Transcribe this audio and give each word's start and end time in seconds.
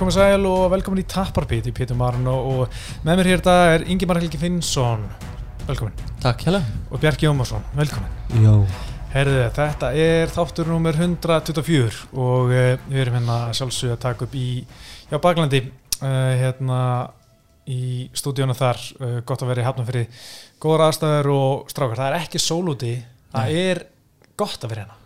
komið 0.00 0.16
sæl 0.16 0.46
og 0.48 0.62
velkomin 0.72 1.02
í 1.02 1.08
Tapparpít 1.08 1.66
í 1.68 1.72
Pétur 1.76 1.98
Marun 1.98 2.28
og, 2.30 2.46
og 2.50 3.02
með 3.04 3.18
mér 3.18 3.28
hér 3.28 3.42
þetta 3.42 3.56
er 3.74 3.82
Ingi 3.92 4.06
Marhelgi 4.08 4.38
Finnsson. 4.40 5.02
Velkomin. 5.66 5.98
Takk 6.22 6.46
hjá 6.46 6.54
og 6.56 7.02
Bjarki 7.02 7.28
Jómarsson, 7.28 7.66
velkomin. 7.76 8.14
Jó 8.40 8.54
Herðu, 9.10 9.42
þetta 9.56 9.90
er 9.98 10.30
þáttur 10.30 10.70
nummer 10.70 10.94
124 10.94 12.14
og 12.14 12.52
uh, 12.54 12.76
við 12.86 13.02
erum 13.02 13.18
hérna 13.18 13.38
sjálfsög 13.58 13.96
að 13.96 14.02
taka 14.06 14.24
upp 14.24 14.36
í 14.38 14.46
já, 15.10 15.18
Baklandi 15.18 15.64
uh, 15.66 16.06
hérna 16.38 16.78
í 17.68 18.06
stúdíónu 18.16 18.56
þar 18.56 18.80
uh, 19.02 19.18
gott 19.26 19.44
að 19.44 19.52
vera 19.52 19.64
í 19.64 19.66
hafnum 19.66 19.88
fyrir 19.90 20.30
góðar 20.62 20.86
aðstæður 20.86 21.32
og 21.34 21.74
strákar, 21.74 21.98
það 22.00 22.08
er 22.08 22.18
ekki 22.22 22.40
sól 22.40 22.62
úti. 22.72 22.94
Það 23.34 23.60
er 23.66 23.84
gott 24.38 24.64
að 24.64 24.72
vera 24.72 24.86
hérna 24.86 24.99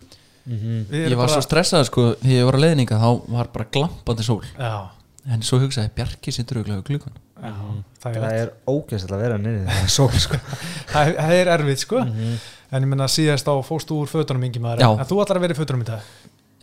mm 0.46 0.58
-hmm. 0.58 0.94
Ég 0.94 1.16
var 1.16 1.26
bara- 1.26 1.32
svo 1.32 1.40
stressað 1.42 1.84
sko 1.84 2.14
Þegar 2.22 2.36
ég 2.38 2.44
var 2.44 2.54
að 2.54 2.64
leiðninga 2.64 3.00
þá 3.00 3.20
var 3.28 3.48
bara 3.52 3.66
glampandi 3.72 4.22
sól. 4.22 4.42
Já, 4.58 4.88
En 5.26 5.40
svo 5.42 5.58
hugsaði 5.58 5.90
Bjarki 5.94 6.32
sittur 6.32 6.58
auðvitað 6.58 7.10
já 7.44 7.52
það 8.00 8.16
er, 8.16 8.34
er 8.42 8.50
ógæslega 8.68 9.16
að 9.16 9.22
vera 9.24 9.38
niður 9.40 9.64
það 9.68 9.80
er 9.82 9.92
sól 9.92 10.20
sko. 10.22 10.38
Það 10.92 11.10
það 11.18 11.34
er 11.38 11.50
erfið 11.54 11.80
sko. 11.82 12.02
Mhm. 12.04 12.36
en 12.74 12.82
ég 12.82 12.90
menna 12.90 13.08
síðast 13.10 13.46
á 13.48 13.54
fóstu 13.62 13.98
úr 14.00 14.10
fötunum 14.10 14.44
yngi 14.48 14.60
maður. 14.62 14.82
Já. 14.82 14.90
en 14.98 15.06
þú 15.06 15.20
ætlar 15.22 15.38
að 15.38 15.44
vera 15.46 15.54
í 15.54 15.58
fötunum 15.60 15.84
í 15.84 15.88
dag? 15.88 16.00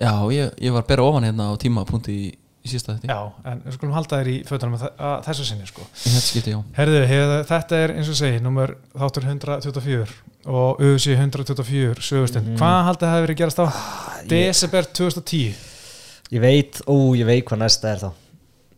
Já, 0.02 0.14
ég, 0.34 0.54
ég 0.60 0.74
var 0.74 0.84
að 0.84 0.88
bera 0.92 1.06
ofan 1.08 1.28
hérna 1.28 1.52
á 1.52 1.54
tímapunkti 1.62 2.12
í, 2.12 2.32
í 2.62 2.70
sísta 2.72 2.94
þetta 2.96 3.10
Já, 3.10 3.20
en 3.52 3.62
við 3.66 3.76
skulum 3.78 3.94
halda 3.96 4.20
þér 4.22 4.30
í 4.32 4.36
fötunum 4.46 4.76
að, 4.78 4.88
að 5.10 5.16
þessu 5.28 5.46
sinni 5.48 5.68
sko. 5.70 5.86
Skipti, 5.98 6.54
já. 6.54 6.60
Herðu, 6.78 7.02
hef, 7.10 7.34
þetta 7.50 7.80
er 7.86 7.94
eins 7.98 8.12
og 8.14 8.18
segi 8.20 8.42
nummer 8.46 8.76
þáttur 8.94 9.28
124 9.32 10.16
og 10.52 10.82
UC 10.86 11.08
124 11.16 12.06
sögustund. 12.06 12.48
Mhm. 12.52 12.58
hvað 12.62 12.80
haldið 12.90 13.08
það 13.08 13.16
hefur 13.16 13.28
verið 13.28 13.36
að 13.36 13.42
gerast 13.44 13.62
á 13.62 13.68
desember 14.30 14.90
2010 15.02 15.68
Ég 16.32 16.40
veit, 16.40 16.78
ó, 16.88 16.96
ég 17.18 17.26
veit 17.28 17.44
hvað 17.44 17.60
næsta 17.60 17.90
er 17.92 18.00
þá. 18.06 18.12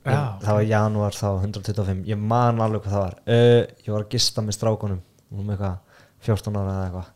Já, 0.04 0.22
Það 0.42 0.56
var 0.58 0.64
janúar 0.68 1.14
þá, 1.16 1.28
125 1.46 2.00
Ég 2.10 2.18
man 2.18 2.58
alveg 2.66 2.82
hvað 2.84 2.96
það 2.96 3.04
var. 3.04 3.14
Uh, 3.28 3.62
Ég 3.86 3.92
var 3.94 4.02
að 4.04 4.10
gista 4.16 4.42
með 4.44 4.58
strákunum. 4.58 4.98
Með 5.32 5.54
eitthvað 5.54 5.78
14 6.26 6.58
ára 6.58 6.74
eða 6.74 6.88
eitthvað. 6.88 7.08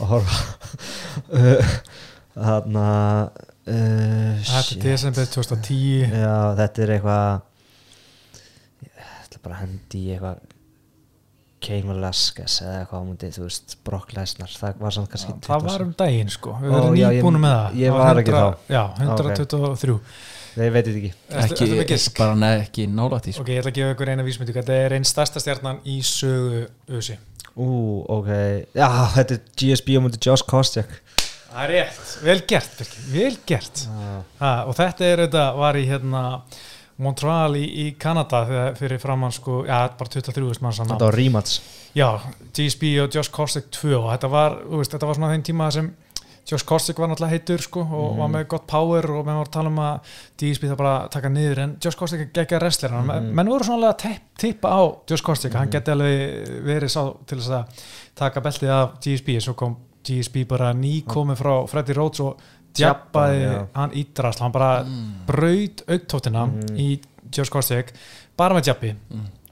Og 0.00 0.10
horfa 0.14 0.38
uh, 1.36 1.76
Þarna 2.36 2.86
uh, 3.66 4.42
þetta 4.46 4.76
er 4.76 4.82
desember 4.84 5.30
2010 5.32 6.12
Já, 6.22 6.34
þetta 6.60 6.84
er 6.86 6.92
eitthvað 6.96 7.24
Ég 8.86 9.08
ætla 9.24 9.42
bara 9.42 9.56
að 9.56 9.62
hendi 9.64 10.04
eitthvað 10.14 10.44
Kane 11.66 11.88
Velasquez 11.88 12.60
eða 12.62 12.80
eitthvað 12.82 13.00
á 13.02 13.06
múti, 13.08 13.28
þú 13.34 13.46
veist, 13.46 13.74
Brock 13.86 14.12
Lesnar. 14.14 14.52
Það 14.52 14.82
var 14.84 14.94
samt 14.94 15.08
kannski 15.10 15.32
það 15.42 15.64
var 15.66 15.84
um 15.86 15.92
daginn 15.98 16.28
sko. 16.30 16.52
Við 16.62 16.74
já, 16.76 17.06
ég- 17.08 17.16
nýbúinu 17.16 17.40
með 17.42 17.54
það. 17.56 17.78
ég 17.80 17.96
var 17.96 18.20
ekki 18.20 18.34
100 18.34 18.42
þá. 18.44 18.74
Já, 18.76 18.82
123 19.02 19.96
Nei, 20.56 20.64
ég 20.66 20.72
veit 20.72 20.86
þetta 20.86 21.00
ekki. 21.00 21.10
Ekki, 21.82 21.96
bara 22.16 22.36
neð, 22.40 22.60
ekki 22.64 22.86
nálægt 22.88 23.26
í 23.28 23.34
sko. 23.34 23.42
Ok, 23.42 23.50
ég 23.52 23.60
ætla 23.60 23.72
að 23.72 23.78
gefa 23.80 23.96
ykkur 23.96 24.12
eina 24.12 24.24
vísmyndu 24.24 24.54
Þetta 24.56 24.76
er 24.84 24.94
einn 24.96 25.04
stærsta 25.08 25.42
stjarnan 25.42 25.80
í 25.84 25.98
sögu 26.06 26.62
UC 26.88 27.10
Ú, 27.56 27.66
ok, 28.14 28.30
já, 28.76 28.88
þetta 29.16 29.36
er 29.36 29.42
GSB 29.56 29.96
á 29.96 30.00
múti 30.04 30.20
Josh 30.20 30.44
Kostiak 30.48 30.92
Það 31.56 31.62
er 31.64 31.70
rétt, 31.72 32.00
vel 32.20 32.40
gert, 32.50 32.80
vel 33.08 33.36
gert. 33.48 33.84
Ha, 34.42 34.50
og 34.68 34.74
þetta 34.76 35.06
er 35.08 35.22
þetta 35.24 35.44
var 35.56 35.78
í 35.80 35.86
hérna 35.88 36.22
Montreal 37.00 37.56
í, 37.56 37.62
í 37.64 37.84
Kanada 38.00 38.42
fyrir 38.76 39.00
framann 39.00 39.32
sko, 39.32 39.62
já, 39.68 39.78
bara 39.96 40.12
23 40.12 40.60
manns 40.64 40.78
hann 40.80 40.88
á. 40.88 40.96
Þetta 40.96 41.08
var 41.10 41.16
rematch. 41.16 41.58
Já, 41.96 42.08
GSB 42.56 42.90
og 43.04 43.16
Josh 43.16 43.32
Kostick 43.32 43.70
2 43.72 43.94
og 44.02 44.10
þetta 44.14 44.30
var, 44.32 44.58
veist, 44.68 44.92
þetta 44.92 45.08
var 45.08 45.16
svona 45.18 45.32
þeim 45.32 45.44
tíma 45.48 45.70
sem 45.72 45.88
Josh 46.46 46.62
Kostick 46.68 47.00
var 47.02 47.08
náttúrulega 47.10 47.34
heitur 47.40 47.58
sko, 47.64 47.80
og 47.82 48.12
Mhm. 48.12 48.18
var 48.20 48.28
með 48.36 48.44
gott 48.52 48.66
power 48.70 49.10
og 49.16 49.24
menn 49.26 49.36
var 49.40 49.46
að 49.48 49.52
tala 49.56 49.68
um 49.72 49.78
að 49.82 50.00
GSB 50.38 50.68
það 50.70 50.76
bara 50.76 51.08
taka 51.10 51.28
niður 51.28 51.58
en 51.64 51.76
Josh 51.82 51.96
Kostick 51.98 52.20
er 52.20 52.30
geggja 52.44 52.60
wrestler 52.60 52.90
mm 52.92 53.06
Mhm. 53.08 53.32
menn 53.34 53.48
voru 53.48 53.64
svona 53.64 53.88
alveg 53.88 54.04
að 54.04 54.20
tippa 54.38 54.68
á 54.68 54.80
Josh 55.10 55.22
Kostick, 55.24 55.54
hann 55.54 55.70
geti 55.70 55.90
alveg 55.90 56.62
verið 56.64 56.88
sá 56.92 57.16
til 57.26 57.38
þess 57.38 57.50
að 57.50 57.64
taka 58.14 58.40
beltið 58.40 58.70
af 58.70 59.00
GSB 59.00 59.40
svo 59.40 59.54
kom 59.56 59.76
GSB 60.06 60.44
bara 60.48 60.72
nýkomið 60.74 61.36
frá 61.42 61.54
Freddy 61.68 61.92
Rhodes 61.96 62.20
og 62.20 62.38
djabbaði 62.76 63.42
já. 63.42 63.66
hann 63.74 63.90
ídrast, 63.96 64.38
hann 64.44 64.52
bara 64.52 64.84
Mm. 64.84 65.12
braut 65.26 65.82
auktóttina 65.88 66.46
Mhm. 66.46 66.76
í 66.76 67.00
Josh 67.36 67.50
Kostick 67.50 67.92
bara 68.36 68.54
með 68.54 68.64
djabbi 68.70 68.94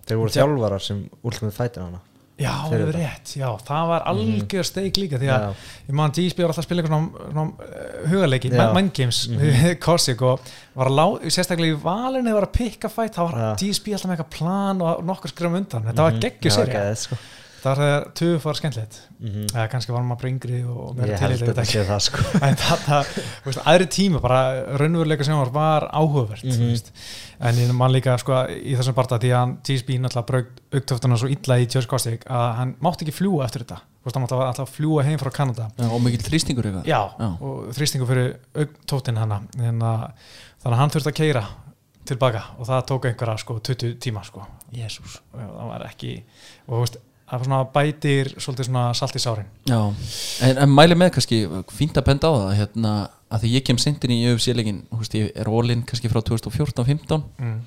Þeir 0.07 0.17
voru 0.21 0.29
Já. 0.31 0.43
þjálfarar 0.45 0.81
sem 0.83 1.09
Ultimate 1.25 1.55
Fighter 1.57 1.83
hana 1.83 2.01
Já, 2.37 2.51
það 2.67 2.73
er 2.89 2.93
rétt, 2.93 3.37
já, 3.39 3.47
það 3.63 3.89
var 3.89 4.03
algjör 4.11 4.65
steik 4.67 4.97
líka 4.99 5.19
því 5.21 5.29
að 5.31 5.41
Já. 5.41 5.55
ég 5.89 5.95
man 5.95 6.11
GSB 6.11 6.39
var 6.43 6.49
alltaf 6.51 6.65
að 6.65 6.67
spila 6.67 6.83
eitthvað 6.83 6.89
svona, 6.89 7.31
svona 7.31 7.53
uh, 7.63 8.09
hugarleiki, 8.11 8.51
Já. 8.51 8.73
mind 8.75 8.93
games 8.93 9.29
Mhm. 9.29 9.39
við 9.39 9.79
Korsik 9.87 10.21
og 10.23 10.41
var 10.75 10.87
að 10.89 10.97
lá, 10.99 11.21
sérstaklega 11.31 11.77
í 11.77 11.81
valinu 11.81 12.33
var 12.35 12.43
að 12.49 12.53
pikka 12.53 12.89
fætt, 12.91 13.15
þá 13.15 13.31
var 13.31 13.39
Já. 13.39 13.55
GSB 13.57 13.93
alltaf 13.95 14.11
með 14.11 14.17
eitthvað 14.19 14.31
plan 14.31 14.83
og 14.83 15.05
nokkur 15.05 15.29
skrum 15.31 15.55
undan, 15.55 15.83
þetta 15.85 15.97
var 15.97 16.11
Mhm. 16.13 16.21
geggjur 16.21 16.97
sko. 16.97 17.17
Það 17.65 17.71
var 17.71 17.79
þegar 17.81 18.05
töfu 18.21 18.41
var 18.45 18.59
skemmtilegt, 18.59 18.97
Mhm. 19.25 19.45
eða 19.55 19.69
kannski 19.73 19.93
var 19.95 20.03
maður 20.05 20.21
bara 20.21 20.31
yngri 20.35 20.59
og 20.69 20.97
meira 20.99 21.15
Ég 21.15 21.23
held 21.25 21.39
til 21.39 21.47
að 21.47 21.55
þetta 21.55 21.65
sé 21.71 21.85
það 21.89 22.03
sko. 22.05 22.25
En 22.49 22.59
þetta, 22.61 22.99
veist, 23.47 23.61
aðri 23.65 23.87
tíma 23.95 24.21
bara 24.21 24.41
raunveruleika 24.79 25.25
sjónvar 25.25 25.53
var 25.55 25.87
áhugavert 25.91 26.45
mm 26.45 26.69
veist. 26.69 26.93
en 27.41 27.55
ég 27.63 27.73
man 27.75 27.91
líka 27.95 28.19
sko, 28.21 28.43
í 28.53 28.77
þessum 28.77 28.95
barta 28.95 29.19
því 29.19 29.33
að 29.33 29.41
hann 29.41 29.57
GSB 29.65 29.97
náttúrulega 29.99 30.27
braut 30.27 30.61
auktöftuna 30.77 31.17
svo 31.19 31.29
illa 31.33 31.59
í 31.59 31.67
Kostick 31.89 32.25
að 32.29 32.55
hann 32.61 32.75
mátti 32.85 33.05
ekki 33.09 33.17
fljúa 33.17 33.45
eftir 33.49 33.65
þetta. 33.65 33.81
Hann 34.05 34.23
mátti 34.23 34.37
alltaf 34.37 34.69
að 34.69 34.75
fljúa 34.77 35.03
heim 35.05 35.19
frá 35.19 35.31
Kanada. 35.33 35.71
Já, 35.79 35.89
Og 35.89 36.01
mikill 36.05 36.21
þrýstingur 36.29 36.69
já, 36.85 37.01
Já. 37.19 37.29
og 37.41 37.73
þrýstingu 37.73 38.07
fyrir 38.07 38.37
auktóftin 38.55 39.17
en 39.17 39.81
að, 39.81 40.13
þannig 40.63 40.75
að 40.77 40.81
hann 40.83 40.91
þurfti 40.91 41.09
að 41.13 41.17
keira 41.23 41.45
tilbaka 42.05 42.43
og 42.59 42.67
það 42.69 42.83
tók 42.91 43.07
einhverja 43.09 43.39
sko 43.41 43.59
20 43.65 43.95
tíma 44.05 44.23
sko. 44.25 44.45
Það 45.33 45.69
var 45.71 45.87
ekki 45.89 46.23
og 46.69 46.75
þú 46.75 46.81
veist, 46.85 46.97
svona 47.33 47.61
bætir 47.73 48.31
svolítið 48.37 48.69
svona 48.69 48.85
salt 48.97 49.17
í 49.17 49.23
sárin 49.23 49.49
Já, 49.69 49.81
en, 50.45 50.61
en 50.65 50.73
mæli 50.73 50.97
með 50.99 51.15
kannski 51.17 51.41
fínt 51.73 51.99
að 51.99 52.09
benda 52.11 52.31
á 52.31 52.35
það 52.37 52.57
hérna, 52.61 52.95
að 53.33 53.45
því 53.45 53.53
ég 53.55 53.67
kem 53.69 53.81
sendin 53.81 54.15
í 54.15 54.21
UFC-leikin 54.33 54.83
ég 55.17 55.31
er 55.33 55.51
all-in 55.51 55.85
kannski 55.89 56.11
frá 56.13 56.21
2014-15 56.21 57.23
mm. 57.41 57.59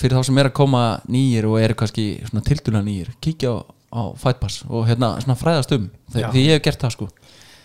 fyrir 0.00 0.18
þá 0.18 0.28
sem 0.30 0.42
er 0.42 0.50
að 0.50 0.56
koma 0.60 0.84
nýjir 1.10 1.48
og 1.50 1.58
eru 1.62 1.78
kannski 1.82 2.08
svona 2.28 2.44
tilduna 2.46 2.84
nýjir 2.86 3.14
kíkja 3.24 3.54
á, 3.54 3.56
á 3.90 4.02
Fight 4.20 4.42
Pass 4.42 4.62
og 4.68 4.86
hérna 4.88 5.16
svona 5.24 5.38
fræðast 5.40 5.74
um. 5.76 5.90
Þe- 6.14 6.28
því 6.30 6.46
ég 6.46 6.58
hef 6.58 6.68
gert 6.68 6.86
það 6.86 6.96
sko 6.98 7.10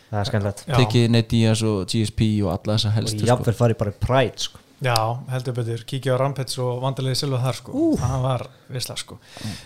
Það 0.10 0.32
er 0.34 0.46
Já. 0.66 0.74
tekið 0.74 1.04
Nate 1.14 1.30
Diaz 1.30 1.60
og 1.70 1.84
GSP 1.86 2.24
og 2.42 2.50
alla 2.56 2.80
þessa 2.80 2.90
Og 2.90 2.96
helstu 2.96 3.28
ég 3.28 3.30
sko. 3.30 3.54
farið 3.60 3.78
bara 3.78 3.92
í 3.94 3.98
Pride 4.02 4.42
sko 4.42 4.62
Já, 4.79 4.95
heldur 5.34 5.57
betur, 5.57 5.81
kíkja 5.84 6.16
á 6.16 6.22
Rampage 6.22 6.56
og 6.63 6.79
vandalegi 6.84 7.19
Silva 7.19 7.41
þar 7.44 7.57
sko, 7.57 7.84
það 8.00 8.22
var 8.23 8.45
visla 8.72 8.95
sko. 9.00 9.17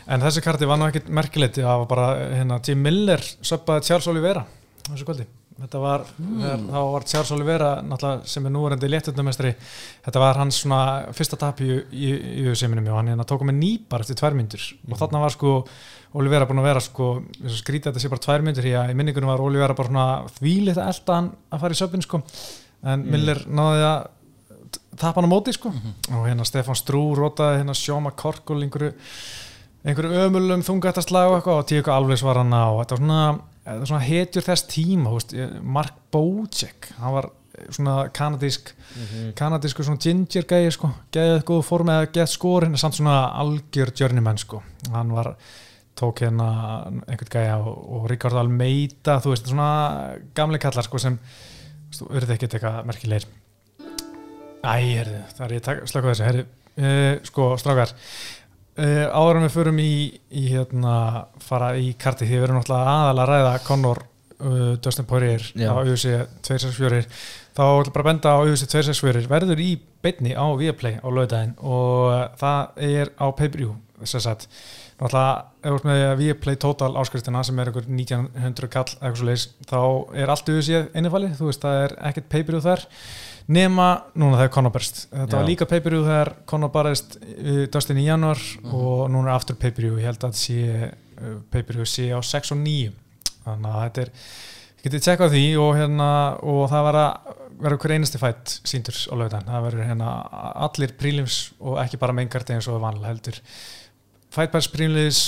En 0.09 0.23
þessi 0.25 0.41
karti 0.41 0.69
var 0.69 0.81
nú 0.81 0.87
ekkit 0.89 1.11
merkilegt. 1.13 1.61
Það 1.61 1.83
var 1.83 1.89
bara, 1.91 2.09
hérna, 2.33 2.57
Jim 2.65 2.81
Miller 2.81 3.21
söppaði 3.21 3.91
Charles 3.91 4.09
Oliveira 4.09 4.45
þessu 4.89 5.07
kvöldi. 5.07 5.25
Þetta 5.53 5.79
var, 5.79 6.03
þegar, 6.17 6.61
þá 6.65 6.77
var 6.89 7.03
Charles 7.11 7.31
Oliveira 7.35 7.67
náttúrulega 7.85 8.29
sem 8.31 8.47
er 8.49 8.53
núverandi 8.55 8.87
léttundamestri 8.89 9.51
þetta 10.07 10.23
var 10.23 10.39
hans 10.41 10.57
svona 10.63 10.79
fyrsta 11.13 11.37
tap 11.39 11.61
í, 11.61 11.67
í, 11.93 12.09
í 12.41 12.45
USM-inum 12.49 12.89
og 12.89 12.97
hann 12.97 13.11
hérna 13.13 13.27
tók 13.29 13.45
með 13.45 13.59
nýbar 13.59 14.01
eftir 14.01 14.17
tvær 14.17 14.33
myndur 14.39 14.65
og 14.89 14.97
þarna 14.97 15.21
var 15.21 15.35
sko 15.35 15.53
Oliveira 16.17 16.47
búin 16.49 16.63
að 16.63 16.67
vera 16.71 16.81
sko, 16.83 17.11
eins 17.37 17.53
og 17.53 17.61
skrítið 17.61 17.91
að 17.91 17.93
þetta 17.93 18.03
sé 18.03 18.11
bara 18.15 18.25
tvær 18.25 18.47
myndur 18.47 18.69
að 18.81 18.95
í 18.95 18.97
minningunum 18.97 19.29
var 19.29 19.45
Oliveira 19.45 19.77
bara 19.77 19.91
svona 19.91 20.07
þvílitt 20.39 20.81
að 20.81 20.89
elda 20.95 21.19
hann 21.19 21.31
að 21.53 21.63
fara 21.63 21.77
í 21.77 21.81
söpinn 21.83 22.05
sko. 22.05 22.21
En 22.83 23.05
Miller 23.13 23.45
náði 23.47 23.85
að 23.87 24.09
tapa 24.97 25.21
hann 25.21 25.29
á 25.29 25.33
móti 25.33 25.53
sko. 25.55 25.71
Og 26.13 26.27
hérna 26.27 26.45
Stefan 26.47 26.77
Strú 26.77 27.03
rótaði 27.17 27.61
hérna 27.61 27.75
Sjóma 27.77 28.13
Korkul 28.15 28.61
einhverju, 28.65 28.93
einhverju 29.83 30.25
ömulum 30.27 30.65
þungattaslag 30.65 31.37
og 31.37 31.47
og 31.53 31.65
tíu 31.69 31.83
alveg 31.91 32.23
var 32.23 32.41
hann 32.41 32.53
á 32.53 32.67
þetta 32.81 32.97
var 32.97 33.03
svona, 33.03 33.23
svona 33.85 34.03
hetjur 34.03 34.47
þess 34.49 34.67
tíma 34.71 35.13
veist, 35.15 35.35
Mark 35.61 35.97
Bocek 36.11 36.91
hann 36.99 37.17
var 37.17 37.29
svona 37.69 38.09
kanadísk 38.09 38.73
kanadísku 39.37 39.85
svona 39.85 40.01
ginger 40.01 40.47
gæði 40.49 40.71
sko. 40.73 40.89
Geðið 41.13 41.43
góð 41.49 41.61
form 41.67 41.91
eða 41.93 42.09
geðið 42.09 42.31
skorin 42.33 42.79
samt 42.81 42.97
svona 42.97 43.19
algjör 43.41 43.93
journeyman 43.99 44.41
sko. 44.41 44.63
Hann 44.93 45.13
var 45.13 45.35
tók 45.99 46.23
hérna 46.23 46.49
einhvern 47.05 47.29
gæja 47.29 47.59
og, 47.61 47.77
og 47.95 48.09
Ricardo 48.09 48.41
Almeida 48.41 49.19
þú 49.21 49.35
veist 49.35 49.49
svona 49.49 50.17
gamle 50.35 50.57
kallar 50.61 50.85
sko 50.87 51.01
sem 51.01 51.19
þú 51.93 52.09
verður 52.09 52.35
ekkert 52.35 52.57
eitthvað 52.57 52.87
merkilegir 52.89 53.27
Æ, 54.63 54.75
herðu, 54.95 55.19
það 55.35 55.45
er 55.45 55.53
ég 55.57 55.67
að 55.67 55.83
slaka 55.91 56.09
þessu. 56.09 56.25
Herðu, 56.29 56.47
uh, 56.79 57.11
sko, 57.27 57.49
strákar 57.59 57.93
uh, 58.79 59.05
áður 59.11 59.39
en 59.39 59.45
við 59.47 59.53
förum 59.57 59.81
í, 59.83 59.93
í 60.31 60.47
hérna, 60.53 60.95
fara 61.43 61.73
í 61.75 61.93
karti 61.99 62.27
því 62.29 62.37
við 62.37 62.47
erum 62.47 62.59
náttúrulega 62.61 62.93
aðalega 62.93 63.25
að 63.25 63.31
ræða 63.33 63.63
Conor 63.67 64.03
uh, 64.03 64.75
Dustin 64.83 65.09
Poirier 65.09 65.47
Já. 65.51 65.69
á 65.75 65.83
UFC 65.83 66.13
264 66.47 67.03
þá 67.53 67.63
ætlum 67.65 67.95
bara 67.95 68.05
að 68.05 68.09
benda 68.11 68.35
á 68.35 68.39
UFC 68.43 68.69
264 68.71 69.31
verður 69.31 69.63
í 69.63 69.73
beinni 70.03 70.31
á 70.31 70.45
Viaplay 70.59 70.95
á 71.03 71.07
lögdæðin 71.11 71.57
og 71.59 72.39
það 72.39 72.87
er 72.87 73.13
á 73.19 73.25
pay-per-view 73.35 73.75
þess 74.03 74.31
að 74.31 74.47
náttúrulega 74.99 75.27
ef 75.63 75.67
þú 75.67 75.75
ert 75.75 75.85
með 75.89 76.05
Viaplay 76.19 76.57
Total 76.59 76.95
áskriftina 76.99 77.43
sem 77.45 77.59
er 77.59 77.69
einhver 77.69 77.85
1900 77.87 78.71
kall 78.73 79.27
leis 79.27 79.45
þá 79.67 79.79
er 80.15 80.31
allt 80.31 80.49
UFC 80.55 80.81
innifalið, 80.95 81.37
þú 81.39 81.51
veist 81.51 81.63
það 81.63 81.79
er 81.83 81.95
ekkert 82.09 82.31
pay-per-view 82.31 82.63
þar 82.63 82.87
nema 83.51 83.87
núna 84.15 84.39
þegar 84.39 84.53
Conor 84.55 84.73
berst. 84.75 85.05
Þetta 85.11 85.35
Já. 85.35 85.39
var 85.39 85.47
líka 85.49 85.67
pay-per-view 85.69 86.05
þegar 86.07 86.33
uh, 87.19 87.63
Dustin 87.73 88.01
í 88.01 88.07
januar 88.07 88.41
og 88.69 89.05
núna 89.11 89.31
er 89.31 89.35
aftur 89.35 89.59
pay-per-view, 89.59 89.99
ég 89.99 90.09
held 90.11 90.27
að 90.27 90.37
sé 90.39 90.59
uh, 90.87 91.37
pay-per-view 91.53 91.87
sé 91.89 92.09
á 92.15 92.19
6 92.23 92.55
og 92.55 92.61
9 92.63 92.91
þannig 93.43 93.69
að 93.69 93.83
þetta 93.83 94.03
er 94.05 94.11
ég 94.83 94.87
getið 94.87 95.05
tjekka 95.05 95.27
á 95.27 95.33
því 95.33 95.45
og 95.63 95.71
hérna 95.79 96.09
og 96.53 96.63
það 96.71 96.87
var 96.87 96.99
að 97.01 97.33
vera 97.63 97.79
hver 97.79 97.93
einasti 97.95 98.19
fætt 98.19 98.55
síndur 98.67 98.97
á 99.11 99.15
lögðan, 99.19 99.47
það 99.47 99.65
verður 99.67 99.87
hérna 99.87 100.13
allir 100.67 100.95
prílims 100.99 101.37
og 101.59 101.77
ekki 101.83 101.99
bara 102.01 102.15
meingarti 102.15 102.55
eins 102.55 102.67
og 102.71 102.81
vanlega 102.83 103.11
heldur. 103.11 103.39
Fættbærs 104.33 104.67
prílims 104.73 105.21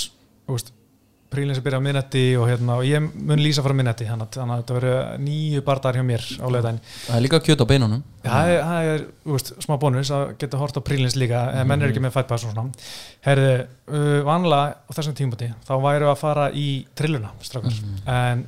prílims 1.32 1.60
að 1.60 1.66
byrja 1.66 1.78
á 1.80 1.86
minnetti 1.86 2.22
og, 2.38 2.46
hérna, 2.50 2.76
og 2.80 2.86
ég 2.86 3.02
mun 3.02 3.42
lýsa 3.42 3.64
frá 3.64 3.74
minnetti 3.76 4.06
þannig 4.08 4.26
að 4.38 4.52
að 4.54 4.60
þetta 4.62 4.76
verður 4.76 5.22
nýju 5.24 5.62
bardar 5.66 5.98
hjá 5.98 6.04
mér 6.06 6.26
á 6.38 6.46
lögðan 6.54 6.80
Það 6.86 7.16
er 7.16 7.24
líka 7.24 7.40
kjöt 7.46 7.64
á 7.64 7.70
beinunum. 7.70 8.02
Það 8.26 8.50
er, 8.52 8.60
það 8.66 8.90
er 8.92 9.06
veist, 9.32 9.52
smá 9.66 9.74
bónus 9.82 10.12
að 10.14 10.24
geta 10.40 10.60
hort 10.60 10.78
á 10.78 10.86
prílins 10.86 11.16
líka 11.18 11.42
mm 11.52 11.70
menn 11.70 11.82
er 11.82 11.92
ekki 11.92 12.04
með 12.04 12.14
fættbærs 12.16 12.46
og 12.46 12.52
svona. 12.54 12.84
Herði, 13.26 13.54
uh, 13.90 14.20
vanlega 14.26 14.76
á 14.86 14.90
þessum 14.96 15.16
tímpoti 15.18 15.50
þá 15.66 15.74
væru 15.82 16.10
að 16.12 16.20
fara 16.22 16.46
í 16.54 16.68
trilluna 16.98 17.32
strákar, 17.42 17.80
en 18.06 18.46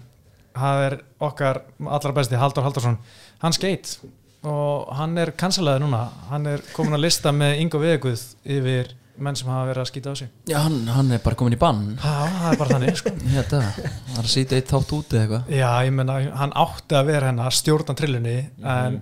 það 0.59 0.85
er 0.87 0.97
okkar 1.29 1.63
allra 1.87 2.15
besti 2.15 2.39
Haldur 2.39 2.67
Haldursson, 2.67 2.99
hann 3.43 3.57
skeitt 3.57 3.99
og 4.47 4.89
hann 4.95 5.19
er 5.19 5.33
cancelaði 5.39 5.83
núna. 5.83 6.05
Hann 6.31 6.47
er 6.47 6.63
komin 6.75 6.97
að 6.97 7.05
lista 7.09 7.33
með 7.35 7.59
Ingo 7.65 7.81
Veguð 7.83 8.23
yfir 8.47 8.93
menn 9.25 9.37
sem 9.39 9.49
hafa 9.51 9.67
verið 9.71 9.83
að 9.83 9.89
skýta 9.91 10.13
á 10.13 10.15
sig. 10.21 10.29
Já, 10.51 10.57
hann, 10.65 10.77
hann 10.95 11.13
er 11.17 11.23
bara 11.25 11.39
komin 11.41 11.57
í 11.57 11.61
bann. 11.61 11.83
Já, 11.99 12.15
það 12.39 12.47
er 12.53 12.59
bara 12.63 12.75
þannig 12.77 12.99
sko. 13.01 13.13
Þetta, 13.39 13.61
það 13.75 14.19
er 14.19 14.25
að 14.29 14.31
sýta 14.35 14.59
eitt 14.59 14.73
þátt 14.73 14.95
úti 14.99 15.17
eða 15.19 15.25
eitthvað. 15.27 15.53
Já, 15.59 15.71
ég 15.89 15.95
menna, 15.99 16.17
hann 16.43 16.55
átti 16.65 16.99
að 17.01 17.11
vera 17.13 17.31
hennar 17.33 17.57
stjórnan 17.59 17.99
trillunni 17.99 18.37
en 18.75 19.01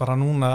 bara 0.00 0.16
núna 0.20 0.52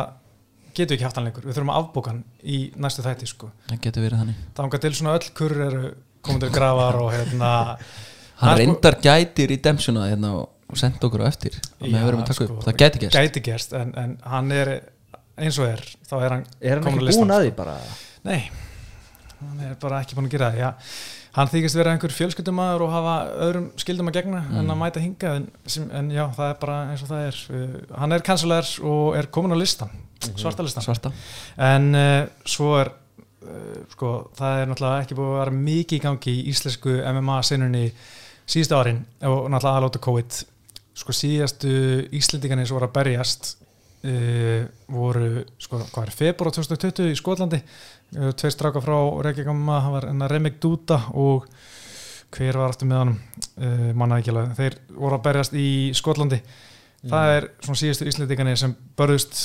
getum 0.71 0.93
við 0.93 0.97
ekki 0.99 1.07
haft 1.09 1.19
hann 1.19 1.27
lengur. 1.27 1.43
Við 1.49 1.57
þurfum 1.57 1.73
að 1.73 1.81
afbóka 1.83 2.13
hann 2.13 2.23
í 2.47 2.61
næstu 2.79 3.03
þætti 3.05 3.27
sko. 3.33 3.51
Það 3.67 3.81
getur 3.87 4.05
verið 4.07 4.21
þannig. 4.23 4.39
Þangað 4.61 4.83
til 4.85 4.93
svona 5.01 5.17
öll 5.19 5.29
kurr 5.41 5.57
eru 5.67 5.83
komin 6.23 6.41
til 6.45 6.51
grafar 6.55 6.99
og 7.01 7.11
hérna 7.15 7.51
Hann 8.41 8.47
Það 8.47 8.51
er 8.51 8.55
sko- 8.55 8.61
reyndar 8.63 8.95
gæti 9.05 9.45
redemptiona 9.51 10.05
hérna 10.09 10.29
og 10.41 10.77
senda 10.79 11.03
okkur 11.05 11.21
á 11.21 11.27
eftir 11.27 11.57
og 11.59 11.83
með 11.83 11.97
Já, 11.99 12.05
verðum 12.07 12.21
að 12.23 12.29
taka 12.31 12.37
sko, 12.39 12.45
upp, 12.55 12.61
það 12.65 12.77
gæti 12.79 13.01
gerst. 13.03 13.17
gæti 13.19 13.41
gerst 13.45 13.73
en, 13.77 13.89
en 14.01 14.13
hann 14.31 14.53
er 14.55 14.71
eins 15.41 15.57
og 15.61 15.67
er 15.67 15.83
þá 16.07 16.13
er 16.23 16.33
hann 16.37 16.45
Er 16.63 16.79
hann 16.79 16.87
ekki 16.89 17.01
búin 17.03 17.11
að 17.11 17.17
sko. 17.19 17.41
því 17.43 17.51
bara? 17.59 17.75
Nei, 18.25 18.39
hann 19.49 19.65
er 19.65 19.75
bara 19.81 19.99
ekki 20.03 20.15
búin 20.17 20.29
að 20.29 20.35
gera 20.35 20.51
það. 20.51 20.61
Já, 20.61 20.69
hann 21.37 21.51
þykist 21.51 21.77
vera 21.79 21.91
einhver 21.95 22.13
fjölskyldumæður 22.15 22.85
og 22.85 22.93
hafa 22.95 23.15
öðrum 23.47 23.67
skildum 23.81 24.11
að 24.11 24.17
gegna 24.19 24.41
en 24.45 24.61
Mm. 24.61 24.71
að 24.73 24.79
mæta 24.81 25.03
hinga 25.03 25.35
en, 25.39 25.49
sem, 25.65 25.89
en 25.91 26.09
já, 26.11 26.23
það 26.37 26.49
er 26.49 26.57
bara 26.61 26.77
eins 26.91 27.03
og 27.05 27.11
það 27.11 27.27
er. 27.27 27.41
Uh, 27.49 27.99
hann 27.99 28.11
er 28.11 28.25
kansulegar 28.25 28.71
og 28.83 29.17
er 29.17 29.29
komin 29.33 29.55
á 29.55 29.59
listan 29.59 29.89
svarta 30.35 30.63
listan 30.63 30.83
Svarta. 30.85 31.11
En 31.57 31.95
uh, 31.95 32.27
svo 32.45 32.75
er 32.79 32.91
uh, 32.91 33.79
sko, 33.95 34.31
það 34.37 34.59
er 34.61 34.69
náttúrulega 34.69 35.05
ekki 35.05 35.17
búið 35.17 35.31
að 35.31 35.39
vera 35.39 35.55
mikið 35.57 35.97
í 35.97 36.03
gangi 36.03 36.35
í 36.35 36.43
íslensku 36.51 36.97
MMA 37.13 37.39
sinunni 37.47 37.85
síðustu 38.45 38.77
árin 38.77 39.01
og 39.25 39.47
náttúrulega 39.49 39.79
aðlóta 39.79 40.03
COVID. 40.03 40.43
Sko 41.01 41.15
síðastu 41.15 41.71
Íslendingarnir 42.13 42.67
sem 42.67 42.75
voru 42.75 42.89
að 42.89 42.95
berjast 42.99 43.53
uh, 44.05 44.67
voru 44.91 45.45
sko, 45.57 45.79
hvað 45.93 46.03
er, 46.05 46.13
februar 46.19 46.53
2020 46.53 47.13
í 47.13 47.17
Skotlandi 47.17 47.61
tveir 48.11 48.53
stráka 48.53 48.81
frá 48.83 48.97
Reykjavík 49.23 49.47
hann 49.47 49.93
var 49.95 50.09
enna 50.09 50.27
Remig 50.31 50.59
Dúta 50.63 50.99
og 51.15 51.47
hver 52.31 52.59
var 52.59 52.71
aftur 52.71 52.87
með 52.87 53.01
honum? 53.01 53.17
Uh, 53.59 53.87
manna 53.97 54.19
ekki 54.21 54.31
alveg, 54.33 54.53
þeir 54.59 54.77
voru 54.95 55.17
að 55.17 55.23
berjast 55.25 55.55
í 55.57 55.69
Skotlandi. 55.97 56.41
Það 57.01 57.31
er 57.35 57.47
svona 57.63 57.79
síðustu 57.81 58.07
Íslendingarnir 58.07 58.59
sem 58.61 58.75
börðust. 58.99 59.39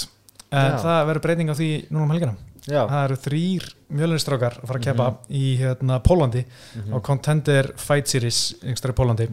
En 0.53 0.77
Já. 0.77 0.83
það 0.85 1.01
verður 1.09 1.25
breyting 1.25 1.51
á 1.51 1.55
því 1.59 1.71
núna 1.89 2.05
um 2.05 2.13
helgina. 2.15 2.37
Já, 2.67 2.81
það 2.91 3.03
eru 3.05 3.17
þrýr 3.23 3.67
mjölunistrákar 3.95 4.57
að 4.59 4.71
fara 4.71 4.81
að 4.81 4.87
keppa 4.89 5.05
í 5.31 5.43
hérna, 5.61 5.99
Pólandi 6.03 6.43
á 6.91 6.99
Contender 7.07 7.69
Fight 7.79 8.11
Series 8.11 8.41
yngstar 8.67 8.91
í 8.91 8.97
Pólandi 8.99 9.29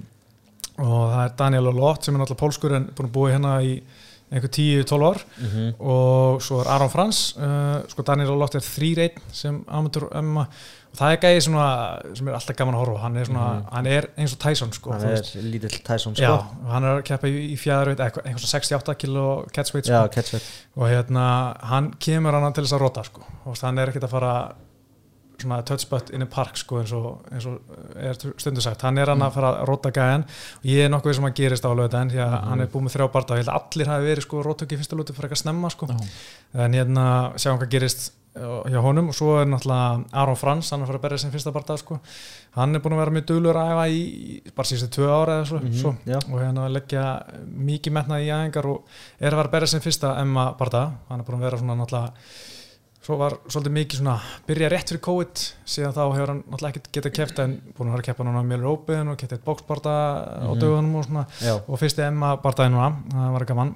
og 0.78 1.00
það 1.10 1.24
er 1.24 1.34
Daniel 1.40 1.72
Olot 1.72 2.06
sem 2.06 2.14
er 2.14 2.22
náttúrulega 2.22 2.42
pólskur 2.44 2.76
en 2.78 2.86
búin 2.94 3.10
að 3.10 3.16
búa 3.16 3.32
hérna 3.34 3.56
í 3.66 3.74
einhver 4.32 4.50
10-12 4.50 5.10
ár. 5.10 5.20
Mhm. 5.40 5.74
og 5.80 6.42
svo 6.42 6.62
er 6.62 6.72
Aron 6.76 6.90
Frans 6.90 7.36
uh, 7.38 7.82
sko 7.88 8.06
Daniel 8.08 8.32
Olot 8.36 8.56
er 8.56 8.64
3-1 8.66 9.20
sem 9.32 9.60
amateur 9.68 10.08
MMA 10.22 10.48
og 10.94 11.00
það 11.00 11.12
er 11.12 11.22
gæði 11.24 11.42
svona 11.42 11.68
sem 12.14 12.28
er 12.30 12.36
alltaf 12.38 12.58
gaman 12.58 12.76
að 12.78 12.84
horfa 12.84 13.00
hann 13.02 13.16
er, 13.18 13.26
svona, 13.26 13.46
hann 13.74 13.88
er 13.90 14.08
eins 14.14 14.36
og 14.36 14.42
Tyson 14.44 14.74
sko, 14.76 14.92
hann 14.94 15.08
er 15.10 15.24
lítill 15.42 15.80
Tyson 15.86 16.14
Já, 16.14 16.30
sko. 16.36 16.68
hann 16.70 16.86
er 16.86 17.00
að 17.00 17.06
keppa 17.08 17.32
í, 17.32 17.40
í 17.50 17.56
fjæðarveit 17.58 18.04
eitthvað 18.06 18.28
eitthvað 18.30 18.44
svona 18.46 18.60
68 18.62 18.96
kilo 19.02 19.24
catchweight 19.56 19.90
Já, 19.90 20.04
sko. 20.04 20.12
catchweight. 20.14 20.52
Og 20.78 20.92
hérna 20.92 21.26
hann 21.72 21.90
kemur 21.98 22.38
hann 22.38 22.54
til 22.54 22.68
þess 22.68 22.78
að 22.78 22.86
rota 22.86 23.04
sko. 23.10 23.26
og 23.46 23.58
hann 23.66 23.82
er 23.82 23.90
ekkert 23.90 24.06
að 24.06 24.14
fara 24.14 24.36
svona 25.42 25.62
touch 25.66 25.88
butt 25.90 26.10
in 26.14 26.22
a 26.22 26.26
park 26.30 26.56
sko, 26.58 26.80
eins, 26.80 26.92
og, 26.94 27.26
eins 27.34 27.46
og 27.50 27.60
er 27.98 28.14
stundu 28.40 28.62
sagt 28.64 28.82
hann 28.86 28.98
er 29.02 29.10
hann 29.12 29.22
að 29.26 29.34
fara 29.36 29.50
að 29.60 29.68
rota 29.68 29.92
gæðan 29.92 30.24
og 30.30 30.66
ég 30.70 30.86
er 30.86 30.92
nokkuð 30.94 31.16
sem 31.18 31.26
að 31.30 31.36
gerist 31.42 31.66
á 31.68 31.72
lögðan 31.74 32.12
því 32.14 32.22
að 32.24 32.36
hann 32.50 32.62
er 32.62 32.68
búið 32.74 32.86
með 32.88 32.96
þrjá 32.98 33.08
barða 33.18 33.34
og 33.34 33.40
ég 33.40 33.44
held 33.46 33.54
að 33.54 33.62
allir 33.62 33.92
hafi 33.94 34.10
verið 34.12 34.28
sko, 34.28 34.44
rótöki 34.46 34.76
í 34.78 34.82
fyrsta 34.84 35.00
lúti 35.00 35.16
fyrir 35.18 35.30
eitthvað 35.32 35.42
snemma 35.44 35.72
sko. 35.74 35.88
Já. 35.90 35.98
en 36.66 36.78
hérna 36.78 37.06
sjáum 37.42 37.58
hvað 37.60 37.74
gerist 37.74 38.06
uh, 38.38 38.62
hjá 38.70 38.80
honum 38.86 39.10
og 39.12 39.18
svo 39.18 39.40
er 39.42 39.50
náttúrulega 39.50 40.06
Aron 40.22 40.40
Frans, 40.40 40.70
hann 40.72 40.82
er 40.82 40.88
að 40.88 40.94
fara 40.94 41.02
að 41.02 41.06
berja 41.08 41.22
sem 41.26 41.34
fyrsta 41.34 41.54
barða 41.58 41.78
sko. 41.82 42.00
hann 42.56 42.76
er 42.78 42.84
búin 42.86 42.94
að 42.96 43.02
vera 43.04 43.16
mjög 43.18 43.28
duglur 43.34 43.60
að 43.60 43.74
æfa 43.74 43.86
í, 43.90 44.40
bara 44.56 44.70
síðustu 44.70 44.92
tvö 45.00 45.10
ára 45.18 45.40
eða 45.42 45.50
svo, 45.50 45.60
Mhm, 45.66 45.76
svo 45.82 45.96
já. 46.06 46.18
og 46.30 46.40
hérna 46.40 46.70
leggja 46.70 47.04
mikið 47.50 47.98
metnað 48.00 48.24
í 48.28 48.32
æfingar 48.32 48.66
og 48.70 48.84
er 49.20 49.32
að 49.34 49.38
fara 49.42 49.48
að 49.50 49.54
berja 49.58 49.68
sem 49.74 49.82
fyrsta 49.82 50.16
Emma 50.22 50.52
barða, 50.60 50.86
hann 51.10 51.20
er 51.20 51.26
búin 51.26 51.42
að 51.42 51.48
vera 51.50 51.58
svona 51.62 51.78
náttúrulega 51.82 52.14
svo 53.04 53.18
var 53.20 53.36
svolítið 53.52 53.74
mikið 53.78 54.00
svona 54.00 54.18
byrja 54.48 54.70
rétt 54.72 54.92
fyrir 54.94 55.02
COVID. 55.04 55.42
Síðan 55.68 55.96
þá 55.96 56.04
hefur 56.16 56.32
hann 56.32 56.44
náttúrulega 56.48 56.74
ekkert 56.78 56.92
getað 56.96 57.16
kæft 57.18 57.42
en 57.44 57.56
búin 57.76 57.90
að 57.90 57.96
vera 57.98 58.04
að 58.04 58.08
keppa 58.10 58.28
núna 58.28 58.44
Mjölur 58.48 58.70
Open 58.74 59.12
og 59.14 59.18
getið 59.20 59.38
eitt 59.40 59.48
bóksbarda 59.48 59.96
á 60.40 60.52
Mhm. 60.52 60.60
dögunum 60.62 60.96
og 60.96 61.06
svona. 61.06 61.26
Já, 61.42 61.56
og 61.68 61.80
fyrsti 61.80 62.08
Emma 62.08 62.36
bardaði 62.38 62.72
núna, 62.72 63.04
það 63.12 63.34
var 63.34 63.46
gaman. 63.46 63.76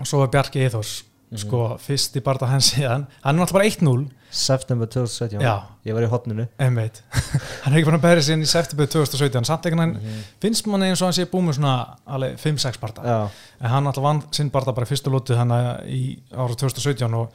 Og 0.00 0.06
svo 0.06 0.22
er 0.22 0.28
Bjarki 0.28 0.60
Eithors 0.66 1.02
Mhm. 1.32 1.38
sko, 1.38 1.78
fyrsti 1.80 2.20
barda 2.22 2.46
hans 2.46 2.74
síðan. 2.74 3.06
Hann 3.24 3.38
er 3.40 3.44
náttúrulega 3.46 3.52
bara 3.52 3.64
1-0 3.64 4.10
september 4.30 4.86
2017 4.86 5.40
Já. 5.40 5.62
Ég 5.86 5.94
var 5.94 6.02
í 6.02 6.08
hotninu 6.08 6.48
einmitt, 6.58 7.00
hann 7.64 7.72
er 7.74 7.78
ekki 7.80 7.88
búin 7.88 7.98
að 7.98 8.02
berja 8.02 8.22
síðan 8.22 8.42
í 8.42 8.46
september 8.46 8.86
2017, 8.86 9.44
samt 9.44 9.62
ekki 9.64 9.78
hann 9.78 9.94
Mhm. 9.94 10.22
finnst 10.40 10.66
manni 10.66 10.88
eins 10.90 11.00
og 11.02 11.06
hann 11.08 11.12
sé 11.16 11.24
búið 11.26 11.48
með 11.48 11.58
svona 11.58 11.96
alveg 12.06 12.38
5-6 12.38 12.78
barda. 12.80 13.02
Já, 13.02 13.30
en 13.62 13.70
hann 13.70 13.84
alltaf 13.86 14.02
vann 14.02 14.22
sinn 14.30 14.50
barða 14.50 14.74
bara 14.74 14.84
í 14.86 14.88
fyrstu 14.88 15.10
lútu 15.10 15.34
hann 15.36 15.48
í 15.88 16.18
ára 16.34 16.54
2017 16.54 17.14
og, 17.14 17.30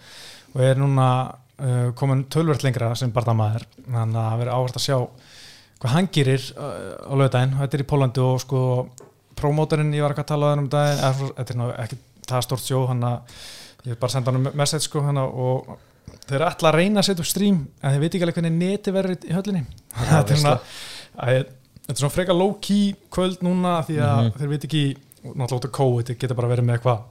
og 0.57 0.63
er 0.65 0.79
núna 0.81 1.07
uh, 1.61 1.89
komin 1.97 2.25
tölvert 2.33 2.65
lengra 2.65 2.91
sem 2.97 3.13
barðamaður 3.13 3.67
þannig 3.85 4.17
að 4.17 4.29
það 4.31 4.39
verður 4.41 4.55
áhvert 4.57 4.79
að 4.81 4.85
sjá 4.87 4.97
hvað 5.77 5.93
hann 5.93 6.09
gerir 6.17 6.47
uh, 6.57 6.95
á 7.05 7.13
lögdæðin 7.21 7.57
þetta 7.61 7.77
er 7.77 7.83
í 7.85 7.89
Pólandi 7.91 8.23
og 8.25 8.41
sko 8.41 8.61
promótorinn 9.37 9.93
ég 9.93 10.01
var 10.01 10.15
ekki 10.15 10.25
að 10.25 10.31
tala 10.33 10.53
um 10.57 10.69
daginn 10.73 11.03
þetta 11.37 11.53
er 11.53 11.59
ná 11.61 11.65
ekki 11.85 11.99
það 12.27 12.45
stort 12.47 12.65
sjó 12.65 12.81
hann 12.89 13.05
að 13.05 13.37
ég 13.87 13.99
bara 14.01 14.13
senda 14.15 14.33
hann 14.33 14.49
message 14.57 14.87
sko 14.89 15.03
hann 15.05 15.19
og 15.21 15.75
þeir 16.27 16.39
eru 16.39 16.47
alltaf 16.47 16.69
að 16.71 16.77
reyna 16.79 17.01
að 17.01 17.07
setja 17.09 17.23
upp 17.23 17.29
stream 17.29 17.59
en 17.81 17.93
þeir 17.93 18.01
veit 18.03 18.15
ekki 18.17 18.25
alveg 18.25 18.39
hvernig 18.39 18.57
neti 18.57 18.93
verður 18.95 19.27
í 19.27 19.35
höllinni. 19.35 19.61
Þetta 19.97 20.33
er 20.33 20.41
svona 20.41 20.55
að, 21.27 21.51
er 21.93 22.11
frekar 22.15 22.37
low 22.37 22.55
key 22.63 22.95
kvöld 23.13 23.43
núna 23.45 23.77
því 23.87 23.99
að 24.03 24.23
Mhm. 24.23 24.33
þeir 24.41 24.51
veit 24.53 24.67
ekki 24.67 24.83
náttúrulega 25.27 25.71
COVID, 25.77 26.11
geta 26.19 26.35
bara 26.37 26.51
verið 26.51 26.67
með 26.67 26.77
eitthvað 26.77 27.05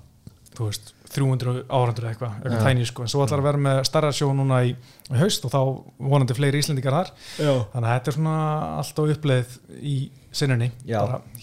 þú 0.56 0.68
veist, 0.70 0.92
300 1.12 1.64
árandur 1.70 2.06
eitthvað 2.10 2.32
eitthvað 2.40 2.56
Já. 2.56 2.64
tæni 2.66 2.86
sko, 2.88 3.02
en 3.06 3.08
svo 3.12 3.22
ætlar 3.24 3.42
að 3.42 3.46
vera 3.48 3.60
með 3.66 3.80
starra 3.88 4.10
sjó 4.16 4.28
núna 4.34 4.58
í, 4.66 4.72
í 5.12 5.18
haust 5.20 5.44
og 5.46 5.52
þá 5.52 5.60
vonandi 6.10 6.34
fleiri 6.36 6.58
Íslendingar 6.62 6.96
þar, 6.98 7.10
Já. 7.38 7.52
þannig 7.72 7.88
að 7.90 7.94
þetta 7.94 8.12
er 8.12 8.16
svona 8.18 8.36
allt 8.80 8.98
á 8.98 9.02
uppleið 9.14 9.54
í 9.82 9.96
sinnunni 10.36 10.70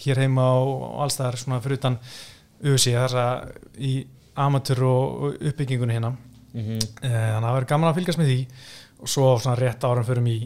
hér 0.04 0.20
heima 0.24 0.44
og, 0.60 0.84
allstæðar 1.06 1.40
svona 1.40 1.60
fyrir 1.64 1.80
utan 1.80 1.98
USA 2.64 3.04
þess 3.04 3.18
að 3.18 3.80
í 3.80 3.94
amateur 4.36 4.84
og, 4.88 5.40
uppbyggingunni 5.50 5.96
hérna 5.98 6.14
Mhm. 6.54 6.76
Eh, 7.02 7.10
þannig 7.10 7.34
að 7.34 7.42
það 7.48 7.54
verður 7.56 7.66
gaman 7.72 7.88
að 7.90 7.96
fylgjast 7.98 8.18
með 8.20 8.28
því 8.30 8.40
og 9.02 9.08
svo 9.10 9.30
svona 9.42 9.56
rétt 9.58 9.82
árum 9.88 10.04
fyrir 10.06 10.22
mig 10.22 10.44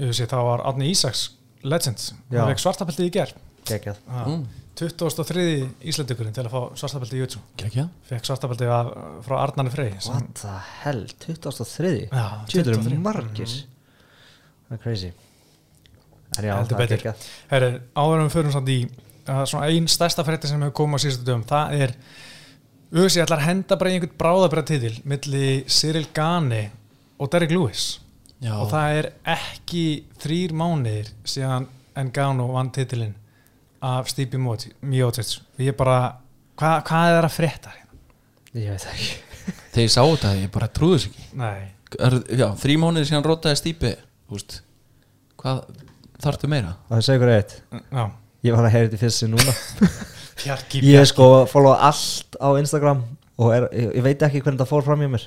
USA, 0.00 0.24
þá 0.26 0.40
var 0.42 0.64
Árni 0.66 0.88
Ísaks 0.90 1.20
legend, 1.62 1.98
Já. 2.32 2.40
hann 2.40 2.50
vekk 2.50 2.58
svartabeltið 2.64 3.06
í 3.06 3.12
ger 3.14 3.32
Gekjað 3.68 4.00
Mm. 4.26 4.46
23. 4.80 5.42
Íslandugurinn 5.90 6.34
til 6.36 6.44
að 6.46 6.54
fá 6.54 6.78
svartabeltið 6.80 7.18
í 7.18 7.20
YouTube 7.20 7.42
Gekja 7.60 7.84
fekk 8.08 8.28
svartabeltið 8.28 8.72
af, 8.72 8.92
frá 9.26 9.36
Arnarni 9.42 9.72
Frey 9.74 9.92
What 10.06 10.30
the 10.40 10.54
hell, 10.80 11.02
2003 11.26 11.92
Já, 12.06 12.24
Tjóður 12.48 12.80
23. 12.80 12.98
margir. 13.04 13.54
Það 14.70 14.76
er 14.76 14.82
crazy. 14.84 15.12
Það 16.36 16.48
er 16.48 16.74
betur. 16.78 16.90
geggjað. 16.94 17.28
Herri, 17.50 17.70
áður 17.98 18.20
en 18.22 18.28
við 18.28 18.36
förum 18.36 18.54
samt 18.54 18.72
í 18.72 18.80
uh, 18.86 19.44
svona 19.44 19.68
einn 19.68 19.88
stærsta 19.90 20.24
frétti 20.26 20.50
sem 20.50 20.62
hefur 20.62 20.76
komið 20.80 21.02
á 21.02 21.02
síðustu 21.04 21.26
dögum, 21.26 21.46
það 21.50 21.74
er 21.84 21.96
USA 22.90 23.24
ætlar 23.24 23.42
að 23.42 23.48
henda 23.48 23.78
bara 23.78 23.90
í 23.90 23.96
einhvern 23.98 24.18
bráðabræð 24.18 24.68
titil 24.70 24.94
milli 25.10 25.48
Cyril 25.70 26.06
Gane 26.14 26.62
og 27.20 27.30
Derek 27.34 27.52
Lewis. 27.54 27.90
Já, 28.40 28.54
og 28.56 28.70
það 28.72 28.96
er 29.00 29.10
ekki 29.34 29.84
þrýr 30.22 30.54
mánuðir 30.56 31.10
síðan 31.28 31.68
Engano 32.00 32.46
vann 32.54 32.70
titilinn 32.72 33.18
af 33.80 34.08
Stipe 34.12 34.38
Miocic 34.40 35.36
og 35.40 35.64
ég 35.64 35.76
bara, 35.78 35.98
hva, 36.60 36.72
hvað 36.86 37.16
er 37.18 37.28
að 37.28 37.34
frétta 37.36 37.72
hérna? 37.74 38.00
ég 38.60 38.72
veit 38.74 38.84
það 38.84 38.94
ekki 38.94 39.10
þegar 39.70 39.84
ég 39.86 39.92
sá 39.94 40.00
þetta, 40.04 40.32
ég 40.40 40.52
bara 40.54 40.68
trúði 40.76 40.98
þess 40.98 41.10
ekki 41.10 42.00
er, 42.06 42.46
þrý 42.60 42.76
mánuðir 42.82 43.08
síðan 43.10 43.26
rótaði 43.26 43.60
stípi 43.60 43.92
húst, 44.30 44.60
hvað 45.40 45.62
þarftu 46.20 46.50
meira? 46.52 46.74
það 46.90 47.04
segir 47.06 47.20
ykkur 47.20 47.34
eitt 47.36 47.56
já 47.80 48.04
ég 48.46 48.56
var 48.56 48.66
að 48.68 48.74
heyra 48.76 48.88
þetta 48.88 49.02
fyrst 49.04 49.24
sinn 49.24 49.34
núna 49.36 49.54
Bjarki, 50.40 50.80
ég 50.88 51.02
er 51.02 51.08
sko 51.08 51.26
að 51.42 51.50
followa 51.52 51.76
allt 51.90 52.36
á 52.40 52.48
Instagram 52.56 53.02
og 53.40 53.52
er, 53.52 53.66
ég, 53.76 53.90
ég 53.98 54.04
veit 54.06 54.22
ekki 54.24 54.40
hvernig 54.44 54.62
það 54.62 54.70
fór 54.72 54.86
fram 54.86 55.04
í 55.04 55.10
mér 55.12 55.26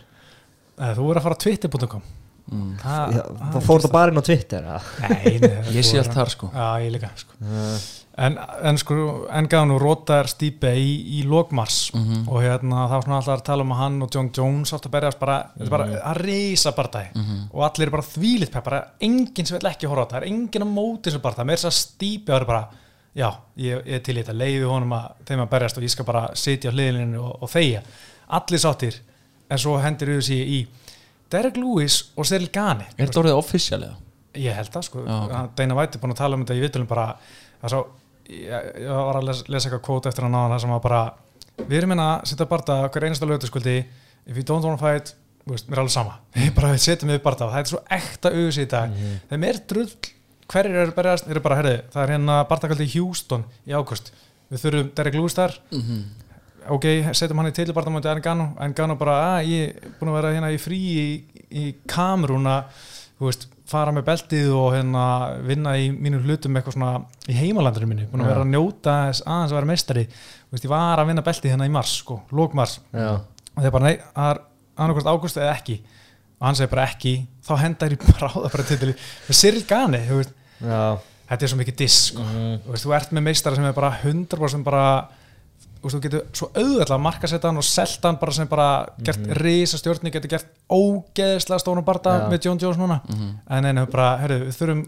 Nei, 0.74 0.89
þú 0.98 1.03
verður 1.05 1.19
að 1.22 1.25
fara 1.27 1.38
á 1.38 1.43
twitter.com 1.45 2.05
Mm. 2.51 2.74
Það, 2.75 3.13
Já, 3.15 3.22
það 3.53 3.62
fór 3.63 3.83
það 3.86 3.91
bara 3.93 4.12
inn 4.12 4.19
á 4.19 4.25
Twitter 4.27 4.65
eða? 4.67 4.79
Nei, 5.00 5.36
nei, 5.39 5.51
Ég 5.77 5.86
sé 5.88 6.00
allt 6.01 6.12
þar, 6.12 6.31
sko. 6.33 6.50
Já, 6.51 6.65
ég 6.83 6.91
líka 6.91 7.10
sko. 7.15 7.38
Uh, 7.39 7.86
En, 8.15 8.36
en 8.62 8.77
sko, 8.77 9.25
en 9.34 9.48
gaf 9.50 9.63
nú 9.65 9.79
Rótar 9.82 10.27
Stípe 10.29 10.70
í, 10.77 10.89
í 11.17 11.24
lokmars 11.25 11.88
Mhm. 11.96 12.27
og 12.29 12.43
hérna 12.43 12.84
það 12.86 12.91
var 12.91 13.01
svona 13.08 13.17
alltaf 13.17 13.39
að 13.39 13.43
tala 13.48 13.63
um 13.63 13.72
að 13.74 13.79
hann 13.79 14.01
og 14.05 14.10
John 14.13 14.29
Jones 14.38 14.74
átt 14.74 14.86
að 14.86 14.91
berjast 14.91 15.20
bara, 15.20 15.38
þetta 15.58 15.65
er 15.65 15.70
bara 15.70 15.88
að 16.12 16.20
reysa 16.22 16.72
bardagi 16.77 17.10
Mhm. 17.15 17.39
og 17.53 17.63
allir 17.65 17.88
er 17.88 17.89
bara 17.91 18.03
þvílitt 18.03 18.51
pepp, 18.51 18.63
bara 18.65 18.84
enginn 19.01 19.46
sem 19.48 19.58
vil 19.58 19.70
ekki 19.72 19.88
horfa 19.89 20.05
á 20.05 20.10
það 20.13 20.22
er 20.22 20.27
enginn 20.29 20.62
að 20.62 20.74
móti 20.75 21.10
þessu 21.10 21.22
bardagi, 21.22 21.48
með 21.48 21.53
þess 21.58 21.65
að 21.65 21.77
Stípe 21.79 22.29
er 22.36 22.46
bara 22.46 22.67
já, 23.15 23.32
ég, 23.58 23.84
ég 23.86 23.93
er 23.96 24.00
til 24.00 24.15
í 24.15 24.24
þetta, 24.24 24.38
leiði 24.38 24.70
honum 24.70 24.93
að 24.93 25.10
þeim 25.25 25.41
að 25.41 25.50
berjast 25.50 25.77
og 25.77 25.84
ég 25.84 25.89
skal 25.89 26.05
bara 26.05 26.29
sitja 26.36 26.70
á 26.70 26.74
hliðinu 26.74 27.17
og, 27.20 27.41
og 27.43 27.50
þeia, 27.50 27.82
allir 28.29 28.60
sáttir 28.60 29.00
en 29.50 29.58
svo 29.58 29.79
hendur 29.82 30.08
við 30.13 30.22
sér 30.22 30.46
í 30.46 30.67
Derek 31.32 31.58
Lewis 31.58 32.12
og 32.15 32.25
Cyril 32.25 32.50
Gani 32.53 32.86
Er 32.96 33.08
þetta 33.08 33.24
orðið 33.24 33.38
offisjálega? 33.41 33.96
Ég 34.36 34.53
held 34.53 34.70
það 34.70 34.84
sko, 34.84 35.00
Já, 35.05 35.17
ok. 35.17 35.32
okay. 35.32 35.48
Deina 35.55 35.74
Væti 35.75 35.96
er 35.98 36.01
búin 36.01 36.13
að 36.13 36.17
tala 36.22 36.36
um 36.36 36.46
þetta 36.46 36.58
í 36.58 36.62
viðtölum 36.62 36.88
bara, 36.88 37.15
það 37.62 37.63
er 37.63 37.70
svo, 37.70 37.86
ég, 38.29 38.71
ég 38.83 38.89
var 38.89 39.19
að 39.19 39.27
lesa, 39.29 39.45
lesa 39.51 39.69
eitthvað 39.69 39.83
kvót 39.87 40.07
eftir 40.09 40.27
hann 40.27 40.37
á 40.37 40.51
það 40.53 40.63
sem 40.63 40.73
var 40.73 40.81
bara, 40.83 41.01
við 41.67 41.77
erum 41.79 41.93
hérna 41.93 42.07
að 42.15 42.31
setja 42.31 42.49
barða 42.49 42.79
hver 42.87 43.07
einasta 43.07 43.29
lögutaskvöldi, 43.29 43.75
if 44.27 44.39
you 44.39 44.45
don't 44.47 44.65
wanna 44.65 44.79
fight, 44.79 45.13
veist, 45.49 45.67
mér 45.69 45.79
er 45.79 45.83
alveg 45.83 45.95
sama, 45.95 46.17
við 46.37 46.51
bara 46.57 46.73
setjum 46.79 47.13
við 47.13 47.21
og 47.27 47.39
það 47.43 47.59
er 47.61 47.71
svo 47.71 47.83
ekta 47.99 48.33
auðs 48.33 48.59
í 48.63 48.67
dag, 48.71 48.97
þeim 49.31 49.47
er 49.49 49.61
drull, 49.69 49.89
hverjir 50.53 50.81
eru 50.83 50.95
berjast, 50.95 51.27
þeir 51.27 51.37
eru 51.37 51.45
bara, 51.47 51.59
herri, 51.61 51.77
það 51.93 52.03
er 52.05 52.15
hérna 52.17 52.41
barðakvöldi 52.49 52.89
í 52.89 52.93
Houston 52.97 53.45
í 53.67 53.75
águst, 53.75 54.13
við 54.51 54.65
þurfum 54.65 54.91
Derek 54.95 55.17
Lewis 55.19 55.37
þar, 55.37 55.55
ok, 56.71 56.85
setjum 57.15 57.39
hann 57.41 57.51
í 57.51 57.55
tilbarðamöndi 57.57 58.11
Engano, 58.11 58.49
Engano 58.63 58.95
bara, 58.99 59.19
að 59.37 59.51
ég 59.51 59.77
er 59.83 59.95
búin 59.99 60.11
að 60.13 60.19
vera 60.21 60.33
hérna 60.35 60.51
í 60.53 60.59
frí 60.61 60.79
í, 60.79 61.07
í 61.51 61.63
Kamerún 61.89 62.47
að, 62.47 62.83
þú 63.20 63.27
veist, 63.29 63.48
fara 63.70 63.93
með 63.96 64.05
beltið 64.10 64.50
og 64.58 64.70
hérna 64.75 65.03
vinna 65.48 65.75
í 65.79 65.89
mínum 65.93 66.24
hlutum 66.25 66.58
eitthvað 66.60 66.75
svona 66.75 66.93
í 67.32 67.36
heimalandinu 67.38 67.88
minni, 67.89 68.08
búin 68.12 68.25
að 68.25 68.32
vera 68.34 68.43
að 68.43 68.51
njóta 68.51 68.96
aðeins 69.00 69.22
að 69.53 69.55
vera 69.58 69.70
meistari, 69.70 70.03
þú 70.10 70.58
veist, 70.58 70.65
ég 70.67 70.74
var 70.74 71.01
að 71.03 71.10
vinna 71.12 71.25
beltið 71.25 71.53
hérna 71.53 71.70
í 71.70 71.74
mars, 71.74 71.93
sko, 72.01 72.20
lókmars 72.36 72.79
já, 72.91 73.10
og 73.53 73.62
þeir 73.63 73.75
bara, 73.77 73.88
nei, 73.88 73.98
það 74.17 74.29
er 74.34 74.41
annarkvæmst 74.84 75.12
águst 75.13 75.39
eða 75.39 75.53
ekki, 75.55 75.77
og 76.39 76.48
hann 76.50 76.58
segir 76.60 76.72
bara 76.74 76.88
ekki. 76.89 77.12
Þá 77.46 77.53
henda 77.62 77.88
þér 77.88 77.93
í 77.96 78.00
bráða 78.10 78.50
bara 78.50 78.67
til 78.67 78.79
með 78.91 79.38
Cyril 79.39 79.65
Gani, 79.70 80.00
þú 80.10 80.20
veist, 80.20 80.34
já, 80.60 80.79
þetta 81.29 81.46
er 81.48 81.51
svo 81.53 81.60
mikið 81.62 81.77
diss, 81.84 82.00
sko. 82.12 82.25
Mhm. 82.25 82.55
þú 82.65 82.74
veist, 82.75 82.88
þú 82.88 82.96
ert 82.98 83.13
með 83.15 83.27
meistara 83.29 83.60
sem 83.60 83.70
er 83.70 83.77
bara 83.77 83.93
100% 84.03 84.65
bara 84.67 84.86
þú 85.91 85.99
getur 86.01 86.21
svo 86.33 86.47
auðvitað 86.53 86.93
að 86.95 87.01
markasetta 87.03 87.47
hann 87.49 87.57
og 87.57 87.63
selta 87.67 88.07
hann 88.07 88.19
bara 88.21 88.31
sem 88.31 88.47
bara 88.47 88.67
gert 89.03 89.19
mm 89.19 89.33
risa 89.43 89.77
stjórni, 89.77 90.11
getur 90.11 90.29
gert 90.29 90.47
ógeðslega 90.71 91.59
stóran 91.59 91.83
barda 91.85 92.13
Já. 92.19 92.29
með 92.31 92.45
John 92.45 92.59
Jones 92.61 92.77
núna. 92.77 93.01
En 93.49 93.65
einu 93.65 93.85
bara, 93.91 94.17
herru, 94.21 94.39
við 94.47 94.55
þurfum 94.57 94.85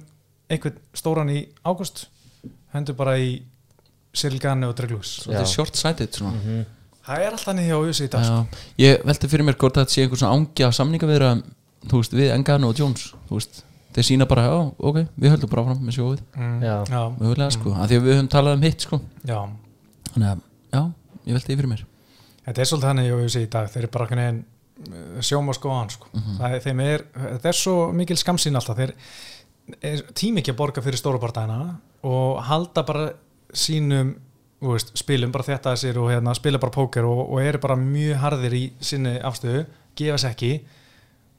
einhvern 0.50 0.78
stóran 0.94 1.30
í 1.34 1.48
águst 1.66 2.06
hendur 2.74 2.96
bara 2.96 3.18
í 3.18 3.42
Cyril 4.16 4.40
Gani 4.40 4.66
og 4.70 4.76
Dreglús 4.78 5.26
Þetta 5.26 5.42
er 5.42 5.52
short-sighted 5.52 6.16
svona. 6.16 6.32
Mhm. 6.40 6.66
það 7.06 7.20
er 7.26 7.32
alltaf 7.36 7.56
niður 7.56 7.76
á 7.76 7.80
USA 7.86 8.04
í 8.06 8.10
dag 8.10 8.24
sko. 8.26 8.48
Ég 8.80 9.04
velti 9.06 9.28
fyrir 9.28 9.46
mér 9.46 9.58
hvort 9.58 9.74
þetta 9.78 9.92
sé 9.92 10.02
einhver 10.06 10.18
svona 10.18 10.34
ángi 10.38 10.64
af 10.66 10.74
samningaviðra 10.74 11.32
þú 11.90 12.00
veist, 12.02 12.14
við 12.14 12.32
Engano 12.34 12.70
og 12.70 12.80
Jones 12.80 13.14
þú 13.30 13.36
veist, 13.38 13.64
þeir 13.94 14.04
sína 14.08 14.26
bara, 14.28 14.42
já, 14.48 14.72
ok, 14.80 14.98
við 15.20 15.30
höldum 15.36 15.50
bara 15.50 15.64
fram 15.66 15.84
með 15.86 15.98
sjóið, 16.00 16.22
mm, 16.36 16.64
Já. 16.64 17.04
mögulega 17.20 17.52
sko 17.52 17.74
af 17.74 17.90
því 17.90 17.96
að 18.00 18.04
við 18.08 18.16
höfum 18.16 18.30
talað 18.34 18.54
um 18.58 18.62
hitt 18.62 18.82
sko. 18.82 19.02
Já. 19.26 19.40
þannig 20.14 20.30
að, 20.32 20.42
já, 20.76 20.82
ég 21.26 21.38
velti 21.38 21.52
því 21.52 21.60
fyrir 21.62 21.72
mér 21.72 21.86
þetta 22.46 22.62
er 22.62 22.70
svolítið 22.70 22.90
þannig 22.92 23.10
á 23.10 23.18
USA 23.22 23.42
í 23.44 23.50
dag 23.56 23.72
þeir 23.72 23.84
eru 23.84 23.94
bara 23.96 24.10
hvernig 24.12 24.44
sjóma 25.24 25.54
skoðan 25.56 25.92
sko. 25.94 26.10
það 26.36 26.58
er, 26.58 26.80
er, 26.84 27.04
þetta 27.16 27.50
er 27.50 27.58
svo 27.58 27.76
mikil 27.96 28.18
skamsýn 28.20 28.60
alltaf 28.60 28.82
þeir 28.82 28.96
tími 30.18 30.44
ekki 30.44 30.54
að 30.54 30.60
borga 30.60 30.84
fyrir 30.84 31.00
stórupartæna 31.00 31.60
og 32.06 32.42
halda 32.46 32.84
bara 32.86 33.06
sínum 33.56 34.14
veist, 34.66 34.92
spilum, 34.98 35.32
bara 35.34 35.46
þetta 35.48 35.74
að 35.74 35.82
sér 35.84 36.00
og 36.02 36.10
hérna, 36.12 36.34
spila 36.38 36.60
bara 36.62 36.74
póker 36.74 37.08
og, 37.08 37.22
og 37.26 37.42
eru 37.44 37.62
bara 37.64 37.78
mjög 37.80 38.20
harðir 38.22 38.56
í 38.58 38.64
sinni 38.84 39.16
afstöðu, 39.26 39.66
gefa 39.98 40.20
sér 40.22 40.36
ekki 40.36 40.52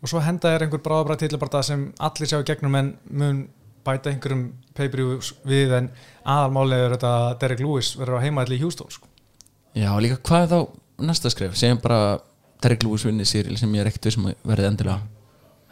og 0.02 0.10
svo 0.10 0.22
henda 0.24 0.52
er 0.52 0.66
einhver 0.66 0.82
bráðabræð 0.84 1.24
tilbarta 1.24 1.62
sem 1.66 1.88
allir 2.02 2.30
sjá 2.30 2.40
í 2.40 2.46
gegnum 2.46 2.76
en 2.78 2.92
mun 3.10 3.44
bæta 3.86 4.10
einhverjum 4.10 4.48
pay-per-view 4.76 5.20
við 5.46 5.74
en 5.78 5.90
aðalmálið 6.26 6.84
er 6.84 6.96
þetta 6.96 7.12
að 7.20 7.36
Derek 7.42 7.62
Lewis 7.62 7.92
verður 7.98 8.18
á 8.20 8.24
heimaðli 8.24 8.58
í 8.58 8.64
Houston 8.64 8.90
sko. 8.92 9.08
Já, 9.76 9.90
líka 10.00 10.16
hvað 10.24 10.42
er 10.46 10.50
þá 10.54 11.06
næsta 11.10 11.30
skref 11.32 11.56
segjum 11.60 11.80
bara 11.84 12.18
Derek 12.64 12.84
Lewis 12.86 13.04
vinni 13.04 13.26
Cyril 13.28 13.58
sem 13.60 13.72
ég 13.76 13.82
er 13.84 13.90
ekkert 13.90 14.08
vissum 14.08 14.28
að 14.30 14.36
verði 14.48 14.68
endilega 14.70 15.00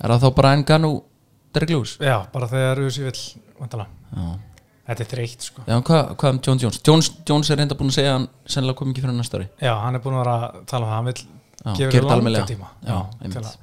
er 0.05 0.13
það 0.13 0.25
þá 0.27 0.35
bara 0.37 0.51
Engano 0.59 0.91
Derek 1.55 1.71
Lewis? 1.73 1.95
Já, 2.03 2.19
bara 2.35 2.49
þegar 2.51 2.83
USA 2.85 3.07
vill. 3.07 3.23
Já, 3.65 4.27
Þetta 4.85 5.01
er 5.01 5.09
þreytt 5.09 5.45
sko. 5.47 5.63
Já 5.65 5.79
hvað, 5.81 6.01
hvað 6.21 6.35
um 6.35 6.39
John 6.45 6.59
Jones? 6.61 6.81
Jones? 6.85 7.09
Jones 7.25 7.49
er 7.51 7.57
reynda 7.57 7.77
búin 7.79 7.89
að 7.89 7.97
segja 7.97 8.11
að 8.13 8.17
hann 8.19 8.27
sennilega 8.53 8.77
kom 8.83 8.91
ekki 8.93 9.05
fyrir 9.07 9.17
næsta 9.17 9.39
ári 9.41 9.47
Já, 9.65 9.73
hann 9.81 9.97
er 9.97 10.03
búin 10.05 10.19
að 10.19 10.21
vera 10.27 10.35
að 10.37 10.59
tala 10.69 10.85
um 10.85 10.91
það, 10.91 10.97
hann 10.99 11.09
vil 11.09 11.17
Já, 11.17 11.73
gefa 11.79 11.95
þér 11.95 11.95
þetta 11.95 12.19
langa 12.21 12.43
tíma 12.51 12.69
Já, 12.85 12.99
að- 13.41 13.57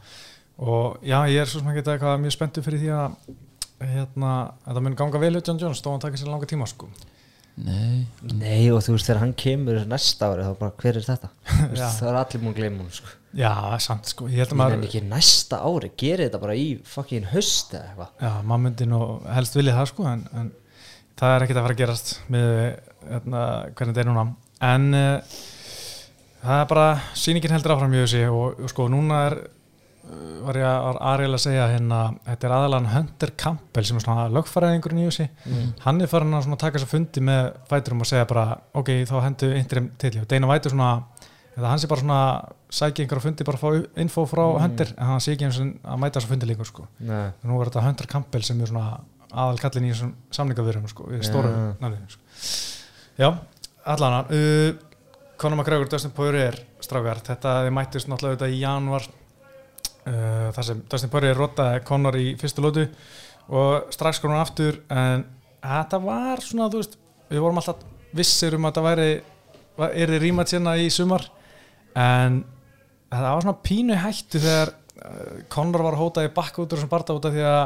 og 0.62 0.98
já, 1.06 1.18
ég 1.30 1.42
er 1.44 1.52
svo 1.52 1.62
sem 1.62 1.70
að 1.70 1.78
geta 1.78 1.94
eitthvað 1.94 2.20
mjög 2.24 2.34
spenntu 2.36 2.64
fyrir 2.66 2.82
því 2.82 2.90
að 2.98 3.92
hérna, 3.92 4.32
það 4.66 4.82
mun 4.88 4.98
ganga 4.98 5.22
vel 5.22 5.34
John 5.42 5.62
Jones, 5.62 5.82
þó 5.86 5.92
hann 5.94 6.04
taka 6.08 6.18
sér 6.22 6.30
langa 6.34 6.50
tíma 6.50 6.68
sko. 6.70 6.90
Nei, 7.62 8.06
Nei 8.40 8.70
og 8.72 8.80
þú 8.86 8.96
veist 8.96 9.10
þegar 9.10 9.20
hann 9.26 9.34
kemur 9.38 9.82
næsta 9.90 10.30
ári 10.32 10.46
þá 10.46 10.54
bara 10.62 10.76
hver 10.82 11.00
er 11.00 11.06
þetta? 11.06 11.30
Það 11.76 12.08
er 12.08 12.20
allir 12.22 12.46
múin 12.46 12.80
hún 12.80 12.94
sko. 12.96 13.12
Já, 13.38 13.52
sant 13.84 14.10
sko, 14.12 14.28
ég 14.32 14.44
held 14.44 14.56
að 14.56 14.60
maður 14.60 14.86
ekki 14.88 15.04
næsta 15.08 15.62
ári, 15.64 15.92
gerir 16.00 16.26
þetta 16.28 16.42
bara 16.42 16.56
í 16.60 16.66
fucking 16.88 17.30
höst 17.32 17.76
eða 17.76 17.92
eitthvað. 17.92 18.10
Já, 18.24 18.32
maður 18.44 18.64
myndi 18.66 18.88
nú 18.92 19.02
helst 19.32 19.56
vilja 19.56 19.76
það 19.78 19.90
sko 19.92 20.08
en, 20.10 20.26
en 20.42 20.52
það 21.22 21.36
er 21.36 21.46
ekkert 21.46 21.62
að 21.62 21.68
fara 21.68 21.78
að 21.78 21.84
gerast 21.84 22.14
með 22.34 22.52
hérna, 23.12 23.46
hvernig 23.76 23.94
þetta 23.94 24.04
er 24.04 24.10
núna. 24.10 24.26
En 24.72 24.90
uh, 24.98 25.40
það 26.42 26.58
er 26.58 26.70
bara 26.74 26.88
sýningin 27.24 27.56
heldur 27.56 27.76
áfram 27.76 27.96
mjög 27.96 28.12
sig 28.16 28.28
og, 28.32 28.60
og 28.60 28.74
sko 28.74 28.88
núna 28.92 29.24
er 29.30 29.38
var 30.46 30.58
ég 30.60 30.66
að, 30.68 31.00
Ariel 31.12 31.36
að 31.38 31.44
segja 31.46 31.68
hérna, 31.72 32.00
þetta 32.26 32.48
er 32.48 32.56
aðalan 32.58 32.90
Hunter 32.92 33.32
Campbell 33.40 33.86
sem 33.88 34.00
er 34.00 34.06
svona 34.06 34.28
lögfæraðingurinn 34.34 35.04
í 35.04 35.08
þessi 35.08 35.28
hann 35.86 36.02
er 36.02 36.12
farin 36.12 36.36
að 36.38 36.50
taka 36.62 36.82
sér 36.82 36.92
fundi 36.92 37.24
með 37.24 37.52
fæturum 37.70 38.04
og 38.04 38.10
segja 38.10 38.28
bara, 38.30 38.46
ok, 38.78 38.94
þá 39.10 39.16
hendu 39.26 39.52
interim 39.58 39.92
til 40.02 40.18
Deina 40.28 40.50
Vætur 40.52 40.76
svona 40.76 40.92
hann 41.62 41.80
sé 41.82 41.88
bara 41.92 42.02
svona 42.02 42.20
sækja 42.72 43.06
einhverja 43.06 43.26
fundi 43.28 43.48
bara 43.48 43.60
að 43.60 43.64
fá 43.64 44.02
info 44.02 44.26
frá 44.30 44.44
Hunter 44.64 44.94
en 44.96 45.10
hann 45.12 45.24
sé 45.24 45.36
ekki 45.36 45.48
eins 45.48 45.60
og 45.62 45.72
að 45.84 46.00
mæta 46.02 46.20
þessu 46.20 46.32
fundi 46.32 46.48
líka 46.50 46.68
sko 46.68 46.88
Nei. 47.00 47.32
nú 47.44 47.60
er 47.60 47.70
þetta 47.72 47.84
Hunter 47.88 48.10
Campbell 48.12 48.46
sem 48.48 48.62
er 48.64 48.72
svona 48.72 49.02
aðal 49.32 49.60
kallin 49.62 49.88
í 49.88 49.92
þessum 49.94 50.14
samningavirðum 50.36 50.88
sko, 50.92 51.08
í 51.12 51.20
stóru 51.24 51.52
Já. 51.52 51.66
nafninu 51.84 52.12
sko. 52.12 52.22
já, 53.20 53.30
allan 53.94 54.18
uh, 54.32 54.72
Conor 55.42 55.58
McGregor, 55.58 55.90
Dustin 55.90 56.14
Poirier 56.16 56.58
strákar, 56.84 57.22
þetta 57.26 57.62
þið 57.66 57.76
mættist 57.76 58.10
náttúrulega 58.12 58.50
í 58.52 58.60
januar 58.62 59.08
uh, 60.08 60.48
þar 60.56 60.68
sem 60.68 60.82
Dustin 60.92 61.12
Poirier 61.14 61.38
rotaði 61.38 61.84
Conor 61.88 62.18
í 62.20 62.32
fyrstu 62.40 62.64
lótu 62.64 62.88
og 63.52 63.92
strax 63.94 64.22
kom 64.22 64.34
hann 64.34 64.44
aftur 64.44 64.82
en 64.94 65.26
þetta 65.62 66.00
var 66.04 66.42
svona, 66.46 66.70
þú 66.72 66.82
veist 66.82 66.98
við 67.32 67.44
vorum 67.44 67.62
alltaf 67.62 67.86
vissir 68.16 68.58
um 68.58 68.68
að 68.68 68.74
þetta 68.74 68.88
væri 68.90 69.12
er 69.92 70.12
þið 70.14 70.22
rímat 70.26 70.52
sérna 70.52 70.76
í 70.80 70.90
sumar 70.94 71.26
en 71.98 72.42
það 73.12 73.30
var 73.30 73.46
svona 73.46 73.64
pínu 73.66 73.98
hættu 74.00 74.42
þegar 74.44 74.74
uh, 74.76 75.40
Conor 75.52 75.88
var 75.90 76.00
hótað 76.00 76.30
í 76.30 76.36
bakka 76.36 76.64
út 76.64 76.72
úr 76.72 76.80
þessum 76.82 76.92
barða 76.92 77.18
út 77.18 77.28
af 77.28 77.36
því 77.36 77.48
að 77.48 77.66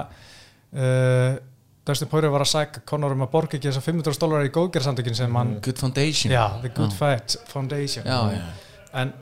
uh, 0.79 1.43
Dustin 1.85 2.09
Poirier 2.09 2.33
var 2.33 2.41
að 2.41 2.49
sækja 2.49 2.81
Conor 2.89 3.13
um 3.13 3.25
að 3.27 3.33
borga 3.35 3.59
ekki 3.59 3.69
þessar 3.69 3.85
500 3.85 4.21
dólarar 4.21 4.47
í 4.47 4.53
góðgerðsamtökin 4.55 5.17
sem 5.17 5.35
hann 5.37 5.57
Good 5.65 5.81
Foundation 5.83 6.33
já, 6.33 6.45
The 6.63 6.71
Good 6.73 6.95
Já. 6.95 6.97
Fight 6.97 7.35
Foundation 7.51 8.07
já, 8.09 8.17
já. 8.33 8.45
en 9.01 9.13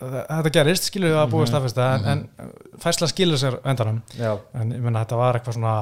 þetta 0.00 0.52
gerist, 0.52 0.88
skilur 0.90 1.12
við 1.14 1.18
að 1.22 1.30
búið 1.32 1.50
staðfesta 1.50 1.86
en, 1.96 2.06
en 2.12 2.50
fæsla 2.82 3.08
skilur 3.10 3.40
sér 3.40 3.58
á 3.64 3.68
endanum 3.72 4.02
Já, 4.18 4.32
en 4.60 4.72
ég 4.76 4.82
menna 4.84 5.04
þetta 5.04 5.20
var 5.20 5.38
eitthvað 5.38 5.56
svona 5.58 5.74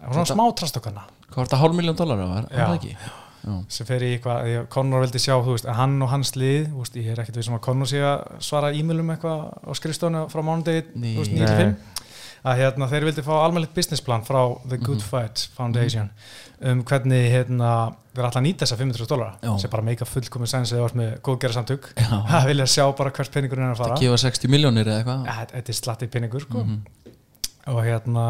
eitthvað 0.00 0.14
svona 0.20 0.30
smá 0.34 0.44
trastokkana 0.60 1.02
Hvað 1.30 1.36
var 1.42 1.50
þetta 1.50 1.60
hálf 1.62 1.76
miljón 1.78 1.98
dólar 2.00 2.22
var, 2.24 2.46
var 2.50 2.70
það 2.70 2.78
ekki? 2.78 2.94
Já. 3.40 3.54
sem 3.72 3.86
fer 3.88 4.02
í 4.04 4.08
eitthvað, 4.16 4.48
Conor 4.72 5.04
vildi 5.04 5.20
sjá 5.22 5.32
þú 5.40 5.54
veist, 5.54 5.68
að 5.70 5.78
hann 5.78 5.94
og 6.04 6.10
hans 6.12 6.34
lið, 6.36 6.66
þú 6.74 6.82
veist, 6.82 6.96
ég 7.00 7.06
er 7.14 7.22
ekkert 7.22 7.38
við 7.40 7.46
sem 7.46 7.54
að 7.56 7.62
Conor 7.64 7.88
sé 7.88 8.00
að 8.04 8.24
svara 8.44 8.72
e-mailum 8.76 9.12
eitthvað 9.14 9.46
á 9.64 9.70
skrifstofinu 9.78 10.24
frá 10.32 10.42
mánudegi 10.44 10.82
Nei. 11.00 11.14
2095 11.16 11.96
að 12.50 12.56
hérna, 12.60 12.88
þeir 12.88 13.04
vildi 13.08 13.24
fá 13.24 13.32
almennilegt 13.44 13.74
businessplan 13.76 14.22
frá 14.28 14.40
The 14.68 14.76
Good 14.80 15.00
Mhm. 15.00 15.06
Fight 15.08 15.46
Foundation 15.56 16.10
um 16.60 16.82
hvernig 16.84 17.30
hérna, 17.32 17.70
þeir 18.12 18.26
ætla 18.28 18.40
að 18.42 18.46
nýta 18.46 18.66
þessa 18.66 18.78
500 18.80 19.08
dólar 19.08 19.32
Já. 19.40 19.50
sem 19.62 19.72
bara 19.72 19.84
meika 19.86 20.08
fullkomið 20.08 20.52
sens 20.52 20.72
eða 20.74 20.84
vart 20.84 20.98
með 21.00 21.12
góðgerra 21.24 21.56
samtök 21.56 21.88
það 21.96 22.48
vilja 22.50 22.66
sjá 22.68 22.84
bara 22.98 23.12
hvert 23.16 23.32
peningurinn 23.32 23.68
er 23.70 23.74
að 23.74 23.80
fara. 23.80 23.96
Það 23.96 24.04
gefa 24.04 24.20
60 24.26 24.52
miljónir 24.52 24.90
eða 24.90 25.00
eitthvað. 25.00 25.50
Þetta 25.54 25.72
er 25.74 25.78
slatti 25.80 26.10
peningur 26.12 26.44
sko. 26.44 26.64
Mhm. 26.64 26.80
og 27.70 27.82
hérna 27.86 28.26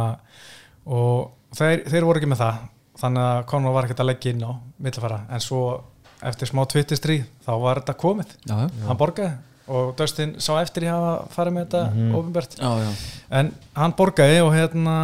og 0.86 1.56
þeir, 1.56 1.84
þeir 1.90 2.06
voru 2.06 2.20
ekki 2.22 2.30
með 2.30 2.42
það. 2.44 2.64
Þannig 3.00 3.26
að 3.26 3.44
Conor 3.48 3.74
var 3.74 3.86
ekkert 3.86 4.02
að 4.04 4.10
leggja 4.10 4.34
inn 4.34 4.42
á 4.44 4.52
millafæra 4.84 5.20
en 5.32 5.42
svo 5.42 5.60
eftir 6.30 6.50
smá 6.50 6.66
tvittistrí 6.68 7.22
þá 7.46 7.52
var 7.62 7.80
þetta 7.80 7.96
komið. 7.98 8.34
Já, 8.44 8.56
já, 8.60 8.66
hann 8.86 9.00
borgaði 9.00 9.38
og 9.70 9.92
Dustin 9.98 10.34
sá 10.42 10.54
eftir 10.60 10.86
í 10.88 10.90
að 10.90 11.28
fara 11.34 11.52
með 11.54 11.68
þetta 11.68 11.82
mm 11.94 12.40
já, 12.58 12.70
já. 12.82 12.90
en 13.38 13.52
hann 13.78 13.94
borgaði 13.98 14.40
og 14.42 14.50
hérna 14.54 14.96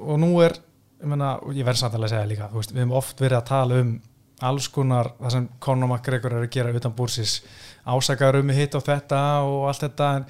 og 0.00 0.18
nú 0.20 0.32
er 0.42 0.56
og 1.00 1.56
ég 1.56 1.66
verð 1.66 1.82
samtalið 1.82 2.06
að 2.06 2.14
segja 2.14 2.30
líka 2.30 2.50
þú 2.52 2.60
veist, 2.60 2.72
við 2.74 2.82
hefum 2.84 2.96
oft 3.00 3.20
verið 3.20 3.38
að 3.40 3.50
tala 3.50 3.82
um 3.84 3.98
alls 4.40 4.68
konar 4.72 5.12
það 5.18 5.34
sem 5.34 5.48
Conor 5.60 5.90
McGregor 5.90 6.34
er 6.36 6.46
að 6.46 6.54
gera 6.54 6.72
utan 6.76 6.94
búrsis 6.96 7.40
ásakaður 7.84 8.40
um 8.40 8.52
hitt 8.54 8.74
og 8.76 8.84
þetta 8.84 9.20
og 9.44 9.66
allt 9.68 9.84
þetta 9.84 10.08
en, 10.16 10.24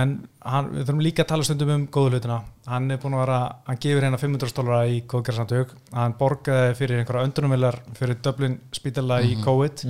en 0.00 0.14
hann, 0.46 0.70
við 0.72 0.86
þurfum 0.86 1.02
líka 1.04 1.24
að 1.24 1.30
tala 1.32 1.46
stundum 1.46 1.72
um 1.74 1.84
góðu 1.92 2.16
hlutina. 2.16 2.38
Hann 2.66 2.90
er 2.94 3.00
búin 3.02 3.16
að 3.16 3.24
vera, 3.24 3.38
hann 3.66 3.80
gefur 3.82 4.06
hérna 4.06 4.20
500 4.22 4.54
dólara 4.56 4.90
í 4.90 5.00
góðgerðsandug, 5.10 5.74
hann 5.98 6.16
borgaði 6.18 6.76
fyrir 6.78 7.02
einhverja 7.02 7.28
öndrunumvelar 7.28 7.78
fyrir 7.98 8.20
Dublin 8.22 8.58
spítala 8.74 9.20
í 9.26 9.36
COVID, 9.42 9.84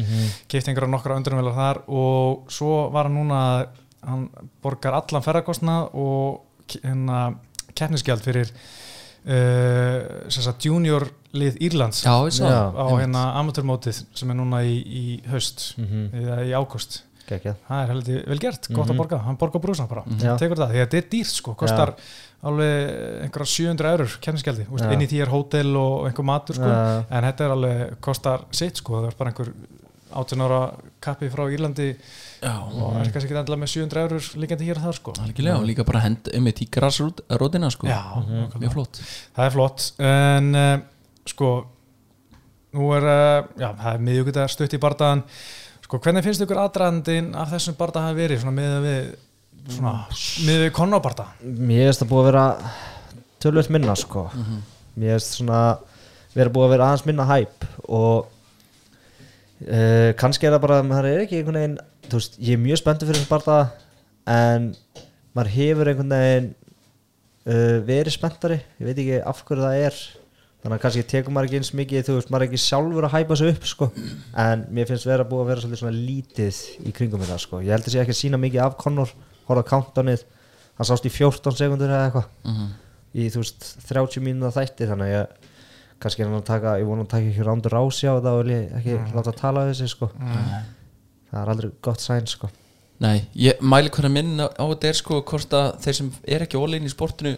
kefti 0.48 0.72
einhverja 0.72 0.92
nokkra 0.92 1.18
öndrunumvelar 1.20 1.58
þar 1.58 1.82
og 1.88 2.52
svo 2.52 2.88
var 2.94 3.08
hann 3.08 3.18
núna 3.20 3.42
hann 4.02 4.28
borgar 4.64 4.96
allan 4.98 5.24
ferðarkostnað 5.24 5.92
og 5.94 6.76
hérna 6.80 7.24
keppnisgjald 7.76 8.24
fyrir 8.24 8.52
uh, 9.26 10.29
sem 10.33 10.43
sagt 10.45 10.64
junior 10.67 11.07
lið 11.33 11.57
Írlands 11.62 12.02
Já, 12.05 12.14
Já. 12.29 12.73
á 12.75 12.87
hérna 12.99 13.23
amatörmótið 13.41 14.02
sem 14.14 14.31
er 14.31 14.37
núna 14.38 14.62
í, 14.67 14.76
í 14.83 15.05
haust 15.31 15.75
Mhm. 15.79 16.11
eða 16.12 16.43
í 16.47 16.52
ágúst 16.52 17.02
það 17.33 17.79
er 17.79 17.88
heldur 17.88 18.25
vel 18.29 18.38
gert, 18.43 18.67
gott 18.75 18.88
að 18.88 18.93
Mhm. 18.93 18.99
borga 18.99 19.19
hann 19.25 19.37
borgar 19.38 19.61
brúsan 19.62 19.88
bara, 19.88 20.02
Já. 20.19 20.37
tekur 20.37 20.57
það, 20.59 20.73
því 20.75 20.81
að 20.83 20.87
þetta 20.88 20.99
er 20.99 21.09
dýrt 21.09 21.33
sko, 21.33 21.55
kostar 21.55 21.95
alveg 22.43 23.23
einhverja 23.25 23.47
700 23.47 23.93
eurur 23.95 24.19
keppnisgjaldi, 24.21 24.67
Þú 24.67 24.73
veist, 24.75 24.85
Já. 24.85 24.93
inn 24.93 25.00
í 25.00 25.07
því 25.09 25.23
er 25.23 25.31
hótel 25.33 25.76
og 25.76 26.07
einhver 26.11 26.25
matur 26.25 26.55
sko, 26.55 26.67
Já. 26.69 27.05
en 27.11 27.25
þetta 27.25 27.41
er 27.47 27.50
alveg, 27.57 27.97
kostar 28.00 28.41
sitt 28.50 28.76
sko, 28.76 29.00
það 29.00 29.07
er 29.09 29.14
bara 29.17 29.31
einhver 29.31 29.52
18 30.12 30.41
ára 30.43 30.75
kappi 31.00 31.31
frá 31.31 31.47
Írlandi 31.49 31.97
Já, 32.42 32.56
og 32.58 32.96
er 32.99 33.11
kannski 33.14 33.28
ekki 33.28 33.37
endilega 33.38 33.62
með 33.62 33.70
700 33.70 34.00
eurur 34.02 34.30
líkandi 34.42 34.66
hér 34.66 34.80
og 34.80 34.87
það 34.88 34.96
sko. 34.99 35.12
Algjörlega 35.22 35.58
og 35.61 35.68
líka 35.68 35.84
bara 35.87 36.00
hend 36.02 36.30
um 36.34 36.49
eitt 36.50 36.62
í 36.64 36.66
grasrótina 36.75 37.70
sko. 37.70 37.87
Já, 37.87 38.00
nákvæmlega. 38.18 38.62
Mjög 38.64 38.75
flott. 38.75 38.99
Það 39.37 39.46
er 39.46 39.54
flott. 39.54 39.84
En 40.11 40.49
uh, 40.58 40.72
sko 41.30 41.50
nú 42.72 42.88
er, 42.96 43.06
uh, 43.06 43.50
já, 43.61 43.68
það 43.78 43.90
er 43.92 44.02
miðjögunda 44.08 44.46
stutt 44.50 44.75
í 44.75 44.80
bardaðan 44.82 45.22
sko, 45.84 46.00
hvernig 46.02 46.26
finnst 46.26 46.42
ykkur 46.42 46.62
aðdraðandinn 46.64 47.30
af 47.38 47.52
þessum 47.52 47.78
bardaða 47.78 48.11
hafi 48.11 48.20
verið 48.25 48.42
svona 48.42 48.56
með 48.56 48.76
við 48.87 49.06
svona, 49.76 49.94
með 50.49 50.61
við 50.64 50.70
konnobarda 50.80 51.28
Mér 51.44 51.90
finnst 51.90 52.02
það 52.02 52.12
búið 52.12 52.22
að 52.25 52.28
vera 52.30 52.44
tölvöld 53.44 53.72
minna 53.76 53.96
sko. 53.99 54.26
Mér 54.96 55.18
finnst 55.18 55.38
svona 55.38 55.62
vera 56.32 56.52
búið 56.52 56.66
að 56.66 56.75
vera 56.75 56.90
aðeins 56.90 57.06
minna 57.06 57.28
hæp 57.28 57.66
og 57.87 58.26
uh, 59.68 60.11
kannski 60.18 60.49
er 60.49 60.56
það 60.56 60.64
bara 60.66 60.80
að 60.80 60.90
maður 60.90 61.11
er 61.12 61.25
ekki 61.26 61.38
einhvern 61.42 61.61
veginn 61.61 61.80
þú 62.09 62.18
veist, 62.18 62.38
ég 62.42 62.56
er 62.56 62.62
mjög 62.64 62.80
spenntur 62.82 63.09
fyrir 63.11 63.21
þessum 63.21 63.32
barða 63.32 63.59
en 64.32 64.66
maður 65.37 65.52
hefur 65.56 65.90
einhvern 65.92 66.12
veginn 66.16 66.50
uh, 67.47 67.78
verið 67.87 68.16
spenntari 68.16 68.59
ég 68.80 68.88
veit 68.90 68.99
ekki 69.02 69.21
af 69.26 69.40
hverju 69.49 69.64
það 69.64 69.78
er 69.87 69.97
þannig 70.62 70.76
að 70.76 70.82
kannski 70.85 71.02
tekur 71.11 71.35
maður 71.35 71.49
ekki 71.49 71.59
eins 71.59 71.73
mikið 71.75 72.04
þú 72.06 72.16
veist, 72.18 72.28
maður 72.30 72.44
er 72.44 72.50
ekki 72.52 72.61
sjálfur 72.62 73.06
að 73.08 73.15
hæpa 73.17 73.38
sig 73.41 73.49
upp 73.56 73.65
sko. 73.67 73.88
en 74.45 74.67
mér 74.71 74.86
finnst 74.91 75.08
vera 75.08 75.25
búið 75.26 75.43
að 75.43 75.49
vera 75.50 75.65
svolítið 75.65 75.80
svona 75.82 76.02
lítið 76.06 76.60
í 76.86 76.93
kringum 76.95 77.25
þetta 77.25 77.38
sko. 77.43 77.62
ég 77.65 77.73
held 77.75 77.88
að 77.88 77.97
sé 77.97 78.02
ekki 78.04 78.15
að 78.15 78.21
sína 78.21 78.38
mikið 78.38 78.62
af 78.62 78.76
Conor 78.78 79.10
horfða 79.49 79.65
countanið, 79.73 80.23
hann 80.78 80.86
sást 80.86 81.08
í 81.08 81.10
14 81.10 81.56
sekundur 81.58 81.91
eða 81.91 82.04
eitthvað 82.12 82.28
Mhm. 82.47 82.69
í 83.19 83.26
þú 83.34 83.43
veist 83.43 83.67
30 83.88 84.23
mínúna 84.23 84.52
þætti 84.54 84.86
þannig 84.93 85.10
að 85.10 85.17
ég 85.17 85.50
kannski 86.02 86.23
er 86.23 86.30
hann 86.30 86.38
að 86.38 86.47
taka 86.52 86.76
ég 86.78 86.86
vona 86.86 87.02
að 87.02 87.10
taka 87.17 87.26
ekki 87.32 87.45
rándur 87.49 87.75
rási 87.75 88.06
á 88.06 88.15
þetta 88.15 88.30
og 88.38 88.45
vil 88.47 88.54
ég 88.54 88.71
ekki 88.78 88.95
láta 89.19 89.30
að 89.34 89.41
tala 89.43 89.67
við 89.67 89.75
sig 89.82 89.91
sko. 89.91 90.08
Það 91.32 91.42
er 91.42 91.52
aldrei 91.54 91.71
gott 91.82 92.00
sæn 92.04 92.26
sko. 92.30 92.50
Nei, 93.02 93.25
ég 93.34 93.58
mæli 93.66 93.90
hverja 93.90 94.10
minn 94.12 94.36
á 94.38 94.62
þetta 94.62 94.88
er 94.92 94.99
sko 95.00 95.23
hvort 95.26 95.54
að 95.58 95.71
þeir 95.82 95.97
sem 95.99 96.10
er 96.28 96.45
ekki 96.45 96.60
ólein 96.60 96.84
í 96.86 96.92
sportinu 96.92 97.32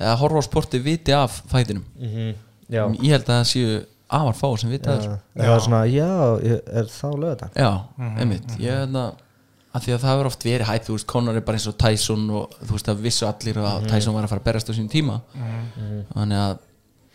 eða 0.00 0.14
horfa 0.22 0.40
á 0.40 0.44
sporti 0.46 0.78
viti 0.80 1.12
af 1.12 1.42
fætinum. 1.50 1.84
-hmm. 2.00 2.34
já, 2.70 2.84
Ég 3.02 3.10
held 3.10 3.26
að 3.28 3.34
það 3.34 3.50
séu 3.50 3.80
afar 4.10 4.34
fá 4.34 4.56
sem 4.58 4.70
vita 4.70 4.90
það 4.90 5.00
já, 5.00 5.02
sko. 5.02 5.18
það 5.36 5.54
er 5.56 5.60
svona 5.60 5.82
já, 5.86 6.08
ég- 6.42 6.62
er 6.78 6.84
þá 6.84 7.08
lögða 7.24 7.50
Já, 7.54 7.72
einmitt. 8.18 8.56
Ég 8.58 8.70
er 8.70 8.86
það 8.86 9.12
að 9.74 9.82
því 9.84 9.92
að 9.94 10.00
það 10.02 10.10
hefur 10.10 10.26
oft 10.26 10.44
verið 10.44 10.66
hætt 10.66 10.86
þú 10.88 10.92
veist, 10.96 11.06
Conor 11.06 11.36
er 11.36 11.40
bara 11.46 11.56
eins 11.58 11.66
og 11.68 11.76
Tyson 11.78 12.30
og 12.30 12.50
þú 12.64 12.72
veist 12.72 12.88
að 12.88 12.96
vissu 13.04 13.26
allir 13.26 13.54
að 13.60 13.86
Tyson 13.90 14.14
var 14.14 14.24
að 14.24 14.28
fara 14.32 14.40
að 14.40 14.44
berast 14.48 14.70
á 14.70 14.74
sín 14.74 14.88
tíma. 14.90 15.20
Þannig 16.14 16.38
að 16.38 16.58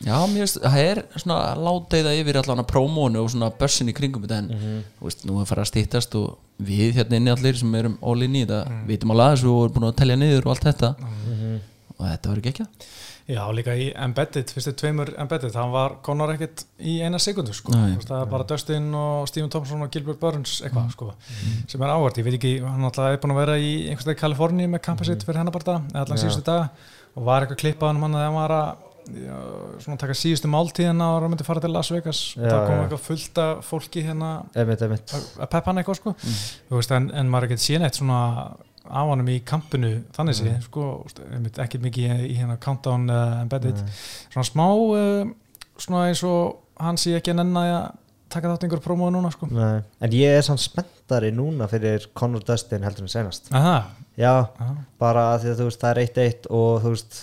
já, 0.05 0.15
mér 0.31 0.45
veist, 0.45 0.59
það 0.63 0.81
er 0.83 1.01
svona 1.15 1.39
láteiða 1.59 2.15
yfir 2.21 2.39
allan 2.41 2.63
að 2.63 2.69
prómónu 2.71 3.23
og 3.23 3.31
svona 3.33 3.51
börsin 3.59 3.91
í 3.91 3.95
kringum 3.97 4.25
þetta 4.25 4.41
en 4.43 4.83
þú 4.99 5.09
veist, 5.09 5.25
nú 5.27 5.39
er 5.41 5.49
farið 5.49 5.65
að 5.65 5.71
stýttast 5.71 6.19
og 6.21 6.35
við 6.65 6.99
hérna 6.99 7.19
inni 7.19 7.33
allir 7.33 7.57
sem 7.59 7.79
erum 7.81 7.97
all-in 8.05 8.37
í 8.37 8.45
þetta 8.45 8.83
vitum 8.87 9.15
alveg 9.15 9.31
aðeins 9.31 9.47
og 9.49 9.63
erum 9.65 9.75
búin 9.79 9.89
að 9.89 9.97
telja 10.03 10.19
niður 10.21 10.47
og 10.47 10.53
allt 10.55 10.69
þetta. 10.69 10.93
Og 11.95 12.03
þetta 12.03 12.31
verður 12.31 12.41
ekki 12.43 12.53
ekki 12.55 12.93
Já, 13.25 13.39
líka 13.57 13.73
í 13.73 13.87
Embedded, 13.97 14.51
fyrstu 14.53 14.75
tveimur 14.77 15.09
Embedded, 15.17 15.49
það 15.49 15.71
var 15.73 15.93
Conor 16.05 16.35
ekkert 16.35 16.61
í 16.77 16.99
eina 17.01 17.17
sekundu 17.17 17.55
sko. 17.57 17.73
Það 17.73 18.19
er 18.19 18.27
bara 18.29 18.45
Dustin 18.51 18.91
og 18.93 19.25
Stephen 19.31 19.49
Thompson 19.49 19.81
og 19.81 19.89
Gilbert 19.89 20.19
Burns 20.21 20.59
eitthvað, 20.61 20.91
sko, 20.93 21.07
sem 21.71 21.81
er 21.81 21.93
áhvert, 21.95 22.19
ég 22.21 22.27
veit 22.27 22.37
ekki 22.37 22.51
hann 22.61 22.85
alltaf 22.85 23.09
er 23.09 23.17
búin 23.23 23.33
að 23.33 23.39
vera 23.41 23.55
í 23.57 23.71
einhvers 23.87 24.05
veginn 24.05 24.21
Kaliforni 24.21 24.69
með 24.69 24.83
kampið 24.85 25.09
sitt 25.09 25.25
fyrir 25.25 25.41
eða 25.41 25.79
allan 26.03 26.21
síðustu 26.21 26.45
daga 26.45 26.69
og 27.15 27.25
var 27.25 27.47
eitthvað 27.47 27.61
klippað 27.63 27.95
hann 27.95 28.13
að 28.13 28.27
hann 28.27 28.37
var 28.37 28.55
að 28.59 28.84
já, 29.13 29.37
svona 29.83 29.97
taka 30.01 30.15
síðustu 30.17 30.49
máltíðina 30.51 31.07
og 31.15 31.27
myndi 31.29 31.45
fara 31.47 31.61
til 31.63 31.73
Las 31.73 31.91
Vegas. 31.93 32.21
Og 32.37 32.45
Já, 32.45 32.51
það 32.51 32.63
kom 32.69 32.83
eitthvað 32.83 33.03
fullt 33.07 33.41
af 33.43 33.65
fólki 33.69 34.05
hérna. 34.05 34.31
Að 34.55 35.49
peppa 35.51 35.65
hann 35.69 35.81
eitthvað 35.81 35.99
sko. 36.01 36.15
Þú 36.69 36.79
veist, 36.79 36.95
en, 36.97 37.09
en 37.13 37.29
maður 37.31 37.47
er 37.47 37.53
ekkert 37.53 37.65
síðan 37.65 37.87
eitt 37.89 37.99
svona 37.99 38.21
af 38.85 39.09
honum 39.09 39.29
í 39.33 39.39
kampinu 39.41 39.91
þannig 40.13 40.37
sé 40.37 40.55
sko, 40.67 40.89
veist, 41.07 41.21
einmitt 41.33 41.57
ekki 41.63 41.79
mikið 41.81 42.25
í 42.29 42.35
hérna 42.37 42.57
countdown 42.61 43.07
uh, 43.09 43.39
embedded. 43.41 43.81
Svona 44.33 44.45
smá 44.45 44.65
uh, 44.69 45.31
svona 45.81 46.07
eins 46.09 46.21
og 46.27 46.59
hann 46.81 46.99
sé 47.01 47.15
ekki 47.17 47.33
nenna 47.35 47.63
að 47.65 47.85
taka 48.35 48.49
þátt 48.51 48.65
einhver 48.67 48.81
prómóðu 48.83 49.13
núna 49.15 49.29
sko. 49.31 49.47
Nei. 49.53 49.83
en 50.03 50.15
ég 50.15 50.37
er 50.39 50.43
sann 50.43 50.59
spenntari 50.59 51.29
núna 51.31 51.67
fyrir 51.71 52.07
Conor 52.17 52.43
Dustin 52.43 52.83
heldur 52.83 53.05
en 53.05 53.11
senast 53.11 53.51
Aha, 53.55 53.75
já, 54.19 54.31
aha. 54.49 54.73
bara 54.99 55.27
því 55.39 55.51
að 55.53 55.61
þú 55.61 55.67
veist 55.69 55.83
það 55.83 55.91
er 55.93 56.01
1-1 56.09 56.49
og 56.57 56.71
þú 56.83 56.93
veist 56.95 57.19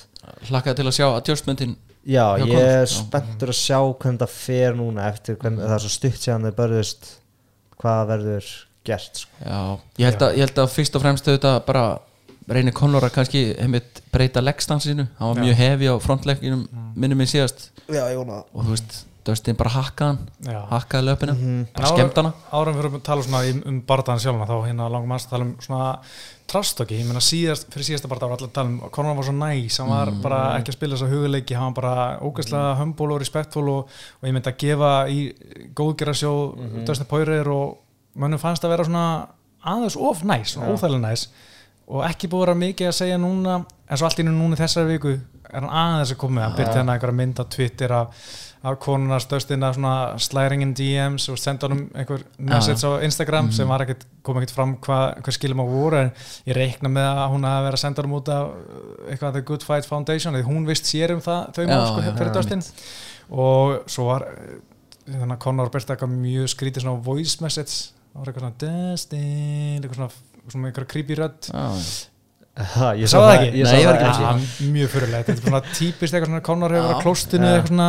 Hlakkaði 0.49 0.79
til 0.81 0.87
að 0.89 0.97
sjá 0.99 1.07
adjustmentin 1.11 1.75
Já, 2.03 2.35
Já, 2.35 2.43
ég 2.43 2.51
Conor, 2.51 2.69
er 2.83 2.89
spenntur 2.91 3.53
að 3.53 3.59
sjá 3.61 3.79
hvernig 3.79 4.23
það 4.25 4.33
fer 4.35 4.79
núna 4.79 5.05
eftir 5.07 5.37
hvernig 5.39 5.63
það 5.63 5.75
er 5.77 5.85
svo 5.85 5.93
stutt 5.95 6.19
síðan 6.19 6.49
þau 6.49 6.55
börðust 6.59 7.11
hvað 7.83 8.09
verður 8.11 8.49
gert 8.87 9.21
sko. 9.23 9.37
Já, 9.39 9.59
ég 10.03 10.09
held, 10.11 10.25
að, 10.27 10.33
ég 10.39 10.49
held 10.49 10.59
að 10.65 10.73
fyrst 10.73 10.99
og 10.99 11.05
fremst 11.05 11.29
þetta 11.31 11.53
bara 11.67 11.85
reynir 12.51 12.75
Conor 12.75 13.07
að 13.07 13.15
kannski 13.15 13.43
heimitt 13.55 14.03
breyta 14.15 14.43
leggstansinu, 14.43 15.07
hann 15.21 15.31
var 15.31 15.39
Já. 15.39 15.45
mjög 15.47 15.61
hefi 15.61 15.91
á 15.91 15.97
frontlegginum 16.03 16.65
minnum 16.99 17.23
minn 17.23 17.31
síðast. 17.31 17.69
Já, 17.87 18.03
ég 18.11 18.19
vona 18.19 18.43
og 18.43 18.67
þú 18.67 18.75
veist, 18.75 18.97
Dustin 19.25 19.55
bara 19.57 19.71
hakkaði 19.71 20.19
Já. 20.49 20.61
hakkaði 20.71 21.05
löpina, 21.07 21.33
Mhm. 21.37 21.67
bara 21.77 21.87
skemmt 21.93 22.17
hana. 22.19 22.33
Árum 22.53 22.75
fyrir 22.75 22.91
að 22.97 23.03
tala 23.07 23.23
svona 23.23 23.43
um, 23.51 23.63
um 23.67 23.81
bardaðan 23.87 24.19
sjálfna 24.25 24.47
þá 24.49 24.57
hérna 24.67 24.89
langum 24.91 25.13
aðst 25.15 25.29
að 25.29 25.31
tala 25.31 25.45
um 25.45 25.53
svona 25.63 25.99
trastöki, 26.51 26.99
ég 26.99 27.07
meina 27.07 27.21
síðast, 27.23 27.69
fyrir 27.73 27.87
síðasta 27.87 28.09
bardaðan 28.11 28.33
var 28.33 28.39
allir 28.39 28.51
að 28.51 28.57
tala 28.59 28.69
um, 28.69 28.81
Conor 28.91 29.15
var 29.17 29.25
svo 29.29 29.33
næs 29.39 29.79
hann 29.79 29.89
var 29.93 30.11
bara 30.25 30.41
ekki 30.59 30.73
að 30.73 30.77
spila 30.79 30.97
þess 30.97 31.07
að 31.07 31.15
huguleiki 31.15 31.55
hann 31.57 31.73
var 31.73 31.79
bara 31.83 32.19
ógæslega 32.21 32.75
humble 32.81 33.15
og 33.15 33.21
respektful 33.23 33.69
og, 33.69 33.89
og 34.21 34.29
ég 34.29 34.35
myndi 34.35 34.51
að 34.51 34.59
gefa 34.65 34.91
í 35.09 35.21
góðgera 35.79 36.15
sjó 36.19 36.33
mm 36.57 36.85
Dustin 36.85 37.07
Poirier 37.09 37.49
og 37.49 37.79
mönnum 38.19 38.43
fannst 38.43 38.65
að 38.67 38.75
vera 38.75 38.85
svona 38.85 39.07
aðeins 39.65 39.97
of 39.97 40.25
næs, 40.27 40.57
svona 40.57 40.75
óþægilega 40.75 41.07
næs 41.07 41.29
og 41.93 42.07
ekki 42.09 42.31
búið 42.33 42.43
að 42.43 42.47
vera 42.47 42.61
mikið 42.63 42.89
að 42.89 42.97
segja 42.97 43.19
núna 43.21 43.59
en 43.63 44.01
svo 44.01 44.09
allt 44.09 44.23
í 44.23 44.25
einu 44.25 44.33
núna 44.37 44.57
þessari 44.57 44.95
viku 44.95 45.13
er 45.53 45.59
hann 45.61 45.69
aðeins 45.69 46.15
að 46.15 46.19
koma 46.23 46.47
hann 46.47 46.57
byrti 46.57 46.79
hann 46.79 46.91
einhverja 46.95 47.19
mynd 47.19 47.43
á 47.43 47.45
Twitter 47.53 47.93
af, 47.93 48.23
af 48.65 48.79
konuna 48.81 49.19
stöðstina 49.21 49.73
slæringin 50.23 50.73
DMs 50.79 51.27
og 51.29 51.37
senda 51.43 51.69
honum 51.69 51.83
einhver 51.99 52.25
message 52.39 52.89
á 52.89 53.05
Instagram 53.05 53.51
sem 53.53 53.69
var 53.69 53.85
ekkert, 53.85 54.07
kom 54.25 54.41
ekkert 54.41 54.55
fram 54.57 54.75
hvað 54.87 55.05
hva 55.27 55.37
skilum 55.37 55.61
á 55.61 55.67
voru 55.69 56.01
en 56.01 56.13
ég 56.49 56.57
reikna 56.57 56.89
með 56.93 57.11
að 57.11 57.31
hún 57.35 57.47
hafi 57.51 57.67
verið 57.69 57.79
að 57.79 57.85
senda 57.85 58.05
honum 58.05 58.19
út 58.23 58.33
af 58.33 58.53
eitthvað 59.11 59.37
The 59.37 59.47
Good 59.53 59.69
Fight 59.69 59.91
Foundation 59.91 60.39
því 60.39 60.45
hún 60.49 60.69
vist 60.71 60.89
sér 60.89 61.13
um 61.13 61.21
það, 61.21 61.53
þau 61.59 61.65
Já, 61.67 61.79
sko, 61.91 62.07
fyrir 62.09 62.33
já, 62.33 62.37
Dustin. 62.39 62.65
og 63.29 63.91
svo 63.93 64.09
var 64.09 64.29
þannig 65.05 65.37
að 65.37 65.41
Conor 65.43 65.73
byrti 65.75 65.93
eitthvað 65.93 66.15
mjög 66.17 66.53
skrítið 66.53 66.85
svona 66.87 67.03
voice 67.05 67.43
message. 67.43 67.91
Það 68.13 68.21
var 68.21 68.31
eitthvað 68.31 68.45
svona 68.47 68.61
Dustin 68.63 69.83
eitthvað 69.83 69.99
svona, 69.99 70.32
svona 70.51 70.71
eitthvað 70.71 70.89
creepy 70.93 71.15
rödd. 71.15 71.51
Ha, 72.53 72.91
ég 73.01 73.09
Sá 73.09 73.17
það 73.17 73.31
ekki? 73.39 73.59
ég 73.63 73.65
Nei, 73.65 73.79
ég 73.81 73.87
var 73.89 73.97
það 73.97 74.09
ekki. 74.11 74.25
ekki 74.29 74.65
Ja, 74.67 74.73
mjög 74.75 74.89
fyrirlegt, 74.93 75.27
þetta 75.31 75.41
er 75.41 75.47
svona 75.47 75.61
típist 75.73 76.13
eitthvað 76.15 76.29
svona 76.29 76.43
Conor 76.45 76.75
hefur 76.75 76.85
verið 76.91 76.99
á 77.01 77.05
klóstinu 77.07 77.47
eitthvað 77.49 77.71
svona, 77.71 77.87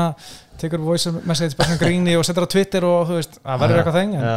tekur 0.61 0.83
voice 0.85 1.11
message 1.27 1.57
bara 1.59 1.67
svona 1.73 1.81
gríni 1.83 2.13
og 2.15 2.23
setur 2.23 2.45
á 2.47 2.53
Twitter 2.53 2.85
og 2.87 3.09
þú 3.09 3.17
veist, 3.19 3.35
það 3.43 3.59
verður 3.65 3.81
eitthvað 3.81 3.97
þeng 3.99 4.13
en, 4.15 4.27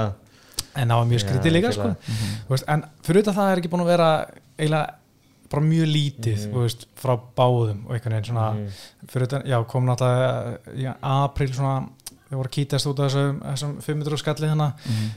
en 0.82 0.88
það 0.90 0.98
var 0.98 1.06
mjög 1.12 1.20
Já, 1.22 1.26
skrítið 1.28 1.54
líka 1.54 1.70
sko. 1.76 1.86
fíla 1.94 2.16
Þú 2.48 2.54
veist, 2.56 2.66
en 2.74 2.82
fyrir 3.06 3.22
utan 3.22 3.36
það 3.38 3.50
er 3.52 3.62
ekki 3.62 3.70
búin 3.76 3.84
að 3.86 3.92
vera 3.94 4.08
eiginlega 4.58 4.86
bara 5.46 5.62
mjög 5.62 5.86
lítið 5.94 6.40
Mhm. 6.42 6.50
þú 6.56 6.64
veist, 6.66 6.86
frá 6.98 7.14
báðum 7.38 7.84
og 7.86 7.94
einhvern 7.94 8.16
veginn 8.18 8.28
svona 8.32 8.48
fyrir 9.12 9.28
utan, 9.28 9.42
já, 9.46 9.58
kom 9.70 9.86
náttúrulega 9.86 10.58
í 10.74 10.90
apríl 11.06 11.54
svona 11.54 11.76
við 12.26 12.36
vorum 12.36 12.48
að 12.50 12.54
kýtast 12.56 12.88
út 12.90 12.98
af 13.00 13.10
þessum, 13.12 13.36
þessum 13.44 13.74
500 13.86 14.18
skalli 14.22 14.48
hérna. 14.50 14.68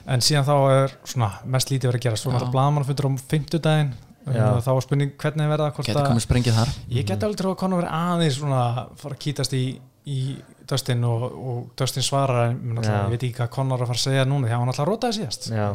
En 0.07 0.21
síðan 0.21 0.45
þá 0.45 0.53
er 0.75 0.93
svona 1.09 1.29
mest 1.45 1.71
lítið 1.73 1.89
verið 1.89 1.99
að 1.99 2.05
gera 2.05 2.19
svo 2.21 2.29
Já. 2.29 2.35
náttúrulega 2.37 2.55
blaman 2.57 2.85
fundur 2.85 3.09
á 3.09 3.11
50 3.33 3.63
daginn 3.65 3.93
Já. 4.29 4.45
þá 4.61 4.69
var 4.75 4.83
spurning 4.85 5.11
hvernig 5.17 5.49
verða 5.49 5.71
hvort 5.73 5.87
Geti 5.89 5.97
að 5.97 6.09
komið 6.11 6.25
sprengið 6.27 6.57
þar. 6.59 6.73
Ég 6.93 7.05
geti 7.09 7.25
alveg 7.25 7.39
trú 7.39 7.53
að 7.53 7.57
Conor 7.63 7.81
verið 7.81 7.95
aðeins 7.97 8.37
svona 8.37 8.63
fara 8.99 9.15
að 9.15 9.21
kýtast 9.25 9.55
í, 9.57 9.63
í 10.05 10.19
Dustin 10.69 11.01
og, 11.09 11.23
og 11.33 11.63
Dustin 11.79 12.05
svarar 12.05 12.51
en 12.51 12.77
ég 12.77 13.09
veit 13.15 13.23
ekki 13.25 13.47
hvað 13.49 13.73
er 13.73 13.81
að 13.81 13.89
fara 13.89 13.97
að 13.97 14.03
segja 14.05 14.27
núna 14.29 14.45
því 14.45 14.53
að 14.53 14.61
hann 14.61 14.69
alltaf 14.75 14.87
rótaði 14.91 15.17
síðast. 15.17 15.49
Já, 15.49 15.65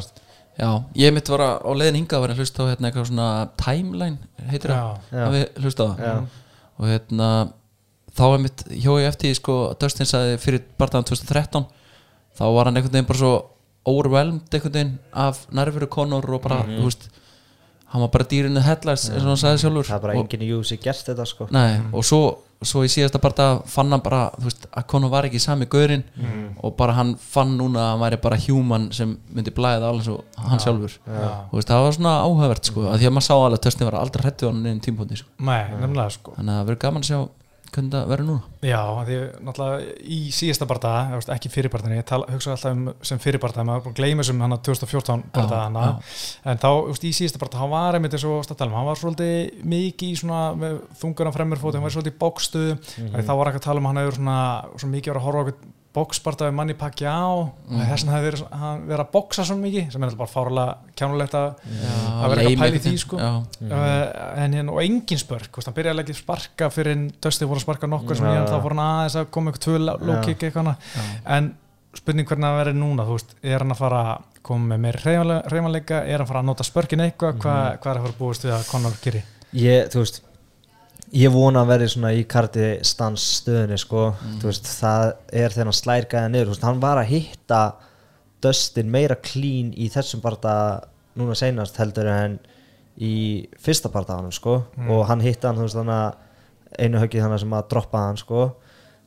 Já, 0.55 0.69
ég 0.95 1.11
mitt 1.11 1.27
var 1.27 1.41
að- 1.43 1.65
á 1.67 1.71
leiðin 1.75 1.97
hingað 1.99 2.15
að 2.15 2.21
vera 2.23 2.33
að 2.33 2.39
hlusta 2.39 2.63
á 2.63 2.69
hérna 2.71 2.87
eitthvað 2.87 3.09
svona 3.09 3.27
timeline 3.59 4.17
heitir 4.47 4.71
það. 4.71 5.01
Já. 5.11 5.25
hafið 5.25 5.45
hlusta 5.65 5.83
á 5.83 5.87
það? 5.99 6.21
Og 6.79 6.85
hérna 6.93 7.29
þá 8.15 8.23
er 8.29 8.43
mitt 8.45 8.63
hjó 8.71 8.95
ég 9.01 9.09
eftir 9.11 9.35
sko 9.37 9.57
Dustin 9.81 10.09
sagði 10.09 10.39
fyrir 10.43 10.63
barðan 10.79 11.07
2013 11.07 11.67
þá 12.39 12.45
var 12.55 12.69
hann 12.69 12.79
einhvern 12.79 12.95
veginn 12.95 13.09
bara 13.11 13.21
svo 13.21 13.33
overwhelmed 13.85 14.55
einhvern 14.55 14.73
veginn 14.79 14.95
af 15.25 15.45
nærveru 15.55 15.89
Conor 15.91 16.25
og 16.37 16.41
bara, 16.43 16.63
þú 16.67 16.87
veist 16.87 17.09
hann 17.95 18.01
var 18.03 18.11
bara 18.11 18.25
dýrinu 18.27 18.63
headlights 18.65 19.09
eins 19.11 19.23
og 19.23 19.31
hann 19.31 19.39
sagði 19.39 19.61
sjálfur. 19.61 19.87
Það 19.87 19.95
er 19.95 20.03
bara 20.03 20.15
og, 20.17 20.25
enginn 20.25 20.43
í 20.43 20.49
júsi 20.49 20.77
gert 20.81 21.05
þetta 21.07 21.25
sko. 21.29 21.45
Nei, 21.55 21.77
og 21.95 22.03
svo, 22.03 22.19
svo 22.65 22.81
í 22.83 22.89
síðasta 22.91 23.21
barða 23.23 23.45
fann 23.71 23.93
hann 23.93 24.03
bara, 24.03 24.25
þú 24.35 24.49
veist, 24.49 24.65
að 24.73 24.87
Conor 24.91 25.13
var 25.13 25.27
ekki 25.29 25.39
sami 25.39 25.67
gaurinn 25.71 26.03
og 26.59 26.75
bara 26.79 26.97
hann 26.97 27.13
fann 27.21 27.53
núna 27.59 27.85
að 27.85 27.89
hann 27.93 28.03
væri 28.03 28.19
bara 28.25 28.41
human 28.47 28.89
sem 28.95 29.13
myndi 29.31 29.53
blæða 29.55 29.93
alveg 29.93 30.09
svo 30.09 30.17
hann 30.49 30.63
sjálfur. 30.65 30.97
Já. 31.05 31.29
Þú 31.53 31.61
veist, 31.61 31.71
það 31.71 31.85
var 31.85 31.97
svona 31.99 32.17
áhugavert 32.25 32.71
sko, 32.73 32.85
að 32.89 32.99
því 32.99 33.09
að 33.11 33.15
maður 33.15 33.27
sá 33.29 33.33
alveg 33.37 33.59
að 33.61 33.65
Dustin 33.69 33.89
var 33.91 33.99
aldrei 34.01 34.25
hrættu 34.25 34.49
á 34.49 34.51
hann 34.51 34.69
einn 34.73 34.83
tímpóndi 34.83 35.21
sko. 35.21 35.31
Nei, 35.39 35.61
nefnilega 35.77 36.17
sko. 36.17 36.35
Þannig 36.35 36.51
að 36.51 36.59
það 36.59 36.69
verður 36.71 36.83
gaman 36.87 37.05
að 37.05 37.11
sjá 37.13 37.19
hvernig 37.73 37.91
það 37.93 38.09
verður 38.11 38.27
núna? 38.29 38.43
Já, 38.65 38.81
því 39.07 39.17
náttúrulega 39.47 39.95
í 40.15 40.19
síðasta 40.35 40.67
barða 40.69 40.93
ekki 41.35 41.51
fyrirbarðinni, 41.53 41.99
ég 41.99 42.07
tala, 42.09 42.27
hugsa 42.33 42.53
alltaf 42.53 42.75
um 42.75 42.83
sem 43.05 43.21
fyrirbarða, 43.23 43.65
maður 43.67 43.91
að 43.91 43.97
gleyma 43.99 44.25
þessum 44.25 44.43
hann 44.45 44.57
2014 44.67 45.25
barða 45.35 45.61
Já, 45.61 45.63
hana. 45.65 45.85
en 46.51 46.61
þá 46.63 46.69
í 46.95 47.13
síðasta 47.19 47.41
barða, 47.41 47.61
hann 47.63 47.73
var 47.75 47.99
einmitt 47.99 48.17
eins 48.17 48.27
og 48.29 48.43
stættalum, 48.47 48.77
hann 48.79 48.89
var 48.89 49.01
svolítið 49.01 49.63
mikið 49.75 50.11
í 50.11 50.19
svona 50.21 50.43
með 50.59 50.77
þungunan 51.01 51.35
fremurfóti, 51.35 51.79
hann 51.79 51.87
var 51.87 51.95
svolítið 51.95 52.15
í 52.15 52.19
bókstu 52.25 52.65
þá 53.15 53.33
var 53.35 53.51
ekki 53.51 53.63
að 53.63 53.67
tala 53.69 53.81
um 53.83 53.89
að 53.89 53.93
hann 53.93 54.03
hefur 54.03 54.19
svona, 54.21 54.39
svona 54.75 54.95
mikið 54.97 55.13
verið 55.13 55.23
að 55.23 55.27
horfa 55.29 55.43
á 55.45 55.83
bóksbarta 55.95 56.49
við 56.49 56.55
manni 56.57 56.75
pakki 56.77 57.07
á 57.07 57.23
og 57.25 57.51
þess 57.71 58.03
vegna 58.03 58.15
hefði 58.15 58.27
verið, 58.29 58.43
hann 58.61 58.85
verið 58.89 59.03
að 59.05 59.11
bóksa 59.15 59.45
svo 59.47 59.57
mikið 59.59 59.89
sem 59.93 60.03
er 60.03 60.09
alltaf 60.09 60.21
bara 60.21 60.33
fárlega 60.33 60.95
kjánulegt 60.99 61.37
að 61.39 61.47
að 61.47 62.25
vera 62.33 62.45
ekki 62.45 62.53
að 62.55 62.63
pæla 62.63 62.79
í 62.79 62.83
því 62.85 62.95
sko. 63.01 63.19
Uh, 63.19 63.75
en 64.43 64.57
hérna 64.59 64.75
og 64.75 64.81
engin 64.83 65.21
spörk 65.21 65.59
veist, 65.59 65.69
hann 65.69 65.77
byrjaði 65.77 65.93
að 65.95 66.01
leggja 66.01 66.17
sparka 66.19 66.71
fyrir 66.73 66.95
en 66.95 67.05
Dusty 67.23 67.47
voru 67.47 67.61
að 67.61 67.67
sparka 67.67 67.89
nokkur 67.91 68.19
sem 68.19 68.27
Já. 68.27 68.33
hérna 68.35 68.51
þá 68.51 68.65
voru 68.67 68.79
hann 68.79 68.85
aðeins 68.85 69.19
að 69.21 69.29
koma 69.37 69.53
eitthvað 69.53 69.67
tvö 69.67 69.83
low 70.09 70.17
kick 70.25 70.47
eitthvað 70.49 70.73
en 71.37 71.51
spurning 71.95 72.27
hvernig 72.27 72.49
það 72.49 72.59
verður 72.59 72.79
núna 72.81 73.07
þú 73.07 73.15
veist, 73.15 73.35
er 73.41 73.63
hann 73.63 73.75
að 73.75 73.81
fara 73.81 74.01
að 74.11 74.41
koma 74.45 74.75
með 74.75 74.83
meir 74.83 74.99
reymanleika, 75.05 76.01
er 76.03 76.19
hann 76.19 76.25
að 76.25 76.31
fara 76.33 76.43
að 76.43 76.49
nota 76.51 76.67
spörkin 76.67 77.05
eitthvað, 77.05 77.39
hvað, 77.39 77.63
hvað 77.81 77.91
er 77.93 78.01
að 78.01 78.05
fara 78.05 78.13
að 78.13 78.19
búist 78.19 78.45
við 78.45 78.55
að 78.57 78.67
Conor 78.69 78.97
geri? 79.01 79.23
ég, 79.55 79.87
þú 79.93 80.03
veist 80.03 80.24
ég 81.13 81.31
vona 81.33 81.61
að 81.61 81.69
verði 81.73 81.89
svona 81.93 82.13
í 82.15 82.23
karti 82.29 82.69
stans 82.87 83.23
stöðunni 83.41 83.77
sko 83.79 84.07
þú 84.41 84.49
veist, 84.49 84.67
það 84.79 85.05
er 85.31 85.53
þegar 85.53 85.69
hann 85.69 85.77
slær 85.79 86.07
gæða 86.11 86.31
niður. 86.33 86.51
Veist, 86.53 86.65
hann 86.65 86.81
var 86.83 87.01
að 87.01 87.11
hitta 87.13 87.61
Dustin 88.41 88.91
meira 88.91 89.15
clean 89.15 89.71
í 89.73 89.87
þessum 89.89 90.21
barða 90.21 90.55
núna 91.15 91.35
seinast 91.37 91.77
heldur 91.79 92.09
en 92.11 92.39
í 93.01 93.47
fyrsta 93.59 93.89
barðaðanum 93.91 94.33
sko. 94.35 94.59
Og 94.89 95.05
hann 95.09 95.23
hitta 95.23 95.49
hann 95.51 95.61
veist 95.63 95.75
að 95.75 96.15
einu 96.79 96.99
höggið 96.99 97.23
þannig 97.23 97.43
sem 97.45 97.53
að 97.55 97.67
droppa 97.71 98.01
hann 98.09 98.17
sko 98.19 98.41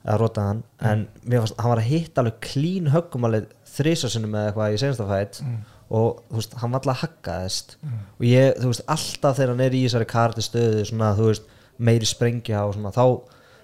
eða 0.04 0.18
rota 0.22 0.46
hann. 0.48 0.62
En 0.80 1.06
mér 1.24 1.42
fannst 1.42 1.58
hann 1.60 1.72
var 1.74 1.82
að 1.82 1.90
hitta 1.90 2.22
alveg 2.22 2.38
clean 2.40 2.88
höggum 2.94 3.26
alveg 3.28 3.50
þrísarsinnum 3.74 4.34
eða 4.34 4.50
eitthvað 4.52 4.74
í 4.74 4.80
seinasta 4.80 5.08
fætt 5.08 5.42
og 5.88 6.18
þú 6.28 6.36
veist 6.40 6.54
hann 6.60 6.72
var 6.72 6.80
alltaf 6.80 7.02
haggaðist 7.02 7.76
og 8.18 8.24
ég 8.28 8.58
þú 8.60 8.72
veist 8.72 8.82
alltaf 8.92 9.36
þegar 9.38 9.52
hann 9.54 9.62
er 9.64 9.76
í 9.76 9.84
þessari 9.86 10.08
karti 10.08 10.44
stöðu 10.44 10.82
svona 10.88 11.14
þú 11.16 11.28
veist 11.30 11.46
meiri 11.78 12.08
sprengja 12.08 12.64
og 12.66 12.76
svona 12.76 12.92
þá 12.94 13.04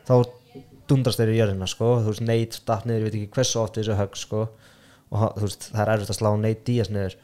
þá 0.09 0.15
dundrast 0.91 1.21
þeir 1.21 1.33
í 1.33 1.39
jörðina 1.39 1.69
sko. 1.71 1.99
Þú 2.05 2.13
veist 2.13 2.25
Nate 2.25 2.65
datt 2.69 2.89
niður 2.89 3.01
ég 3.01 3.07
veit 3.09 3.19
ekki 3.21 3.37
hversu 3.39 3.61
oft 3.63 3.79
þessu 3.79 3.99
högg 3.99 4.19
sko. 4.21 4.47
Og 5.15 5.39
þú 5.39 5.47
veist 5.47 5.69
það 5.71 5.83
er 5.85 5.93
erfitt 5.95 6.13
að 6.13 6.19
slá 6.19 6.31
Nate 6.41 6.67
Díaz 6.67 6.91
niður. 6.93 7.17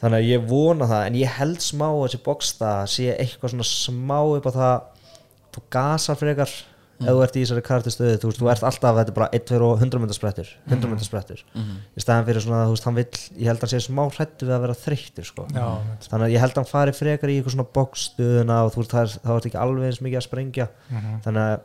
Þannig 0.00 0.18
að 0.18 0.30
ég 0.30 0.48
vona 0.48 0.88
það 0.88 1.06
en 1.06 1.18
ég 1.20 1.36
held 1.36 1.64
smá 1.64 1.86
þessi 1.92 2.22
bóksta 2.24 2.72
sé 2.88 3.10
eitthvað 3.14 3.54
svona 3.54 3.68
smá 3.68 4.18
upp 4.22 4.48
á 4.48 4.52
það 4.56 4.76
þú 5.54 5.64
gasar 5.74 6.18
frekar 6.20 6.54
ef 7.00 7.08
þú 7.08 7.22
ert 7.24 7.36
í 7.36 7.42
þessari 7.44 7.64
karakterstöðu 7.66 8.18
þú 8.20 8.30
veist, 8.30 8.40
þú 8.40 8.50
ert 8.52 8.66
alltaf, 8.68 8.98
þetta 8.98 9.12
er 9.12 9.16
bara 9.16 9.28
1, 9.38 9.46
2 9.50 9.60
og 9.66 9.84
100 9.84 10.02
mynda 10.02 10.16
sprettur 10.16 10.52
100 10.68 10.90
mynda 10.90 11.06
sprettur 11.06 11.42
í 11.50 12.04
staðan 12.04 12.28
fyrir 12.28 12.44
svona, 12.44 12.62
þú 12.68 12.76
veist, 12.76 12.88
hann 12.88 12.98
vill 12.98 13.08
ég 13.40 13.50
held 13.50 13.60
að 13.60 13.66
hann 13.66 13.72
sé 13.72 13.82
smá 13.86 14.02
hrættu 14.06 14.48
við 14.48 14.56
að 14.56 14.64
vera 14.66 14.78
þreyttur 14.84 15.28
sko. 15.30 15.48
Já, 15.54 15.66
þannig 16.06 16.26
að 16.26 16.34
ég 16.34 16.44
held 16.44 16.54
að 16.54 16.62
hann 16.62 16.70
fari 16.70 16.96
frekar 16.96 17.32
í 17.32 17.38
eitthvað 17.38 17.56
svona 17.56 17.72
bókstöðuna 17.78 18.62
og 18.66 18.72
þú 18.74 18.82
veist, 18.82 18.94
það 18.94 19.18
það 19.24 19.36
er 19.36 19.50
ekki 19.50 19.62
alveg 19.64 19.90
eins 19.90 20.02
mikið 20.04 20.20
að 20.20 20.26
sprengja 20.28 20.70
þannig 21.24 21.44
að 21.46 21.58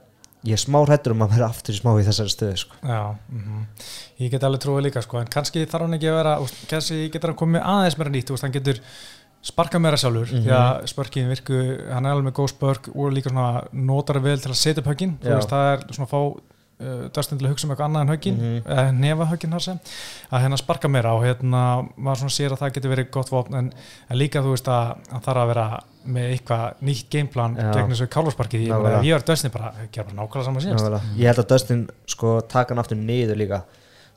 ég 0.45 0.53
er 0.53 0.61
smá 0.61 0.77
hrættur 0.83 1.15
um 1.15 1.25
að 1.25 1.35
vera 1.35 1.49
aftur 1.49 1.73
í 1.73 1.79
smá 1.79 1.91
í 1.97 2.05
þessari 2.05 2.33
stöðu 2.33 2.57
sko. 2.61 2.79
já 2.85 3.01
mhm. 3.33 3.61
ég 4.21 4.33
get 4.33 4.45
alveg 4.45 4.61
trúið 4.63 4.87
líka 4.87 5.03
sko, 5.05 5.21
en 5.21 5.31
kannski 5.31 5.65
þarf 5.65 5.87
hann 5.87 5.97
ekki 5.97 6.11
að 6.11 6.19
vera 6.19 6.35
kannski 6.69 6.99
getur 7.13 7.31
hann 7.31 7.39
komið 7.39 7.65
aðeins 7.73 7.97
meira 7.99 8.13
nýtt 8.13 8.33
úst, 8.35 8.45
hann 8.45 8.53
getur 8.53 8.81
sparka 9.45 9.79
meira 9.81 9.97
sjálfur 10.01 10.31
því 10.33 10.49
að 10.57 10.87
spörkin 10.89 11.29
virku, 11.29 11.61
hann 11.93 12.07
er 12.09 12.15
alveg 12.17 12.33
góð 12.39 12.51
spörk 12.55 12.89
og 12.95 13.13
líka 13.13 13.29
svona 13.29 13.63
notar 13.77 14.17
vel 14.25 14.39
til 14.41 14.49
að 14.51 14.57
setja 14.61 14.81
upp 14.81 14.89
höggin, 14.93 15.17
þú 15.21 15.35
veist, 15.37 15.51
það 15.53 15.71
er 15.75 15.83
svona 15.93 16.07
að 16.07 16.13
fá 16.15 16.21
uh, 16.25 17.09
Dustin 17.15 17.37
til 17.39 17.45
að 17.47 17.53
hugsa 17.53 17.67
um 17.67 17.73
eitthvað 17.75 17.85
annað 17.89 18.01
en 18.05 18.13
höggin 18.15 18.35
mm 18.39 18.55
Mhm. 18.55 18.61
-hmm. 18.65 18.99
nefa 18.99 19.25
höggin 19.31 19.51
þar 19.53 19.61
sem 19.61 19.79
að 20.31 20.41
hérna 20.43 20.57
sparka 20.57 20.87
meira 20.89 21.13
og 21.13 21.23
hérna 21.23 21.61
maður 21.97 22.17
svona 22.25 22.35
sér 22.37 22.51
að 22.51 22.59
það 22.63 22.73
getur 22.73 22.89
verið 22.95 23.11
gott 23.11 23.29
vopn 23.31 23.53
en, 23.55 23.73
en 24.09 24.17
líka 24.17 24.41
þú 24.41 24.49
veist 24.55 24.67
að 24.67 24.97
hann 25.11 25.21
þarf 25.21 25.37
að 25.43 25.47
vera 25.47 25.79
með 26.05 26.25
eitthvað 26.33 26.73
nýtt 26.81 27.09
gameplan 27.09 27.55
Já. 27.55 27.71
gegn 27.73 27.89
þessu 27.91 28.07
ég, 28.61 28.69
Nákvæmlega. 28.69 28.83
meina, 28.83 29.01
ég 29.03 29.11
var 29.13 29.21
Dustin 29.25 29.51
bara, 29.51 29.71
gera 29.91 30.07
bara 30.09 30.15
nákvæmlega 30.21 30.45
saman 30.45 30.61
síðast 30.61 30.83
Nákvæmlega. 30.83 31.01
ég 31.17 31.25
held 31.25 31.39
að 31.39 31.47
Dustin 31.53 31.87
sko 32.07 32.41
taka 32.41 32.73
hann 32.73 32.79
aftur 32.83 32.97
niður 32.97 33.35
líka 33.37 33.61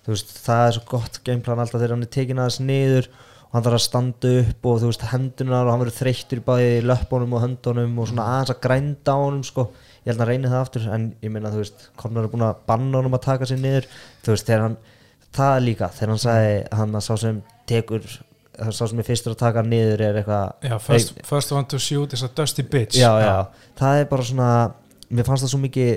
þú 0.05 0.09
veist, 0.09 0.29
það 0.47 0.67
er 0.69 0.73
svo 0.73 0.83
gott 0.89 1.21
gameplan 1.25 1.59
alltaf 1.61 1.81
þegar 1.81 1.91
hann 1.95 2.03
er 2.03 2.07
tekin 2.17 2.39
aðeins 2.39 2.61
niður 2.61 3.09
og 3.49 3.57
hann 3.57 3.65
þarf 3.65 3.79
að 3.79 3.85
standa 3.87 4.31
upp 4.43 4.67
og 4.69 4.81
þú 4.83 4.91
veist 4.91 5.05
hendunar 5.09 5.65
og 5.65 5.73
hann 5.73 5.83
verður 5.83 5.97
þreyttur 6.03 6.41
í 6.43 6.45
bæði 6.45 6.73
löppunum 6.85 7.33
og 7.33 7.45
höndunum 7.47 7.95
og 8.03 8.11
svona 8.11 8.27
aðeins 8.35 8.53
að 8.53 8.61
grænda 8.67 9.15
á 9.17 9.19
honum 9.23 9.45
sko, 9.49 9.65
ég 10.05 10.11
held 10.11 10.19
að 10.19 10.25
hann 10.25 10.31
reyni 10.33 10.53
það 10.53 10.65
aftur 10.67 10.89
en 10.93 11.07
ég 11.25 11.33
meina 11.33 11.53
þú 11.55 11.63
veist, 11.63 11.87
Conor 11.97 12.29
er 12.29 12.33
búin 12.35 12.45
að 12.45 12.63
banna 12.69 13.01
honum 13.01 13.17
að 13.17 13.25
taka 13.25 13.49
sér 13.49 13.63
niður, 13.63 13.89
þú 14.25 14.35
veist, 14.35 14.49
þegar 14.51 14.65
hann 14.67 14.77
það 15.39 15.61
líka, 15.65 15.89
þegar 15.97 16.13
hann 16.13 16.23
sagði 16.27 16.59
hann 16.81 16.99
að 17.01 17.07
sá 17.09 17.13
sem 17.25 17.41
tekur 17.69 18.11
sá 18.59 18.85
sem 18.91 19.01
er 19.01 19.07
fyrstur 19.07 19.33
að 19.33 19.41
taka 19.45 19.63
hann 19.63 19.73
niður 19.73 20.05
er 20.05 20.21
eitthvað 20.21 20.69
Já, 20.69 20.77
first, 20.83 21.17
first 21.25 21.53
one 21.55 21.69
to 21.71 21.81
shoot 21.81 22.13
is 22.13 22.25
a 22.27 22.29
dusty 22.29 22.65
bitch. 22.67 22.99
Já, 22.99 23.13
já, 23.23 23.35
það 23.79 24.03
er 24.03 24.09
bara 24.11 24.29
svona 24.29 24.53
mér 25.09 25.29
fannst 25.29 25.47
það 25.47 25.53
svo 25.55 25.61
mikið 25.63 25.93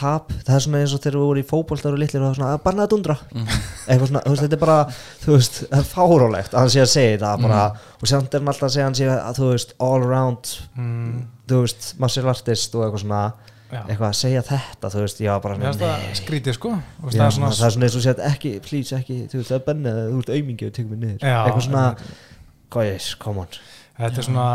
tap 0.00 0.32
það 0.32 0.54
er 0.56 0.64
svona 0.64 0.80
eins 0.80 0.94
og 0.96 1.02
þegar 1.02 1.18
við 1.18 1.26
vorum 1.28 1.42
í 1.42 1.48
fótboltar 1.50 1.96
og 1.96 2.00
litlir 2.00 2.22
og 2.22 2.26
það 2.26 2.32
er 2.32 2.38
svona, 2.40 2.62
bara 2.64 2.84
að 2.84 2.90
dundra. 2.94 3.16
Eitthvað 3.34 4.08
svona, 4.10 4.22
þú 4.24 4.32
veist, 4.34 4.44
þetta 4.44 4.56
er 4.56 4.62
bara 4.64 4.78
þú 5.24 5.36
veist, 5.36 5.60
það 5.66 5.78
er 5.80 5.90
fárólegt 5.90 6.56
að 6.56 6.64
hann 6.64 6.72
sé 6.74 6.82
að 6.82 6.90
segja 6.94 7.12
þetta 7.14 7.32
bara, 7.44 7.62
og 8.00 8.10
samt 8.12 8.34
er 8.34 8.42
hann 8.42 8.52
alltaf 8.54 8.68
að 8.70 8.74
segja 8.76 8.88
hann 8.88 8.98
sé 8.98 9.08
að 9.14 9.40
þú 9.40 9.52
veist, 9.52 9.76
all 9.90 10.00
around 10.00 10.52
mm, 10.74 11.14
þú 11.52 11.62
veist, 11.66 11.88
martial 12.02 12.32
artist 12.34 12.76
og 12.78 12.86
eitthvað 12.86 13.04
svona 13.04 13.22
já. 13.70 13.82
eitthvað 13.82 14.08
að 14.10 14.16
segja 14.20 14.44
þetta, 14.50 14.92
þú 14.94 15.04
veist, 15.04 15.22
já 15.26 15.32
bara 15.44 15.58
Mér 15.60 15.70
finnst 15.70 15.84
það 15.84 16.06
skrítið 16.22 16.58
sko. 16.58 16.72
Veist, 17.04 17.16
Já, 17.16 17.20
það 17.20 17.26
er 17.26 17.36
svona, 17.38 17.52
það 17.58 17.68
er 17.68 17.76
svona 17.76 17.90
eins 17.90 17.98
og 18.00 18.06
sér 18.06 18.24
ekki, 18.30 18.54
please 18.66 18.96
ekki 19.00 19.18
þú 19.26 19.42
veist, 19.42 19.52
það 19.52 19.60
er 19.60 19.66
bennið, 19.68 20.00
þú 20.06 20.24
ert 20.24 20.32
aumingi 20.38 20.70
og 20.70 20.74
tekur 20.78 20.94
mig 20.94 21.04
niður. 21.04 21.28
Eitthvað 21.34 21.66
svona, 21.68 21.84
ég, 22.90 23.12
come 23.20 23.46
on 23.46 23.60
þetta 24.00 24.20
er 24.22 24.26
svona 24.26 24.46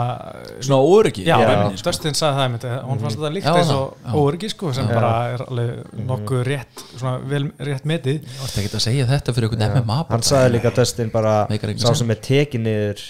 svona 0.65 0.79
óryggi 0.95 1.25
Já, 1.25 1.35
Já. 1.39 1.45
rauninni, 1.49 1.79
sko. 1.81 1.89
Dustin 1.91 2.17
sagði 2.17 2.37
það 2.39 2.45
einmitt, 2.45 2.65
hún 2.89 3.01
fannst 3.03 3.19
þetta 3.19 3.31
líkt 3.35 3.47
Já, 3.49 3.51
eins 3.59 3.69
það, 3.71 3.81
og 3.81 3.97
já. 4.05 4.15
óryggi 4.21 4.49
sko 4.53 4.71
sem 4.77 4.87
Já. 4.89 4.93
bara 4.95 5.11
er 5.33 5.43
alveg 5.45 5.99
nokkuð 6.11 6.41
rétt 6.49 6.83
svona 6.95 7.13
vel 7.33 7.43
rétt 7.69 7.85
metið 7.91 8.23
Þú 8.25 8.47
ert 8.47 8.57
ekki 8.63 8.71
að 8.79 8.85
segja 8.87 9.05
þetta 9.11 9.35
fyrir 9.37 9.49
einhvern 9.49 9.67
Já. 9.67 9.83
MMA 9.83 9.99
hann 10.09 10.25
sagði 10.31 10.55
líka 10.57 10.71
að 10.73 10.81
Dustin 10.81 11.13
bara 11.13 11.35
sá 11.85 11.93
sem 12.01 12.11
er 12.15 12.21
tekin 12.29 12.65
niður 12.65 13.05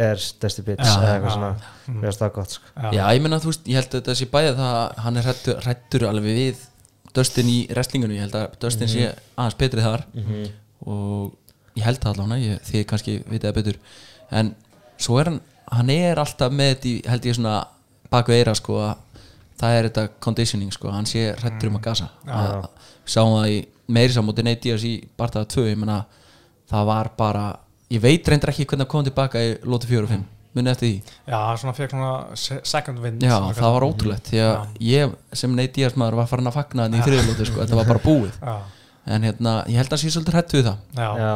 er 0.00 0.22
Dusty 0.40 0.62
Bitch 0.64 0.86
Já, 0.86 0.94
eða 0.96 1.14
eitthvað 1.18 1.30
já. 1.30 1.36
svona 1.36 1.96
mér 2.00 2.06
finnst 2.08 2.20
það 2.22 2.32
gott 2.38 2.54
sko. 2.54 2.68
Já, 2.94 3.02
ég 3.10 3.20
meina, 3.24 3.38
þú 3.42 3.50
veist, 3.50 3.64
ég 3.68 3.76
held 3.80 3.88
að 3.90 3.96
þetta 3.98 4.14
sé 4.20 4.28
bæðið 4.32 4.60
það 4.60 4.76
að 4.80 5.00
hann 5.04 5.16
er 5.20 5.26
hrættur, 5.26 5.58
hrættur 5.66 6.04
alveg 6.08 6.38
við 6.38 6.62
Dustin 7.18 7.50
í 7.50 7.56
wrestlingunum, 7.74 8.14
ég 8.16 8.22
held 8.24 8.36
að 8.38 8.54
Dustin 8.62 8.88
sé 8.88 9.08
aðeins 9.34 9.58
betri 9.60 9.82
þar 9.84 10.04
og 10.86 11.34
ég 11.76 11.84
held 11.84 12.00
það 12.00 12.12
allavega, 12.14 12.46
ég, 12.54 12.62
þið 12.70 12.84
kannski 12.92 13.16
vitið 13.26 13.48
það 13.50 13.56
betur 13.58 13.80
en 14.40 14.52
svo 15.00 15.18
er 15.20 15.30
hann 15.32 15.40
hann 15.70 15.90
er 15.94 16.18
alltaf 16.22 16.52
með 16.52 16.72
þetta 16.74 16.88
í, 16.90 16.94
held 17.12 17.28
ég 17.30 17.38
svona 17.38 17.56
baku 18.10 18.34
eira 18.34 18.54
sko 18.58 18.78
að 18.82 19.22
það 19.60 19.76
er 19.76 19.88
þetta 19.90 20.04
conditioning 20.24 20.72
sko, 20.72 20.90
hann 20.94 21.06
sé 21.08 21.26
hrættur 21.36 21.68
um 21.70 21.76
að 21.78 21.84
gasa. 21.84 22.08
Að, 22.26 22.66
sáum 23.04 23.34
það 23.36 23.50
í 23.52 23.58
meiri 23.92 24.14
samúti 24.14 24.44
Diaz 24.62 24.84
í 24.86 24.94
bartaða 25.18 25.48
2 25.52 25.66
ég 25.68 25.78
meina 25.80 26.02
það 26.70 26.86
var 26.90 27.10
bara 27.18 27.44
ég 27.90 28.00
veit 28.02 28.28
reyndar 28.30 28.52
ekki 28.54 28.64
hvernig 28.66 28.86
það 28.86 28.92
kom 28.94 29.06
tilbaka 29.08 29.42
í 29.42 29.56
lóti 29.66 29.90
4 29.90 30.06
og 30.06 30.12
5 30.14 30.28
munið 30.56 30.72
eftir 30.72 30.88
því? 30.88 31.14
Já, 31.30 31.40
svona 31.62 31.74
fekk 31.76 31.92
svona 31.94 32.12
se- 32.34 32.60
second 32.66 32.98
wind 33.02 33.22
Já, 33.22 33.36
það 33.54 33.74
var 33.76 33.86
ótrúlegt 33.86 34.30
því 34.32 34.40
að 34.42 34.82
ég 34.82 35.12
sem 35.38 35.52
Nate 35.54 35.74
Diaz 35.76 35.94
maður 35.98 36.18
var 36.22 36.30
farin 36.30 36.50
að 36.50 36.56
fagna 36.58 36.86
þannig 36.88 37.02
í 37.02 37.06
þriðlóti 37.06 37.46
sko, 37.50 37.60
þetta 37.62 37.78
var 37.78 37.90
bara 37.92 38.02
búið. 38.02 38.38
Já, 38.40 38.56
en 39.14 39.26
hérna, 39.28 39.52
ég 39.70 39.78
held 39.80 39.90
að 39.90 39.94
hann 39.96 40.02
sé 40.02 40.10
svolítið 40.14 40.36
hrættu 40.38 40.58
við 40.58 40.66
það. 40.70 40.80
Já. 40.98 41.10
Já, 41.20 41.30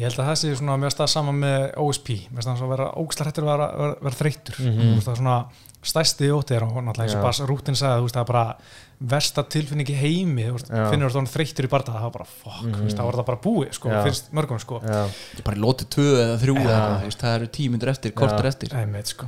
Ég 0.00 0.08
held 0.08 0.20
að 0.22 0.30
það 0.30 0.38
sé 0.40 0.52
svona 0.56 0.78
mjög 0.80 0.94
stað 0.94 1.10
saman 1.12 1.40
með 1.42 1.64
OSP 1.82 2.08
Mér 2.30 2.40
finnst 2.40 2.48
það 2.48 2.62
að 2.64 2.70
vera 2.72 2.92
ógæslega 2.96 3.26
hrættur 3.26 3.44
að 3.44 3.50
vera, 3.50 3.66
vera, 3.80 3.96
vera 4.06 4.20
þreyttur. 4.20 4.60
Mm 4.60 4.78
-hmm. 4.78 5.02
Það 5.04 5.12
er 5.12 5.20
svona 5.20 5.40
stærsti 5.80 6.28
ótið 6.28 6.64
og 6.64 6.78
náttúrulega 6.84 7.06
eins 7.06 7.16
og 7.16 7.24
bara 7.24 7.48
rútin 7.48 7.76
sagði 7.78 8.04
veist, 8.04 8.16
það 8.16 8.22
er 8.22 8.30
bara 8.30 8.44
versta 9.12 9.44
tilfinning 9.48 9.88
í 9.88 9.96
heimi 9.96 10.46
finnur 10.68 11.14
þú 11.14 11.22
þreyttur 11.32 11.68
í 11.68 11.70
barða 11.72 11.94
það 11.94 12.02
var 12.04 12.14
bara 12.18 12.26
fuck, 12.28 12.64
mm 12.66 12.74
-hmm. 12.74 12.90
það 12.96 13.06
var 13.08 13.18
það 13.20 13.28
bara 13.30 13.40
búið 13.46 13.72
sko, 13.72 13.88
Já. 13.88 14.02
finnst 14.04 14.32
mörgum 14.32 14.60
sko. 14.60 14.80
Já, 14.84 15.04
er 15.38 15.44
bara 15.44 15.56
í 15.56 15.60
lóti 15.60 15.84
2 15.88 16.02
eða 16.24 16.36
3 16.40 16.56
eða 16.64 17.12
það 17.16 17.34
eru 17.34 17.46
tímyndur 17.46 17.88
eftir, 17.88 18.12
kortur 18.12 18.46
eftir. 18.46 18.74
Einmitt, 18.76 19.06
sko. 19.06 19.26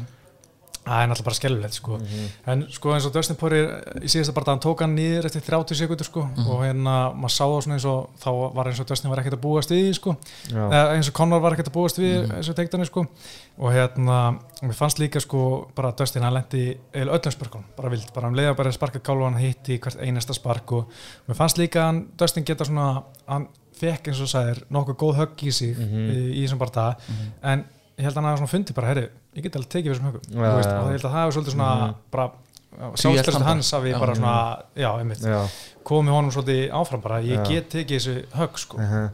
Það 0.82 1.02
er 1.02 1.06
náttúrulega 1.06 1.24
bara 1.28 1.34
skelvilegt 1.38 1.74
sko. 1.74 1.96
Mhm. 1.98 2.28
en 2.46 2.62
sko 2.74 2.90
eins 2.92 3.04
og 3.06 3.12
Dustin 3.14 3.36
Poirier 3.36 3.68
í 4.02 4.08
síðasta 4.10 4.32
bara 4.34 4.50
hann 4.50 4.58
tók 4.60 4.80
hann 4.80 4.96
niður 4.96 5.26
eftir 5.28 5.40
30 5.46 5.74
sekundur 5.78 6.04
sko, 6.04 6.22
Mhm. 6.26 6.46
og 6.50 6.62
hérna 6.64 6.94
maður 7.14 7.30
sá 7.36 7.44
það 7.46 7.62
svona 7.62 7.74
eins 7.76 7.84
og 7.84 8.10
þá 8.18 8.54
var 8.54 8.66
eins 8.66 8.80
og 8.80 8.86
Dustin 8.88 9.10
var 9.10 9.18
ekkert 9.22 9.34
að 9.38 9.40
búast 9.44 9.70
við 9.70 9.94
sko. 9.94 10.16
Mhm. 10.50 10.72
Eða 10.72 10.90
eins 10.96 11.08
og 11.08 11.14
Conor 11.14 11.40
var 11.40 11.52
ekkert 11.52 11.68
að 11.70 11.72
búast 11.78 11.98
við 11.98 12.32
eins 12.34 12.48
og 12.48 12.56
teiktanir 12.56 12.86
sko. 12.86 13.06
og 13.58 13.70
hérna 13.70 14.38
mér 14.62 14.74
fannst 14.74 14.98
líka 14.98 15.20
sko 15.20 15.68
bara 15.76 15.92
Dustin 15.92 16.22
hann 16.22 16.32
lendi 16.34 16.76
eða 16.94 17.12
öllum 17.18 17.32
spörkunum, 17.32 17.64
bara 17.76 17.88
vild 17.90 18.12
bara 18.14 18.26
hann 18.26 18.34
leiða 18.34 18.56
bara 18.56 18.70
að 18.70 18.74
sparka 18.74 18.98
kálu 18.98 19.24
hann 19.24 19.36
hitti 19.38 19.76
í 19.76 19.78
hvert 19.78 20.00
einasta 20.00 20.32
spark 20.34 20.72
og 20.72 20.86
mér 21.28 21.36
fannst 21.36 21.58
líka 21.58 21.76
að 21.80 21.84
hann 21.86 22.06
Dustin 22.16 22.44
geta 22.44 22.64
svona 22.64 23.04
hann 23.28 23.46
fekk 23.78 24.08
eins 24.08 24.20
og 24.20 24.26
sagðir 24.26 24.62
nokkuð 24.70 24.96
góð 24.96 25.16
högg 25.16 25.36
í 25.46 25.52
sig 25.52 25.76
Mhm. 25.76 26.10
í, 26.10 26.42
í 26.42 26.44
þessum 26.48 26.58
bara 26.58 26.70
dag 26.70 26.96
en 27.42 27.64
ég 27.98 28.02
held 28.04 28.14
að 28.16 28.22
hann 28.22 28.24
hafa 28.24 28.38
svona 28.46 28.48
fundið 28.64 28.74
bara, 28.74 28.86
herri, 28.88 29.08
ég 29.36 29.42
get 29.46 29.56
alveg 29.56 29.70
tekið 29.72 29.92
við 29.92 30.00
Þú 30.02 30.42
veist, 30.42 30.68
já. 30.68 30.78
og 30.78 30.88
ég 30.88 30.96
held 30.96 31.04
að 31.06 31.12
það 31.12 31.20
hefur 31.22 31.36
svolítið 31.38 31.56
svona 31.56 31.94
bara 32.12 32.30
sjálfstæðstu 32.72 33.32
bara. 33.38 33.48
hans 33.50 33.70
hafi 33.76 33.90
Já. 33.92 33.98
bara 34.00 34.14
svona, 34.16 34.36
já, 34.76 34.88
einmitt 34.98 35.24
já, 35.28 35.40
komið 35.84 36.14
honum 36.16 36.32
svolítið 36.32 36.62
áfram 36.72 37.02
bara, 37.04 37.18
ég 37.20 37.36
Já. 37.40 37.44
get 37.48 37.68
tekið 37.72 37.98
þessu 37.98 38.14
högg 38.38 38.58
sko. 38.58 38.78
Mhm, 38.78 39.10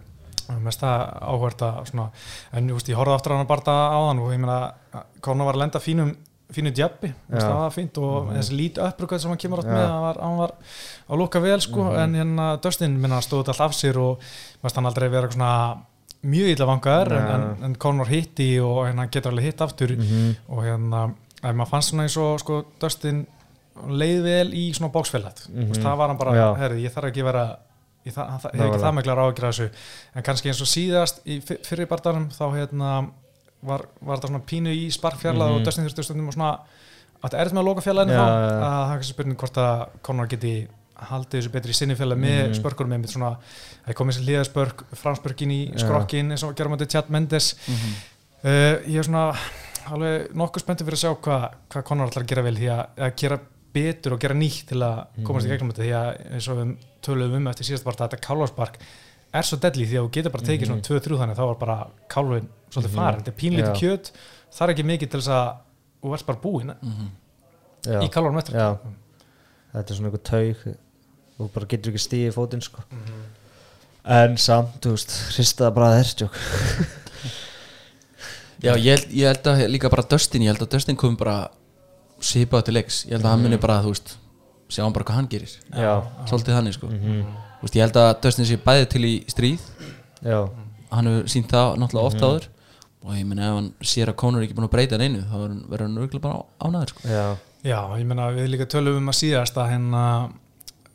og 0.49 0.63
mest 0.65 0.81
það 0.81 1.03
áhvert 1.33 1.65
að 1.67 1.81
svona, 1.91 2.07
en 2.53 2.71
veist, 2.73 2.89
ég 2.89 2.97
horfði 2.97 3.15
aftur 3.19 3.33
á 3.33 3.37
hann 3.37 3.45
að 3.47 3.51
barta 3.51 3.75
á 3.93 3.99
hann 4.09 4.19
og 4.23 4.33
ég 4.33 4.39
meina, 4.41 4.73
Conor 5.21 5.45
var 5.51 5.55
að 5.59 5.63
lenda 5.65 5.79
fínum 5.83 6.15
fínu 6.49 6.71
djabbi, 6.73 7.11
það 7.29 7.53
var 7.61 7.71
fínt 7.75 7.99
og 8.01 8.31
þessi 8.33 8.55
lít 8.57 8.79
upprökað 8.81 9.21
sem 9.21 9.29
hann 9.35 9.39
kemur 9.43 9.61
átt 9.61 9.69
með 9.69 9.85
hann 9.85 10.01
var, 10.07 10.17
hann 10.23 10.39
var 10.39 10.53
að 11.11 11.19
lúka 11.21 11.43
vel 11.45 11.61
sko, 11.61 11.91
en 11.93 12.15
hérna 12.17 12.47
Dustin 12.65 12.95
minna 13.03 13.19
stóð 13.21 13.51
allt 13.53 13.61
af 13.67 13.75
sér 13.77 13.99
og 14.01 14.23
mest 14.65 14.79
hann 14.81 14.87
aldrei 14.89 15.11
vera 15.13 15.29
svona 15.29 15.51
mjög 16.23 16.49
illa 16.55 16.67
vangaður 16.67 17.13
en, 17.15 17.27
Já. 17.29 17.35
en, 17.35 17.65
en 17.69 17.75
Conor 17.79 18.09
hitti 18.11 18.49
og 18.61 18.87
hérna 18.89 19.07
getur 19.11 19.31
alveg 19.33 19.45
hitt 19.53 19.61
aftur 19.61 19.93
mhm, 19.97 20.33
og 20.49 20.65
hérna, 20.67 21.05
ef 21.43 21.55
maður 21.55 21.71
fannst 21.71 21.93
svona 21.93 22.03
eins 22.09 22.17
og 22.19 22.41
sko, 22.43 22.65
Dustin 22.83 23.27
leið 23.89 24.23
vel 24.27 24.49
í 24.59 24.65
svona 24.75 24.91
bóksfélag 24.95 25.45
mm 25.49 25.69
Mhm. 25.69 25.79
það 25.85 25.97
var 26.01 26.09
hann 26.09 26.19
bara, 26.19 26.35
Já. 26.35 26.49
herri, 26.59 26.83
ég 26.83 26.93
þarf 26.95 27.11
ekki 27.13 27.23
vera 27.25 27.45
ég 28.07 28.13
það, 28.15 28.27
það, 28.43 28.53
hef 28.59 28.67
ekki 28.67 28.83
það 28.83 28.95
miklar 28.97 29.19
áhyggjur 29.23 29.47
af 29.49 29.55
þessu 29.55 29.71
en 30.17 30.23
kannski 30.23 30.49
eins 30.51 30.61
og 30.65 30.67
síðast 30.73 31.21
í 31.27 31.39
fyr- 31.45 31.63
fyrri 31.67 31.87
barndanum 31.87 32.29
þá 32.31 32.45
hérna 32.57 33.11
var, 33.63 33.87
var 34.01 34.17
þetta 34.19 34.29
svona 34.29 34.45
pínu 34.47 34.71
í 34.75 34.91
sparkfjarlað 34.95 35.55
og 35.57 35.65
Dustin 35.67 35.85
þurfti 35.87 36.05
stundum 36.05 36.29
og 36.29 36.35
svona 36.35 36.59
að 37.23 37.31
það 37.33 37.41
er 37.41 37.49
með 37.55 37.59
að 37.63 37.65
loka 37.71 37.81
fjarlæðinu 37.87 38.15
Mhm. 38.15 38.19
Já, 38.19 38.27
þá 38.27 38.67
að 38.67 38.75
það 38.75 38.91
er 38.91 38.99
kannski 38.99 39.15
spurning 39.15 39.37
hvort 39.39 39.57
að 39.63 39.87
Conor 40.03 40.27
geti 40.29 40.69
haldið 40.99 41.41
þessu 41.41 41.53
betri 41.55 41.71
í 41.73 41.79
sinni 41.79 41.95
fjarlæð 41.99 42.19
með 42.23 42.39
Mhm. 42.49 42.55
spörkurum 42.59 42.91
með 42.95 43.07
svona, 43.13 43.31
það 43.85 43.89
er 43.93 43.99
komið 44.01 44.17
sér 44.19 44.27
hlýðaspörk 44.29 44.85
framspörkin 45.03 45.53
í 45.55 45.61
skrokkin 45.79 46.31
eins 46.35 46.43
og 46.45 46.55
gerum 46.57 46.77
við 46.79 46.89
Chad 46.91 47.09
Mendes. 47.11 47.55
Uh, 48.45 48.79
ég 48.87 48.99
er 48.99 49.03
svona 49.07 49.35
alveg 49.91 50.33
nokkuð 50.35 50.63
spenntið 50.63 50.87
fyrir 50.87 50.99
að 50.99 51.05
sjá 51.05 51.13
hvað 51.23 51.47
hva 51.75 51.83
Conor 51.85 52.09
ætlar 52.11 52.23
að 52.25 52.29
gera 52.29 52.43
vel 52.43 52.57
því 52.57 52.69
að, 52.71 52.83
að 52.99 53.15
gera 53.17 53.39
betur 53.75 54.13
og 54.15 54.21
gera 54.21 54.35
nýtt 54.35 54.67
til 54.69 54.79
að 54.83 55.25
komast 55.25 55.47
í 55.47 55.51
gegnum 55.51 55.71
þetta 55.73 55.85
því 55.87 55.93
að 55.99 56.35
eins 56.35 56.49
og 56.49 56.57
við 56.59 56.75
töluðum 57.03 57.37
um 57.37 57.49
eftir 57.51 57.67
síðast 57.69 57.85
bara 57.85 57.97
þetta 58.09 58.21
kálvarspark 58.27 58.79
er 59.39 59.43
svo 59.45 59.59
deadly 59.61 59.87
því 59.87 59.99
að 59.99 60.07
þú 60.07 60.11
getur 60.17 60.33
bara 60.35 60.47
tekið 60.49 60.67
svona 60.71 60.87
2-3 60.89 61.19
þannig 61.21 61.37
þá 61.39 61.45
var 61.49 61.59
bara 61.61 61.77
kálvin 62.09 62.49
svolítið 62.71 62.95
farin 62.97 63.21
þetta 63.21 63.33
er 63.35 63.39
pínlítið 63.43 63.75
kjöt 63.83 64.11
það 64.53 64.63
er 64.69 64.73
ekki 64.75 64.87
mikið 64.89 65.11
til 65.13 65.21
þess 65.21 65.33
að 65.37 65.49
þú 66.03 66.15
ert 66.17 66.27
bara 66.27 66.43
búinn 66.47 66.75
já, 67.85 68.01
í 68.03 68.09
kálvarum 68.09 68.39
eftir 68.41 68.55
þetta 69.73 69.93
er 69.93 69.99
svona 69.99 70.09
einhver 70.09 70.25
taug 70.25 70.65
og 71.39 71.51
bara 71.55 71.67
getur 71.71 71.93
ekki 71.95 72.03
stíði 72.03 72.33
fótinn 72.35 72.63
sko. 72.65 72.83
En 74.09 74.37
samt, 74.41 74.79
þú 74.83 74.95
veist, 74.97 75.13
hristaða 75.37 75.75
bara 75.77 75.91
þér 75.99 76.15
tjók 76.23 76.39
Já, 78.59 78.73
ég 78.75 78.89
held, 78.97 79.11
ég 79.15 79.29
held 79.31 79.47
að 79.53 79.61
líka 79.71 79.91
bara 79.93 80.03
Dustin, 80.11 80.43
ég 80.43 80.51
held 80.51 80.63
að 80.65 80.73
Dustin 80.75 80.97
kom 80.99 81.15
bara 81.19 81.37
sipað 82.25 82.65
til 82.67 82.75
leiks, 82.75 83.05
ég 83.07 83.15
held 83.15 83.27
að 83.29 83.35
hann 83.37 83.45
muni 83.45 83.59
bara, 83.63 83.77
þú 83.85 83.93
veist 83.93 84.17
sjá 84.69 84.83
hann 84.83 84.93
bara 84.97 85.07
hvað 85.07 85.17
hann 85.21 85.29
gerir. 85.31 85.53
Já, 85.71 85.93
svolítið 86.29 86.57
þannig, 86.59 86.75
sko. 86.77 86.89
Þú 86.91 87.63
veist, 87.63 87.77
ég 87.79 87.85
held 87.87 87.99
að 88.03 88.09
Dustin 88.25 88.49
sé 88.49 88.59
bæði 88.65 88.89
til 88.97 89.05
í 89.07 89.13
stríð. 89.31 89.69
Já, 90.27 90.41
hann 90.91 91.11
hefur 91.13 91.31
sínt 91.37 91.55
það 91.55 91.79
náttúrulega 91.85 92.11
oft 92.11 92.25
áður. 92.27 92.49
Og 93.07 93.15
ég 93.15 93.29
meina 93.31 93.47
ef 93.47 93.55
hann 93.61 93.71
sér 93.93 94.11
að 94.11 94.19
Conor 94.25 94.43
er 94.43 94.49
ekki 94.49 94.57
búin 94.59 94.67
að 94.67 94.75
breyta 94.75 94.99
hann 94.99 95.07
einu 95.07 95.23
þá 95.23 95.37
verður 95.71 95.85
hann- 95.87 96.01
örgulega 96.03 96.25
bara 96.27 96.43
ánæður 96.67 96.91
sko. 96.93 97.05
Mm. 97.07 97.15
já. 97.15 97.27
Já, 97.69 97.79
ég 98.03 98.07
meina 98.11 98.27
við 98.35 98.51
líka 98.57 98.67
tölum 98.75 98.99
um 98.99 99.09
að 99.13 99.19
síðast 99.23 99.57
að 99.63 99.71
hérna 99.71 100.03
að 100.11 100.27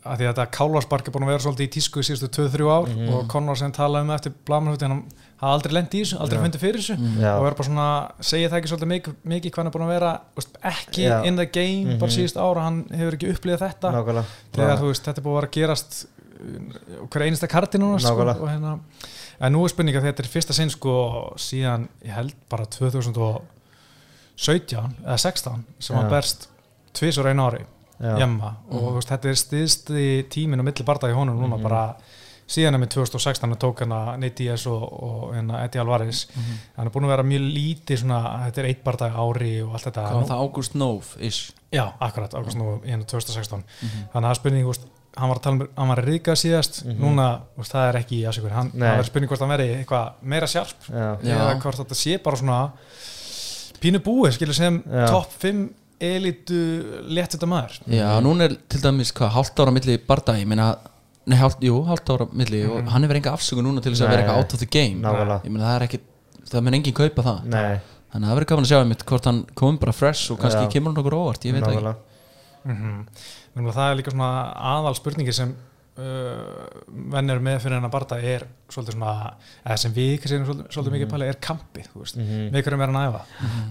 því 0.03 0.25
að 0.27 0.29
þetta 0.29 0.45
kálvarspark 0.57 1.07
er 1.07 1.13
búin 1.15 1.25
að 1.25 1.31
vera 1.31 1.43
svolítið 1.45 1.67
í 1.67 1.73
tísku 1.77 2.01
í 2.01 2.07
síðustu 2.07 2.27
2-3 2.35 2.65
ár 2.67 2.89
og 3.15 3.27
Conor 3.31 3.59
sem 3.59 3.71
talaði 3.75 4.03
um 4.07 4.15
eftir 4.15 4.33
blamanhutin 4.47 4.91
hann 4.91 5.03
hafði 5.43 5.53
aldrei 5.57 5.73
lent 5.75 5.95
í 5.95 6.01
þessu, 6.03 6.17
aldrei 6.23 6.39
fundið 6.41 6.61
fyrir 6.63 6.79
þessu 6.79 6.95
Já. 7.19 7.31
og 7.33 7.45
er 7.47 7.55
bara 7.57 7.67
svona, 7.67 7.87
segja 8.23 8.49
það 8.51 8.57
ekki 8.59 8.69
svolítið 8.71 8.91
mikið, 8.93 9.13
mikið 9.33 9.49
hvað 9.53 9.61
hann 9.61 9.69
er 9.69 9.75
búin 9.75 9.85
að 9.85 9.93
vera 9.93 10.11
veist, 10.37 10.53
ekki 10.71 11.03
Já. 11.05 11.15
in 11.27 11.35
the 11.39 11.47
game 11.47 11.95
bara 12.01 12.15
síðust 12.15 12.37
ára, 12.39 12.65
hann 12.67 12.77
hefur 12.93 13.13
ekki 13.17 13.31
upplýðað 13.33 13.63
þetta. 13.65 13.87
Nákvæmlega. 13.97 14.25
Þegar 14.57 14.77
þú 14.81 14.87
veist, 14.91 15.05
þetta 15.07 15.19
er 15.19 15.25
búið 15.25 15.33
að 15.33 15.39
vera 15.39 15.49
að 15.49 15.57
gerast 15.57 15.91
uh, 16.03 16.07
hver 17.07 17.25
einasta 17.27 17.51
karti 17.51 17.77
núna 17.81 17.97
sko, 18.03 18.27
og 18.33 18.47
hérna, 18.49 18.71
en 19.39 19.49
nú 19.55 19.59
er 19.65 19.71
spurning 19.73 19.97
að 19.99 20.07
þetta 20.09 20.21
er 20.23 20.31
fyrsta 20.37 20.53
sinn 20.55 20.71
sko 20.73 20.95
síðan, 21.41 21.83
ég 22.07 22.13
held 22.15 22.35
bara 22.51 22.65
2017 22.77 23.43
eða 25.03 25.19
16 25.19 25.67
sem 25.83 25.99
hann 25.99 26.11
berst 26.13 26.39
tvisur 26.95 27.27
einu 27.27 27.43
ári. 27.49 27.63
Hjemma 27.99 28.55
og 28.71 28.81
þú 28.81 28.93
veist, 28.97 29.09
þetta 29.13 29.29
er 29.29 29.39
stiðsti 29.39 30.03
tímin 30.29 30.59
og 30.59 30.65
milli 30.65 30.83
barða 30.85 31.09
í 31.11 31.15
honum 31.15 31.39
núna 31.39 31.55
Mhm. 31.57 31.63
bara 31.63 31.95
síðan 32.47 32.75
með 32.81 32.89
2016 32.97 33.41
hann 33.49 33.55
tók 33.57 33.79
hana 33.79 34.17
Nate 34.17 34.35
Diaz 34.35 34.65
og, 34.67 34.81
og 34.83 35.33
hérna 35.33 35.63
Eddie 35.63 35.79
Alvarez. 35.81 36.27
Mhm. 36.35 36.57
hann 36.75 36.87
er 36.87 36.91
búin 36.91 37.05
að 37.05 37.13
vera 37.13 37.23
mjög 37.23 37.53
lítið 37.53 37.97
svona, 38.01 38.19
þetta 38.49 38.57
er 38.57 38.65
eitt 38.65 38.83
barða 38.83 39.11
ári 39.15 39.63
og 39.63 39.73
allt 39.73 39.83
þetta. 39.85 40.01
Hvað 40.09 40.19
var 40.19 40.27
það? 40.27 40.41
August 40.43 40.75
Nove 40.75 41.05
ish? 41.19 41.51
Já, 41.71 41.93
akkurat, 42.01 42.33
ákvæmst 42.33 42.57
nú 42.57 42.81
í 42.83 42.89
hérna 42.91 43.05
2016 43.05 43.63
Mhm. 43.63 43.89
þannig 44.13 44.13
að 44.13 44.21
það 44.23 44.29
er 44.29 44.35
spurning, 44.35 44.65
úst, 44.67 44.81
hann 45.17 45.29
var 45.29 45.37
að 45.37 45.41
tala 45.41 45.55
um 45.55 45.67
hann 45.77 45.87
var 45.87 45.97
að 46.03 46.07
ríka 46.07 46.31
síðast, 46.35 46.83
núna 46.99 47.41
úst, 47.57 47.71
það 47.71 47.89
er 47.89 47.99
ekki 48.01 48.19
í 48.21 48.25
aðsökur, 48.27 48.51
hann, 48.51 48.71
er 48.81 49.03
spurning 49.03 49.29
hvort 49.29 49.39
hann 49.39 49.49
veri 49.49 49.75
eitthvað 49.85 50.11
meira 50.21 50.45
Já. 50.91 51.15
eða 51.23 51.61
hvort 51.61 51.77
þetta 51.77 51.95
sé 51.95 52.17
bara 52.23 52.35
svona 52.35 52.71
pínu 53.81 53.99
búið, 53.99 54.33
skilur 54.37 54.53
sem 54.55 54.83
Já. 54.83 55.07
topp 55.07 55.31
5 55.39 55.69
elitu 56.01 56.59
létt 57.09 57.35
þetta 57.35 57.49
maður. 57.49 57.77
Já, 57.91 58.07
núna 58.23 58.49
er 58.49 58.57
til 58.71 58.81
dæmis 58.83 59.13
hvað, 59.15 59.33
hálft 59.37 59.61
ára 59.63 59.75
milli 59.75 59.99
barda, 60.07 60.39
ég 60.39 60.49
meina 60.49 60.73
Nei, 61.23 61.37
hálft, 61.39 61.61
jú, 61.63 61.77
hálft 61.87 62.09
ára 62.11 62.25
milli 62.35 62.65
og 62.67 62.89
hann 62.91 63.05
hefur 63.05 63.15
enga 63.15 63.31
afsökun 63.31 63.63
núna 63.63 63.79
til 63.79 63.93
þess 63.93 64.03
að 64.03 64.09
vera 64.11 64.23
eitthvað 64.25 64.39
out 64.41 64.55
of 64.57 64.59
the 64.59 64.67
game. 64.67 64.99
Nákvæmlega. 64.99 65.37
Ég 65.47 65.53
meina 65.53 65.69
það 65.69 65.75
er 65.77 65.85
ekki, 65.85 65.99
það 66.49 66.65
mun 66.65 66.75
enginn 66.79 66.97
kaupa 66.97 67.23
það. 67.29 67.45
Nei, 67.53 67.77
Þannig 68.13 68.27
að 68.27 68.29
það 68.29 68.37
verður 68.37 68.49
gaman 68.51 68.65
að 68.67 68.69
sjá 68.69 68.79
einmitt 68.83 69.05
hvort 69.09 69.27
hann 69.29 69.37
kom 69.57 69.77
bara 69.81 69.93
fresh 69.95 70.33
og 70.33 70.41
kannski 70.41 70.65
Já. 70.67 70.71
kemur 70.75 70.91
hann 70.91 70.99
okkur 71.01 71.15
óvart, 71.17 71.47
ég 71.47 71.55
veit 71.55 71.63
það 71.63 71.77
ekki. 71.77 71.85
Nákvæmlega. 71.85 72.09
Mm 72.63 73.71
það 73.73 73.87
er 73.87 73.97
líka 73.99 74.13
svona 74.13 74.27
aðal 74.73 74.95
spurningi 74.97 75.33
sem 75.35 75.55
uh, 75.97 76.67
venn 77.13 77.29
eru 77.33 77.43
með 77.45 77.59
fyrir 77.63 77.77
hennar 77.77 77.91
barða 77.93 78.17
er 78.23 78.45
svolítið 78.73 78.95
svona, 78.95 79.11
eða 79.65 79.77
sem 79.83 79.93
við 79.93 80.13
kannski 80.21 80.37
erum 80.39 80.47
svolítið, 80.47 80.69
svolítið 80.73 80.95
mikið 80.95 81.11
pæli, 81.13 81.27
er 81.29 81.37
kampið 81.47 81.89
veist, 81.93 82.17
Mhm. 82.17 82.47
með 82.55 82.63
hverjum 82.65 82.81
er 82.85 82.91
hann 82.93 82.99
að 83.01 83.07
æfa 83.09 83.21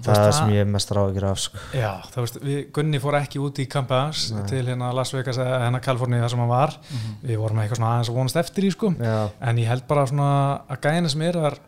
Þú 0.03 0.11
það 0.13 0.27
er 0.29 0.33
sem 0.39 0.53
ég 0.55 0.67
mest 0.73 0.93
ráðgjur 0.95 1.27
af 1.31 1.39
sko. 1.43 1.59
Já, 1.75 1.91
það 2.13 2.21
veist, 2.27 2.39
við, 2.43 2.61
Gunni 2.73 3.01
fór 3.03 3.19
ekki 3.21 3.43
út 3.43 3.59
í 3.59 3.67
kampið 3.73 3.99
hans 4.03 4.23
til 4.49 4.63
hérna 4.67 4.93
Las 4.95 5.13
Vegas 5.13 5.39
eða 5.43 5.59
hérna 5.67 5.81
Kaliforni 5.83 6.21
þar 6.23 6.31
sem 6.31 6.39
hann 6.45 6.49
var. 6.53 6.77
Við 7.25 7.39
vorum 7.43 7.59
eitthvað 7.59 7.81
svona 7.81 7.93
aðeins 7.97 8.11
að 8.13 8.19
vonast 8.21 8.37
eftir 8.37 8.65
í 8.65 8.71
sko. 8.73 8.93
Já, 8.99 9.31
en 9.41 9.57
ég 9.59 9.67
held 9.73 9.87
bara 9.89 10.07
svona 10.07 10.31
að 10.71 10.81
gæðina 10.87 11.11
sem 11.11 11.23
er 11.23 11.33
þar 11.43 11.59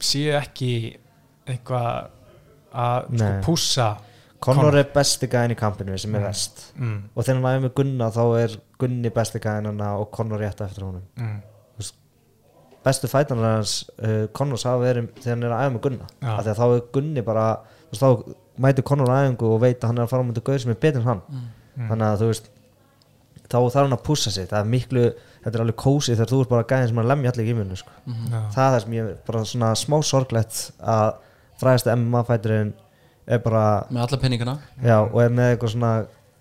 séu 0.00 0.32
ekki 0.40 0.72
eitthvað 1.46 2.08
að 2.72 3.04
sko, 3.10 3.24
Nei. 3.24 3.42
Conor 4.40 4.76
er 4.80 4.88
besti 4.94 5.28
gæðin 5.28 5.52
í 5.52 5.58
kampinu 5.60 5.98
sem 6.00 6.14
er 6.16 6.22
vest 6.24 6.62
mm, 6.78 6.98
og 7.12 7.26
þegar 7.26 7.40
hann 7.40 7.48
æfir 7.50 7.64
með 7.66 7.72
Gunna 7.80 8.06
þá 8.14 8.22
er 8.40 8.54
Gunni 8.80 9.12
besti 9.12 9.40
gæðin 9.44 9.82
og 9.84 10.06
Conor 10.16 10.40
rétt 10.40 10.62
eftir 10.64 10.86
honum. 10.86 11.02
Mm, 11.20 11.40
bestu 12.84 13.10
fætanar 13.12 13.58
hans 13.58 13.74
uh, 14.00 14.24
Connors 14.36 14.64
hafa 14.68 14.80
verið 14.84 15.10
þegar 15.20 15.34
hann 15.34 15.44
er 15.48 15.56
að 15.56 15.64
æfa 15.64 15.74
með 15.74 15.82
Gunna. 15.88 16.08
Af 16.24 16.44
því 16.46 16.54
að 16.54 16.62
þá 16.62 16.64
er 16.68 16.86
Gunni 16.96 17.26
bara 17.26 17.44
veist, 17.90 18.00
þá 18.00 18.62
mæti 18.64 18.86
Conor 18.92 19.12
æfingu 19.16 19.50
og 19.50 19.60
veit 19.64 19.82
að 19.84 19.90
hann 19.90 20.00
er 20.00 20.06
að 20.06 20.14
fara 20.14 20.24
á 20.24 20.28
mútið 20.30 20.46
gauð 20.48 20.62
sem 20.64 20.72
er 20.72 20.80
betur 20.86 21.04
en 21.04 21.10
hann. 21.10 21.22
Þannig 21.80 22.06
að 22.08 22.22
þú 22.22 22.30
veist 22.32 22.50
þá 23.50 23.58
þarf 23.58 23.80
hann 23.82 23.96
að 23.96 24.04
pussa 24.06 24.30
sig. 24.32 24.46
Það 24.50 24.60
er 24.62 24.70
miklu, 24.72 25.06
þetta 25.44 25.58
er 25.58 25.64
alveg 25.64 25.78
kósi 25.82 26.14
þegar 26.14 26.30
þú 26.30 26.40
ert 26.44 26.52
bara 26.54 26.68
gæðin 26.70 26.90
sem 26.92 27.00
er 27.00 27.06
að 27.06 27.12
lemja 27.12 27.32
allir 27.32 27.44
í 27.44 27.50
gíminu 27.50 27.78
sko. 27.80 27.94
Já. 28.06 28.40
það 28.54 28.64
er 28.64 28.74
það 28.74 28.84
sem 28.84 28.96
ég 28.96 29.08
bara 29.26 29.42
svona 29.52 29.70
smá 29.80 29.96
sorglegt 30.06 30.60
að 30.80 31.08
fræðasta 31.60 31.96
MMA 31.98 32.22
fæturinn 32.28 32.70
er 33.30 33.42
bara 33.44 33.64
með 33.90 34.06
alla 34.06 34.20
penningana 34.24 34.56
já, 34.82 34.98
og 35.00 35.20
er 35.22 35.34
með 35.34 35.54
eitthvað 35.54 35.74
svona 35.76 35.92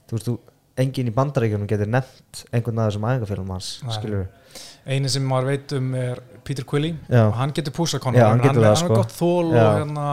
þú 0.10 0.18
veist, 0.18 0.30
þú, 0.30 0.36
enginn 0.80 1.12
í 1.12 1.16
bandaríkjunum 1.16 1.70
getur 1.70 1.90
nefnt 1.92 2.44
einhvern 2.54 2.82
af 2.82 2.92
þessum 2.92 3.10
æfingafélum 3.10 3.56
hans 3.56 3.72
eini 4.90 5.10
sem 5.12 5.26
maður 5.28 5.50
veit 5.52 5.74
um 5.78 5.90
er 5.98 6.22
Peter 6.48 6.66
Quilly. 6.66 6.94
Já. 7.12 7.28
og 7.28 7.36
hann 7.38 7.52
getur 7.54 7.74
púsa 7.76 8.00
Já, 8.00 8.02
konur 8.02 8.24
hann 8.24 8.40
hann, 8.40 8.48
getur 8.48 8.66
hann, 8.66 8.78
sko. 8.80 8.94
er 8.96 9.02
gott 9.02 9.14
þól 9.14 9.52
Já. 9.54 9.60
og 9.62 9.78
hérna, 9.78 10.06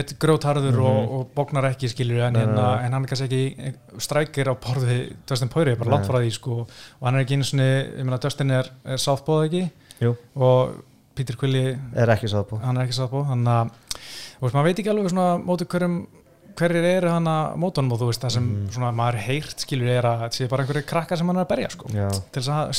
er 0.00 0.14
grjótharður 0.24 0.80
og, 0.82 1.12
og 1.18 1.30
bóknar 1.36 1.68
ekki 1.70 1.90
skilur 1.92 2.24
en, 2.26 2.38
hérna, 2.40 2.66
en 2.82 2.96
hann 2.96 3.06
er 3.06 3.12
kannski 3.12 3.28
ekki 3.28 4.02
strækir 4.02 4.50
á 4.50 4.54
borði 4.58 4.98
Dustin 5.28 5.52
Poirier, 5.52 5.78
bara 5.78 5.96
langt 5.96 6.08
frá 6.10 6.18
því 6.18 6.32
sko, 6.34 6.60
og 6.64 7.06
hann 7.06 7.20
er 7.20 7.26
ekki 7.26 7.38
einu 7.38 7.68
meina 8.08 8.20
Dustin 8.22 8.54
er, 8.58 8.72
er 8.88 9.02
sáþbóð 9.02 9.44
ekki? 9.46 9.64
Jú, 10.02 10.14
og 10.34 10.78
Peter 11.18 11.36
Quilly 11.40 11.64
er 11.98 12.12
ekki 12.14 12.30
sátt 12.30 12.48
på 12.50 12.60
hann 12.62 12.78
er 12.78 12.86
ekki 12.88 12.96
að 13.02 13.12
þú 13.12 14.46
veist, 14.46 14.54
maður 14.54 14.68
veit 14.70 14.78
ekki 14.82 14.90
alveg 14.94 15.10
svona 15.12 15.28
móti 15.42 15.66
hverjum 15.68 15.98
hverjir 16.58 16.86
eru 16.90 17.10
hann 17.12 17.26
að 17.30 17.52
mótunum 17.62 17.92
og 17.94 18.00
þú 18.00 18.06
veist 18.10 18.22
það 18.24 18.32
sem 18.34 18.46
Mhm. 18.48 18.70
svona 18.74 18.88
maður 18.94 19.18
heyrt 19.28 19.62
skilur 19.62 19.90
er 19.94 20.06
að 20.08 20.22
þetta 20.24 20.38
sé 20.38 20.48
bara 20.50 20.64
einhverju 20.64 20.86
krakkar 20.90 21.18
sem 21.20 21.26
hann 21.30 21.36
er 21.38 21.44
að 21.44 21.50
berja 21.52 21.70
sko, 21.70 21.86
Já. 21.94 22.08
til 22.32 22.42
þess 22.42 22.48
að 22.54 22.72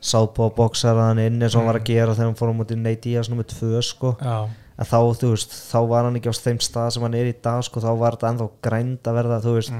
sátt 0.03 0.35
på 0.37 0.49
boxara 0.57 1.09
hann 1.09 1.18
inn 1.23 1.40
eins 1.40 1.55
og 1.55 1.62
hann 1.62 1.71
var 1.73 1.81
að 1.81 1.85
gera 1.88 2.12
þegar 2.14 2.29
hann 2.33 2.37
fór 2.40 2.53
á 2.53 2.59
mútið 2.61 2.83
Nate 2.83 3.01
Diaz 3.07 3.29
nummer 3.31 3.45
2 3.49 3.81
sko. 3.87 4.16
Já, 4.21 4.49
en 4.79 4.85
þá, 4.88 4.99
þú 5.23 5.31
veist, 5.33 5.51
þá 5.73 5.79
var 5.88 6.05
hann 6.05 6.16
ekki 6.21 6.29
á 6.33 6.35
þeim 6.37 6.59
stað 6.68 6.92
sem 6.92 7.03
hann 7.07 7.14
er 7.14 7.29
í 7.33 7.35
dag, 7.42 7.62
sko, 7.64 7.81
þá 7.81 7.92
var 7.99 8.16
þetta 8.16 8.31
ennþá 8.33 8.49
grænd 8.62 9.03
að 9.09 9.14
verða, 9.21 9.40
þú 9.45 9.55
veist, 9.57 9.73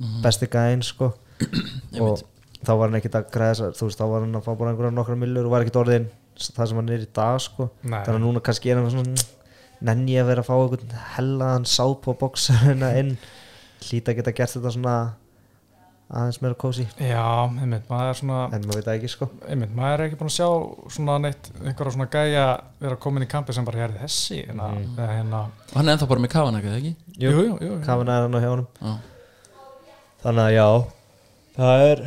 Mm. 0.00 0.22
besti 0.22 0.46
gæinn, 0.48 0.82
sko. 0.82 1.12
Og 2.00 2.22
þá 2.66 2.72
var 2.76 2.88
hann 2.90 2.98
ekkert 3.00 3.18
að 3.20 3.28
græða 3.34 3.68
að, 3.70 3.76
þú 3.78 3.86
veist, 3.88 4.00
þá 4.00 4.06
var 4.12 4.24
hann 4.26 4.36
að 4.40 4.46
fá 4.46 4.52
bara 4.60 4.70
einhverja 4.74 4.94
nokkra 4.96 5.16
millur 5.20 5.46
og 5.48 5.54
var 5.54 5.64
ekkert 5.64 5.80
orðin 5.84 6.08
það 6.40 6.66
sem 6.70 6.80
hann 6.80 6.90
er 6.94 7.04
í 7.04 7.08
dag, 7.16 7.38
sko 7.44 7.68
Nei. 7.82 8.00
þannig 8.04 8.18
að 8.18 8.24
núna 8.26 8.40
kannski 8.44 8.70
er 8.72 8.80
hann 8.80 8.90
svona 8.92 9.28
nenni 9.80 10.12
ég 10.16 10.22
að 10.24 10.30
vera 10.34 10.42
að 10.44 10.50
fá 10.50 10.54
einhvern 10.60 10.94
hellaðan 11.16 11.66
sátt 11.68 12.02
på 12.04 12.14
boxarina 12.20 12.92
inn 13.00 13.14
hlýta 13.86 14.12
að 14.12 14.20
geta 14.20 14.34
gert 14.36 14.54
þetta 14.58 14.72
svona 14.76 14.94
aðeins 16.10 16.40
meira 16.42 16.56
kósi, 16.58 16.84
Já, 16.98 17.22
einmitt, 17.46 17.84
maður 17.88 18.08
er 18.10 18.16
svona 18.18 18.38
en 18.56 18.64
maður 18.66 18.80
veit 18.80 18.88
ekki, 18.96 19.10
sko 19.12 19.28
einmitt, 19.46 19.70
maður 19.78 19.92
er 19.94 20.08
ekki 20.08 20.16
búin 20.18 20.30
að 20.32 20.34
sjá 20.40 20.48
svona 20.96 21.18
neitt, 21.22 21.50
einhverja 21.62 21.92
svona 21.94 22.08
gæja 22.10 22.46
vera 22.82 22.96
komin 23.04 23.22
í 23.24 23.28
kampi 23.30 23.54
sem 23.54 23.68
bara 23.68 23.84
hérði 23.84 24.00
þessi 24.02 24.40
hérna, 24.48 24.72
Mm. 24.74 24.96
eða 24.98 25.14
hérna 25.20 25.42
og 25.46 25.76
hann 25.78 25.88
er 25.88 25.94
ennþá 25.94 26.08
bara 26.10 26.24
með 26.24 26.32
kafanaka, 26.34 26.72
eða 26.72 26.80
ekki? 26.80 26.92
jú, 27.22 27.30
jú, 27.30 27.44
jú, 27.46 27.68
jú. 27.68 27.76
kafin 27.86 28.10
er 28.10 28.24
hann 28.26 28.34
á 28.34 28.40
hjá 28.42 28.50
honum 28.50 28.66
Já. 28.82 28.96
þannig 30.24 30.44
að 30.48 30.56
já 30.58 30.66
það 31.60 31.86
er 31.92 32.02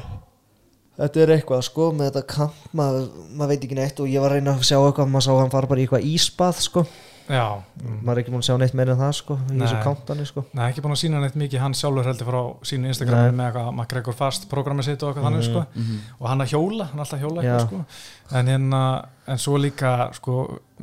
þetta 1.04 1.24
er 1.24 1.34
eitthvað 1.38 1.64
sko 1.70 1.90
með 1.94 2.12
þetta 2.12 2.24
kamp 2.34 2.76
maður, 2.76 3.08
maður 3.32 3.52
veit 3.54 3.66
ekki 3.68 3.80
neitt 3.80 4.04
og 4.04 4.12
ég 4.12 4.24
var 4.24 4.34
að 4.34 4.38
reyna 4.40 4.52
að 4.58 4.68
sjá 4.70 4.78
eitthvað 4.80 5.10
maður 5.14 5.26
sá 5.26 5.32
að 5.34 5.42
hann 5.44 5.54
fara 5.54 5.70
bara 5.72 5.82
í 5.82 5.84
eitthvað 5.88 6.08
ísbað 6.14 6.56
sko. 6.68 6.82
Já 7.24 7.46
mm. 7.56 8.00
maður 8.04 8.18
er 8.18 8.20
ekki 8.20 8.34
búin 8.34 8.42
að 8.44 8.48
sjá 8.50 8.56
neitt 8.60 8.74
meira 8.76 8.92
en 8.92 9.00
það 9.00 9.14
sko 9.16 9.38
í 9.40 9.40
Nei. 9.54 9.62
þessu 9.62 9.78
kantani 9.86 10.26
sko. 10.28 10.42
Nei, 10.52 10.66
ekki 10.66 10.84
búin 10.84 10.96
að 10.96 11.02
sína 11.06 11.22
neitt 11.24 11.38
mikið 11.40 11.64
hann 11.64 11.76
sjálfur 11.80 12.10
heldur 12.10 12.28
frá 12.28 12.42
sínu 12.68 12.92
Instagram 12.92 13.22
Nei. 13.30 13.36
með 13.38 13.46
eitthvað 13.48 13.70
McGregor 13.72 14.16
Fast 14.18 14.44
programmi 14.52 14.84
sitt 14.84 15.00
og 15.00 15.08
eitthvað 15.14 15.28
þannig 15.30 15.46
sko. 15.48 15.62
Og 16.20 16.26
hann 16.28 16.44
að 16.44 16.52
hjóla, 16.52 16.84
hann 16.92 17.00
er 17.00 17.04
alltaf 17.06 17.18
að 17.20 17.24
hjóla 17.24 17.40
eitthvað 17.40 17.68
sko. 17.70 17.78
En 18.40 18.46
hérna, 18.52 18.82
en 19.32 19.40
svo 19.40 19.56
líka 19.62 19.92
sko 20.20 20.34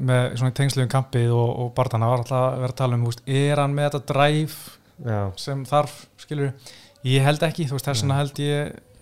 með 0.00 0.22
svona 0.40 0.56
tengslu 0.56 0.80
um 0.86 0.92
kampið 0.96 1.28
og, 1.36 1.50
og 1.60 1.68
barðana 1.76 2.08
var 2.08 2.20
alltaf 2.24 2.40
að 2.40 2.56
vera 2.64 2.72
að 2.72 2.80
tala 2.80 2.96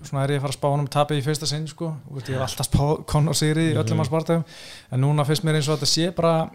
um, 0.00 0.06
er 0.06 0.06
hann 0.06 0.06
ég 0.06 0.06
ég 0.06 0.11
svona 0.11 0.24
er 0.24 0.30
ég 0.30 0.38
að 0.38 0.44
fara 0.46 0.54
að 0.54 0.58
spá 0.58 0.68
honum 0.70 0.88
tapið 0.88 1.18
í 1.18 1.24
fyrsta 1.26 1.46
sinn 1.46 1.68
sko, 1.68 1.92
veist, 2.11 2.28
ég 2.28 2.38
hef 2.38 2.46
alltaf 2.46 2.68
spáð 2.68 3.04
Conor 3.11 3.34
Sigri 3.38 3.70
í 3.72 3.76
öllum 3.78 3.98
hans 4.02 4.11
barðum, 4.12 4.44
en 4.90 5.00
núna 5.02 5.24
finnst 5.26 5.44
mér 5.44 5.58
eins 5.58 5.68
og 5.68 5.78
þetta 5.78 5.90
sé 5.90 6.11
bara, 6.16 6.50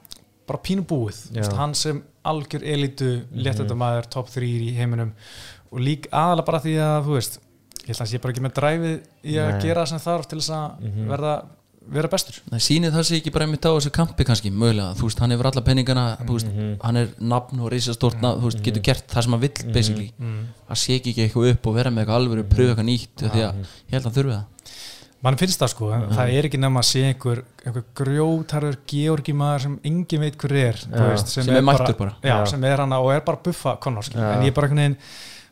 bara 0.48 0.62
pínu 0.64 0.86
búið. 0.88 1.20
Veist, 1.36 1.56
hann 1.58 1.74
sem 1.76 2.04
algjör 2.24 2.64
elitu 2.64 3.10
léttendamaður, 3.36 4.08
top 4.10 4.30
3 4.32 4.46
í 4.46 4.74
heiminum. 4.78 5.14
Og 5.72 5.80
lík 5.84 6.08
aðalega 6.12 6.46
bara 6.46 6.62
því 6.64 6.78
að 6.86 7.10
þú 7.10 7.18
veist, 7.18 7.40
ég 7.84 7.88
held 7.90 7.98
að 7.98 8.04
hann 8.04 8.12
sé 8.14 8.22
bara 8.24 8.32
ekki 8.36 8.46
með 8.46 8.56
dræfið 8.60 8.96
í 9.24 9.38
að 9.42 9.52
Nei. 9.52 9.62
gera 9.66 9.86
sem 9.90 10.00
þarf 10.00 10.30
til 10.32 10.40
þess 10.40 10.54
að 10.56 10.88
verða, 11.10 11.34
vera 11.92 12.08
bestur. 12.08 12.38
Það 12.50 12.62
sýnir 12.64 12.92
það 12.94 13.04
sig 13.10 13.20
ekki 13.22 13.32
bara 13.36 13.46
einmitt 13.48 13.66
á 13.68 13.72
þessu 13.76 13.92
kampi 13.94 14.24
kannski, 14.28 14.52
mögulega, 14.52 14.94
þú 15.00 15.10
veist, 15.10 15.20
hann 15.20 15.32
hefur 15.36 15.50
alla 15.52 15.62
penningana 15.66 16.06
þú 16.24 16.38
veist, 16.38 16.54
hann 16.84 16.98
er 17.02 17.10
nafn 17.20 17.60
og 17.60 17.72
reisastórt 17.74 18.22
nafn, 18.24 18.40
þú 18.42 18.50
veist, 18.52 18.64
getur 18.64 18.82
gert 18.88 19.08
það 19.12 19.24
sem 19.28 19.36
hann 19.36 19.42
vill 19.44 19.74
basically, 19.74 20.08
að 20.70 20.80
sé 20.84 20.98
ekki 21.00 21.14
eitthvað 21.26 21.52
upp 21.54 21.68
og 21.68 21.76
vera 21.76 21.92
með 21.92 22.06
eitthvað 22.06 22.20
alvöru, 22.22 22.46
pröfa 22.50 22.72
eitthvað 22.74 22.90
nýtt 22.90 23.26
því 23.26 23.44
að 23.44 23.62
ég 23.62 23.94
held 23.98 24.02
að 24.02 24.10
hann 24.10 24.18
þurfi 24.20 24.36
það. 24.38 24.50
Mann 25.24 25.38
finnst 25.40 25.62
það 25.62 25.70
sko, 25.72 25.90
en 25.96 26.02
það 26.12 26.32
er 26.36 26.46
ekki 26.50 26.60
nema 26.60 26.82
að 26.82 26.88
sé 26.90 27.02
einhver, 27.08 27.44
einhver 27.64 27.84
grjótarður 27.96 28.76
georgi 28.92 29.34
maður 29.40 29.62
sem 29.64 29.76
engin 29.88 30.20
veit 30.26 30.36
hver 30.42 30.56
er 30.60 30.82
veist, 30.92 31.30
Sem 31.32 31.48
er 31.56 31.62
mættur 31.64 31.96
bara. 31.96 32.16
já, 32.20 32.34
Já. 32.42 32.46
sem 32.52 32.64
er 32.68 32.82
hana 32.84 33.00
og 33.00 33.14
er 33.14 33.22
bara 33.24 33.40
buffa. 33.40 33.78
Já. 33.80 34.34
en 34.34 34.44
ég 34.44 34.52
er 34.52 34.58
bara 34.58 34.68
einhvern 34.68 34.82
veginn 34.84 34.98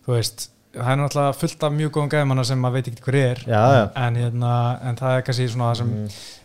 þú 0.04 0.18
veist, 0.18 0.50
það 0.72 0.92
er 0.92 1.00
náttúrulega 1.02 1.36
fullt 1.36 1.64
af 1.68 1.74
mjög 1.76 1.92
góðum 1.96 2.12
gæðum 2.12 2.42
sem 2.48 2.62
maður 2.64 2.78
veit 2.78 2.90
ekki 2.92 3.06
hver 3.06 3.18
er. 3.20 3.42
Já, 3.44 3.62
já, 3.76 3.82
en, 4.06 4.20
hérna, 4.22 4.52
en 4.88 5.00
það 5.00 5.16
er 5.18 5.26
kannski 5.28 5.48
svona 5.52 5.70
það 5.72 5.80
sem 5.82 5.94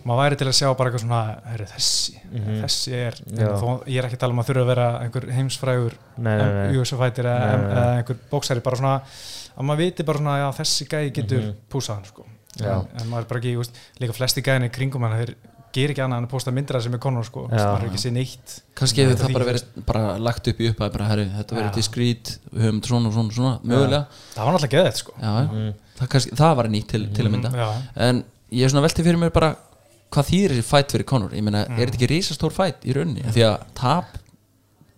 maður 0.07 0.23
væri 0.23 0.39
til 0.41 0.49
að 0.49 0.57
sjá 0.59 0.69
bara 0.69 0.91
eitthvað 0.91 1.05
svona 1.05 1.21
heru, 1.53 1.69
þessi, 1.73 2.15
þessi 2.63 2.95
er 2.99 3.19
þó, 3.37 3.67
ég 3.87 4.01
er 4.01 4.09
ekki 4.09 4.19
að 4.19 4.23
tala 4.25 4.37
um 4.37 4.43
að 4.43 4.51
þurfa 4.51 4.65
að 4.65 4.71
vera 4.73 4.87
einhver 5.05 5.29
heimsfrægur. 5.37 5.99
UFC-fætir 6.19 7.31
eða, 7.33 7.85
einhver 8.01 8.23
bóksæri 8.33 8.65
bara 8.67 8.81
svona 8.83 8.97
að 9.57 9.69
maður 9.71 9.85
viti 9.85 10.07
bara 10.07 10.23
svona 10.23 10.39
já 10.43 10.49
þessi 10.63 10.89
gæði 10.91 11.13
getur 11.21 11.45
mm 11.45 11.61
púsað 11.73 12.01
hann 12.01 12.11
sko. 12.11 12.27
En, 12.57 12.87
en 12.97 13.11
maður 13.11 13.27
er 13.27 13.31
bara 13.31 13.41
ekki, 13.43 13.57
úst, 13.61 13.79
líka 14.01 14.15
flesti 14.17 14.43
gæðinni 14.45 14.73
kringum 14.73 15.05
hann 15.05 15.19
þeir 15.21 15.35
ger 15.77 15.93
ekki 15.95 16.03
annað 16.05 16.23
en 16.23 16.27
að 16.27 16.33
posta 16.33 16.53
myndir 16.57 16.79
af 16.79 16.85
sem 16.87 16.95
er 16.97 17.03
konur 17.07 17.27
sko, 17.29 17.45
maður 17.53 17.85
er 17.85 17.89
ekki 17.91 18.01
sér 18.03 18.15
neitt. 18.17 18.55
Kannski 18.81 19.05
hefur 19.05 19.21
það 19.23 19.35
bara 19.37 19.49
verið 19.51 19.67
bara 19.91 20.03
lagt 20.27 20.51
upp 20.53 20.61
í 20.65 20.69
upphæð 20.73 20.93
bara, 20.97 21.09
herri, 21.13 21.27
þetta 21.37 21.59
verið 21.61 21.77
diskrít 21.79 22.33
við 22.53 22.67
höfum 22.67 22.81
svona 22.91 23.11
og 23.11 23.17
svona, 23.19 23.37
svona 23.37 23.55
mögulega. 23.63 24.03
Það 24.35 24.49
var 24.49 24.57
náttúrulega 24.57 24.77
geðið 24.77 25.01
sko. 25.03 25.17
Já, 25.21 25.33
já. 25.37 25.73
það, 26.01 26.11
kannski, 26.17 26.35
það 26.43 26.57
var 26.61 26.71
nýtt 26.77 26.89
til, 26.95 27.03
til 27.17 27.27
að 27.29 27.33
mynda. 27.37 27.53
já, 27.57 27.69
en 28.09 28.23
ég 28.57 28.65
er 28.69 28.73
svona 28.75 28.87
veltið 28.87 29.09
fyrir 29.11 29.21
mér 29.25 29.35
bara 29.37 29.53
hvað 30.15 30.29
þýðir 30.31 30.53
þessi 30.57 30.67
fætt 30.71 30.93
fyrir 30.95 31.07
Conor 31.11 31.33
ég 31.35 31.43
meina, 31.43 31.65
Mm. 31.67 31.79
er 31.81 31.89
þetta 31.91 31.99
ekki 31.99 32.09
risastór 32.13 32.53
fætt 32.55 32.85
í 32.87 32.95
rauninni? 32.95 33.25
Því 33.35 33.43
að 33.49 33.57
tap 33.75 34.17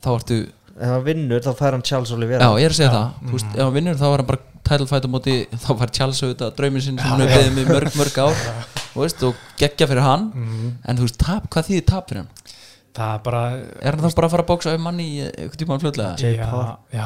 þá 0.04 0.08
ertu, 0.18 0.36
ef 0.78 0.92
hann 0.94 1.04
vinnur 1.06 1.42
þá 1.44 1.50
fær 1.58 1.76
hann 1.76 1.84
Charles 1.86 2.12
Oliveira. 2.14 2.46
Já 2.46 2.58
ég 2.62 2.68
er 2.68 2.74
að 2.74 2.78
segja 2.80 2.92
það. 2.94 3.08
Þú 3.28 3.34
veist, 3.36 3.50
ef 3.54 3.64
hann 3.64 3.74
vinnur 3.76 3.98
þá 4.00 4.06
var 4.08 4.22
hann 4.22 4.30
bara 4.32 4.42
title 4.68 4.86
fight 4.90 5.06
á 5.08 5.10
móti 5.10 5.36
þá 5.64 5.70
var 5.80 5.92
Charles 5.98 6.22
auðvitað 6.24 6.54
drauminn 6.58 6.84
sinn 6.84 6.98
sem 7.00 7.08
hann 7.12 7.24
hefur 7.24 7.36
beðið 7.38 7.54
mig 7.58 7.70
mörg 7.72 7.98
mörg 7.98 8.20
ár. 8.24 8.42
Þú 8.92 9.04
veist, 9.04 9.22
og 9.28 9.42
geggja 9.60 9.86
fyrir 9.90 10.02
hann. 10.06 10.28
Mhm. 10.34 10.70
en 10.84 10.98
þú 10.98 11.06
veist, 11.06 11.18
tap, 11.22 11.48
hvað 11.52 11.68
þýðir 11.70 11.86
tap 11.92 12.08
fyrir 12.10 12.24
hann? 12.24 12.54
Það 12.98 13.10
er 13.14 13.20
bara 13.22 13.40
er 13.54 13.94
hann 13.94 14.02
þá 14.02 14.14
bara 14.16 14.26
að 14.26 14.32
fara 14.32 14.42
að 14.42 14.48
bóksa 14.48 14.72
um 14.74 14.82
manni 14.88 15.04
í 15.06 15.18
eitthvað 15.28 15.58
tíma 15.60 15.76
fljóðlega 15.78 16.14
Jake 16.18 16.46
já, 16.48 16.62
já, 16.96 17.04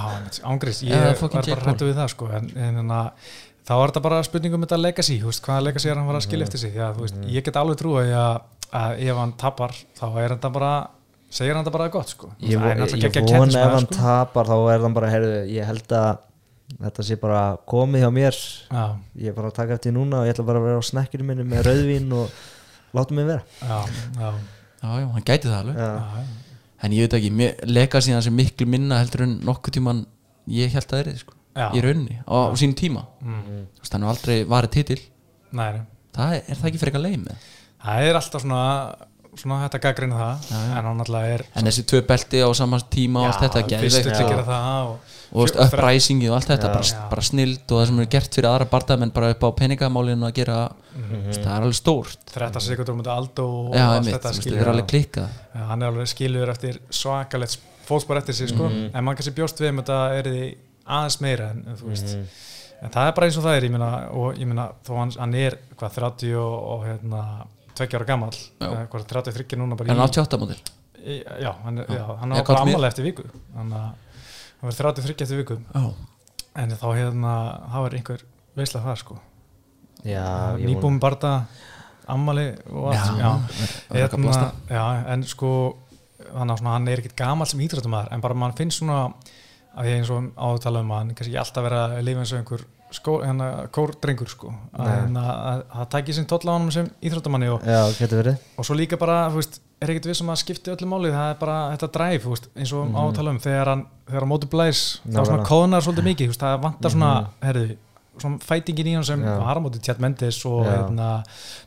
ángrís 0.48 0.78
ég 0.87 1.02
var 1.20 1.32
bara 1.35 1.56
hrættu 1.66 1.88
við 1.90 1.98
það 1.98 2.12
sko. 2.14 2.28
En, 2.38 2.46
en, 2.56 2.78
en 2.80 2.94
að, 2.96 3.26
þá 3.68 3.72
er 3.74 3.92
þetta 3.92 4.02
bara 4.06 4.20
spurning 4.24 4.56
um 4.56 4.64
þetta 4.64 4.78
legacy, 4.80 5.18
veist, 5.20 5.42
hvaða 5.44 5.66
legacy 5.66 5.90
er 5.92 6.00
hann 6.00 6.08
var 6.08 6.16
að 6.16 6.24
skilja 6.28 6.48
eftir 6.48 6.62
sig, 6.62 6.72
því 6.72 6.85
að 6.87 6.96
þú 6.96 7.04
veist, 7.06 7.20
ég 7.35 7.44
get 7.48 7.58
alveg 7.61 7.80
trúið 7.82 8.14
að, 8.16 8.38
að 8.80 9.02
ef 9.11 9.20
hann 9.20 9.35
tapar 9.42 9.76
þá 10.00 10.06
er 10.22 10.37
þetta 10.37 10.52
bara, 10.56 10.72
segir 11.33 11.57
hann 11.57 11.64
þetta 11.64 11.75
bara 11.79 11.88
gott 11.92 12.12
sko, 12.12 12.31
ég, 12.45 12.61
Það 12.61 12.92
ég 12.99 13.14
geggjað 13.16 13.40
vona 13.40 13.62
ef 13.64 13.75
hann 13.77 13.87
sko. 13.88 13.97
tapar 13.99 14.51
þá 14.51 14.57
er 14.75 14.85
hann 14.85 14.97
bara, 14.97 15.11
heyrðu, 15.12 15.40
ég 15.53 15.68
held 15.68 15.95
að 15.99 16.11
þetta 16.83 17.05
sé 17.09 17.16
bara 17.21 17.40
komið 17.68 18.05
hjá 18.05 18.11
mér. 18.14 18.38
Já, 18.73 18.85
ég 19.21 19.33
er 19.33 19.37
bara 19.37 19.51
að 19.53 19.57
taka 19.59 19.77
eftir 19.77 19.95
núna 19.97 20.23
og 20.23 20.29
ég 20.29 20.35
ætla 20.37 20.47
bara 20.49 20.61
að 20.62 20.68
vera 20.71 20.81
á 20.81 20.85
snakkinu 20.88 21.27
minni 21.29 21.45
með 21.49 21.66
rauðvín 21.68 22.14
og 22.16 22.40
láta 22.97 23.16
mig 23.16 23.29
vera. 23.29 23.45
Já, 23.61 23.79
já, 24.21 24.31
já, 24.83 24.88
já, 25.03 25.07
hann 25.16 25.27
gæti 25.29 25.51
það 25.51 25.59
alveg. 25.61 25.77
Já, 25.77 25.92
já, 25.92 26.56
en 26.83 26.96
ég 26.96 27.06
veit 27.06 27.17
ekki, 27.19 27.50
legacy 27.71 28.17
hans 28.17 28.29
er 28.31 28.37
miklu 28.37 28.67
minna 28.67 28.98
heldur 29.02 29.27
en 29.27 29.37
nokkuð 29.46 29.77
tíman 29.79 30.04
ég 30.50 30.73
held 30.75 30.88
að 30.88 30.94
það 30.96 31.13
er 31.13 31.21
sko, 31.21 31.37
Já. 31.54 31.67
í 31.77 31.83
rauninni 31.85 32.17
á, 32.25 32.33
á 32.33 32.56
sínum 32.59 32.77
tíma. 32.81 33.04
Mm, 33.23 33.67
veist, 33.79 33.92
hann 33.92 34.02
er 34.06 34.13
aldrei 34.15 34.38
varið 34.48 34.73
titil. 34.79 35.00
Nei, 35.52 35.69
nei. 35.77 35.85
það 36.17 36.37
er, 36.38 36.42
er 36.48 36.59
það 36.59 36.71
ekki 36.71 36.81
fyrir 36.81 36.92
eitthvað 36.92 37.06
leið 37.06 37.19
með? 37.27 37.46
Það 37.83 38.06
er 38.09 38.19
alltaf 38.19 38.42
svona 38.44 38.63
svona 39.40 39.62
þetta 39.64 39.78
gaggrinu 39.80 40.18
það 40.18 40.50
en 40.52 40.85
hann 40.87 41.00
alltaf 41.00 41.24
er 41.24 41.44
en 41.56 41.64
þessi 41.70 41.85
tvö 41.88 42.02
belti 42.06 42.42
á 42.44 42.48
saman 42.54 42.83
tíma 42.92 43.22
og 43.22 43.30
allt 43.30 43.44
þetta 43.46 43.62
til 43.68 43.78
að 44.12 44.52
og, 44.87 44.98
og, 45.33 45.48
uppræsingið 45.64 46.28
og 46.30 46.37
allt 46.37 46.50
þetta 46.52 46.68
Já. 46.68 46.72
bara, 46.74 46.85
Já. 46.92 47.08
bara 47.08 47.22
snild 47.24 47.62
og 47.72 47.78
það 47.80 47.87
sem 47.88 48.00
er 48.04 48.08
gert 48.12 48.37
fyrir 48.37 48.48
aðra 48.50 48.66
barndamenn 48.74 49.12
bara 49.16 49.30
upp 49.33 49.46
á 49.46 49.48
peningamálinu 49.62 50.26
að 50.28 50.35
gera 50.42 50.58
Mhm. 50.92 51.33
það 51.33 51.46
er 51.56 51.62
alveg 51.64 51.76
stórt 51.78 52.18
13 52.35 52.60
sekundur 52.60 52.94
mútið 52.98 53.12
Aldo 53.16 53.44
og 53.48 53.74
já, 53.74 53.87
allt 53.96 54.06
þetta 54.10 54.33
þetta 54.37 54.60
er 54.60 54.68
alveg 54.68 54.87
klikkað 54.90 55.28
Já, 55.54 55.62
hann 55.70 55.83
er 55.83 55.88
alveg 55.88 56.08
skilur 56.12 56.50
eftir 56.52 56.78
svakalegt 56.90 57.56
fótspor 57.88 58.18
eftir 58.20 58.35
sig 58.35 58.48
sko. 58.52 58.68
Mhm. 58.68 58.90
en 58.94 59.04
mann 59.04 59.16
kannski 59.16 59.33
bjóst 59.33 59.56
við 59.60 59.70
um 59.70 59.80
þetta 59.80 60.18
er 60.18 60.22
því 60.28 60.54
aðeins 60.87 61.20
meira 61.24 61.50
en, 61.50 61.64
þú 61.80 61.88
veist 61.88 62.12
Mhm. 62.12 62.26
en 62.83 62.90
það 62.90 63.08
er 63.08 63.12
bara 63.12 63.26
eins 63.26 63.38
og 63.38 63.44
það 63.44 63.56
er 63.56 63.62
ég 63.64 63.70
meina, 63.70 64.10
og 64.12 64.35
ég 64.37 64.46
meina 64.46 64.68
þó 64.87 64.96
hann, 64.98 65.10
hann 65.18 65.35
er 65.35 65.58
hvað 65.78 65.94
30 65.94 66.35
og, 66.37 66.62
og 66.72 66.85
hérna 66.85 67.46
20 67.79 67.96
ára 67.98 68.06
eða 68.60 68.87
hvað 68.92 69.06
33 69.12 69.58
núna 69.60 69.77
bara 69.79 69.90
en 69.94 69.96
í 70.00 70.06
88 70.06 70.38
mótil 70.42 70.60
Já, 71.42 71.50
hann, 71.64 71.79
er- 71.83 71.88
var 72.38 72.44
bara 72.46 72.60
ammali 72.62 72.87
eftir 72.87 73.02
viku. 73.04 73.25
Hann 73.56 73.70
var 74.62 74.73
33 74.73 75.25
eftir 75.25 75.37
viku. 75.40 75.56
Já, 75.75 75.94
En 76.54 76.70
þá 76.70 76.85
hérna, 76.94 77.33
það 77.73 77.83
var 77.83 77.94
einhver 77.96 78.23
veislega 78.54 78.85
það 78.85 78.98
sko. 79.00 79.16
Nýbúum 80.62 80.98
barða, 81.00 81.33
ammali 82.06 82.46
og 82.70 82.90
allt 82.92 83.18
Já, 83.18 83.23
já. 83.23 83.33
er 83.96 84.16
blasta. 84.16 84.52
já, 84.68 84.85
en 85.14 85.23
sko 85.25 85.50
þannig 86.33 86.60
að 86.60 86.66
hann 86.70 86.88
er 86.88 87.02
ekkit 87.02 87.16
gamall 87.16 87.46
sem 87.50 87.60
íþróttumæður 87.60 88.12
en 88.14 88.20
bara 88.25 88.35
mann 88.35 88.54
finnst 88.58 88.79
svona 88.83 88.98
að 89.77 89.88
ég 89.88 89.98
eins 90.00 90.10
og 90.12 90.29
áður 90.37 90.62
tala 90.66 90.81
um 90.85 90.90
að 90.92 90.98
hann 91.02 91.10
er 91.10 91.14
kannski 91.18 91.33
ekki 91.33 91.42
alltaf 91.42 91.64
vera 91.66 91.83
að 91.88 92.02
lifa 92.06 92.23
eins 92.23 92.33
og 92.33 92.38
einhver 92.42 92.64
hérna, 93.01 93.69
kórdrengur 93.73 94.29
sko 94.29 94.49
að, 94.73 94.85
Nei. 94.87 94.95
hérna, 95.01 95.23
að, 95.33 95.61
að 95.71 95.79
það 95.81 95.90
tæki 95.95 96.15
sinn 96.17 96.27
tolla 96.31 96.53
á 96.53 96.57
hann 96.59 96.71
sem 96.75 96.88
íþróttumanni 97.03 97.49
og, 97.53 97.63
Já, 97.67 97.81
getur 97.99 98.23
verið 98.23 98.37
og 98.59 98.65
svo 98.69 98.75
líka 98.79 98.99
bara, 99.01 99.31
þú 99.33 99.40
veist, 99.40 99.61
er 99.83 99.90
ekkit 99.90 100.07
við 100.07 100.15
sem 100.21 100.29
að 100.31 100.40
skipti 100.43 100.71
öllu 100.75 100.87
máli, 100.93 101.11
það 101.11 101.31
er 101.33 101.38
bara 101.40 101.57
þetta 101.77 101.88
dræf, 101.97 102.23
þú 102.27 102.35
veist, 102.35 102.49
eins 102.57 102.73
og 102.73 102.85
mm 102.87 102.95
-hmm. 102.95 103.15
tala 103.17 103.31
um, 103.31 103.38
þegar 103.40 103.67
hann 103.73 103.87
þegar 104.07 104.21
hann 104.21 104.29
móti 104.33 104.47
blæs, 104.53 105.01
þá 105.09 105.25
svona 105.27 105.45
kóðnar 105.45 105.83
svolítið 105.83 106.05
mikið, 106.05 106.27
þú 106.27 106.33
veist, 106.33 106.40
það 106.43 106.61
vantar 106.63 106.90
svona 106.90 107.27
herðu, 107.43 107.77
svona 108.19 108.38
fætingin 108.38 108.87
í 108.87 108.95
hann 108.95 109.05
sem 109.05 109.23
Já. 109.25 109.38
var 109.38 109.57
á 109.57 109.61
móti 109.65 109.79
Tjad 109.81 109.99
Mendes 110.01 110.45
og 110.47 110.67
hérna, 110.67 111.23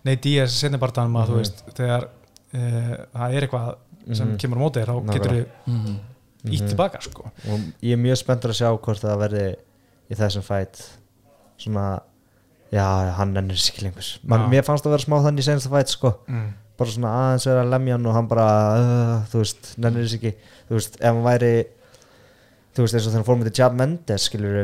Ney 0.05 0.15
Díaz 0.15 0.51
setnibartanum 0.61 1.15
að 1.17 1.25
þú 1.27 1.31
Mhm. 1.31 1.37
veist, 1.37 1.63
þegar 1.75 2.07
e, 2.53 2.59
það 3.15 3.33
er 3.33 3.41
eitthvað 3.47 3.75
sem 4.13 4.27
Mhm. 4.27 4.37
kemur 4.37 4.57
á 4.57 4.61
móti 4.61 4.85
þá 4.85 5.13
getur 5.13 5.31
Nákvæmlega. 5.31 5.45
þú 5.67 5.71
Mhm. 5.71 5.99
ítt 6.45 6.67
tilbaka, 6.69 7.01
sko 7.01 7.23
og 7.25 7.59
ég 7.81 7.93
er 7.93 7.97
mjög 7.97 8.17
spenntur 8.17 8.49
að 8.51 8.59
sjá 8.61 8.77
hvort 8.79 9.01
það 9.01 9.17
verði 9.17 9.55
í 10.11 10.15
þessum 10.15 10.43
fætt 10.43 10.89
svona 11.61 11.85
já, 12.73 12.85
hann 13.19 13.35
ennir 13.39 13.59
ekki 13.59 13.85
lengur 13.85 14.11
Man, 14.27 14.47
mér 14.51 14.65
fannst 14.67 14.85
það 14.85 14.91
að 14.91 14.97
vera 14.97 15.05
smá 15.05 15.17
þannig 15.25 15.43
í 15.43 15.47
senasta 15.47 15.71
fætt 15.73 15.93
sko. 15.93 16.11
mm. 16.27 16.47
bara 16.79 16.95
svona 16.95 17.13
aðeins 17.21 17.47
vera 17.49 17.65
að 17.65 17.73
lemja 17.75 17.97
hann 17.97 18.09
og 18.09 18.17
hann 18.17 18.29
bara, 18.31 18.47
uh, 18.79 19.17
þú 19.31 19.43
veist, 19.43 19.71
nennir 19.81 20.09
sér 20.09 20.19
ekki 20.19 20.33
þú 20.69 20.79
veist, 20.79 20.97
ef 20.99 21.07
hann 21.11 21.23
væri 21.25 21.53
þú 22.75 22.85
veist, 22.85 22.97
eins 22.97 23.07
og 23.07 23.15
hann 23.15 23.27
fór 23.27 23.39
með 23.39 23.51
til 23.51 23.61
Jab 23.61 23.77
Mendes 23.79 24.27
skilur 24.29 24.59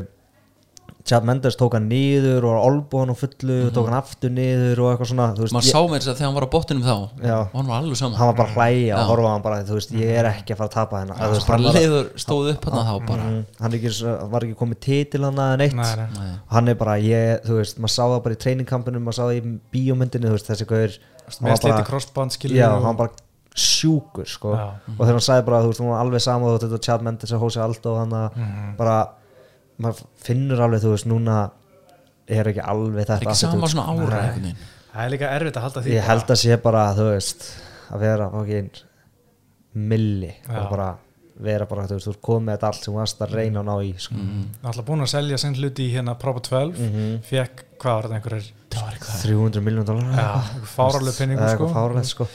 Jab 1.10 1.24
Mendes 1.26 1.56
tók 1.58 1.74
hann 1.74 1.88
niður 1.90 2.46
og 2.46 2.58
olbúð 2.68 3.00
hann 3.02 3.12
á 3.12 3.18
fullu 3.18 3.56
og 3.68 3.72
tók 3.76 3.88
hann 3.90 3.98
aftur 3.98 4.30
niður 4.32 4.82
og 4.84 4.90
eitthvað 4.92 5.10
svona 5.12 5.28
þú 5.34 5.42
veist, 5.46 5.56
maður 5.56 5.68
ég, 5.68 5.74
sá 5.74 5.82
með 5.82 5.96
þess 5.98 6.12
að 6.12 6.18
þegar 6.20 6.28
hann 6.30 6.36
var 6.38 6.46
á 6.46 6.52
bottunum 6.54 6.84
þá 6.86 6.96
Já. 7.26 7.38
og 7.42 7.56
hann 7.58 7.70
var 7.72 7.78
alveg 7.82 7.98
saman 8.02 8.18
hann 8.20 8.30
var 8.32 8.38
bara 8.42 8.50
að 8.50 8.58
hlæja 8.60 9.00
og 9.02 9.10
horfa 9.12 9.26
á 9.26 9.34
hann 9.34 9.46
bara, 9.48 9.62
þú 9.66 9.78
veist, 9.80 9.96
ég 9.98 10.12
er 10.22 10.30
ekki 10.32 10.54
að 10.54 10.60
fara 10.62 10.70
að 10.70 10.76
tapa 10.78 11.02
hennar 11.02 11.18
Það 11.22 11.34
var 11.34 11.48
bara 11.50 11.74
leiður 11.78 12.12
stóð 12.26 12.52
upp 12.54 12.68
hann 12.70 12.86
þá 12.92 12.94
bara 13.10 13.26
mm, 13.32 13.42
hann 13.64 13.72
er 13.72 13.80
ekki, 13.82 13.94
var 14.36 14.46
ekki 14.48 14.60
komið 14.62 14.80
titil 14.88 15.24
hann 15.26 15.42
að 15.48 15.56
neitt 15.64 15.76
Nei, 15.82 16.06
nei. 16.20 16.30
Hann 16.54 16.68
er 16.72 16.80
bara, 16.84 16.96
ég, 17.02 17.42
þú 17.50 17.58
veist, 17.62 17.82
maður 17.82 17.96
sá 17.98 18.04
það 18.06 18.22
bara 18.28 18.38
í 18.38 18.42
treiningkampinu, 18.46 19.02
maður 19.02 19.18
sá 19.18 19.24
það 19.26 19.36
í 19.42 19.58
bíómyndinu 19.74 20.30
þú 20.32 20.38
veist, 20.38 20.52
þessi 20.54 20.70
hann 20.72 21.48
með 21.48 21.58
sliti 21.62 21.74
bara- 21.74 21.88
crossband 21.90 22.32
skilur 22.38 22.58
já, 22.62 22.68
og- 22.70 22.84
hann 22.86 22.96
var 22.96 23.08
bara 23.08 23.28
sjúkur 23.52 24.28
sko. 24.32 24.54
Já. 24.56 24.68
og 24.96 25.02
þegar 25.02 25.18
hann 25.18 25.26
sagði 25.26 25.46
bara, 25.50 25.58
þú 25.64 25.72
veist, 25.72 25.82
hún 25.84 25.90
var 25.92 26.02
alveg 26.06 26.22
sama 26.24 26.46
þú 26.48 26.54
veist, 26.56 26.66
þetta 26.70 26.86
Chad 26.88 27.02
Mendes 27.04 27.34
og 27.36 27.42
Hosea 27.44 27.64
Aldo 27.66 27.96
hann 27.98 28.10
að 28.16 28.36
Mhm. 28.38 28.78
bara, 28.78 28.98
maður 29.82 30.04
finnur 30.26 30.62
alveg, 30.66 30.84
þú 30.86 30.94
veist, 30.96 31.08
núna 31.10 31.38
er 32.32 32.48
ekki 32.52 32.64
alveg 32.64 33.06
það 33.08 33.16
er 33.16 33.26
þetta 33.26 33.32
ekki 33.34 33.42
sama 33.42 33.68
svona 33.72 33.86
ára 33.92 34.22
það 34.92 35.06
er 35.06 35.12
líka 35.16 35.30
erfitt 35.38 35.58
að 35.60 35.66
halda 35.68 35.84
því 35.86 35.96
ég 35.98 36.08
held 36.10 36.34
að 36.36 36.42
sé 36.44 36.58
bara, 36.64 36.84
þú 36.98 37.08
veist 37.12 37.48
að 37.92 38.04
vera 38.06 38.30
fokkin 38.34 38.70
milli 39.92 40.34
og 40.52 40.68
bara 40.72 40.90
vera 41.42 41.66
bara, 41.66 41.88
þú 41.90 41.96
veist, 41.98 42.06
þú 42.08 42.12
ert 42.14 42.22
komið 42.28 42.44
með 42.48 42.58
þetta 42.58 42.68
allt 42.70 42.84
sem 42.86 42.92
þú 42.94 42.98
varst 43.00 43.22
að 43.26 43.32
reyna 43.40 43.62
að 43.62 43.68
ná 43.72 43.76
í 43.88 43.92
sko. 43.98 44.14
Mhm. 44.16 44.42
náttúrulega 44.62 44.88
búin 44.92 45.02
að 45.06 45.12
selja 45.16 45.38
sinn 45.42 45.56
hluti 45.58 45.88
í 45.88 45.94
hérna 45.96 46.14
Propa 46.20 46.42
12 46.46 46.78
Mhm. 46.78 47.22
fekk, 47.26 47.64
hvað 47.82 47.94
var 47.96 48.04
þetta 48.04 48.18
einhverjir 48.20 48.52
300 48.72 49.62
miljón 49.66 49.86
dólar 49.86 50.12
já, 50.14 50.42
fáralegu 50.76 51.18
penningu 51.18 52.04
sko 52.06 52.28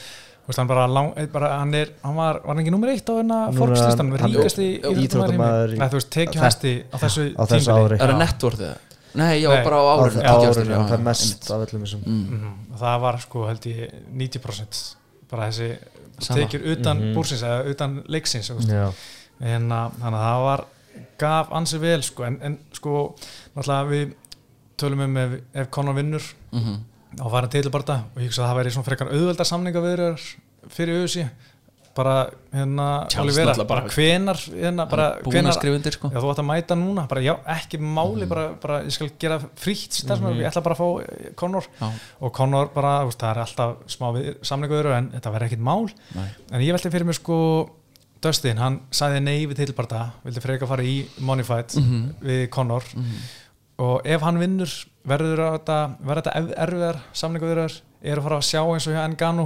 veist, 0.47 0.57
hann 0.61 0.67
bara, 0.67 0.87
lang, 0.87 1.13
eh, 1.17 1.25
bara 1.27 1.49
hann 1.59 1.73
er, 1.75 1.89
hann 2.03 2.15
var, 2.15 2.39
var 2.43 2.55
hann 2.55 2.59
ekki 2.63 2.71
nummer 2.71 2.89
eitt 2.93 3.09
á 3.09 3.13
hérna 3.19 3.39
íþróttamaður 5.03 5.67
heimi. 5.67 5.75
í- 5.75 5.79
Nei, 5.79 5.87
þú 5.87 5.97
veist, 5.99 6.09
tekjuhæsti 6.15 6.73
á 6.93 6.95
þessu 7.03 7.25
á 7.35 7.43
þessu 7.45 7.67
tímabili. 7.67 7.83
ári 7.83 7.93
er 7.97 7.99
það 8.07 8.17
eða? 8.67 8.77
nei, 9.17 9.41
já, 9.41 9.49
Nei. 9.49 9.63
bara 9.63 9.75
á 9.75 9.83
á 9.83 9.93
árun 9.97 10.21
á 10.21 10.35
árinu, 10.37 10.77
það 10.87 10.93
er 10.93 11.03
mest 11.09 11.51
af 11.51 11.67
öllum 11.67 11.81
þessum 11.83 12.01
mm. 12.05 12.23
Mhm. 12.29 12.51
Og 12.73 12.79
það 12.79 13.01
var 13.01 13.17
sko, 13.19 13.45
held 13.47 13.61
ég, 13.65 13.93
90% 14.13 14.95
bara 15.31 15.47
þessi 15.49 15.77
tekjur 16.19 16.65
utan 16.77 16.97
Mhm. 16.97 17.13
búrsins 17.15 17.43
eða 17.43 17.65
utan 17.71 18.03
leiksins, 18.07 18.49
En 19.39 19.69
að, 19.69 19.91
þannig 20.01 20.17
að 20.17 20.27
það 20.27 20.43
var, 20.43 20.65
gaf 21.19 21.49
ansi 21.51 21.77
vel, 21.79 22.01
sko, 22.01 22.23
en, 22.23 22.39
en 22.41 22.57
sko, 22.73 23.15
náttúrulega 23.55 23.89
við 23.91 24.13
tölum 24.77 25.01
um 25.03 25.17
ef, 25.17 25.31
ef 25.53 25.69
Conor 25.69 25.93
vinnur 25.93 26.23
Mhm. 26.53 26.79
Á 27.15 27.25
farin 27.31 27.49
titilbarta 27.53 28.01
og 28.15 28.21
ég 28.21 28.27
hugsa 28.29 28.43
að 28.43 28.49
það 28.51 28.57
væri 28.61 28.73
svona 28.75 28.87
frekar 28.89 29.11
auðveldar 29.13 29.47
samninga 29.51 29.83
viðröðar 29.85 30.25
fyrir 30.75 30.97
auðvisi 30.99 31.27
bara 31.97 32.27
hérna 32.53 32.87
Olivera, 33.23 33.53
bara 33.57 33.65
bara- 33.65 33.89
hvenar 33.89 34.37
hérna, 34.37 34.83
bara 34.85 35.05
hvenar 35.25 35.55
sko. 35.57 36.11
Já, 36.13 36.19
þú 36.21 36.29
ætti 36.29 36.43
að 36.43 36.45
mæta 36.51 36.75
núna, 36.77 37.07
bara 37.09 37.21
já, 37.25 37.33
ekki 37.55 37.79
máli 37.81 38.27
bara, 38.29 38.43
bara, 38.61 38.83
ég 38.85 38.91
skal 38.93 39.09
gera 39.17 39.39
frítt 39.57 39.97
starfsmann, 39.97 40.37
ég 40.37 40.45
ætla 40.45 40.61
bara 40.61 40.75
að 40.75 40.81
fá 40.83 41.01
eh, 41.01 41.31
Conor 41.35 41.65
já, 41.81 41.87
og 42.21 42.33
Conor 42.37 42.69
bara, 42.75 42.91
veist, 43.07 43.17
það 43.17 43.31
er 43.33 43.41
alltaf 43.47 43.73
smá 43.89 44.11
við, 44.13 44.29
samninguður 44.45 44.91
en 44.93 45.09
þetta 45.15 45.33
verði 45.33 45.49
ekkit 45.49 45.65
mál. 45.65 45.89
Nei. 46.13 46.27
en 46.51 46.61
ég 46.67 46.71
velti 46.77 46.91
fyrir 46.93 47.05
mig 47.09 47.15
sko 47.17 47.39
Dustin, 48.21 48.57
hann 48.61 48.79
sagði 48.91 49.23
nei 49.23 49.47
við 49.47 49.55
titilbarta 49.63 50.11
vildi 50.23 50.41
freka 50.45 50.67
fara 50.69 50.83
í 50.85 51.07
Money 51.19 51.43
Fight 51.45 51.73
Mhm. 51.81 52.13
við 52.21 52.49
Conor 52.53 52.83
og 53.79 54.01
ef 54.05 54.21
hann 54.21 54.37
vinnur 54.37 54.69
verður 55.07 55.43
þetta, 55.57 55.77
verður 56.03 56.27
þetta 56.27 56.55
erfiðar 56.65 56.99
samninguður 57.13 57.61
er 57.67 58.19
að 58.19 58.25
fara 58.27 58.39
að 58.41 58.47
sjá 58.49 58.61
eins 58.63 58.87
og 58.87 58.93
hjá 58.97 59.03
Engano 59.05 59.45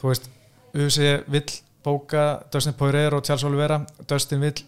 þú 0.00 0.10
veist, 0.12 0.28
UFC 0.74 1.08
vill 1.32 1.46
bóka 1.84 2.24
Dustin 2.52 2.76
Poirier 2.76 3.14
og 3.16 3.24
Charles 3.24 3.44
Oliveira. 3.48 3.80
Dustin 4.08 4.42
vill 4.42 4.64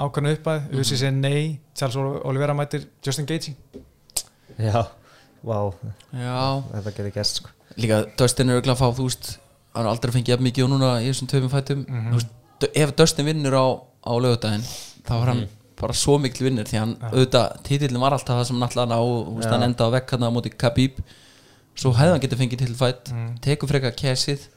ákvæmna 0.00 0.32
uppæð 0.36 0.70
UFC 0.72 0.96
segir 0.96 1.12
nei, 1.12 1.58
Charles 1.76 1.96
Oliveira 2.24 2.54
mætir 2.56 2.86
Justin 3.04 3.26
Gaethje. 3.28 3.54
Já, 4.58 4.86
vá. 5.44 5.58
Já, 6.16 6.62
þetta 6.72 6.94
getur 6.96 7.12
gæst 7.14 7.42
sko. 7.42 7.52
Líka 7.76 8.02
Dustin 8.18 8.50
er 8.50 8.58
auðvitað 8.60 8.74
að 8.74 8.80
fá 8.80 8.88
þú 8.98 9.08
veist, 9.08 9.32
hann 9.74 9.86
har 9.86 9.92
aldrei 9.92 10.14
fengið 10.16 10.34
jafn 10.34 10.46
mikið 10.48 10.66
og 10.66 10.72
núna 10.74 10.92
í 11.02 11.10
þessum 11.10 11.30
töfum 11.32 11.52
fætum. 11.52 11.84
Mhm. 11.88 12.12
þú 12.12 12.20
veist, 12.20 12.68
ef 12.84 12.94
Dustin 12.96 13.26
vinnur 13.28 13.56
á, 13.58 13.66
á 14.08 14.12
lögudaginn 14.16 14.64
þá 15.06 15.12
var 15.18 15.28
hann 15.32 15.48
bara 15.82 15.96
svo 15.98 16.16
mikil 16.22 16.46
vinnur 16.48 16.64
því 16.70 16.78
hann 16.80 16.94
auðvitað, 17.10 17.58
titillin 17.66 18.00
var 18.02 18.14
alltaf 18.16 18.38
það 18.40 18.46
sem 18.50 18.62
alltaf 18.66 18.88
ná 18.88 18.96
og 19.02 19.42
Já. 19.42 19.50
hann 19.52 19.66
enda 19.68 19.88
á 19.88 19.94
vekk 19.96 20.14
hann 20.16 20.26
á 20.26 20.30
móti 20.34 20.52
Khabib. 20.54 21.02
Svo 21.74 21.92
hefði 21.96 22.12
hann 22.14 22.20
getið 22.24 22.40
fengið 22.42 22.58
titilfætt 22.62 23.12
Mhm. 23.12 23.38
tekur 23.44 23.68
frekar 23.68 23.94
kessið 23.96 24.48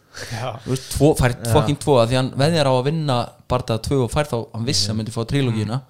þú 0.65 0.69
veist, 0.71 0.89
tvo, 0.95 1.95
að 1.99 2.07
því 2.09 2.15
hann 2.15 2.31
veðjar 2.39 2.67
á 2.67 2.73
að 2.75 2.83
vinna 2.87 3.17
barða 3.49 3.77
tvö 3.83 4.03
og 4.05 4.11
fær 4.11 4.27
þá, 4.31 4.37
hann 4.53 4.65
vissi 4.65 4.85
að 4.85 4.93
hann 4.93 4.97
myndi 5.01 5.11
fá 5.15 5.23
trilogíuna 5.27 5.81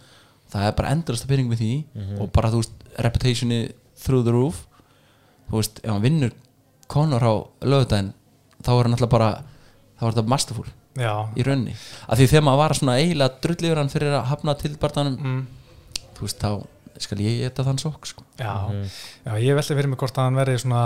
það 0.51 0.67
er 0.67 0.71
bara 0.77 0.89
endurasta 0.95 1.27
penning 1.27 1.49
með 1.49 1.59
því 1.61 2.19
og 2.21 2.31
bara 2.33 2.49
þú 2.49 2.61
veist, 2.61 2.71
reputationi 2.99 3.59
through 4.03 4.23
the 4.25 4.31
roof. 4.31 4.65
Þú 5.49 5.59
veist, 5.59 5.79
ef 5.83 5.91
hann 5.91 6.01
vinnur 6.01 6.31
Conor 6.87 7.21
á 7.21 7.33
lögudaginn 7.65 8.13
þá 8.63 8.69
er 8.79 8.83
hann 8.83 8.93
alltaf 8.97 9.09
bara 9.09 9.29
þá 9.99 10.03
er 10.07 10.11
þetta 10.13 10.27
masterful 10.27 10.65
já, 10.99 11.11
í 11.35 11.45
rauninni. 11.45 11.75
Af 12.07 12.19
því 12.19 12.29
þegar 12.31 12.47
maður 12.47 12.61
var 12.63 12.77
svona 12.79 12.95
eiginlega 13.01 13.43
drull 13.43 13.59
yfir 13.59 13.81
hann 13.81 13.91
fyrir 13.91 14.15
að 14.15 14.25
hafna 14.31 14.55
til 14.59 14.73
barðanum 14.81 15.19
mm, 15.19 15.43
þú 16.15 16.27
veist, 16.27 16.41
þá 16.41 17.03
skal 17.03 17.19
ég 17.23 17.43
geta 17.43 17.65
þann 17.67 17.81
sokk 17.81 18.07
sko. 18.07 18.23
já, 18.39 18.53
já 19.25 19.31
ég 19.43 19.57
velti 19.57 19.75
fyrir 19.75 19.91
mig 19.91 19.99
hvort 19.99 20.19
að 20.19 20.29
hann 20.29 20.39
verði 20.39 20.61
svona 20.63 20.83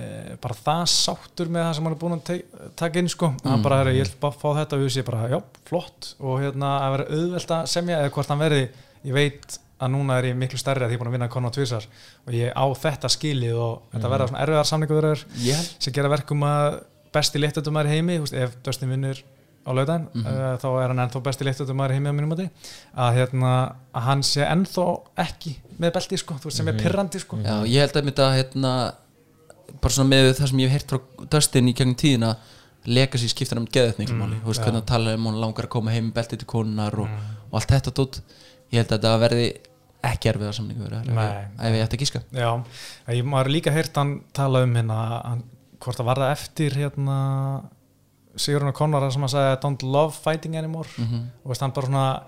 e, 0.00 0.06
bara 0.40 0.56
það 0.56 0.84
sáttur 0.94 1.50
með 1.52 1.66
það 1.66 1.74
sem 1.76 1.88
hann 1.88 1.96
er 1.96 2.00
búin 2.00 2.16
að 2.16 2.70
taka 2.80 3.02
inn 3.02 3.10
sko, 3.12 3.30
hann 3.44 3.66
bara 3.66 3.82
er 3.82 3.92
ég 3.92 4.08
vil 4.08 4.22
bara 4.22 4.38
fá 4.38 4.48
þetta. 4.62 4.78
Og 4.78 4.86
ég 4.86 4.94
sé 4.94 5.04
bara, 5.06 5.28
já, 5.32 5.38
flott. 5.68 6.14
Og 6.22 6.40
hérna 6.42 6.78
að 6.86 6.96
vera 6.96 7.10
auðvelt 7.18 7.54
að 7.58 7.68
semja 7.74 8.00
eða 8.00 8.14
hvort 8.16 8.32
hann 8.32 8.42
verði, 8.42 8.64
ég 9.04 9.18
veit 9.18 9.60
að 9.84 9.90
núna 9.92 10.16
er 10.20 10.30
ég 10.30 10.36
miklu 10.38 10.58
stærri 10.58 10.86
að 10.86 10.92
því 10.92 10.94
ég 10.94 11.00
er 11.00 11.02
búin 11.02 11.10
að 11.10 11.16
vinna 11.18 11.30
Conor 11.32 11.54
tvisar. 11.54 11.86
Og 12.24 12.34
ég 12.36 12.54
á 12.56 12.64
þetta 12.80 13.10
skilið 13.12 13.60
og 13.60 13.86
þetta 13.92 14.12
verða 14.12 14.28
svona 14.30 14.42
erfiðar 14.46 14.68
samninguður 14.70 15.24
ég 15.44 15.58
held 15.58 15.72
sem 15.84 15.96
gera 15.96 16.12
verkum 16.12 16.44
að 16.46 16.80
besti 17.14 17.42
léttöldumæður 17.42 17.92
heimi, 17.92 18.18
þú 18.18 18.26
veist, 18.26 18.36
ef 18.38 18.54
Dustin 18.64 18.94
vinnur 18.94 19.20
á 19.64 19.70
lögdæn, 19.76 20.08
uh, 20.20 20.40
þá 20.60 20.66
er 20.70 20.92
hann 20.92 21.02
ennþá 21.04 21.22
besti 21.24 21.46
léttöldumæður 21.48 21.94
heimi 21.96 22.12
á 22.12 22.16
mínum 22.16 22.32
mati. 22.34 22.48
Að, 22.92 23.20
hérna, 23.20 23.52
að 23.94 24.06
hann 24.08 24.24
sé 24.26 24.44
ennþá 24.46 24.86
ekki 25.24 25.54
með 25.80 25.94
belti, 25.96 26.20
sko, 26.20 26.38
þú 26.40 26.50
veist, 26.50 26.60
sem 26.60 26.70
er 26.70 26.80
pirrandi 26.80 27.22
sko. 27.22 27.40
Já, 27.44 27.56
ég 27.68 27.84
held 27.84 27.96
að 28.00 28.10
þetta 28.10 28.30
hérna, 28.36 28.74
bara 29.80 29.96
svona 29.96 30.12
með 30.12 30.32
það 30.38 30.52
sem 30.52 30.64
ég 30.64 30.72
hef 30.72 30.78
heyrt 30.78 30.94
frá 30.94 31.28
Dustin 31.34 31.70
í 31.70 31.76
gegnum 31.76 31.98
tíðina 31.98 32.34
legacy 32.84 33.30
skiptir 33.32 33.56
hann 33.56 33.70
geðið 33.72 34.02
miklu 34.02 34.18
máli. 34.18 34.40
Þú 34.42 34.52
veist 34.52 34.64
hvernig 34.64 34.82
hann 34.82 34.90
talar 34.90 35.16
um 35.16 35.28
hann 35.30 35.40
langar 35.40 35.68
að 35.68 35.72
koma 35.72 35.94
heim 35.94 36.10
með 36.10 36.18
beltið 36.18 36.42
til 36.42 36.50
konunar 36.52 36.98
og, 37.00 37.14
og 37.48 37.56
allt 37.56 37.72
þetta 37.72 37.94
dót. 37.96 38.20
Ég 38.68 38.82
held 38.82 38.92
að 38.92 38.98
þetta 38.98 39.14
verði 39.22 39.46
ekki 40.04 40.30
erfiða 40.32 40.52
samningu 40.56 40.88
ef, 40.88 41.08
Nei. 41.08 41.28
ef 41.58 41.76
ég 41.76 41.84
ætti 41.84 41.98
að 41.98 42.02
gíska 42.04 42.22
Já, 42.34 42.50
ég 43.14 43.28
maður 43.28 43.52
líka 43.54 43.72
heyrt 43.74 43.96
hann 43.96 44.18
tala 44.36 44.64
um 44.66 44.76
hérna, 44.76 44.98
hann, 45.24 45.44
hvort 45.82 46.00
það 46.00 46.10
var 46.10 46.22
það 46.22 46.34
eftir 46.34 46.78
hérna 46.80 47.18
Sigurinn 48.36 48.68
og 48.68 48.74
Conor 48.74 49.10
sem 49.12 49.20
hann 49.22 49.28
sagði 49.32 49.52
I 49.56 49.60
don't 49.62 49.82
love 49.82 50.12
fighting 50.12 50.56
anymore 50.56 50.88
Mhm. 50.98 51.20
og 51.44 51.50
veist, 51.52 51.60
hann 51.60 51.72
bara 51.72 51.86
svona 51.86 52.22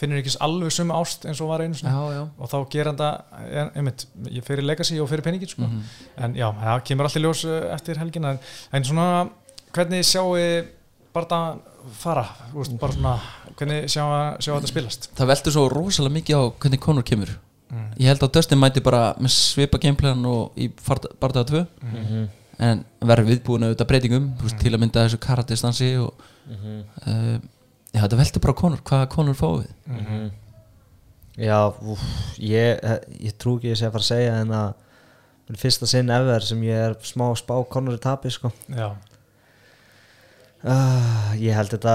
finnur 0.00 0.16
ekki 0.22 0.36
alveg 0.40 0.72
sumu 0.72 0.94
ást 0.96 1.26
eins 1.28 1.40
og 1.42 1.48
var 1.48 1.60
einu 1.60 1.74
sinni 1.74 1.92
já, 1.92 2.12
já. 2.16 2.28
og 2.38 2.48
þá 2.48 2.70
ger 2.70 2.84
hann 2.86 2.96
það 2.96 3.20
en- 3.52 3.70
einmitt, 3.76 4.06
ég 4.30 4.42
fyrir 4.44 4.62
legacy 4.64 4.98
og 4.98 5.08
fyrir 5.10 5.22
peningin 5.22 5.48
sko. 5.48 5.62
Mhm. 5.62 5.82
en 6.16 6.34
já, 6.34 6.48
það 6.54 6.84
kemur 6.84 7.04
allir 7.04 7.22
ljós 7.26 7.44
uh, 7.44 7.74
eftir 7.74 7.96
helgina 7.98 8.30
en, 8.30 8.38
en 8.72 8.82
svona, 8.84 9.28
hvernig 9.72 10.00
sjáu 10.04 10.64
bara 11.12 11.26
það 11.26 11.58
fara 11.92 12.24
þú 12.52 12.56
veist, 12.56 12.78
bara 12.78 12.92
svona, 12.92 13.20
hvernig 13.56 13.84
sjá, 13.90 14.02
sjá 14.40 14.52
þetta 14.56 14.68
spilast 14.68 15.08
það 15.16 15.26
veldur 15.26 15.52
svo 15.52 15.68
rosalega 15.68 16.14
mikið 16.14 16.36
á 16.36 16.42
hvernig 16.58 16.80
Conor 16.80 17.02
kemur 17.02 17.28
Mm. 17.70 17.92
ég 18.00 18.06
held 18.06 18.18
að 18.22 18.32
Dustin 18.32 18.58
mæti 18.58 18.80
bara 18.82 19.14
með 19.20 19.30
svipa 19.30 19.78
gameplan 19.78 20.24
og 20.26 20.50
í 20.56 20.68
bardaða 21.20 21.46
2 21.46 21.66
Mhm. 21.82 22.28
En 22.60 22.84
verður 23.00 23.28
viðbúin 23.30 23.64
auðvitað 23.66 23.88
breytingum 23.92 24.26
veist, 24.42 24.58
til 24.60 24.74
að 24.74 24.80
mynda 24.84 25.06
þessu 25.06 25.18
karatistansi 25.24 25.90
og 26.02 26.26
Mhm. 26.50 26.78
uh, 27.06 27.38
já, 27.94 28.00
þetta 28.02 28.16
veldur 28.18 28.40
bara 28.42 28.52
á 28.52 28.60
Conor 28.60 28.80
hvað 28.82 29.08
Conor 29.12 29.34
fáið 29.38 29.58
við 29.64 29.96
Mhm. 29.96 30.30
Já, 31.40 31.58
úf, 31.80 32.00
ég, 32.38 32.80
ég 33.22 33.32
trú 33.38 33.54
ekki 33.56 33.70
að 33.70 33.72
ég 33.72 33.78
sé 33.78 33.86
að 33.86 33.92
fara 33.94 34.02
að 34.02 34.10
segja 34.10 34.40
en 34.42 34.48
að 34.50 34.74
fyrsta 35.56 35.86
sinn 35.88 36.10
ever 36.10 36.40
sem 36.44 36.60
ég 36.62 36.74
er 36.90 36.94
smá 37.02 37.30
spá 37.38 37.54
konur 37.70 37.94
í 37.96 38.00
tapi 38.02 38.28
sko. 38.30 38.50
já, 38.68 38.90
uh, 40.64 41.32
ég 41.40 41.54
held 41.56 41.70
þetta 41.74 41.94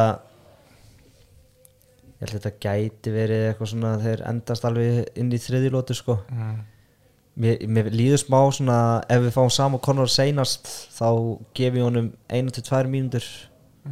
ég 2.16 2.24
held 2.30 2.36
þetta 2.40 2.54
gæti 2.66 3.14
verið 3.14 3.44
eitthvað 3.52 3.72
svona 3.74 3.92
þeir 4.02 4.24
endast 4.32 4.66
alveg 4.68 5.12
inn 5.20 5.32
í 5.36 5.40
þriðjulótu 5.42 5.96
sko. 5.98 6.18
mm. 6.32 6.60
Mér, 7.36 7.66
mér 7.68 7.90
líður 7.92 8.22
smá 8.24 8.40
svona 8.56 8.78
ef 9.10 9.22
við 9.26 9.34
fáum 9.36 9.52
saman 9.52 9.80
konur 9.84 10.08
seinast 10.12 10.70
þá 10.96 11.08
gef 11.58 11.74
ég 11.76 11.84
honum 11.84 12.12
einu 12.30 12.54
til 12.56 12.64
tvær 12.64 12.88
mínútur 12.92 13.26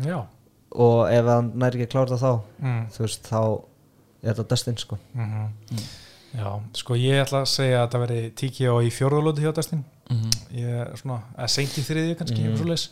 já 0.06 0.22
og 0.74 1.04
ef 1.14 1.26
hann 1.30 1.52
næri 1.62 1.78
ekki 1.84 1.90
að 1.90 1.94
klára 1.94 2.18
það 2.18 2.24
þá 2.24 2.64
mm. 2.66 2.86
þú 2.96 3.04
veist, 3.06 3.28
þá 3.30 3.42
er 4.24 4.32
þetta 4.34 4.50
dustinn 4.56 4.80
sko. 4.82 4.98
Mm 5.14 5.84
Já, 6.34 6.50
sko 6.74 6.96
ég 6.98 7.20
ætla 7.22 7.44
að 7.44 7.52
segja 7.52 7.84
að 7.84 7.92
það 7.94 8.02
veri 8.08 8.22
tíki 8.42 8.66
á 8.66 8.74
í 8.82 8.88
fjórðulóti 8.90 9.44
hjá 9.44 9.52
Dustin 9.54 9.84
Mhm. 10.10 10.32
ég 10.58 10.80
er 10.82 10.96
svona, 10.98 11.20
eða 11.38 11.50
seint 11.54 11.76
í 11.78 11.84
þriði 11.86 12.16
kannski, 12.18 12.42
Mhm. 12.42 12.50
mm. 12.50 12.58
svoleiðis 12.58 12.90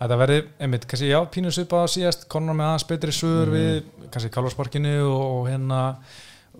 að 0.00 0.08
það 0.12 0.20
verði, 0.22 0.36
einmitt, 0.60 0.86
kannski 0.86 1.08
já, 1.10 1.18
pínu 1.34 1.50
svipa 1.52 1.82
á 1.82 1.86
síðast 1.90 2.28
Conor 2.28 2.54
með 2.54 2.68
aðeins 2.68 2.86
betri 2.86 3.10
sögur 3.12 3.50
við 3.50 3.82
kannski 4.10 4.30
Kálvarsparkinu 4.30 4.94
og, 5.02 5.24
og 5.34 5.48
hérna 5.50 5.80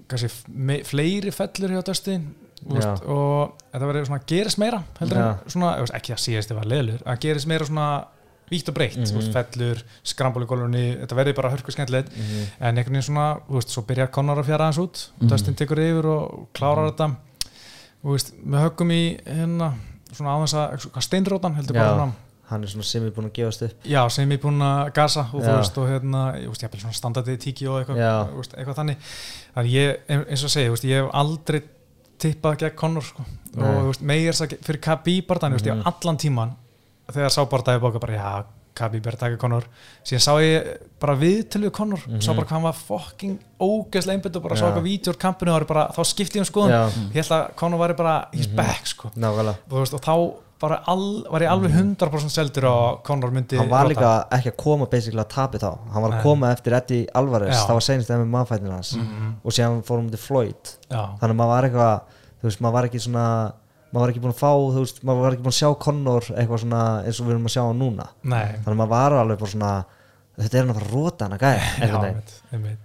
kannski 0.08 0.82
fleiri 0.84 1.30
fellur 1.30 1.70
hjá 1.76 1.84
Dustin. 1.86 2.34
Veist, 2.64 3.02
og 3.04 3.52
þetta 3.72 3.86
verði 3.90 4.06
svona 4.06 4.24
gerist 4.26 4.58
meira 4.58 4.82
heldur 5.00 5.18
en 5.18 5.50
svona, 5.52 5.74
þú 5.76 5.84
veist, 5.86 5.94
ekki 5.94 6.12
að 6.16 6.22
síðast 6.24 6.50
það 6.50 6.56
var 6.60 6.70
leðlur 6.72 7.02
að 7.06 7.18
gerist 7.26 7.46
meira 7.46 7.64
svona 7.68 7.88
vítt 8.50 8.68
og 8.70 8.74
breytt 8.74 8.96
mm 8.96 9.02
Mhm. 9.06 9.16
veist, 9.18 9.32
fellur, 9.34 9.82
skrambul 10.06 10.42
í 10.42 10.46
gólunni 10.46 10.84
þetta 11.02 11.16
verði 11.18 11.34
bara 11.34 11.50
hörku 11.50 11.72
skemmtilegt 11.74 12.10
en 12.60 12.76
einhvern 12.78 12.94
veginn 12.94 13.02
svona, 13.02 13.40
þú 13.48 13.54
veist, 13.58 13.70
svo 13.74 13.82
byrjar 13.82 14.10
Conor 14.10 14.38
að 14.38 14.44
fjara 14.50 14.64
hans 14.70 14.78
út 14.78 15.08
Mhm. 15.20 15.28
Dustin 15.28 15.54
tekur 15.54 15.78
yfir 15.78 16.06
og 16.06 16.48
klárar 16.54 16.90
þetta. 16.92 17.16
Þú 18.04 18.12
veist, 18.12 18.32
með 18.46 18.60
höggum 18.70 18.90
í 18.92 19.18
hérna, 19.26 19.72
svona 20.12 20.36
þess 20.46 20.54
að 20.54 21.02
steinrótan 21.02 21.54
heldur 21.56 21.74
bara 21.74 21.90
Já, 21.90 21.96
fram 21.96 22.14
hann 22.48 22.62
er 22.62 22.68
svona 22.68 22.84
sem 22.84 23.02
ég 23.02 23.10
búin 23.12 23.26
að 23.26 23.32
gefast 23.34 23.62
upp. 23.62 23.82
Já, 23.84 24.08
sem 24.08 24.30
ég 24.30 24.38
búin 24.40 24.60
að 24.62 24.92
gasa 24.94 25.20
og 25.34 25.42
þú 25.42 25.48
Já. 25.50 25.56
veist, 25.56 25.78
og 25.78 25.88
hérna, 25.88 26.20
ég 26.38 26.46
veist, 26.46 26.62
ég 26.62 26.70
hef 26.70 26.80
svona 26.80 26.94
standardið 26.94 27.38
tíki 27.42 27.66
og 27.66 27.80
eitthvað, 27.82 28.30
þú 28.30 28.36
veist, 28.36 28.52
eitthvað 28.54 28.76
þannig. 28.76 28.96
Þannig 29.56 29.72
ég, 29.72 29.96
eins 30.30 30.44
og 30.44 30.50
segja, 30.50 30.68
þú 30.68 30.70
veist, 30.76 30.84
ég 30.84 31.02
hef 31.02 31.10
aldrei 31.12 31.62
tippað 32.18 32.58
gegn 32.58 32.76
Conor, 32.76 33.02
sko 33.02 33.24
og 33.56 34.02
meir 34.02 34.32
fyrir 34.32 34.80
KB 34.80 35.22
barðan, 35.26 35.52
Mhm. 35.56 35.82
hef 35.82 35.86
allan 36.04 36.16
tíman 36.18 36.50
þegar 37.10 37.30
sá 37.30 37.44
barðaði 37.48 37.80
bóka 37.80 38.00
bara, 38.00 38.14
já, 38.14 38.44
KB 38.76 39.00
ber 39.02 39.16
taka 39.16 39.36
Conor, 39.38 39.64
síðan 40.04 40.20
sá 40.20 40.32
ég 40.42 40.78
bara 41.00 41.14
viðtölu 41.16 41.70
við 41.70 41.72
Conor, 41.72 41.98
sá 42.20 42.34
bara 42.34 42.44
hvað 42.46 42.50
hann 42.50 42.62
var 42.62 42.72
fucking 42.74 43.38
ógeðslega 43.60 44.20
einbætt 44.20 44.36
og 44.36 44.42
bara 44.42 44.54
sá 44.56 44.62
Mhm. 44.62 44.68
Já. 44.68 44.76
eitthvað 44.76 44.82
vídeo 44.84 45.12
úr 45.12 45.18
kampinu 45.18 45.50
og 45.52 45.60
var 45.60 45.64
bara, 45.66 45.92
þá 45.92 46.04
skipti 46.04 46.36
ég 46.38 46.44
um 46.44 46.44
skoðun 46.44 46.70
Já. 46.70 46.88
ég 46.90 47.14
held 47.14 47.32
að 47.32 47.54
Conor 47.56 47.78
væri 47.78 47.96
bara, 47.96 48.28
he's 48.32 48.46
back, 48.54 48.86
sko 48.86 49.10
og, 49.70 49.78
veist, 49.80 49.94
og 49.94 50.00
þá 50.02 50.34
bara 50.60 50.78
all, 50.88 51.24
var 51.30 51.40
ég 51.44 51.50
alveg 51.52 51.70
100% 51.76 52.30
seldur 52.32 52.64
á 52.64 52.76
Conor 53.04 53.30
myndi 53.30 53.56
Mhm. 53.56 53.60
hann 53.60 53.68
var 53.70 53.84
rota. 53.84 53.94
líka 53.94 54.28
ekki 54.38 54.50
að 54.52 54.56
koma 54.56 54.86
basically 54.86 55.20
að 55.22 55.28
tapi 55.28 55.58
þá. 55.58 55.78
Hann 55.92 56.02
var 56.02 56.10
að 56.12 56.22
koma 56.22 56.52
eftir 56.54 56.72
Eddie 56.72 57.06
Alvarez 57.14 57.56
það 57.66 57.72
var 57.76 57.80
senast 57.80 58.08
með 58.10 58.30
maðurfættin 58.30 58.70
hans. 58.72 58.96
Og 59.44 59.52
síðan 59.52 59.82
fór 59.84 59.96
hann 60.00 60.08
til 60.10 60.18
Floyd. 60.18 60.64
Já, 60.90 61.18
þannig 61.20 61.34
að 61.34 61.36
maður 61.36 61.52
var 61.54 61.62
eitthvað 61.64 62.00
þú 62.40 62.42
veist, 62.48 62.60
maður 62.60 62.72
var 62.72 62.84
ekki 62.88 63.00
svona 63.04 63.52
maður 63.92 64.00
var 64.00 64.10
ekki 64.12 64.20
búin 64.20 64.34
að 64.34 64.40
fá, 64.40 64.52
þú 64.74 64.80
veist, 64.82 64.98
maður 65.04 65.20
var 65.22 65.32
ekki 65.32 65.42
búin 65.44 65.54
að 65.54 65.60
sjá 65.60 65.78
Conor 65.78 66.20
eitthvað 66.36 66.60
svona 66.64 67.04
eins 67.06 67.20
og 67.20 67.26
við 67.26 67.30
erum 67.36 67.46
að 67.46 67.54
sjá 67.56 67.62
hann 67.66 67.78
núna. 67.78 68.06
Nei. 68.24 68.46
Þannig 68.64 68.74
að 68.74 68.80
maður 68.82 68.88
var 68.88 69.12
alveg 69.12 69.38
bara 69.38 69.50
svona 69.50 69.84
þetta 70.36 70.54
er 70.54 70.60
hann 70.66 70.70
að 70.70 70.78
fara 70.80 70.86
að 70.86 70.94
rota 70.94 71.24
hann 71.24 71.32
að 71.32 71.40
gæja 71.40 72.76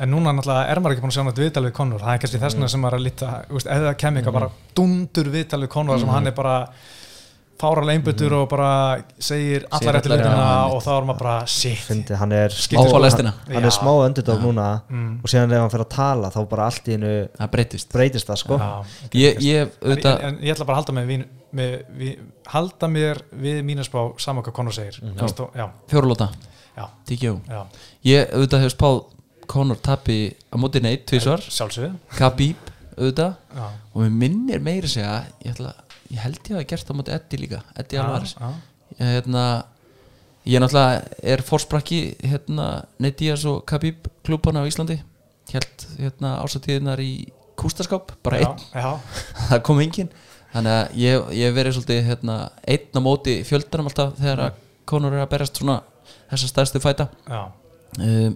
en 0.00 0.08
núna 0.10 0.32
náttúrulega 0.32 0.70
er 0.72 0.80
maður 0.80 0.94
ekki 0.96 1.02
búin 1.04 1.12
að 1.12 1.16
sjá 1.18 1.24
náttúrulega 1.26 1.50
viðtal 1.50 1.64
við 1.66 1.72
Conor. 1.76 2.00
Það 2.00 2.14
er 2.14 2.20
kannski 2.22 2.38
þess 2.40 2.54
Mm. 2.54 2.58
vegna 2.60 2.68
sem 2.70 2.80
maður 2.80 2.94
er 2.94 2.98
að 3.00 3.04
lita 3.04 3.26
það 3.50 3.96
kemur 4.00 4.20
eitthvað 4.22 4.32
bara 4.32 4.50
dundur 4.74 5.28
viðtal 5.34 5.60
við 5.60 5.68
Conor 5.68 5.96
Mm. 5.96 6.00
sem 6.00 6.08
hann 6.08 6.26
er 6.26 6.30
bara 6.32 6.68
fáralega 7.60 7.98
einbyttur 7.98 8.32
og 8.38 8.48
bara 8.50 8.70
segir 9.18 9.66
allar 9.70 9.98
eftir 10.00 10.14
já, 10.16 10.72
og 10.72 10.80
þá 10.84 10.90
er 10.96 11.06
maður 11.08 11.18
bara 11.20 11.34
shit. 11.46 11.78
Fyndi, 11.86 12.16
hann 12.20 12.32
er 12.32 12.48
smá- 12.50 12.84
er 13.60 13.74
smá 13.76 13.90
öndudók 14.06 14.40
núna 14.44 14.68
Mm. 14.90 15.20
og 15.22 15.28
síðan 15.30 15.52
ef 15.52 15.60
hann 15.60 15.70
fyrir 15.70 15.84
að 15.86 15.94
tala 15.96 16.30
þá 16.30 16.48
bara 16.48 16.64
allt 16.70 16.88
í 16.88 16.92
hennu 16.96 17.28
breytist. 17.52 17.92
breytist 17.92 18.26
það 18.28 18.36
sko. 18.42 18.58
Já, 18.58 18.84
ég, 19.12 19.38
ég, 19.40 19.60
en, 19.62 19.70
auðvitað 19.90 20.18
en, 20.20 20.26
en 20.34 20.38
ég 20.42 20.54
ætla 20.54 20.64
bara 20.66 20.78
að 20.78 20.82
halda, 20.82 20.92
með, 20.92 21.06
við, 21.06 21.24
með, 21.52 21.84
við, 21.98 22.18
halda 22.46 22.88
mér 22.88 23.22
við 23.32 23.62
mínarspá 23.64 24.04
saman 24.18 24.42
hvað 24.44 24.52
Conor 24.54 24.72
segir. 24.72 24.98
Mm 25.02 25.14
-hmm. 25.14 25.18
já, 27.48 27.62
ég 28.04 28.30
auðvitað 28.34 28.60
hef 28.62 28.72
spáð 28.76 29.04
Conor 29.46 29.76
tapi 29.82 30.36
á 30.52 30.56
móti 30.56 30.80
neitt 30.80 31.06
sjálfsögðu. 31.50 31.92
Khabib 32.16 32.56
auðvitað. 32.96 33.34
Og 33.94 34.02
mér 34.02 34.10
minnir 34.10 34.60
meiri 34.60 34.88
segja 34.88 35.24
ég, 35.44 35.50
ætla, 35.54 35.74
ég 36.10 36.22
held 36.24 36.40
ég 36.40 36.56
hafa 36.56 36.68
gert 36.72 36.86
það 36.86 36.96
á 36.96 36.98
móti 36.98 37.14
Eddie 37.14 37.40
líka 37.40 37.60
já, 37.90 38.04
ég, 38.96 39.02
hérna, 39.02 39.44
ég 40.44 40.62
náttúrulega 40.62 41.02
er 41.34 41.42
fórsprakki 41.46 42.00
hérna, 42.24 42.70
Nate 42.98 43.18
Diaz 43.20 43.44
og 43.48 43.62
Khabib 43.68 44.08
klúbana 44.26 44.64
á 44.64 44.68
Íslandi. 44.68 45.00
Held 45.50 45.86
hérna, 45.98 46.38
ásættíðinar 46.44 47.02
í 47.02 47.30
kústaskáp 47.60 48.14
bara 48.24 48.40
já, 48.40 48.48
einn, 48.48 48.66
já, 48.74 48.90
það 49.50 49.62
kom 49.68 49.82
enginn. 49.84 50.10
Þannig 50.50 50.76
að 50.76 50.96
ég, 50.98 51.28
ég 51.38 51.46
hef 51.46 51.58
verið 51.60 51.76
svolítið 51.76 52.08
hérna, 52.08 52.36
einn 52.66 52.98
á 52.98 53.00
móti 53.04 53.36
fjöldanum 53.46 53.90
alltaf 53.90 54.16
þegar 54.18 54.44
að 54.48 54.60
Conor 54.90 55.14
er 55.14 55.22
að 55.22 55.30
berast 55.30 55.60
svona 55.60 55.76
þessa 56.32 56.48
stærstu 56.50 56.80
fæta. 56.82 57.06
Um, 58.00 58.34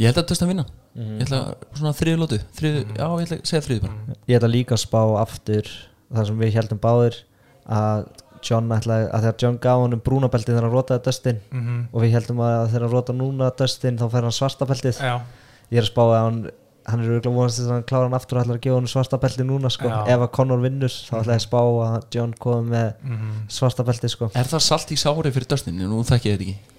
ég 0.00 0.08
held 0.08 0.22
að 0.22 0.30
Dustin 0.30 0.48
vinna. 0.48 0.64
Ég 0.94 1.24
ætla 1.26 1.40
svona 1.74 1.90
þriðu 1.98 2.20
lótu 2.20 2.38
þriðu, 2.54 2.84
já 2.94 3.04
ég 3.04 3.24
ætla 3.26 3.36
að 3.36 3.48
segja 3.50 3.64
þriðu 3.66 3.82
bara. 3.82 4.16
Ég 4.30 4.38
ætla 4.38 4.50
líka 4.52 4.76
að 4.76 4.82
spá 4.84 5.00
aftur 5.18 5.70
þar 6.12 6.28
sem 6.30 6.42
við 6.42 6.58
heldum 6.58 6.82
báðir 6.82 7.20
að 7.64 8.04
John 8.44 8.74
ætlaði, 8.76 9.06
að 9.08 9.22
þegar 9.24 9.38
John 9.40 9.54
gaf 9.62 9.78
honum 9.80 10.02
brúnabeltið 10.04 10.52
þegar 10.52 10.66
hann 10.66 10.74
rotaði 10.74 11.04
Dustin 11.06 11.38
mhm, 11.48 11.78
og 11.92 12.04
við 12.04 12.18
heldum 12.18 12.42
að 12.44 12.66
þegar 12.72 12.84
hann 12.84 12.92
rota 12.92 13.16
núna 13.16 13.48
Dustin 13.56 14.00
þá 14.00 14.04
fær 14.12 14.26
hann 14.26 14.36
svartabeltið 14.36 15.00
já, 15.00 15.14
ég 15.70 15.80
er 15.80 15.86
að 15.86 15.90
spá 15.92 16.02
að 16.04 16.18
hann 16.18 16.44
hann 16.84 17.00
er 17.00 17.14
auðvitað 17.14 17.36
vonast 17.38 17.56
þess 17.58 17.70
að 17.70 17.72
hann 17.72 17.86
klára 17.88 18.08
hann 18.08 18.16
aftur 18.18 18.38
og 18.38 18.44
ætlar 18.44 18.58
að 18.58 18.64
gefa 18.66 18.76
hann 18.76 18.90
svartabeltið 18.92 19.46
núna 19.48 19.70
sko. 19.72 19.88
Ef 19.88 20.24
að 20.26 20.30
Conor 20.36 20.60
vinnur 20.60 20.92
þá 20.92 21.14
ætla 21.22 21.32
ég 21.32 21.40
að 21.40 21.46
spá 21.46 21.60
að 21.62 21.94
John 22.12 22.34
komi 22.44 22.74
með 22.74 22.90
mhm. 23.00 23.30
svartabeltið 23.56 24.12
sko. 24.12 24.28
er 24.36 24.50
það 24.50 24.64
salt 24.66 24.92
í 24.92 24.98
sári 25.00 25.32
fyrir 25.32 25.48
Dustin? 25.54 25.80
Nú 25.80 26.02
þekki 26.04 26.28
ég 26.28 26.36
þetta 26.36 26.50
ekki. 26.50 26.74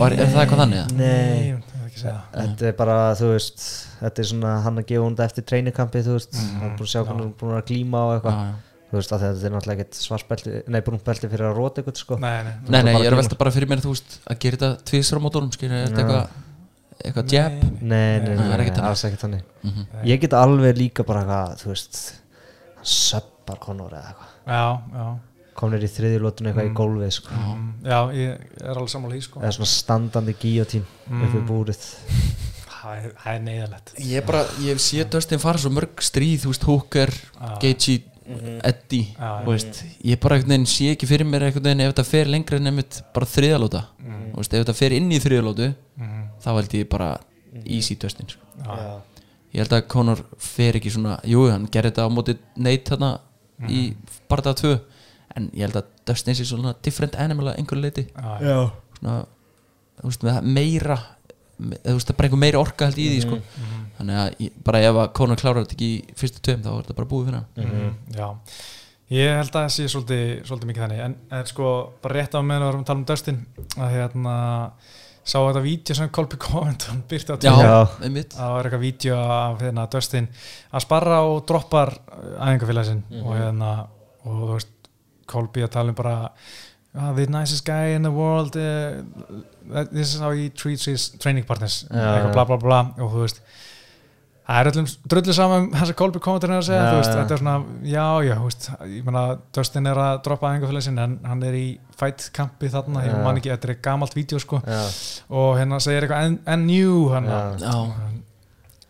Var- 0.00 0.16
er 0.16 0.32
það 0.32 0.42
eitthvað 0.42 0.62
þannig, 0.62 0.80
eða? 0.80 0.88
Nei. 0.96 1.52
er 2.00 2.16
þetta 2.34 2.66
er 2.68 2.74
bara, 2.76 2.96
þú 3.16 3.30
veist 3.34 3.62
þetta 4.00 4.20
er 4.20 4.26
svona 4.32 4.56
hann 4.64 4.80
að 4.80 4.88
gefa 4.90 5.06
hann 5.06 5.20
eftir 5.26 5.46
treynikampi 5.48 6.02
þú 8.90 8.98
veist, 8.98 9.12
að 9.14 9.24
þetta 9.24 9.46
er 9.48 9.54
náttúrulega 9.54 9.84
ekkert 9.84 9.98
svartbelti, 10.02 10.52
nei, 10.74 10.80
brúnbelti 10.86 11.30
fyrir 11.30 11.46
að 11.50 11.56
rota 11.60 11.80
eitthvað 11.82 12.00
sko. 12.02 12.18
nei, 12.20 12.36
nei, 12.46 12.52
Nei, 12.68 12.82
nei, 12.88 12.94
ég 12.98 13.06
er 13.08 13.16
að 13.16 13.20
velta 13.22 13.38
bara 13.40 13.52
fyrir 13.54 13.70
mér 13.70 13.82
þú 13.84 13.92
veist 13.94 14.16
að 14.26 14.38
gera 14.44 14.58
þetta 14.60 14.84
tvisar 14.90 15.20
á 15.20 15.24
mótorum 15.24 15.52
skilur, 15.54 15.76
er 15.78 15.88
þetta 15.88 16.02
eitthvað 16.04 16.38
eitthvað 17.00 17.32
jab? 17.32 17.52
nei, 17.80 18.20
nei, 18.20 18.20
nei, 18.20 18.36
það 18.36 18.44
er 18.44 18.50
nei, 18.50 18.66
ekkert 18.66 18.76
þannig. 18.76 18.90
alls 18.90 19.04
ekkert 19.08 19.24
þannig. 19.24 19.44
Mhm. 19.62 19.86
ég 20.10 20.20
get 20.20 20.34
alveg 20.36 20.76
líka 20.82 21.06
bara 21.06 21.22
eitthvað, 21.24 21.56
þú 21.62 21.72
veist 21.74 22.00
hann 22.76 22.84
söppar 22.96 23.58
Conor 23.62 23.90
eða 23.94 24.10
eitthvað. 24.12 24.38
Já, 24.50 24.64
já. 25.00 25.08
Komnir 25.60 25.82
í 25.84 25.88
þriðjulótun 25.92 26.46
eitthvað 26.48 26.68
í 26.70 26.74
gólfið 26.78 27.10
sko. 27.12 27.34
Mm, 27.36 27.64
já, 27.84 27.98
ég 28.16 28.44
er 28.62 28.70
alveg 28.78 28.88
sammála 28.92 29.16
í 29.18 29.22
sko. 29.24 29.40
Eða 29.42 29.50
svona 29.58 29.68
standandi 29.68 30.34
gíotín 30.40 30.86
upp 31.10 31.34
í 31.36 31.42
búrið. 31.48 31.82
Það 32.80 32.94
er, 32.96 33.10
það 33.20 33.34
er 33.34 33.40
neyðalegt 33.44 33.90
Ég 34.08 34.22
bara, 34.24 34.38
ég 34.64 34.70
hef 34.72 34.78
séð 34.80 35.08
Dustin 35.12 35.40
fara 35.42 35.60
svo 35.60 35.68
mörg 35.76 36.00
stríð, 36.00 36.46
þú 36.46 36.52
veist, 36.54 36.62
Hooker, 36.64 37.10
Gaethje, 37.60 37.96
Eddie, 38.64 39.06
Já, 39.18 39.30
þú 39.44 39.50
veist, 39.52 39.80
ég 40.04 40.20
bara 40.20 40.36
einhvern 40.36 40.52
veginn 40.54 40.66
sé 40.70 40.90
ekki 40.94 41.06
fyrir 41.10 41.26
mér 41.26 41.42
einhvern 41.48 41.64
veginn 41.68 41.80
ef 41.84 41.92
þetta 41.94 42.04
fer 42.06 42.26
lengra 42.30 42.56
en 42.60 42.66
einmitt 42.70 43.00
bara 43.14 43.26
þriðalóta, 43.26 43.82
þú 44.00 44.36
veist, 44.40 44.54
ef 44.54 44.64
þetta 44.64 44.74
fer 44.80 44.92
inn 44.96 45.10
í 45.10 45.18
þriðalótu, 45.22 45.74
Mhm. 45.98 46.22
þá 46.44 46.48
held 46.54 46.70
ég 46.78 46.88
bara 46.88 47.18
easy 47.66 47.94
Dustin, 47.96 48.28
sko. 48.28 48.40
Já. 48.64 49.00
Ég 49.52 49.58
held 49.64 49.72
að 49.72 49.88
Conor 49.88 50.24
fer 50.38 50.72
ekki 50.78 50.90
svona, 50.94 51.18
jú, 51.24 51.50
hann 51.50 51.66
gerði 51.66 51.90
þetta 51.90 52.06
á 52.06 52.08
móti 52.14 52.38
neitt 52.56 52.84
þarna 52.86 53.18
í 53.68 53.94
barða 54.28 54.54
2, 54.54 54.80
en 55.36 55.50
ég 55.54 55.60
held 55.66 55.74
að 55.74 55.84
Dustin 56.06 56.34
sé 56.34 56.44
svona 56.44 56.74
different 56.82 57.16
animal 57.16 57.52
að 57.52 57.58
einhverju 57.58 57.82
leiti, 57.82 58.06
Já, 58.14 58.38
já, 58.40 58.70
svona, 59.00 59.26
þú 60.00 60.06
veist, 60.12 60.42
meira, 60.44 60.98
þú 61.60 61.94
veist, 61.94 62.08
það 62.08 62.14
er 62.14 62.18
bara 62.20 62.28
einhver 62.30 62.42
meira 62.44 62.60
orka 62.62 62.88
held 62.90 63.00
í 63.00 63.08
því, 63.12 63.22
sko. 63.26 63.40
Þannig 64.00 64.20
að 64.22 64.44
ég, 64.46 64.52
bara 64.64 64.82
ef 64.88 65.00
að 65.04 65.10
Conor 65.18 65.40
klárar 65.40 65.64
þetta 65.64 65.76
ekki 65.76 65.88
í 65.92 66.14
fyrstu 66.20 66.40
tveim, 66.46 66.62
þá 66.64 66.70
er 66.72 66.84
þetta 66.84 66.98
bara 67.00 67.10
búið 67.10 67.26
fyrir 67.28 67.40
hann. 67.40 67.50
Mhm, 67.66 67.90
já. 68.16 68.28
Ég 69.10 69.34
held 69.34 69.50
að 69.50 69.64
það 69.64 69.72
sé 69.74 69.84
svolítið, 69.90 70.24
svolítið 70.46 70.70
mikið 70.70 70.82
þannig. 70.84 71.04
En, 71.04 71.14
en 71.34 71.46
sko, 71.50 71.70
bara 72.00 72.14
rétt 72.20 72.36
á 72.38 72.40
meðan 72.40 72.62
við 72.62 72.68
varum 72.70 72.82
að 72.84 72.90
tala 72.90 73.00
um 73.00 73.06
Dustin 73.10 73.40
að 73.76 73.94
hérna 73.96 74.34
sá 75.30 75.36
þetta 75.36 75.62
vídeo 75.64 75.96
sem 75.98 76.10
Colby 76.14 76.38
Covington 76.40 77.02
byrti 77.10 77.34
á 77.34 77.36
einmitt. 78.00 78.36
Það 78.38 78.52
var 78.54 78.68
eitthvað 78.68 78.84
vídeo 78.86 79.18
af 79.20 79.60
hérna, 79.64 79.86
Dustin 79.92 80.28
að 80.70 80.84
sparra 80.86 81.20
og 81.26 81.42
droppar 81.50 81.92
æfingafélagsinn 82.38 83.02
og 83.20 83.34
hérna 83.36 83.72
og 84.24 84.30
þú 84.38 84.52
veist, 84.54 84.72
Colby 85.30 85.62
að 85.66 85.74
tala 85.76 85.92
um 85.92 85.98
bara 85.98 86.14
ah, 86.94 87.12
the 87.14 87.26
nicest 87.26 87.64
guy 87.66 87.94
in 87.96 88.02
the 88.02 88.10
world 88.10 88.56
uh, 88.56 89.02
this 89.92 90.14
is 90.14 90.20
how 90.20 90.30
he 90.32 90.48
treats 90.50 90.84
his 90.90 91.10
training 91.18 91.44
partners. 91.46 91.84
Eitthvað 91.90 92.32
bla 92.34 92.44
bla 92.48 92.60
bla 92.62 92.80
og 92.98 93.12
þú 93.12 93.26
veist 93.26 93.42
það 94.50 94.60
er 94.60 94.68
öllum 94.72 94.86
drullu 95.12 95.34
saman 95.36 95.66
um 95.68 95.74
þess 95.76 95.92
að 95.92 95.98
Colby 96.00 96.20
Covington 96.24 96.54
er 96.54 96.58
að 96.58 96.64
segja, 96.66 96.86
veist, 96.96 97.12
þetta 97.14 97.34
er 97.36 97.42
svona 97.42 97.56
já, 97.86 98.06
já, 98.26 98.32
þú 98.34 98.48
veist, 98.48 98.64
ég 98.96 99.04
meina 99.06 99.24
Dustin 99.54 99.86
er 99.86 100.00
að 100.02 100.22
droppa 100.26 100.50
æfingafélagsinn 100.50 100.98
en 101.04 101.18
hann 101.30 101.44
er 101.46 101.58
í 101.58 101.66
fight 102.00 102.26
kampi 102.34 102.70
þarna, 102.72 103.04
ég 103.06 103.20
man 103.22 103.38
ekki, 103.38 103.52
þetta 103.52 103.70
er 103.70 103.78
gamalt 103.84 104.16
vídeo 104.18 104.40
sko. 104.42 104.58
Já, 104.66 104.80
og 105.30 105.52
hérna 105.60 105.78
segir 105.84 106.06
eitthvað 106.08 106.26
and, 106.26 106.42
and 106.50 106.66
new 106.66 107.06
hann. 107.12 107.30
Já. 107.30 107.38
Já, 107.62 108.19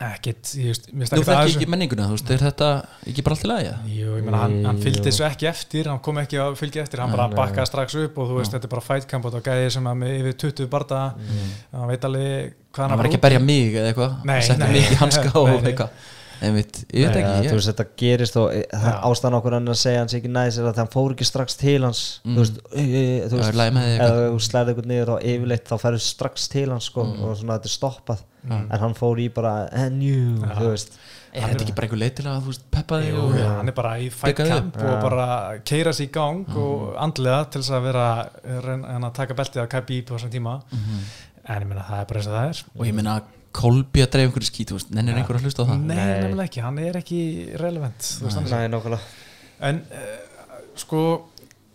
ekkit, 0.01 0.53
ég 0.57 0.70
veist, 0.70 0.86
þú 1.12 1.24
þekki 1.26 1.55
ekki 1.55 1.66
menninguna, 1.68 2.07
þú 2.09 2.16
veist, 2.16 2.30
er 2.32 2.44
þetta 2.46 2.68
ekki 3.11 3.24
bara 3.26 3.36
allt 3.36 3.44
í 3.44 3.51
lagi? 3.51 3.66
eða? 3.70 3.90
Jú, 3.96 4.14
ég 4.16 4.24
meina, 4.24 4.40
hann, 4.44 4.55
hann 4.64 4.80
fylgdi 4.80 5.05
þessu 5.11 5.26
ekki 5.26 5.48
eftir 5.51 5.90
hann 5.90 6.01
kom 6.07 6.20
ekki 6.22 6.40
að 6.40 6.57
fylgja 6.61 6.84
eftir, 6.86 7.03
hann 7.05 7.12
bara 7.12 7.26
bakkaði 7.34 7.68
strax 7.68 7.98
upp 8.01 8.16
og 8.16 8.30
þú 8.30 8.38
veist, 8.38 8.55
þetta 8.55 8.70
er 8.70 8.72
bara 8.76 8.86
fightkamp 8.86 9.28
og 9.28 9.34
það 9.36 9.51
gæði 9.51 9.74
sem 9.76 9.90
að 9.90 10.01
með 10.01 10.14
yfir 10.22 10.38
20 10.46 10.70
barda 10.72 11.03
hann 11.18 11.92
veit 11.92 12.09
alveg 12.09 12.57
hvað 12.70 12.90
Hann 12.94 13.03
var 13.03 13.11
ekki 13.11 13.20
að 13.20 13.26
berja 13.26 13.42
mig 13.44 13.76
eða 13.76 13.92
eitthvað 13.92 14.16
nei. 14.30 14.72
mig 14.72 14.88
í 14.88 14.98
hanska 15.03 15.34
og 15.42 15.53
eitthvað 15.61 16.09
Einmitt, 16.41 16.78
ég 16.97 17.05
veit 17.05 17.16
ekki 17.20 17.32
þú 17.36 17.45
ég, 17.51 17.55
veist 17.59 17.68
þetta 17.70 17.84
gerist 18.01 18.36
og 18.41 18.53
e, 18.57 18.62
það- 18.72 18.95
Já. 18.95 19.01
ástæðan 19.11 19.36
okkur 19.41 19.53
hann 19.59 19.68
að 19.68 19.78
segja 19.82 19.99
hans 20.01 20.14
ekki 20.16 20.30
næs 20.32 20.59
er 20.59 20.68
að 20.70 20.78
hann 20.80 20.88
fór 20.95 21.12
ekki 21.14 21.26
strax 21.28 21.57
til 21.61 21.82
hans 21.84 22.03
Mm. 22.24 22.34
þú 22.36 22.41
veist, 22.41 22.59
þú 22.72 23.30
Það 23.30 23.38
veist 23.41 23.61
er 23.61 24.01
eða 24.07 24.26
þú 24.30 24.41
slæðir 24.47 24.72
eitthvað 24.72 24.88
niður 24.91 25.11
þá 25.12 25.16
yfirleitt 25.34 25.68
þá 25.68 25.76
ferður 25.84 26.01
strax 26.07 26.49
til 26.49 26.66
hans 26.70 26.84
sko, 26.91 27.01
og 27.05 27.36
svona 27.36 27.59
þetta 27.59 27.70
er 27.70 27.76
stoppað. 27.76 28.22
En 28.51 28.78
hann 28.80 28.95
fór 28.97 29.18
í 29.20 29.28
bara 29.34 29.68
and 29.72 30.03
you, 30.03 30.41
Já. 30.41 30.55
þú 30.57 30.68
veist. 30.72 30.99
Er 31.32 31.43
þetta 31.47 31.62
ekki 31.62 31.74
bara 31.76 31.86
einhver 31.86 32.01
leið 32.01 32.14
til 32.16 32.24
að 32.26 32.41
þú 32.43 32.47
veist, 32.51 32.62
peppa 32.74 32.97
þig 32.99 33.11
Jú, 33.12 33.18
og 33.22 33.34
já, 33.38 33.49
hann 33.57 33.68
er 33.68 33.72
bara 33.76 33.91
í 34.03 34.09
fightkamp 34.11 34.76
og 34.82 35.03
bara 35.05 35.26
keira 35.62 35.91
sér 35.95 36.09
í 36.09 36.11
gang 36.11 36.49
og 36.57 36.97
andlega 36.99 37.45
til 37.53 37.61
þess 37.62 37.70
að 37.76 37.82
vera 37.84 38.07
reyna 38.64 39.07
að 39.11 39.12
taka 39.14 39.34
beltið 39.38 39.62
af 39.62 39.68
Khabib 39.68 40.11
á 40.11 40.12
þessum 40.16 40.32
tíma. 40.32 40.57
En 41.47 41.62
ég 41.62 41.68
meina 41.68 41.84
það 41.86 42.01
er 42.01 42.09
bara 42.11 42.18
eins 42.20 42.26
og 42.26 42.34
það 42.34 42.49
er. 42.49 42.64
Og 42.80 42.86
ég 42.86 42.95
meina 42.95 43.22
Kolbi 43.57 44.05
að 44.05 44.12
dreif 44.14 44.28
einhverju 44.28 44.46
skít, 44.46 44.70
þú 44.70 44.78
veist, 44.78 44.92
nennir 44.94 45.16
einhver 45.18 45.40
að 45.40 45.48
hlusta 45.48 45.64
á 45.66 45.68
það? 45.70 45.80
Nei, 45.82 45.96
Nei. 45.96 46.05
nefnilega 46.07 46.46
ekki, 46.46 46.62
hann 46.62 46.78
er 46.78 46.98
ekki 47.01 47.20
relevant 47.59 48.07
þú 48.07 48.26
veist, 48.28 48.38
hann 48.38 48.51
Nei, 48.53 48.70
nákvæmlega. 48.70 49.26
En 49.70 49.82
uh, 49.90 50.14
sko 50.78 51.03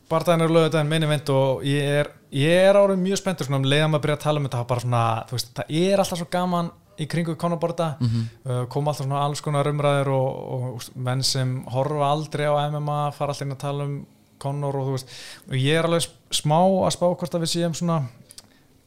Bardaginn 0.09 0.45
er 0.45 0.53
lögðað 0.53 0.87
meini 0.87 1.09
vend 1.09 1.29
og 1.33 1.63
ég 1.65 1.91
er, 1.99 2.09
ég 2.35 2.65
er 2.69 2.77
árið 2.77 2.99
mjög 3.01 3.21
spenntur 3.21 3.47
svona 3.47 3.59
um 3.63 3.67
leiðan 3.67 3.91
maður 3.91 3.99
að 3.99 4.05
byrja 4.05 4.17
að 4.19 4.25
tala 4.25 4.41
um 4.41 4.47
þetta 4.47 4.65
bara 4.69 4.83
svona, 4.85 5.03
þú 5.29 5.37
veist, 5.37 5.53
það 5.57 5.77
er 5.81 6.03
alltaf 6.03 6.21
svo 6.21 6.27
gaman 6.35 6.71
í 6.95 7.07
kringu 7.11 7.35
konaborda 7.35 7.87
mm 7.99 8.25
uh, 8.45 8.59
koma 8.71 8.91
alltaf 8.93 9.07
svona 9.07 9.23
alls 9.25 9.41
konar 9.43 9.67
umræður 9.67 10.11
og, 10.15 10.27
og, 10.55 10.67
og 10.77 10.99
menn 11.07 11.23
sem 11.27 11.57
horfa 11.73 12.11
aldrei 12.11 12.45
á 12.47 12.55
MMA 12.69 12.99
fara 13.17 13.33
alltaf 13.33 13.47
inn 13.47 13.55
að 13.57 13.63
tala 13.65 13.87
um 13.89 13.97
konor 14.39 14.77
og 14.79 14.87
þú 14.87 14.93
veist, 14.95 15.15
og 15.49 15.57
ég 15.57 15.79
er 15.79 15.89
alveg 15.89 16.07
smá 16.31 16.59
að 16.61 16.93
spá 16.95 17.05
hvort 17.09 17.35
að 17.35 17.45
við 17.45 17.53
séum 17.55 17.75
svona 17.75 17.99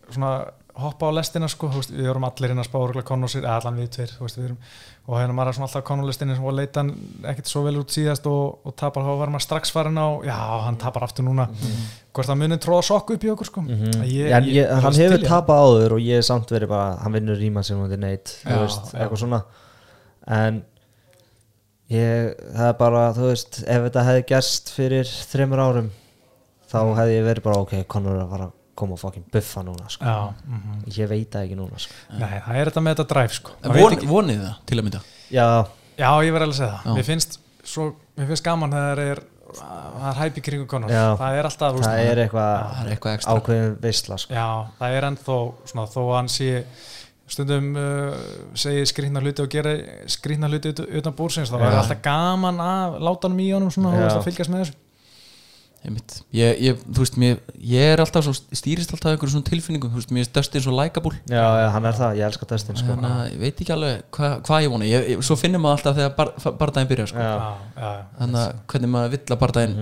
svona 0.09 0.33
hoppa 0.79 1.09
á 1.11 1.13
lestina 1.17 1.49
sko, 1.51 1.69
veist, 1.75 1.91
við 1.91 2.07
erum 2.11 2.25
allir 2.29 2.53
inn 2.55 2.61
að 2.63 2.69
spá 2.69 2.77
sér, 3.33 3.43
eða 3.45 3.57
allan 3.59 3.79
við 3.81 3.89
tveir 3.97 4.13
veist, 4.21 4.39
við 4.39 4.45
erum, 4.49 4.59
og 5.09 5.17
hérna 5.19 5.35
maður 5.35 5.51
er 5.51 5.57
svona 5.59 5.67
alltaf 5.69 5.85
Conor 5.89 6.09
listinni 6.09 6.37
og 6.39 6.55
leita 6.55 6.83
hann 6.85 6.93
ekkert 7.33 7.51
svo 7.51 7.63
vel 7.67 7.75
út 7.81 7.95
síðast 7.95 8.29
og, 8.31 8.59
og 8.69 8.77
tapar, 8.79 9.07
þá 9.09 9.13
var 9.23 9.33
maður 9.35 9.47
strax 9.47 9.73
farin 9.75 9.99
á 9.99 10.09
já, 10.29 10.37
hann 10.67 10.79
tapar 10.81 11.07
aftur 11.09 11.27
núna. 11.27 11.49
Hvort 12.15 12.31
það 12.31 12.41
munið 12.45 12.63
tróða 12.65 12.87
sokku 12.89 13.17
upp 13.19 13.27
í 13.27 13.33
okkur 13.35 13.51
sko. 13.51 13.65
Ég, 13.69 14.31
en 14.39 14.49
ég, 14.51 14.65
er 14.65 14.75
hann 14.75 14.91
alveg 14.91 15.05
hefur 15.15 15.27
tapað 15.27 15.63
áður 15.67 15.97
og 15.99 16.03
ég 16.07 16.23
er 16.23 16.27
samt 16.29 16.53
verið 16.55 16.73
bara 16.75 16.91
hann 17.03 17.15
vinnur 17.19 17.39
ríma 17.41 17.65
sem 17.67 17.79
hún 17.81 17.95
er 17.95 18.03
neitt 18.03 18.37
Já, 18.45 18.59
veist, 18.63 18.93
eitthvað 18.95 19.23
svona. 19.25 19.43
En 20.39 20.61
ég, 21.95 22.35
það 22.53 22.69
er 22.69 22.77
bara 22.85 23.07
þú 23.17 23.31
veist, 23.33 23.63
ef 23.65 23.87
þetta 23.89 24.07
hefði 24.11 24.27
gerst 24.35 24.73
fyrir 24.77 25.09
þreymur 25.33 25.65
árum 25.65 25.91
þá 26.69 26.79
Mm. 26.85 26.97
hefði 26.99 27.15
ég 27.17 27.25
verið 27.25 27.47
bara 27.49 27.61
ok, 27.65 27.73
er 27.81 27.87
að 28.27 28.33
fara 28.35 28.49
koma 28.79 28.97
og 28.97 29.03
fucking 29.03 29.27
buffa 29.35 29.65
núna 29.67 29.89
sko. 29.93 30.05
já, 30.05 30.35
mm 30.49 30.85
ég 30.99 31.11
veit 31.11 31.31
það 31.35 31.47
ekki 31.49 31.59
núna 31.59 31.81
sko. 31.83 31.97
nei, 32.19 32.37
það 32.47 32.61
er 32.63 32.71
þetta 32.71 32.85
með 32.87 32.95
þetta 32.97 33.09
drive 33.15 33.39
sko 33.41 33.57
von, 33.63 33.75
veit 33.79 33.97
ekki- 33.99 34.11
vonið 34.13 34.45
það, 34.45 34.55
til 34.71 34.79
að 34.79 34.87
mynda 34.89 35.01
já, 35.35 35.49
já, 35.99 36.11
ég 36.29 36.37
verði 36.37 36.47
alveg 36.49 36.55
að 36.55 36.61
segja 36.63 36.79
það 36.85 37.01
mér 37.01 37.09
finnst, 37.11 37.39
svo, 37.65 37.89
mér 38.19 38.31
finnst 38.33 38.47
gaman 38.49 38.77
þegar 38.79 39.03
það 39.03 39.11
er 39.17 39.25
það 39.49 40.09
er 40.11 40.19
hæpi 40.21 40.43
kringu 40.45 40.67
Conor 40.69 40.91
Já. 40.93 41.05
það 41.17 41.37
er 41.39 41.47
alltaf, 41.49 41.77
það 41.81 42.01
er 42.05 42.19
eitthvað 42.27 43.15
ekstra 43.15 43.37
ákveðin 43.39 43.77
veistla 43.81 44.19
sko. 44.21 44.35
Já, 44.37 44.49
það 44.79 44.97
er 44.99 45.07
ennþá 45.09 45.37
svona, 45.71 45.85
þó 45.89 46.01
að 46.03 46.17
hann 46.19 46.29
sé 46.35 46.51
stundum 47.29 47.71
uh, 47.77 48.19
segir 48.57 48.87
skrýtna 48.89 49.23
hluti 49.25 49.45
og 49.45 49.49
gera 49.53 49.73
skrýtna 50.09 50.49
hluti 50.53 50.73
ut, 50.75 50.83
utan 51.01 51.17
búrsins 51.17 51.49
þá 51.53 51.57
er 51.61 51.79
alltaf 51.81 52.03
gaman 52.05 52.61
að 52.65 52.99
láta 53.09 53.29
hann 53.29 53.41
í 53.41 53.49
honum 53.55 53.73
svona, 53.73 53.95
að 54.09 54.21
fylgjast 54.29 54.53
með 54.53 54.63
þessu. 54.67 54.77
Ég, 55.79 56.59
ég, 56.61 56.81
þú 56.91 57.01
veist, 57.05 57.17
mér, 57.21 57.37
ég 57.63 57.93
er 57.95 58.01
alltaf 58.03 58.25
svo, 58.27 58.33
stýrist 58.35 58.91
alltaf 58.93 59.13
einhverjum 59.13 59.37
svona 59.37 59.47
tilfinningum 59.47 59.93
þú 59.93 60.01
veist, 60.01 60.11
mér 60.13 60.27
er 60.27 60.33
Dustin 60.35 60.65
svo 60.65 60.73
likeable 60.75 61.15
já, 61.31 61.39
já, 61.39 61.67
hann 61.73 61.87
er 61.89 61.97
það, 61.97 62.17
ég 62.19 62.27
elska 62.27 62.49
Dustin 62.51 62.77
sko. 62.81 62.97
þannig 62.97 63.15
að 63.15 63.29
ég 63.31 63.39
veit 63.45 63.63
ekki 63.63 63.75
alveg 63.77 64.03
hvað 64.17 64.35
hva 64.49 64.59
ég 64.65 64.73
vona 64.75 64.89
ég, 64.89 65.07
ég, 65.15 65.23
svo 65.25 65.37
finnum 65.39 65.63
maður 65.65 65.79
alltaf 65.79 65.97
þegar 66.01 66.15
bar, 66.19 66.33
bardaginn 66.61 66.91
byrjar 66.91 67.13
sko. 67.13 67.23
já. 67.23 67.31
Já, 67.79 67.87
já, 67.87 68.03
þannig 68.19 68.41
að 68.43 68.59
hvernig 68.75 68.93
maður 68.97 69.15
vill 69.15 69.23
að 69.37 69.41
bardaginn 69.45 69.79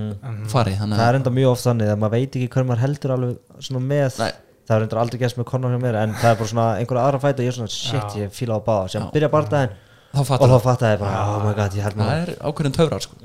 fari 0.53 0.76
þannig 0.76 1.01
það 1.01 1.07
að 1.07 1.14
er 1.14 1.20
enda 1.22 1.34
mjög 1.40 1.55
oft 1.57 1.66
þannig 1.70 1.92
að 1.94 2.01
maður 2.05 2.16
veit 2.20 2.38
ekki 2.40 2.53
hver 2.55 2.68
maður 2.70 2.84
heldur 2.84 3.16
alveg 3.16 3.64
svona 3.70 3.84
með 3.88 4.20
Nei. 4.20 4.30
það 4.68 4.76
er 4.76 4.86
enda 4.86 5.03
aldrei 5.03 5.20
gæst 5.24 5.40
með 5.40 5.49
Conor 5.51 5.74
hjá 5.74 5.80
mér 5.86 6.01
en 6.05 6.16
það 6.20 6.30
er 6.30 6.40
bara 6.42 6.53
svona 6.53 6.68
einhverja 6.76 7.09
aðra 7.09 7.22
fæta 7.24 7.40
og 7.40 7.49
ég 7.49 7.55
er 7.55 7.59
svona 7.59 7.72
shit, 7.72 8.09
Já. 8.12 8.22
ég 8.26 8.36
fíla 8.36 8.61
á 8.61 8.66
báða 8.68 8.88
sem 8.94 9.11
byrja 9.16 9.32
barndaginn 9.32 9.76
þá 10.12 10.20
og 10.20 10.28
fattar 10.28 10.49
þá 10.49 10.57
það 10.57 10.66
fattaði 10.68 10.97
ég 10.97 11.03
bara, 11.03 11.22
oh 11.32 11.44
my 11.44 11.55
god, 11.57 11.76
ég 11.76 11.86
held 11.86 11.97
það 11.97 12.05
maður 12.05 12.32
er 12.36 12.42
ákveðin 12.51 12.76
töfrar 12.76 13.05
sko. 13.07 13.18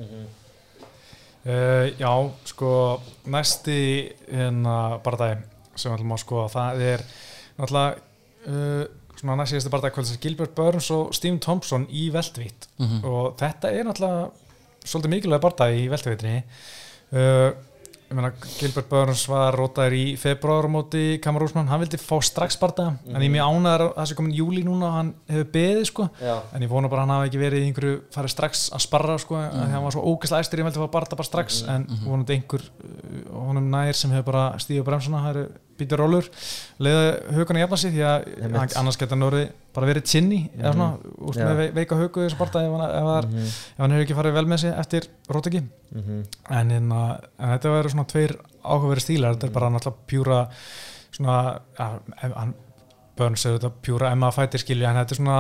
Uh, 1.42 1.88
já, 1.98 2.12
sko 2.46 2.72
næsti 3.34 3.76
hérna 4.30 5.00
bardagi 5.02 5.40
sem 5.76 5.90
við 5.90 5.96
ætlum 5.98 6.12
að 6.14 6.20
skoða 6.22 6.50
það 6.54 6.82
er 6.86 7.04
náttúrulega 7.58 7.96
uh, 8.52 8.84
svona 9.18 9.38
næst 9.40 9.56
síðasti 9.56 9.72
bardagi 9.74 9.96
kvöldsins 9.96 10.22
Gilbert 10.22 10.54
Burns 10.58 10.92
og 10.94 11.16
Steve 11.18 11.40
Thompson 11.42 11.88
í 11.90 12.12
Veltvitt 12.14 12.68
Mhm. 12.78 13.02
og 13.10 13.34
þetta 13.42 13.72
er 13.74 13.90
náttúrulega 13.90 14.30
svolítið 14.86 15.14
mikilvæg 15.16 15.42
bardagi 15.48 15.82
í 15.82 15.90
Veltvittinni 15.90 16.44
uh, 17.14 17.50
ég 18.12 18.18
meina 18.18 18.32
Gilbert 18.60 18.90
Burns 18.92 19.24
var 19.32 19.56
rótaður 19.56 19.96
í 19.96 20.04
februar 20.20 20.68
á 20.68 20.70
móti 20.72 21.04
Kamar 21.24 21.46
Úsmann, 21.46 21.70
hann 21.72 21.82
vildi 21.82 22.00
fá 22.02 22.18
strax 22.26 22.58
bardaga 22.60 22.98
en 23.08 23.24
ég 23.24 23.30
er 23.30 23.34
mjög 23.38 23.56
ánæður 23.56 23.84
að 23.86 23.94
það 23.96 24.10
sé 24.10 24.18
komin 24.20 24.36
júli 24.36 24.64
núna 24.68 24.90
og 24.90 24.98
hann 24.98 25.12
hefur 25.32 25.50
beðið 25.56 25.84
sko 25.88 26.08
Já. 26.20 26.34
en 26.52 26.66
ég 26.66 26.72
vona 26.72 26.92
bara 26.92 27.06
að 27.06 27.08
hann 27.08 27.16
hafi 27.16 27.32
ekki 27.32 27.42
verið 27.42 27.64
í 27.64 27.70
einhverju 27.70 28.02
farið 28.16 28.36
strax 28.36 28.66
að 28.76 28.86
sparra 28.86 29.18
sko, 29.22 29.40
mm. 29.40 29.58
því 29.62 29.76
hann 29.78 29.88
var 29.88 29.96
svo 29.96 30.06
ógæslega 30.12 30.46
æstur 30.46 30.62
ég 30.62 30.68
veldi 30.68 30.82
að 30.82 30.88
fá 30.88 30.96
barða 30.98 31.20
bara 31.22 31.30
strax 31.30 31.62
en 31.72 31.88
vonandi 32.04 32.38
einhver 32.38 32.68
uh, 32.68 33.22
honum 33.48 33.72
nær 33.72 33.98
sem 33.98 34.16
hefur 34.16 34.32
bara 34.34 34.46
stíðið 34.60 34.84
á 34.84 34.88
bremsuna, 34.92 35.24
það 35.26 35.36
eru 35.36 35.46
býtur 35.82 36.02
rólur 36.04 36.30
leiða 36.80 37.04
hugan 37.36 37.58
að 37.60 37.64
jafna 37.66 37.78
sig 37.84 37.94
því 37.96 38.04
að 38.12 38.30
hann- 38.56 38.76
annars 38.82 38.98
geta 39.02 39.16
hann 39.18 39.28
orðið 39.28 39.50
bara 39.76 39.88
verið 39.92 40.04
tsinni 40.08 40.40
eða 40.58 40.74
svona, 40.74 40.90
úst, 41.28 41.40
Já. 41.40 41.46
með 41.50 41.58
vei- 41.62 41.72
veika 41.80 41.96
hugu 42.00 42.24
þessu 42.26 42.40
barða 42.40 42.64
ef, 42.66 42.72
hann- 42.78 43.28
mm 43.28 43.36
Mhm. 43.36 43.46
ef 43.52 43.78
hann 43.84 43.92
hefur 43.92 44.06
ekki 44.06 44.18
farið 44.22 44.34
vel 44.40 44.46
með 44.54 44.60
sig 44.66 44.74
eftir 44.86 45.08
róteki 45.30 45.62
en, 46.50 46.70
hérna, 46.72 47.20
en 47.40 47.50
þetta 47.58 47.76
verður 47.76 47.92
svona 47.96 48.08
tveir 48.08 48.36
áhugaverið 48.64 49.06
stílar, 49.08 49.36
þetta 49.36 49.48
er 49.48 49.56
bara 49.60 49.70
náttúrulega 49.70 50.08
pjúra 50.08 50.42
svona 51.12 51.60
ja, 51.80 52.00
Burns 53.18 53.46
er 53.46 53.58
þetta 53.60 53.72
pjúra 53.84 54.12
Emma 54.16 54.30
fætir 54.32 54.62
skilja 54.64 54.90
en 54.90 54.96
þetta 55.02 55.12
er 55.12 55.20
svona 55.20 55.40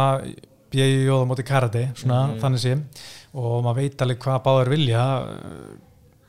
bjögi 0.72 1.06
jóða 1.08 1.28
móti 1.28 1.44
karate 1.48 1.86
svona 1.96 2.36
þannig 2.40 2.60
sé 2.64 2.74
og 3.34 3.64
maður 3.64 3.76
veit 3.80 4.02
alveg 4.04 4.20
hvað 4.20 4.44
báður 4.44 4.70
vilja 4.74 5.02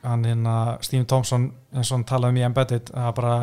hann 0.03 0.24
hérna 0.26 0.55
Stephen 0.82 1.07
Thompson 1.07 1.44
eins 1.72 1.90
og 1.92 1.96
hann 1.98 2.05
talaði 2.09 2.34
um 2.34 2.38
í 2.40 2.44
Embedded 2.46 2.90
að 2.98 3.12
bara 3.20 3.34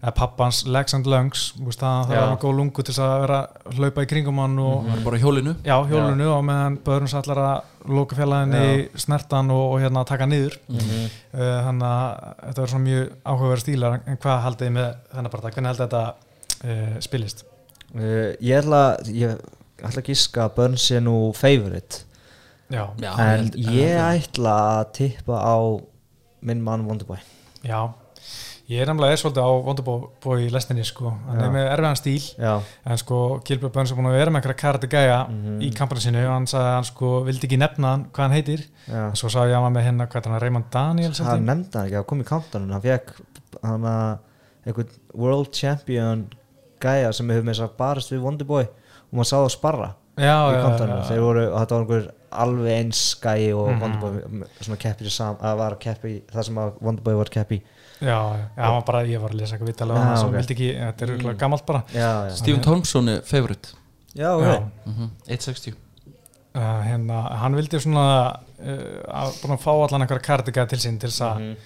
að 0.00 0.14
pappans 0.16 0.62
legs 0.66 0.94
and 0.96 1.06
lungs 1.06 1.42
þú 1.58 1.66
veist, 1.68 1.80
það, 1.82 2.06
það 2.08 2.16
Já. 2.16 2.22
var 2.30 2.38
góð 2.42 2.54
lungu 2.56 2.84
til 2.88 2.94
að 3.04 3.12
vera 3.24 3.38
hlaupa 3.76 4.04
í 4.04 4.08
kringum 4.10 4.40
hann 4.40 4.56
og 4.64 4.86
það 4.88 4.96
er 4.96 5.04
bara 5.04 5.20
hjólinu? 5.22 5.52
Já, 5.68 5.76
hjólunu 5.90 6.26
og 6.32 6.42
meðan 6.48 6.78
Burns 6.86 7.14
allar 7.20 7.40
að 7.44 7.92
loka 7.96 8.16
fjallaðinni 8.18 8.88
snertan 9.04 9.52
og, 9.54 9.62
og 9.74 9.78
hérna 9.84 10.04
taka 10.08 10.26
niður. 10.28 10.56
Mhm. 10.72 11.04
uh, 11.34 11.54
þannig 11.68 11.86
að 11.90 12.10
þetta 12.46 12.62
er 12.66 12.72
svona 12.74 12.86
mjög 12.88 13.14
áhugaverð 13.24 13.64
stílar 13.66 13.98
en 14.00 14.20
hvað 14.24 14.42
haldið 14.48 14.66
þið 14.66 14.74
með 14.80 14.90
þennan 15.14 15.34
bara? 15.36 15.52
Hvernig 15.54 15.72
haldið 15.72 15.86
þetta 15.86 16.04
uh, 16.64 16.98
spilist? 17.06 17.44
Uh, 17.94 18.28
ég 18.40 18.58
ætla 18.64 18.82
ég 19.12 19.36
ætla 19.80 20.00
að 20.02 20.08
gíska 20.10 20.46
að 20.48 20.56
Burns 20.58 20.88
sé 20.90 21.00
nú 21.04 21.18
favorite. 21.36 22.02
Já, 22.70 22.84
Já, 23.02 23.10
en 23.18 23.20
held- 23.20 23.56
ég 23.58 23.96
held- 24.00 24.24
ætla 24.30 24.56
að 24.80 24.92
tippa 25.00 25.38
á 25.44 25.56
minn 26.46 26.62
mann 26.64 26.86
Wonderboy. 26.88 27.20
Já 27.66 27.90
ég 28.70 28.84
er 28.84 28.90
er 28.92 29.18
svolítið 29.18 29.42
á 29.42 29.50
Wonderbói 29.66 30.44
í 30.46 30.50
lestinni 30.52 30.84
sko, 30.86 31.10
hann 31.26 31.40
Já. 31.40 31.44
er 31.46 31.54
með 31.54 31.64
erfiðan 31.72 31.98
stíl 31.98 32.22
já, 32.38 32.52
en 32.86 33.00
sko 33.00 33.40
Gilbert 33.46 33.72
Burns 33.74 33.90
er 33.90 33.98
búin 33.98 34.06
að 34.06 34.18
vera 34.18 34.30
með 34.30 34.40
einhverja 34.40 34.60
karate 34.60 34.90
gæja 34.92 35.16
í 35.58 35.70
kampana 35.74 36.02
sinu 36.04 36.22
og 36.22 36.34
hann 36.36 36.46
sagði 36.46 36.68
að 36.68 36.76
hann 36.76 36.86
sko 36.86 37.10
vildi 37.26 37.48
ekki 37.48 37.58
nefna 37.58 37.90
hann 37.90 38.04
hvað 38.14 38.26
hann 38.28 38.36
heitir. 38.36 38.62
En 38.86 39.16
svo 39.18 39.30
sá 39.32 39.40
ég 39.42 39.56
að 39.56 39.66
hann 39.66 39.74
með 39.74 39.86
hérna 39.88 40.06
hvað 40.06 40.20
er 40.22 40.30
hann 40.30 40.42
Raymond 40.44 40.70
Daniels 40.70 41.18
held 41.18 41.32
hann 41.32 41.48
nefndi 41.50 41.78
hann 41.80 41.88
ekki, 41.88 41.98
hann 41.98 42.08
kom 42.12 42.22
í 42.22 42.28
kantanum 42.30 42.76
hann 42.76 42.84
fekk 42.84 43.10
hann 43.64 43.88
að 43.90 44.12
einhvern 44.68 44.94
world 45.24 45.50
champion 45.56 46.28
gæja 46.80 47.10
sem 47.16 47.34
hefur 47.34 47.48
með 47.48 47.56
þess 47.56 47.66
að 47.66 47.76
barist 47.80 48.14
við 48.14 48.22
Wonderboy 48.28 48.68
og 48.68 49.18
maður 49.18 49.30
sá 49.32 49.36
það 49.40 49.52
sparra 49.56 49.90
já, 50.14 50.36
í 50.46 50.54
já, 50.54 51.02
þeir 51.10 51.24
voru, 51.24 51.44
þetta 51.56 51.74
var 51.74 51.84
einhver 51.84 52.08
alveg 52.32 52.72
eins 52.84 53.14
gæji 53.22 53.52
og 53.54 53.68
Mhm. 53.70 53.80
Wonderboy 53.82 54.44
svona 54.60 54.76
keppir 54.78 55.10
sam, 55.10 55.36
að 55.36 55.56
var 55.58 55.72
að 55.72 55.78
keppi 55.80 56.22
það 56.32 56.44
sem 56.44 56.54
að 56.56 56.72
Wonderboy 56.80 57.14
var 57.14 57.24
að 57.26 57.30
keppi 57.30 57.62
já, 58.00 58.18
já, 58.56 58.70
var 58.70 58.82
bara, 58.86 59.02
ég 59.04 59.20
var 59.20 59.30
að 59.30 59.40
lesa 59.40 59.56
eitthvað 59.56 59.66
vitalega 59.72 60.00
um 60.00 60.06
það 60.08 60.16
sem 60.18 60.28
ok. 60.28 60.34
vildi 60.36 60.54
ekki, 60.54 60.70
þetta 60.80 61.02
er 61.02 61.10
Mm. 61.16 61.26
mm. 61.26 61.36
gammalt 61.38 61.66
bara 61.66 61.82
já, 61.94 62.28
já, 62.28 62.34
Stephen 62.36 62.60
Thompson 62.62 63.08
er 63.08 63.20
favorite 63.22 63.68
já, 64.14 64.28
ok 64.36 64.42
Já. 64.44 64.60
mm 64.86 64.92
-hmm. 64.98 65.08
160 65.28 65.74
uh, 66.54 66.82
hérna, 66.84 67.36
hann 67.38 67.54
vildi 67.56 67.80
svona 67.80 68.36
uh, 68.62 69.04
að 69.08 69.58
fá 69.58 69.70
allan 69.72 70.02
einhverja 70.02 70.22
kardiga 70.22 70.66
til 70.66 70.78
sín 70.78 70.98
til 70.98 71.08
þess 71.10 71.20
að 71.20 71.38
Mhm. 71.40 71.56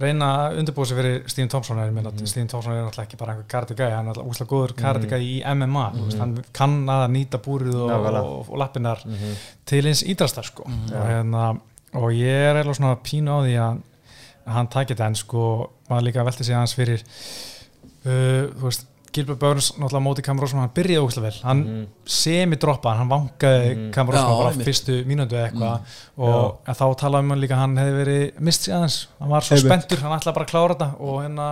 Reyna 0.00 0.28
að 0.48 0.58
undirbúa 0.60 0.86
sig 0.86 0.96
fyrir 0.96 1.28
Thompson 1.48 1.78
er, 1.78 1.90
mm 1.90 1.96
Mhm. 2.22 2.26
Stephen 2.26 2.48
Thompson 2.48 2.72
er 2.72 2.84
náttúrulega 2.84 3.06
ekki 3.08 3.16
bara 3.20 3.32
einhver 3.34 3.48
kardiga 3.48 3.90
hann 3.96 4.06
er 4.08 4.12
alltaf 4.14 4.26
úslega 4.30 4.50
góður 4.50 4.74
kardiga 4.76 5.18
í 5.18 5.42
MMA 5.44 5.86
mm 5.92 6.18
hann 6.20 6.44
kann 6.52 6.86
að 6.86 7.10
nýta 7.10 7.38
búrið 7.38 7.74
og, 7.74 7.90
Nákvæmlega. 7.90 8.22
og, 8.24 8.50
og 8.50 8.58
lappinnar 8.58 8.98
Mhm. 9.06 9.36
til 9.66 9.84
eins 9.86 10.02
ídrastar 10.02 10.44
sko. 10.44 10.62
og, 10.64 11.06
hérna, 11.06 11.60
og 11.94 12.10
ég 12.12 12.26
er 12.50 12.54
eiginlega 12.56 12.74
svona 12.74 12.96
pínu 13.02 13.28
á 13.30 13.38
því 13.44 13.54
að, 13.58 13.80
hann 14.52 14.66
takit 14.68 14.96
þetta 14.96 15.06
en 15.06 15.14
sko, 15.14 15.70
maður 15.90 16.02
líka 16.04 16.24
velti 16.24 16.44
sig 16.44 16.54
aðeins 16.54 16.74
fyrir 16.74 17.02
uh, 18.06 18.48
þú 18.56 18.62
veist 18.66 18.86
Gilbert 19.12 19.38
Burns, 19.40 19.72
náttúrulega 19.74 20.02
móti 20.04 20.22
Cameron 20.22 20.44
Rosman 20.46 20.60
hann 20.62 20.72
byrjaði 20.74 21.00
ógæslega 21.02 21.22
vel, 21.26 21.38
hann 21.42 21.60
Mhm. 21.64 21.86
semi-droppa 22.06 22.92
hann 22.94 23.08
vangaði. 23.10 23.90
Cameron 23.92 24.20
Já, 24.20 24.22
Rosman 24.22 24.38
bara 24.38 24.50
einmitt. 24.52 24.66
fyrstu 24.68 25.04
mínútu 25.04 25.34
eða 25.34 25.50
eitthvað. 25.50 25.80
Og 26.18 26.58
en 26.68 26.74
þá 26.74 26.84
talaði 27.00 27.18
um 27.24 27.30
hann 27.30 27.40
líka 27.40 27.56
hann 27.58 27.74
hefði 27.76 27.96
verið 28.04 28.40
mist 28.40 28.62
sig 28.62 28.74
aðeins, 28.74 29.06
hann 29.18 29.28
var 29.30 29.40
svo 29.42 29.56
Einmitt. 29.56 29.66
spenntur 29.66 29.98
hann 30.04 30.18
ætlaði 30.20 30.34
bara 30.34 30.46
að 30.46 30.52
klára 30.52 30.74
þetta. 30.76 31.00
Og 31.00 31.22
hérna, 31.24 31.46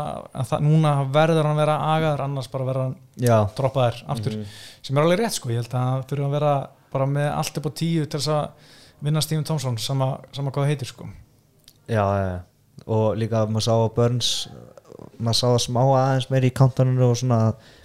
það, 0.44 0.60
núna 0.68 0.92
verður 1.12 1.44
hann 1.50 1.56
vera 1.56 1.78
agaður 1.96 2.20
annars 2.28 2.46
bara 2.52 2.64
verður 2.64 2.82
hann 2.84 2.96
droppaður 3.56 4.02
aftur. 4.08 4.32
Mhm. 4.36 4.44
sem 4.82 4.96
er 4.98 5.02
alveg 5.02 5.18
rétt 5.18 5.32
sko, 5.32 5.48
ég 5.48 5.56
held 5.56 5.68
að 5.70 5.78
hann 5.78 6.02
þurfa 6.04 6.26
að 6.26 6.30
vera 6.30 6.68
bara 6.92 7.06
með 7.06 7.36
allt 7.36 7.56
upp 7.58 7.66
á 7.66 7.70
tíu 7.74 8.06
til 8.08 8.20
þess 8.20 8.28
að 8.28 8.50
vinna 9.02 9.20
Stephen 9.22 9.44
Thompson 9.44 9.76
sama, 9.78 10.18
sama 10.32 10.50
hvað 10.50 10.64
það 10.64 10.68
heitir 10.76 10.86
sko. 10.86 11.08
Já, 11.88 12.40
og 12.86 13.16
líka 13.16 13.46
maður 13.48 13.62
sá 13.66 13.72
að 13.72 13.94
Burns 13.94 14.48
maður 15.20 15.38
sá 15.38 15.46
það 15.46 15.60
smá 15.66 15.80
aðeins 15.84 16.28
meiri 16.30 16.50
í 16.50 16.54
kantaninu 16.58 17.04
og 17.10 17.16
svona 17.20 17.38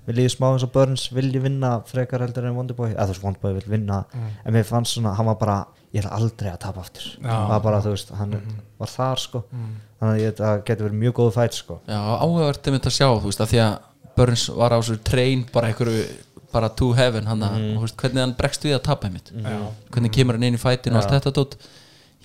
við 0.08 0.16
líðum 0.18 0.34
smá 0.36 0.48
eins 0.54 0.64
og 0.68 0.72
Burns 0.74 1.04
vilji 1.14 1.40
vinna 1.44 1.72
frekar 1.86 2.20
heldur 2.26 2.46
en 2.50 2.56
Wonderboy 2.58 2.92
eða 2.94 3.06
þú 3.08 3.14
veist 3.14 3.24
Wonderboy 3.24 3.54
vil 3.60 3.70
vinna 3.78 4.04
Mm. 4.14 4.30
en 4.46 4.54
mér 4.54 4.64
fannst 4.66 4.94
svona, 4.98 5.14
hann 5.16 5.26
var 5.26 5.36
bara 5.36 5.68
ég 5.94 6.02
ætla 6.04 6.12
aldrei 6.18 6.50
að 6.52 6.60
tapa 6.60 6.80
aftur 6.82 7.04
hann 7.24 7.50
var 7.50 7.60
bara, 7.62 7.82
þú 7.82 7.90
veist, 7.94 8.10
hann 8.18 8.30
Mhm. 8.32 8.60
var 8.80 8.88
þar 8.88 9.18
sko 9.20 9.44
mm. 9.54 9.76
þannig 10.02 10.14
að 10.16 10.22
ég- 10.26 10.38
það 10.38 10.64
getur 10.66 10.90
verið 10.90 11.00
mjög 11.04 11.14
góð 11.14 11.32
fætt 11.34 11.54
sko 11.54 11.80
Já, 11.88 12.00
áhugavert 12.20 12.68
er 12.68 12.72
mitt 12.72 12.84
að 12.86 12.98
sjá, 12.98 13.08
þú 13.22 13.26
veist, 13.30 13.40
að 13.42 13.48
því 13.54 13.60
að 13.62 13.80
Burns 14.16 14.48
var 14.50 14.72
á 14.72 14.80
svo 14.82 14.96
train 15.04 15.46
bara 15.54 15.68
einhverju 15.68 16.06
bara 16.54 16.70
to 16.70 16.92
heaven, 16.94 17.26
hann 17.26 17.40
að, 17.42 17.54
Mhm. 17.78 17.88
hvernig 17.98 18.20
hann 18.20 18.34
bregst 18.36 18.62
við 18.62 18.76
að 18.78 18.84
tapa 18.84 19.08
einmitt, 19.08 19.32
Já. 19.34 19.72
hvernig 19.92 20.12
kemur 20.12 20.34
hann 20.34 20.44
inn 20.44 20.54
í 20.56 20.60
fætin 20.60 20.94
og 20.96 21.02
allt 21.04 21.12
þetta 21.24 21.32
dót, 21.34 21.56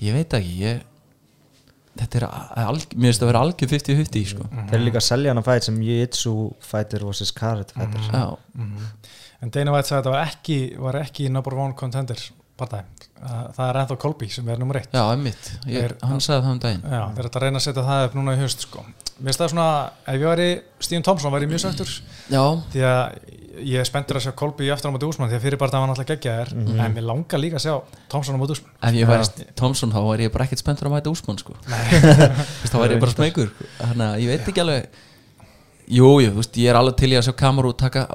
ég 0.03 0.13
veit 0.13 0.29
ekki 0.31 0.59
ég, 0.61 0.81
þetta 1.99 2.19
er 2.21 2.27
alg, 2.65 2.85
mér 2.97 3.11
finnst 3.13 3.23
að 3.25 3.31
vera 3.33 3.41
algjör 3.45 3.69
50-50, 3.75 4.27
sko. 4.33 4.49
Þeir 4.55 4.75
eru 4.79 4.85
líka 4.89 5.01
að 5.03 5.07
selja 5.09 5.31
hann 5.35 5.43
að 5.43 5.49
fætt 5.51 5.69
sem 5.69 5.79
Jiu-Jitsu 5.83 6.35
fættir 6.71 7.05
versus 7.09 7.33
Karat 7.33 7.73
fættir 7.77 8.09
Já, 8.13 8.37
Mhm. 8.55 8.87
en 9.43 9.51
Dana 9.51 9.73
White 9.73 9.89
sagði 9.89 9.99
að 9.99 10.03
þetta 10.05 10.11
var 10.17 10.27
ekki, 10.27 10.59
var 10.79 10.95
ekki 11.03 11.29
number 11.31 11.55
one 11.55 11.73
contender 11.75 12.19
partæ, 12.59 12.81
það 13.23 13.69
er 13.69 13.77
ennþá 13.85 13.99
Colby 13.99 14.29
sem 14.29 14.49
er 14.49 14.57
nummer 14.59 14.75
eitt. 14.81 14.91
Já, 14.93 15.05
einmitt. 15.13 15.53
Ég, 15.67 15.85
Er- 15.85 15.97
hann 16.03 16.19
sagði 16.19 16.43
það 16.43 16.51
um 16.53 16.59
daginn. 16.59 16.83
Já, 16.83 17.03
þeir 17.15 17.19
eru 17.25 17.29
að 17.31 17.43
reyna 17.43 17.59
að 17.59 17.67
setja 17.69 17.85
það 17.87 18.05
upp 18.09 18.15
núna 18.15 18.35
í 18.35 18.41
haust 18.41 18.61
sko. 18.67 18.85
Mér 19.19 19.33
finnst 19.33 19.41
það 19.43 19.51
svona, 19.53 19.69
ef 20.07 20.15
ég 20.15 20.29
væri 20.31 20.49
Stephen 20.85 21.03
Thompson 21.07 21.33
væri 21.35 21.47
ég 21.49 21.51
mjög 21.51 21.63
sáttur 21.65 21.91
Já, 22.31 22.43
því 22.73 22.83
að 22.87 23.35
ég 23.67 23.81
er 23.83 23.89
spenntur 23.89 24.19
að 24.21 24.23
sjá 24.29 24.33
Kolby 24.39 24.69
í 24.69 24.71
aftur 24.71 24.91
á 24.91 24.95
móti 24.95 25.09
úsmann 25.09 25.31
því 25.33 25.35
að 25.41 25.43
fyrir 25.49 25.59
bara 25.59 25.73
það 25.75 25.83
var 25.83 25.89
náttúrulega 25.91 26.13
geggjaðir 26.15 26.53
Mhm. 26.55 26.81
en 26.85 26.95
mér 26.95 27.07
langar 27.09 27.41
líka 27.43 27.59
að 27.59 27.65
sjá 27.65 27.75
Thompson 28.13 28.37
á 28.37 28.39
móti 28.39 28.55
úsmann 28.55 28.87
ef 28.87 28.95
ég 28.95 29.09
væri 29.11 29.47
Thompson 29.59 29.91
þá 29.91 29.99
væri 30.07 30.29
ég 30.29 30.33
bara 30.37 30.45
ekkert 30.47 30.63
spenntur 30.63 30.87
að 30.87 30.95
mæta 30.95 31.11
úsmann, 31.11 31.39
sko. 31.43 31.57
Þá 32.71 32.77
væri 32.79 32.95
ég 32.95 33.03
bara 33.03 33.17
smegur 33.17 33.51
þannig 33.81 34.07
að 34.07 34.23
ég 34.23 34.31
veit 34.31 34.49
ekki 34.53 34.63
alveg. 34.63 34.87
Jú, 35.89 36.09
jú, 36.23 36.31
þú 36.31 36.39
veist, 36.43 36.57
ég 36.63 36.71
er 36.71 36.79
alveg 36.79 36.97
til 37.01 37.11
í 37.11 37.19
að 37.19 37.27
sjá 37.27 37.35
kameru 37.43 37.73
taka 37.75 38.07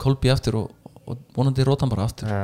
kolbi 0.00 0.30
aftur 0.34 0.56
og, 0.64 0.92
og 1.06 1.18
vonandi 1.36 1.62
róta 1.66 1.84
hann 1.86 1.92
bara 1.94 2.06
aftur. 2.08 2.26
Já, 2.26 2.42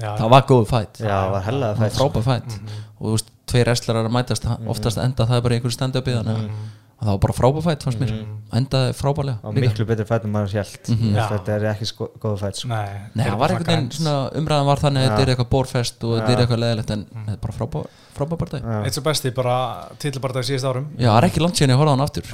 Já, 0.00 0.10
það 0.22 0.28
var 0.32 0.44
góð 0.48 0.66
fætt 0.70 1.00
já, 1.04 1.08
það 1.10 1.32
var 1.36 1.60
var 1.60 1.80
fætt 1.84 1.96
frábæð 2.00 2.28
fætt 2.30 2.58
og 3.00 3.06
þú 3.06 3.14
veist, 3.16 3.32
tveir 3.50 3.66
wrestlerar 3.68 4.06
að 4.08 4.14
mætast 4.14 4.46
oftast 4.70 4.98
enda 5.02 5.26
það 5.26 5.36
er 5.36 5.42
bara 5.44 5.54
í 5.54 5.58
einhverju 5.60 5.76
stand-upi 5.76 6.14
þannig 6.16 6.36
að 6.38 6.44
að 6.46 6.78
það 7.00 7.08
var 7.14 7.18
bara 7.24 7.34
frábæð 7.36 7.64
fætt 7.64 7.84
fannst 7.86 8.00
mér 8.02 8.10
endaði 8.58 8.94
frábælega 8.98 9.38
og 9.42 9.54
líka. 9.54 9.62
miklu 9.70 9.84
betur 9.88 10.04
fætt 10.10 10.24
en 10.26 10.32
maður 10.34 10.50
hjælt 10.56 10.88
Mhm. 10.90 11.14
Já. 11.16 11.22
þetta 11.30 11.54
er 11.56 11.64
ekki 11.72 11.86
sko, 11.88 12.08
góð 12.20 12.38
fætt 12.42 12.56
sko. 12.60 12.68
Nei, 12.68 12.88
Nei, 13.14 13.24
það 13.24 13.38
var 13.38 13.48
einhvern 13.54 13.66
veginn 13.70 13.90
svona 13.90 14.14
umræðan 14.40 14.66
var 14.66 14.76
þannig 14.82 15.00
að 15.00 15.06
Já. 15.06 15.10
þetta 15.10 15.22
er 15.22 15.32
eitthvað 15.34 15.50
bórfest 15.54 16.04
og 16.04 16.12
þetta 16.18 16.30
er 16.34 16.42
eitthvað 16.44 16.60
leðilegt 16.64 16.90
en 16.90 17.04
þetta 17.14 17.32
er 17.32 17.40
bara 17.46 17.54
frábæð 17.58 17.86
frábæð 18.18 18.38
partæ 18.42 18.60
Já. 18.60 18.82
eitt 18.84 18.94
svo 18.98 19.02
besti 19.06 19.30
bara 19.34 19.56
titilbardag 19.98 20.44
síðust 20.44 20.68
árum 20.68 20.86
Já, 20.98 21.08
það 21.10 21.22
er 21.22 21.28
ekki 21.30 21.40
langt 21.40 21.56
síðan 21.56 21.72
ég 21.72 21.80
horfði 21.80 21.90
á 21.90 21.96
hann 21.96 22.06
aftur 22.06 22.24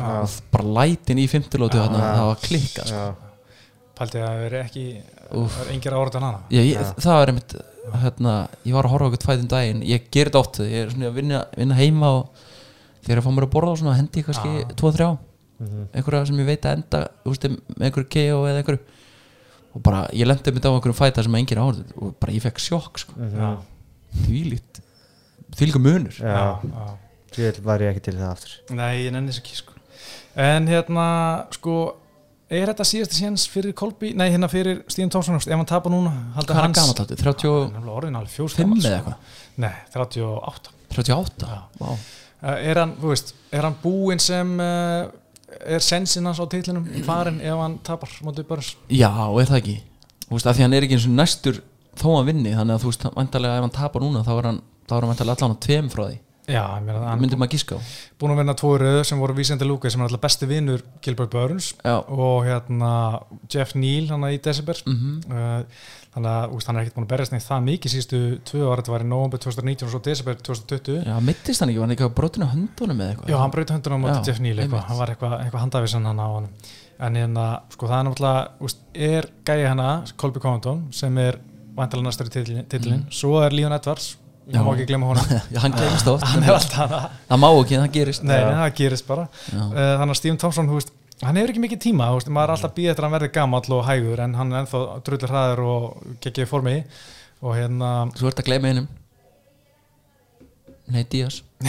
bara 0.51 0.65
lætin 0.81 1.19
í 1.23 1.27
Já. 2.03 2.17
það 2.17 2.27
var 2.27 2.43
klikkað 2.43 2.87
sko. 2.91 3.15
Pælti 3.97 4.19
að 4.21 4.27
það 4.27 4.43
veri 4.45 4.59
ekki 4.67 4.85
það 5.31 5.63
er 5.67 5.73
engir 5.73 5.93
ára 5.97 6.03
en 6.19 6.27
hana 6.27 6.41
Já, 6.51 6.61
ég, 6.61 6.95
það 7.01 7.23
er 7.23 7.31
einmitt 7.33 7.55
hérna, 8.03 8.33
ég 8.67 8.75
var 8.75 8.85
að 8.85 8.91
horfa 8.91 9.07
okkur 9.13 9.27
fæðin 9.31 9.49
daginn 9.49 9.81
ég 9.87 10.11
ger 10.11 10.27
þetta 10.29 10.41
oft, 10.43 10.59
ég 10.59 10.83
er 10.85 10.91
svona 10.91 11.07
að 11.07 11.15
vinna, 11.21 11.45
vinna 11.57 11.75
heima 11.79 12.11
og 12.19 12.29
þegar 13.07 13.21
ég 13.23 13.27
fá 13.27 13.33
mér 13.37 13.47
að 13.47 13.53
borða 13.55 13.73
og 13.73 13.81
svona 13.81 13.97
hendi 13.97 14.23
kannski 14.27 14.53
Já. 14.61 14.69
2-3 14.83 15.19
Mhm. 15.57 15.87
einhverja 15.97 16.27
sem 16.29 16.37
ég 16.37 16.45
veit 16.51 16.67
að 16.69 16.75
enda 16.77 16.99
þú 17.25 17.31
veist, 17.33 17.45
með 17.79 17.85
einhverju 17.87 18.09
KO 18.13 18.41
eða 18.45 18.59
einhverju. 18.61 18.81
Og 19.77 19.83
bara, 19.83 20.03
ég 20.13 20.27
lendi 20.29 20.53
mitt 20.53 20.67
á 20.69 20.69
einhverjum 20.69 20.99
fæta 20.99 21.23
sem 21.25 21.33
enginn 21.39 21.61
áhörðu 21.63 21.85
og 21.97 22.11
bara 22.21 22.33
ég 22.37 22.43
fekk 22.45 22.59
sjokk 22.61 22.99
sko. 23.01 23.15
Mhm. 23.17 23.39
Já, 23.41 23.57
þvílít, 24.27 24.81
þvílíku 25.57 25.81
munur. 25.81 26.13
Því 27.37 27.63
var 27.65 27.79
ég 27.85 27.95
ekki 27.95 28.03
til 28.11 28.15
það 28.19 28.31
aftur. 28.33 28.53
Nei, 28.77 29.05
ég 29.07 29.13
nenni 29.13 29.33
þess 29.33 29.41
ekki 29.43 29.57
sko. 29.63 29.73
En 30.37 30.67
hérna, 30.69 31.07
sko 31.57 31.75
er 32.51 32.67
þetta 32.71 32.85
síðasti 32.87 33.19
séns 33.19 33.47
fyrir 33.51 33.73
Kolby 33.77 34.13
nei, 34.15 34.29
hérna 34.31 34.49
fyrir 34.53 34.83
Stíðan 34.93 35.11
Tómsson 35.11 35.37
ef 35.41 35.49
hann 35.51 35.67
tapar 35.67 35.91
núna 35.91 36.13
hvað 36.37 36.51
er 36.53 36.61
hans 36.61 36.63
hann 36.63 36.77
gamalt 36.77 37.01
áttu, 37.03 37.17
35 37.17 37.73
Hann 37.75 37.83
er 37.83 37.95
orðin 37.97 38.19
alveg 38.21 38.31
fjós 38.31 38.55
eða 38.55 39.01
eitthvað? 39.01 39.17
Nei, 39.57 39.73
38 39.97 40.71
38, 40.95 41.49
Já. 41.49 41.97
Uh, 42.43 42.53
er 42.61 42.83
hann, 42.83 42.93
þú 43.01 43.13
veist, 43.15 43.33
er 43.55 43.65
hann 43.65 43.79
búinn 43.83 44.21
sem 44.21 44.51
uh, 44.61 45.07
er 45.65 45.85
sensin 45.85 46.27
hans 46.29 46.41
á 46.43 46.45
titlinum 46.51 46.85
farin 47.07 47.41
ef 47.41 47.63
hann 47.63 47.79
tapar 47.87 48.13
mótið 48.27 48.49
börns 48.51 48.75
Já, 48.93 49.09
er 49.09 49.49
það 49.49 49.61
ekki? 49.63 49.77
Þú 50.27 50.37
veist, 50.37 50.51
að 50.51 50.59
því 50.59 50.67
hann 50.67 50.77
er 50.77 50.87
ekki 50.87 50.99
eins 50.99 51.09
og 51.09 51.17
næstur 51.17 51.63
þó 51.97 52.07
hann 52.19 52.29
vinni, 52.29 52.53
þannig 52.53 52.77
að 52.77 52.85
þú 52.85 52.93
veist, 52.93 53.09
vantarlega 53.17 53.59
ef 53.59 53.67
hann 53.67 53.77
tapar 53.79 54.05
núna 54.05 54.25
þá 54.27 54.33
er 54.37 54.49
hann, 54.51 54.63
þá 54.85 54.95
er 54.97 55.01
hann 55.01 55.13
vantarlega 55.15 55.39
allan 55.41 55.57
á 55.57 55.65
tveim 55.67 55.91
frá 55.93 56.05
því. 56.05 56.19
Já, 56.47 56.63
það, 56.63 56.91
það 56.93 57.07
hann 57.11 57.23
myndi 57.23 57.39
maður 57.41 57.53
gíska 57.57 57.77
á. 57.79 57.81
búinn 58.21 58.33
að 58.37 58.41
vinna 58.41 58.55
tvo 58.61 58.69
röðu 58.79 59.03
sem 59.09 59.23
voru 59.23 59.35
Vísandi 59.35 59.67
Lúka 59.67 59.91
sem 59.91 60.03
er 60.03 60.07
alltaf 60.07 60.23
besti 60.23 60.47
vinnur 60.47 60.85
Gilbert 61.03 61.33
Burns 61.33 61.73
Já, 61.81 61.97
og 62.07 62.47
hérna 62.47 62.91
Jeff 63.51 63.75
Neal 63.75 64.07
hann 64.13 64.29
í 64.31 64.39
December 64.43 64.79
mhm. 64.87 65.17
Uh, 65.27 65.65
þannig 66.17 66.31
að 66.33 66.55
úst, 66.57 66.67
hann 66.71 66.79
er 66.81 66.87
ekkert 66.87 66.97
búinn 66.97 67.07
að 67.07 67.13
berjast 67.13 67.35
neitt 67.37 67.45
það 67.47 67.65
mikið 67.67 67.93
síðustu 67.95 68.21
tvö 68.49 68.63
ára, 68.71 68.81
þetta 68.81 68.95
var 68.97 69.05
í 69.05 69.09
november 69.11 69.43
2019 69.45 69.87
og 69.87 69.93
svo 69.93 70.01
December 70.07 70.39
2020 70.49 70.99
Já, 71.07 71.17
mittist 71.29 71.61
hann 71.63 71.73
ekki, 71.73 71.81
var 71.83 71.87
hann 71.91 71.95
ekki 71.97 72.09
á 72.09 72.17
brotinu 72.17 72.49
höndunum 72.55 73.03
eða 73.05 73.13
eitthvað? 73.15 73.31
Já, 73.35 73.39
hann 73.43 73.55
braut 73.57 73.73
höndunum 73.77 74.07
á 74.07 74.09
Já, 74.11 74.19
Jeff 74.31 74.41
Neal 74.47 74.59
eitthvað, 74.65 74.85
hann 74.89 75.01
var 75.03 75.13
eitthvað, 75.15 75.35
eitthvað 75.45 75.65
handavísan 75.67 76.09
hann 76.09 76.23
á 76.25 76.29
hann 76.33 76.49
en 77.07 77.19
hérna, 77.21 77.47
sko 77.77 77.91
það 77.91 77.99
er 78.01 78.07
náttúrulega 78.09 78.69
úst, 78.71 78.79
er 78.97 79.27
gæja 79.45 79.73
hana, 79.75 79.89
Colby 80.17 80.41
Covington 80.41 80.87
sem 80.97 81.19
er 81.21 81.37
vantalega 81.77 82.09
næstur 82.09 82.31
í 82.31 82.33
titlin, 82.39 82.63
titlin. 82.73 83.03
svo 83.13 83.43
er 83.45 83.53
Leon 83.53 83.77
Edwards, 83.77 84.15
Mm. 84.47 84.55
Já. 84.55 84.61
má 84.63 84.69
ekki 84.77 84.85
glemma 84.87 85.07
honum. 85.11 85.25
Já, 85.51 85.59
hann 85.59 85.73
glemst 85.75 86.07
oft 86.07 86.23
hann 86.31 86.45
er 86.47 86.53
alltaf 86.55 86.77
hana. 86.79 86.99
Það 87.27 87.41
má 87.43 87.47
ekki, 87.51 87.75
það 87.81 87.89
gerist. 87.97 88.23
Nei, 88.23 88.37
það 88.47 88.69
gerist 88.79 89.07
bara. 89.09 89.25
Uh, 89.51 89.65
Þannig 89.75 90.13
að 90.15 90.19
Stephen 90.21 90.39
Thompson, 90.39 90.69
þú 90.71 90.77
veist, 90.79 90.93
hann 91.25 91.39
hefur 91.41 91.53
ekki 91.55 91.65
mikið 91.65 91.83
tíma 91.87 92.11
þú 92.11 92.19
veist, 92.21 92.31
maður 92.37 92.51
er 92.51 92.57
alltaf 92.57 92.75
býð 92.77 92.91
eftir 92.93 93.05
að 93.05 93.09
hann 93.09 93.17
verði 93.17 93.33
gamall 93.37 93.77
og 93.79 93.87
hægur 93.89 94.23
en 94.27 94.37
hann 94.37 94.53
er 94.53 94.63
ennþá 94.65 94.83
drullir 95.07 95.33
hraður 95.33 95.65
og 95.65 96.15
geggið 96.27 96.51
formi. 96.51 96.77
Og 97.45 97.57
hérna 97.57 97.91
Svo 98.17 98.31
ert 98.31 98.41
að 98.43 98.49
gleyma 98.51 98.73
einum. 98.73 98.89
Nei, 100.87 101.03
Díaz. 101.11 101.41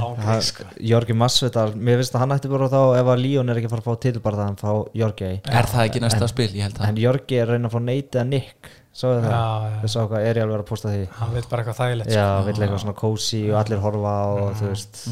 Ángríns, 0.00 0.50
sko. 0.52 1.14
Masvidal, 1.16 1.70
mér 1.74 2.00
finnst 2.00 2.14
að 2.14 2.22
hann 2.24 2.34
ætti 2.34 2.50
bara 2.52 2.68
þá 2.70 2.80
ef 3.00 3.08
að 3.14 3.22
Líón 3.24 3.50
er 3.50 3.58
ekki 3.58 3.70
að 3.70 3.72
fara 3.74 3.82
að 3.82 3.88
fá 3.88 4.02
titilbarðan 4.04 4.58
þá 4.60 4.68
Jorgi 5.00 5.30
Er 5.48 5.68
það 5.70 5.86
ekki 5.86 6.02
næsta 6.04 6.28
spil, 6.30 6.50
ég 6.54 6.66
held 6.66 6.76
það. 6.76 6.90
en 6.90 7.00
Jorgi 7.04 7.38
er 7.40 7.50
reyna 7.54 7.70
að 7.70 7.74
fá 7.74 7.80
neyti 7.86 8.20
að 8.20 8.28
Nick. 8.34 8.70
Sáðu 8.90 9.20
það? 9.24 9.32
Já, 9.32 9.70
já. 9.70 9.76
Þið 9.80 9.92
sá 9.94 10.00
hvað 10.02 10.24
er 10.28 10.40
ég 10.40 10.44
alveg 10.46 10.60
að 10.60 10.68
posta 10.70 10.92
því 10.92 11.02
hann 11.20 11.34
veit 11.36 11.48
bara 11.50 11.62
eitthvað 11.62 11.78
þægilegt 11.80 12.14
Já, 12.14 12.26
vill 12.46 12.56
eitthvað 12.58 12.82
svona 12.84 12.96
cozy 13.00 13.42
og 13.50 13.58
allir 13.60 13.82
horfa 13.84 14.14
og 14.34 14.48
þú 14.58 14.70
veist, 14.72 15.02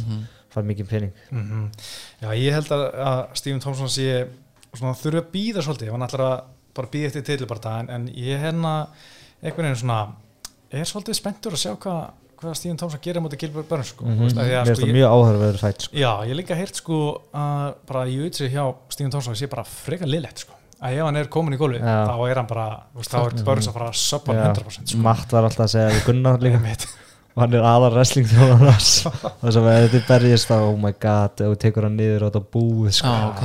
Fær 0.59 0.69
mikið 0.69 0.91
pinning 0.93 1.25
mm 1.31 1.43
-hmm. 1.49 1.67
Já, 2.23 2.29
ég 2.35 2.53
held 2.59 2.71
að, 2.77 2.85
að 3.09 3.25
Stephen 3.41 3.65
Thompson 3.65 3.89
sé 3.89 4.29
þurfi 4.79 5.19
að 5.19 5.33
býða 5.33 5.65
svolítið, 5.65 5.93
hann 5.95 6.07
ætlar 6.07 6.25
að 6.29 6.39
bara 6.77 6.89
býða 6.93 7.11
eftir 7.11 7.27
titilbarta 7.27 7.81
en, 7.81 7.91
en 7.91 8.09
ég 8.09 8.41
hérna 8.43 8.89
einhvern 9.43 9.69
veginn 9.69 9.83
svona 9.83 10.01
er 10.71 10.85
svolítið 10.85 11.15
spenntur 11.19 11.57
að 11.57 11.63
sjá 11.65 11.75
hvað 11.77 12.11
hvað 12.39 12.55
Stephen 12.55 12.77
Thompson 12.79 13.01
gerir 13.03 13.23
mútið 13.23 13.41
Gilbert 13.43 13.69
Burns 13.69 13.89
sko. 13.89 14.05
Mm 14.05 14.13
-hmm. 14.13 14.35
Mér 14.37 14.65
finnst 14.67 14.83
það 14.83 14.93
mjög 14.95 15.11
áhörverður 15.11 15.59
fætt 15.59 15.83
sko. 15.83 15.97
Já, 15.97 16.13
ég 16.29 16.37
líka 16.37 16.55
heyrt 16.55 16.77
sko 16.77 17.23
að 17.35 17.75
bara 17.87 18.07
í 18.07 18.17
utsi 18.27 18.49
hjá 18.49 18.75
Stephen 18.89 19.11
Thompson 19.11 19.35
sé 19.35 19.49
bara 19.49 19.65
freka 19.65 20.07
liðlegt 20.07 20.39
sko 20.39 20.55
að 20.79 20.95
ef 20.95 21.05
hann 21.09 21.17
er 21.17 21.29
komin 21.33 21.57
í 21.57 21.59
gólfi 21.59 21.81
þá 21.83 22.15
er 22.31 22.37
hann 22.37 22.47
bara, 22.47 22.69
veist, 22.95 23.11
þá 23.11 23.19
er 23.25 23.45
Börns 23.45 23.69
að 23.69 23.75
fara 23.75 23.89
að 23.91 24.29
hann 24.29 24.55
100% 24.55 24.93
sko. 24.93 25.03
Matt 25.03 25.33
var 25.33 25.49
alltaf 25.49 25.67
að 25.67 25.73
segja 25.75 25.89
við 25.97 26.05
Gunnar 26.07 26.39
líka. 26.45 26.61
Og 27.39 27.43
hann 27.45 27.55
er 27.55 27.67
aðal 27.71 27.93
wrestling 27.95 28.27
og 28.43 28.63
þess 28.67 29.59
að 29.61 29.69
þið 29.93 30.07
berjist 30.09 30.51
þá, 30.51 30.57
oh 30.67 30.75
my 30.83 30.91
god 30.99 31.39
þú 31.39 31.55
tekur 31.63 31.87
hann 31.87 31.95
niður 32.01 32.25
og 32.27 32.33
þetta 32.33 32.43
búið 32.59 32.97
sko. 32.99 33.13
Já, 33.15 33.29
ok. 33.31 33.45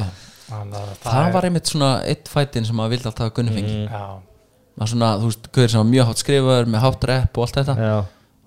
Þannig 0.49 0.79
að 0.79 0.89
Það 1.05 1.19
er- 1.27 1.31
var 1.37 1.45
einmitt 1.47 1.69
svona 1.69 1.91
eitt 2.09 2.29
fætin 2.33 2.65
sem 2.67 2.75
maður 2.77 2.95
vildi 2.97 3.07
alltaf 3.11 3.29
að 3.29 3.35
Gunni 3.37 3.53
fengi 3.59 3.77
maður 4.73 4.89
svona, 4.95 5.09
þú 5.21 5.29
veist, 5.29 5.47
guður 5.53 5.69
sem 5.75 5.81
var 5.83 5.89
mjög 5.93 6.07
hátt 6.09 6.21
skrifaður 6.23 6.69
með 6.73 6.83
hátt 6.87 7.03
rep 7.11 7.37
og 7.37 7.43
allt 7.45 7.57
þetta. 7.59 7.75
Já, 7.77 7.95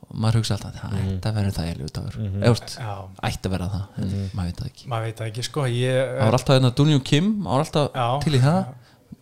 og 0.07 0.16
maður 0.22 0.38
hugsa 0.40 0.57
alltaf, 0.57 0.74
það 0.80 0.97
þetta 1.07 1.32
verður 1.36 1.55
það 1.57 1.68
eiginlega 1.70 1.86
út 1.86 2.01
af 2.01 2.16
veist, 2.47 2.74
já, 2.82 2.94
ætti 3.30 3.47
að 3.51 3.55
vera 3.57 3.68
það 3.76 4.01
en 4.03 4.11
maður 4.34 4.49
veit 4.51 4.59
það 4.61 4.70
ekki. 4.72 4.88
Maður 4.90 5.07
veit 5.07 5.20
það 5.22 5.30
ekki 5.30 5.44
sko 5.47 5.66
ég, 5.70 6.01
það 6.16 6.24
var 6.26 6.38
alltaf 6.40 6.57
hérna 6.59 6.72
Dunjum 6.80 7.05
Kim, 7.07 7.30
það 7.44 7.53
var 7.55 7.64
alltaf 7.66 7.88
Já. 8.01 8.09
til 8.26 8.34
í 8.34 8.42
það. 8.42 8.61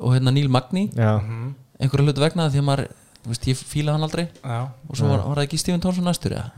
Og 0.04 0.14
hérna 0.16 0.32
Neil 0.34 0.48
Magni 0.50 0.86
já, 0.96 1.12
Mhm, 1.20 1.54
einhverju 1.80 2.08
hlutu 2.08 2.24
vegna 2.24 2.48
því 2.50 2.60
að 2.60 2.66
maður, 2.70 2.88
veist, 3.30 3.46
ég 3.48 3.56
fílaði 3.60 3.96
hann 3.96 4.08
aldrei. 4.08 4.26
Já, 4.42 4.60
og 4.88 4.98
svo 4.98 5.08
var, 5.08 5.24
var 5.24 5.40
það 5.40 5.46
ekki 5.48 5.62
Stephen 5.62 5.80
Thompson 5.84 6.04
næstur 6.08 6.36
það 6.36 6.50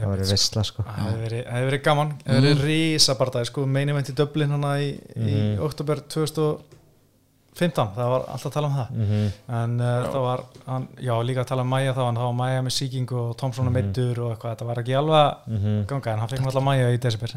í 0.00 0.30
veistla 0.30 0.64
sko. 0.64 0.84
Það 0.86 1.00
hefði 1.04 1.22
verið, 1.24 1.40
það 1.44 1.56
hefði 1.56 1.68
verið 1.70 1.82
gaman, 1.86 2.12
það 2.24 2.36
hefði 2.36 2.50
verið 2.50 2.68
rísa 2.70 3.16
barndagi 3.20 3.48
sko, 3.50 3.64
main 3.76 3.92
event 3.92 4.10
í 4.10 4.14
Dublin 4.16 4.54
hana 4.54 4.74
í, 4.80 4.90
í 5.20 5.40
oktober 5.66 6.02
2015, 6.14 7.92
það 7.96 8.12
var 8.14 8.26
alltaf 8.32 8.48
að 8.50 8.54
tala 8.56 8.70
um 8.70 8.76
það. 8.78 8.90
Mhm. 8.96 9.30
en 9.60 9.76
uh, 9.84 9.92
það 10.06 10.26
var, 10.26 10.44
hann, 10.66 10.88
já 11.08 11.12
líka 11.28 11.44
að 11.44 11.50
tala 11.52 11.66
um 11.66 11.72
Maja 11.74 11.96
þá, 11.96 12.02
en 12.08 12.20
það 12.20 12.28
var 12.30 12.36
Maja 12.40 12.64
með 12.66 12.76
sýking 12.78 13.14
og 13.22 13.32
Thompson 13.40 13.70
og 13.70 13.76
meittur 13.76 14.22
og 14.24 14.34
eitthvað, 14.34 14.54
þetta 14.56 14.70
var 14.70 14.82
ekki 14.84 14.98
alveg 15.00 15.20
að 15.20 15.88
ganga 15.92 16.14
en 16.14 16.22
hann 16.24 16.32
fekk 16.32 16.46
alltaf 16.48 16.68
Maja 16.70 16.92
í 16.94 17.00
desember. 17.02 17.36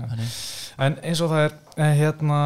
En 0.87 0.99
eins 1.03 1.21
og 1.23 1.33
það 1.33 1.47
er, 1.49 1.57
eh, 1.77 1.95
hérna 1.99 2.39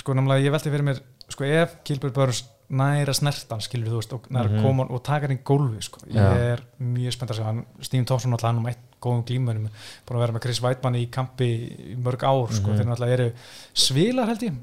sko 0.00 0.16
náttúrulega 0.16 0.46
ég 0.48 0.56
velti 0.56 0.72
fyrir 0.72 0.88
mér, 0.90 1.04
sko 1.30 1.44
ef 1.46 1.78
Gilbert 1.84 2.16
Burns 2.16 2.42
næra 2.70 3.14
snertan 3.16 3.62
skilur 3.64 3.90
þú 3.90 4.00
veist 4.00 4.12
og 4.14 4.28
næra 4.30 4.50
mm 4.52 4.62
koma 4.62 4.86
og 4.86 5.02
taka 5.02 5.26
hann 5.26 5.38
í 5.38 5.42
gólfi 5.44 5.82
sko. 5.82 6.00
ég 6.06 6.14
Já. 6.14 6.54
er 6.54 6.62
mjög 6.78 7.16
spennt 7.16 7.32
að 7.32 7.40
segja 7.40 7.64
Steve 7.82 8.04
Thompson 8.06 8.32
alltaf 8.32 8.50
hann 8.50 8.60
um 8.62 8.68
eitt 8.70 8.84
góðum 9.00 9.24
glímunum 9.26 9.68
búin 10.06 10.18
að 10.18 10.22
vera 10.24 10.34
með 10.36 10.44
Chris 10.44 10.60
Weidmann 10.62 10.98
í 11.00 11.06
kampi 11.10 11.48
í 11.94 11.96
mörg 11.96 12.22
ár 12.22 12.52
sko, 12.52 12.74
þeir 12.76 12.86
náttúrulega 12.90 13.16
eru 13.16 13.28
svilar 13.74 14.28
held 14.30 14.44
ég 14.44 14.60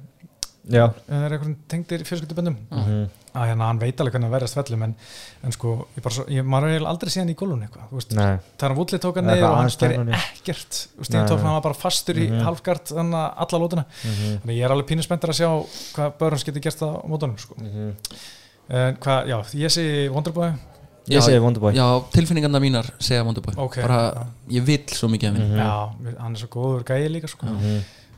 Já, 0.68 0.84
það 1.07 1.22
er 1.24 1.32
einhvern 1.38 1.53
tengdir 1.72 2.01
fjölskylduböndum? 2.07 2.55
Mhm. 2.72 3.07
að 3.38 3.45
hérna 3.51 3.65
hann 3.70 3.78
veit 3.80 3.99
alveg 4.01 4.13
hvernig 4.15 4.28
að 4.32 4.34
verðast 4.34 4.55
vellum 4.57 4.82
en, 4.84 4.93
en 5.45 5.51
sko, 5.53 5.72
ég 5.95 6.01
bara 6.01 6.13
svo, 6.15 6.24
ég, 6.34 6.41
maður 6.43 6.72
er 6.74 6.82
aldrei 6.89 7.09
séðan 7.13 7.30
í 7.30 7.36
gólun 7.38 7.59
eitthvað, 7.68 7.84
þú 7.91 7.95
veist, 7.99 8.11
nei. 8.18 8.39
Þegar 8.57 8.72
hann 8.74 8.78
vúlið 8.80 9.01
tók 9.03 9.15
hann 9.20 9.28
Eða 9.30 9.36
niður 9.36 9.47
og 9.47 9.57
hann 9.57 9.70
gerir 9.78 10.09
ekkert 10.18 10.74
þú 10.80 10.97
veist, 11.03 11.13
ég 11.13 11.28
tók 11.30 11.43
hann 11.45 11.53
var 11.53 11.61
bara 11.68 11.78
fastur 11.78 12.15
í 12.18 12.26
Mhm. 12.32 12.41
halfgard 12.47 12.86
þannig 12.89 13.20
að 13.20 13.30
alla 13.45 13.59
lótuna 13.61 13.86
þannig 14.01 14.57
ég 14.57 14.63
er 14.65 14.72
alveg 14.74 14.88
pínu 14.89 15.03
spenntur 15.05 15.30
að 15.30 15.38
sjá 15.38 15.49
hvað 15.93 16.09
Börns 16.18 16.43
getur 16.49 16.61
gert 16.65 16.80
það 16.82 16.97
á 16.97 17.05
mótunum 17.13 17.38
sko. 17.38 17.53
Mhm. 17.61 17.93
en 18.70 18.95
hvað, 18.97 19.28
já, 19.28 19.38
ég 19.53 19.70
sé 19.70 20.09
Wonderboy 20.09 20.49
Ég 21.07 21.22
segi 21.24 21.39
Wonderboy 21.39 21.72
já, 21.78 21.86
tilfinningarna 22.11 22.59
mínar 22.59 22.89
segja 22.99 23.24
Wonderboy 23.24 23.53
Ok, 23.55 23.78
bara, 23.86 24.11
já. 24.18 24.26
ég 24.57 24.65
vill 24.65 24.86
svo 24.89 25.07
mikið 25.07 25.30
af 25.30 25.34
Mhm. 25.38 25.41
henni 25.45 25.61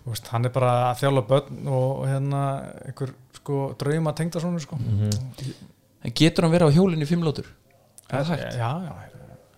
já, 0.10 0.16
veist, 0.16 0.28
hann 0.34 0.49
er 0.49 0.53
bara 0.55 0.74
að 0.89 1.01
þjála 1.03 1.24
börn 1.30 1.70
og, 1.70 2.03
hérna 2.10 2.41
einhver 2.89 3.14
sko, 3.38 3.62
drauma 3.80 4.14
tengda 4.18 4.41
svona 4.41 4.62
sko. 4.64 4.80
en 4.80 6.14
getur 6.16 6.45
hann 6.47 6.53
verið 6.53 6.72
á 6.72 6.76
hjólinn 6.78 7.05
í 7.05 7.07
fimm 7.10 7.26
lótur? 7.26 7.49
Já, 8.10 8.18
er 8.18 8.24
það 8.26 8.32
hægt? 8.36 8.57
já, 8.57 8.70
já, 8.88 8.93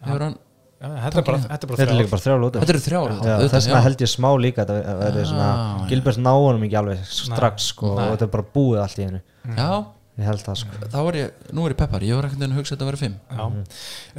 Hefur 0.01 0.23
hann, 0.25 0.35
já, 0.81 0.87
þetta 1.05 1.21
er 1.21 1.25
bara, 1.27 1.39
þetta 1.45 1.67
er 1.67 1.71
bara 1.71 2.05
bara 2.11 2.21
þrjá 2.25 2.37
lótur. 2.41 2.61
Þetta 2.65 2.73
eru 2.73 2.81
Já, 2.81 2.99
auðvitað, 3.05 3.51
þess 3.53 3.67
vegna 3.69 3.79
já. 3.79 3.85
held 3.85 4.01
ég 4.03 4.11
smá 4.11 4.29
líka 4.41 4.63
að 4.65 4.71
það 4.73 5.01
verði 5.05 5.25
svona 5.29 5.49
Já, 5.51 5.87
Gilbert 5.91 6.21
ná 6.25 6.31
honum 6.33 6.65
ekki 6.67 6.79
alveg 6.81 7.03
strax 7.05 7.67
sko, 7.71 7.91
og 7.95 8.01
þetta 8.15 8.27
er 8.27 8.31
bara 8.35 8.47
búið 8.57 8.81
allt 8.81 8.97
í 9.01 9.05
hennu 9.05 9.21
já, 9.61 9.69
ég 10.17 10.29
held 10.31 10.43
það 10.47 10.57
sko. 10.63 10.79
Þá 10.95 10.99
er 11.03 11.19
ég, 11.21 11.45
nú 11.53 11.67
er 11.67 11.75
ég 11.75 11.79
peppar 11.83 12.07
ég 12.07 12.17
var 12.17 12.27
ekkert 12.27 12.47
að 12.47 12.57
hugsa 12.57 12.73
að 12.73 12.81
þetta 12.81 12.89
verið 12.89 13.03
fimm. 13.05 13.15
Já, 13.29 13.45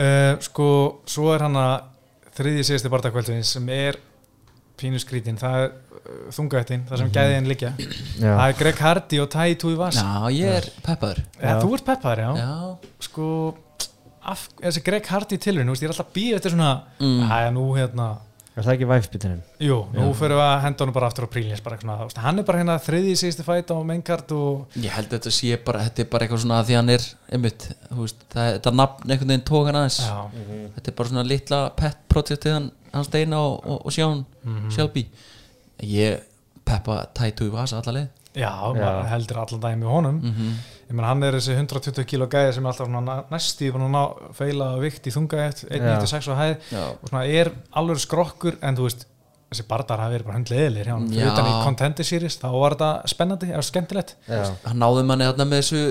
uh, 0.07 0.31
sko, 0.47 0.69
svo 1.17 1.35
er 1.35 1.47
hann 1.49 1.59
að 1.61 1.75
þriðji 2.39 2.69
síðasti 2.71 2.93
bardagkvöldin 2.95 3.45
sem 3.45 3.69
er 3.75 3.99
pínu 4.83 5.01
skrítin, 5.03 5.39
það 5.41 5.59
er 5.63 5.69
uh, 5.71 6.23
þungaðettin, 6.37 6.85
það 6.91 7.03
sem 7.03 7.09
mm 7.11 7.17
gæðin 7.17 7.51
liggja. 7.53 7.73
Já, 7.79 8.31
það 8.35 8.47
er 8.49 8.59
Greg 8.63 8.83
Hardy 8.87 9.21
og 9.23 9.31
Tai 9.37 9.49
Tuivasa 9.63 10.03
já, 10.07 10.33
ég 10.43 10.59
er 10.61 10.69
peppaður. 10.87 11.23
Ja, 11.41 11.57
þú 11.63 11.77
ert 11.79 11.87
peppaður, 11.93 12.25
já, 12.27 12.33
já, 12.43 12.97
sko 13.09 13.29
af, 14.23 14.45
þessi 14.63 14.85
Greg 14.87 15.09
Hardy 15.15 15.39
veist, 15.75 15.83
ég 15.87 15.89
er 15.91 15.95
alltaf 15.97 16.13
býja 16.15 16.37
eftir 16.43 16.55
svona, 16.57 16.75
Mm. 17.01 17.25
að 17.31 17.49
nú 17.57 17.65
hérna. 17.79 18.11
Er 18.53 18.63
það 18.67 18.75
ekki 18.75 18.87
væfbytinin? 18.91 19.39
jú, 19.65 19.77
nú 19.97 20.11
fyrir 20.13 20.37
við 20.37 20.43
að 20.45 20.59
henda 20.61 20.83
honum 20.85 20.93
bara 20.93 21.07
aftur 21.09 21.25
á 21.25 21.33
prílins 21.33 21.63
bara, 21.65 21.79
svona, 21.81 21.95
þú 22.03 22.09
veist, 22.11 22.19
hann 22.21 22.39
er 22.39 22.45
bara 22.45 22.59
hérna 22.61 22.75
þriðji 22.85 23.15
síðasti 23.23 23.45
fæt 23.47 23.71
á 23.73 23.77
maincard 23.81 24.33
og 24.37 24.67
ég 24.77 24.93
held 24.93 25.09
að 25.09 25.15
þetta 25.17 25.33
sé 25.33 25.57
bara 25.65 25.81
þetta 25.87 26.05
er 26.05 26.09
bara 26.13 26.27
eitthvað 26.27 26.43
svona 26.45 26.59
að 26.61 26.67
því 26.69 26.77
hann 26.77 26.91
er 26.93 27.07
einmitt, 27.33 27.65
þú 27.89 28.01
veist, 28.03 28.27
það, 28.35 28.51
þetta 28.59 28.73
nafn 28.77 29.09
einhvern 29.09 29.33
veginn 29.33 29.47
tók 29.49 29.71
hann 29.71 29.79
aðeins. 29.81 29.99
Já, 30.05 30.19
þetta 30.77 30.93
er 30.93 30.97
bara 31.01 31.09
svona 31.15 31.25
litla 31.33 31.63
pet 31.81 31.97
projektið 32.13 32.53
hann, 32.59 32.69
hann 32.93 33.05
Steina 33.09 33.39
og, 33.41 33.61
og, 33.67 33.87
og 33.87 33.95
Sjón 33.95 34.25
Shelby. 34.73 35.07
Ég 35.83 36.21
peppa 36.65 37.07
Taitu 37.15 37.49
í 37.49 37.53
vasa 37.55 37.81
alla 37.81 37.97
leið. 37.99 38.11
Já, 38.33 38.49
maður 38.73 39.09
heldur 39.11 39.41
allan 39.43 39.61
daginn 39.61 39.83
með 39.83 39.91
honum. 39.93 40.21
Mhm. 40.25 40.53
ég 40.89 40.97
menn 40.97 41.07
hann 41.09 41.23
er 41.25 41.37
þessi 41.37 41.55
120 41.57 42.05
kíló 42.09 42.27
gæði 42.29 42.53
sem 42.57 42.67
er 42.67 42.73
alltaf 42.73 43.29
næstíð 43.33 43.73
búin 43.75 43.87
að 43.87 43.93
ná 43.95 44.33
feila 44.37 44.67
vikt 44.81 45.07
í 45.09 45.13
þungaðett 45.15 45.63
196 45.71 46.29
á 46.29 46.35
hæð. 46.37 46.55
Já. 46.73 46.83
og 46.93 47.09
svona 47.09 47.25
er 47.29 47.51
alveg 47.81 48.01
skrokkur 48.03 48.59
en 48.61 48.77
þú 48.77 48.89
veist 48.89 49.07
þessi 49.53 49.67
bardar 49.69 50.01
hafi 50.01 50.17
verið 50.17 50.27
bara 50.29 50.39
hundleðilir 50.39 50.89
hjá 50.89 50.95
hann 50.97 51.09
Já. 51.13 51.27
utan 51.29 51.49
í 51.49 51.55
contender 51.65 52.09
series 52.09 52.39
þá 52.41 52.49
var 52.57 52.77
þetta 52.77 52.91
spennandi 53.13 53.53
eða 53.53 53.65
skemmtilegt. 53.69 54.15
Já, 54.29 54.43
hann 54.65 54.81
náði 54.81 55.05
manni 55.09 55.29
þarna 55.29 55.49
með 55.49 55.63
þessu 55.63 55.83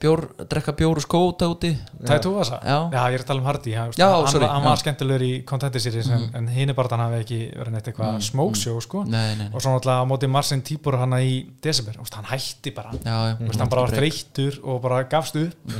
bjór, 0.00 0.22
drekka 0.50 0.74
bjór 0.78 1.00
og 1.00 1.04
skóta 1.04 1.48
úti 1.50 1.70
Tattoo 2.06 2.32
Vasa? 2.36 2.60
Já. 2.64 2.78
ég 2.92 3.18
er 3.18 3.24
að 3.24 3.26
tala 3.28 3.42
um 3.42 3.48
Hardy 3.48 3.74
hann, 3.76 3.92
Já, 3.96 4.06
hann, 4.12 4.28
sorry, 4.32 4.48
hann 4.48 4.64
já. 4.64 4.68
var 4.68 4.80
skemmtilegur 4.82 5.24
í 5.26 5.32
contender 5.48 5.84
series 5.84 6.08
en, 6.12 6.26
en 6.36 6.48
hini 6.52 6.76
bardan 6.76 7.02
hafi 7.04 7.20
ekki 7.24 7.40
verið 7.56 7.76
neitt 7.76 7.90
eitthvað 7.90 8.14
mm. 8.14 8.24
smoke 8.30 8.60
show 8.60 8.80
sko 8.84 9.04
nei, 9.04 9.34
nei, 9.34 9.44
nei. 9.44 9.50
og 9.52 9.64
svo 9.64 9.74
náttúrulega 9.74 10.06
á 10.06 10.10
móti 10.10 10.30
Marcin 10.30 10.64
Tíbor 10.66 10.98
hann 11.00 11.18
í 11.20 11.36
desember, 11.64 12.00
veist, 12.00 12.16
hann 12.16 12.30
hætti 12.30 12.74
bara 12.76 12.96
Já, 12.96 13.16
já, 13.32 13.36
veist, 13.44 13.60
hann 13.60 13.72
bara 13.72 13.86
var 13.86 13.96
þreyttur 13.98 14.58
og 14.64 14.82
bara 14.86 15.04
gafst 15.10 15.38
upp 15.40 15.70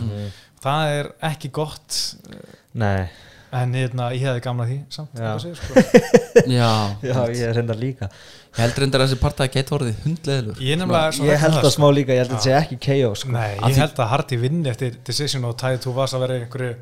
það 0.61 0.95
er 0.99 1.13
ekki 1.33 1.53
gott 1.57 2.01
nei 2.79 3.09
en 3.53 3.73
hérna, 3.75 4.11
ég 4.15 4.23
hefði 4.29 4.43
gamla 4.45 4.67
því 4.69 4.77
samt, 4.95 5.19
Já. 5.19 5.33
segir, 5.43 5.59
sko. 5.59 5.75
já, 6.61 6.71
Já, 7.03 7.17
ég 7.35 7.43
er 7.49 7.57
reyndar 7.59 7.79
líka 7.81 8.07
ég 8.11 8.61
heldur 8.63 8.85
reyndar 8.85 9.03
að 9.05 9.09
þessi 9.11 9.21
partaði 9.25 9.53
gett 9.57 9.73
vorðið 9.75 10.01
hundleðilur 10.07 10.63
ég 10.63 10.71
Ég 10.71 11.43
held 11.43 11.57
vegna 11.59 11.67
að 11.67 11.75
smá 11.75 11.87
líka, 11.95 12.15
ég 12.15 12.23
held 12.25 12.31
að 12.31 12.39
þetta 12.39 12.47
sé 12.47 12.57
ekki 12.61 12.79
KO 12.87 13.13
sko. 13.19 13.33
Nei, 13.35 13.53
ég 13.57 13.63
því- 13.75 13.83
held 13.83 14.03
að 14.05 14.11
Hardy 14.15 14.39
vinni 14.45 14.71
eftir 14.71 14.99
decision 15.07 15.47
og 15.51 15.57
Tæði 15.59 15.83
Tú 15.85 15.95
Vas 15.97 16.15
að 16.15 16.25
vera 16.27 16.39
einhverju 16.41 16.75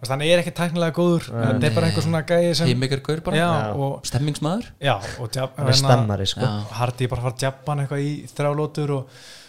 þú 0.00 0.08
hann 0.14 0.22
er 0.24 0.40
ekki 0.40 0.52
tæknilega 0.56 0.94
góður 0.96 1.26
þetta 1.28 1.66
er 1.68 1.74
bara 1.76 1.88
einhver 1.90 2.04
svona 2.06 2.22
gæði 2.24 2.52
sem 2.56 2.70
heimikar 2.70 3.02
gaur 3.04 3.20
bara, 3.20 3.36
já, 3.36 3.48
Já. 3.52 3.72
og, 3.84 3.98
stemmingsmaður 4.08 4.68
já, 4.80 4.94
og 5.20 5.36
er 5.68 5.76
stemmari 5.76 6.26
sko. 6.30 6.40
Já. 6.40 6.54
Hardy 6.78 7.08
bara 7.12 7.24
fara 7.26 7.34
að 7.36 7.44
jabba 7.44 7.74
hann 7.74 7.82
eitthvað 7.84 8.04
í 8.06 8.14
þrjálótur 8.32 8.92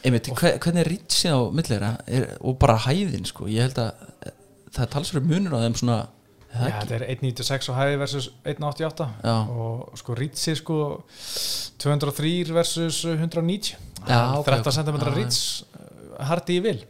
hvernig 0.03 0.81
er 0.83 0.89
rýtsið 0.91 1.31
á 1.31 1.39
millera 1.55 1.91
er, 2.03 2.25
og 2.43 2.57
bara 2.59 2.75
hæðin 2.83 3.23
sko 3.29 3.47
ég 3.47 3.63
held 3.69 3.79
að 3.79 3.93
það 4.75 4.83
er 4.83 4.91
talsverður 4.97 5.29
munur 5.31 5.55
á 5.55 5.59
þeim 5.63 5.77
svona 5.79 5.97
það 6.01 6.09
já, 6.51 6.81
þetta 6.81 6.95
er 6.99 7.05
1.96 7.15 7.69
og 7.71 7.77
hæði 7.79 7.97
versus 8.01 8.29
1.88 8.43 9.07
Já. 9.23 9.35
og 9.49 9.97
sko 9.97 10.15
Ritsi 10.17 10.55
sko 10.59 10.77
203 11.81 12.53
versus 12.53 13.03
190 13.05 13.75
Já, 14.07 14.21
ok, 14.39 14.45
13 14.45 14.59
ok. 14.61 14.71
cm 14.75 15.15
Rits 15.15 15.41
Hardy 16.19 16.57
í 16.59 16.63
vil. 16.63 16.83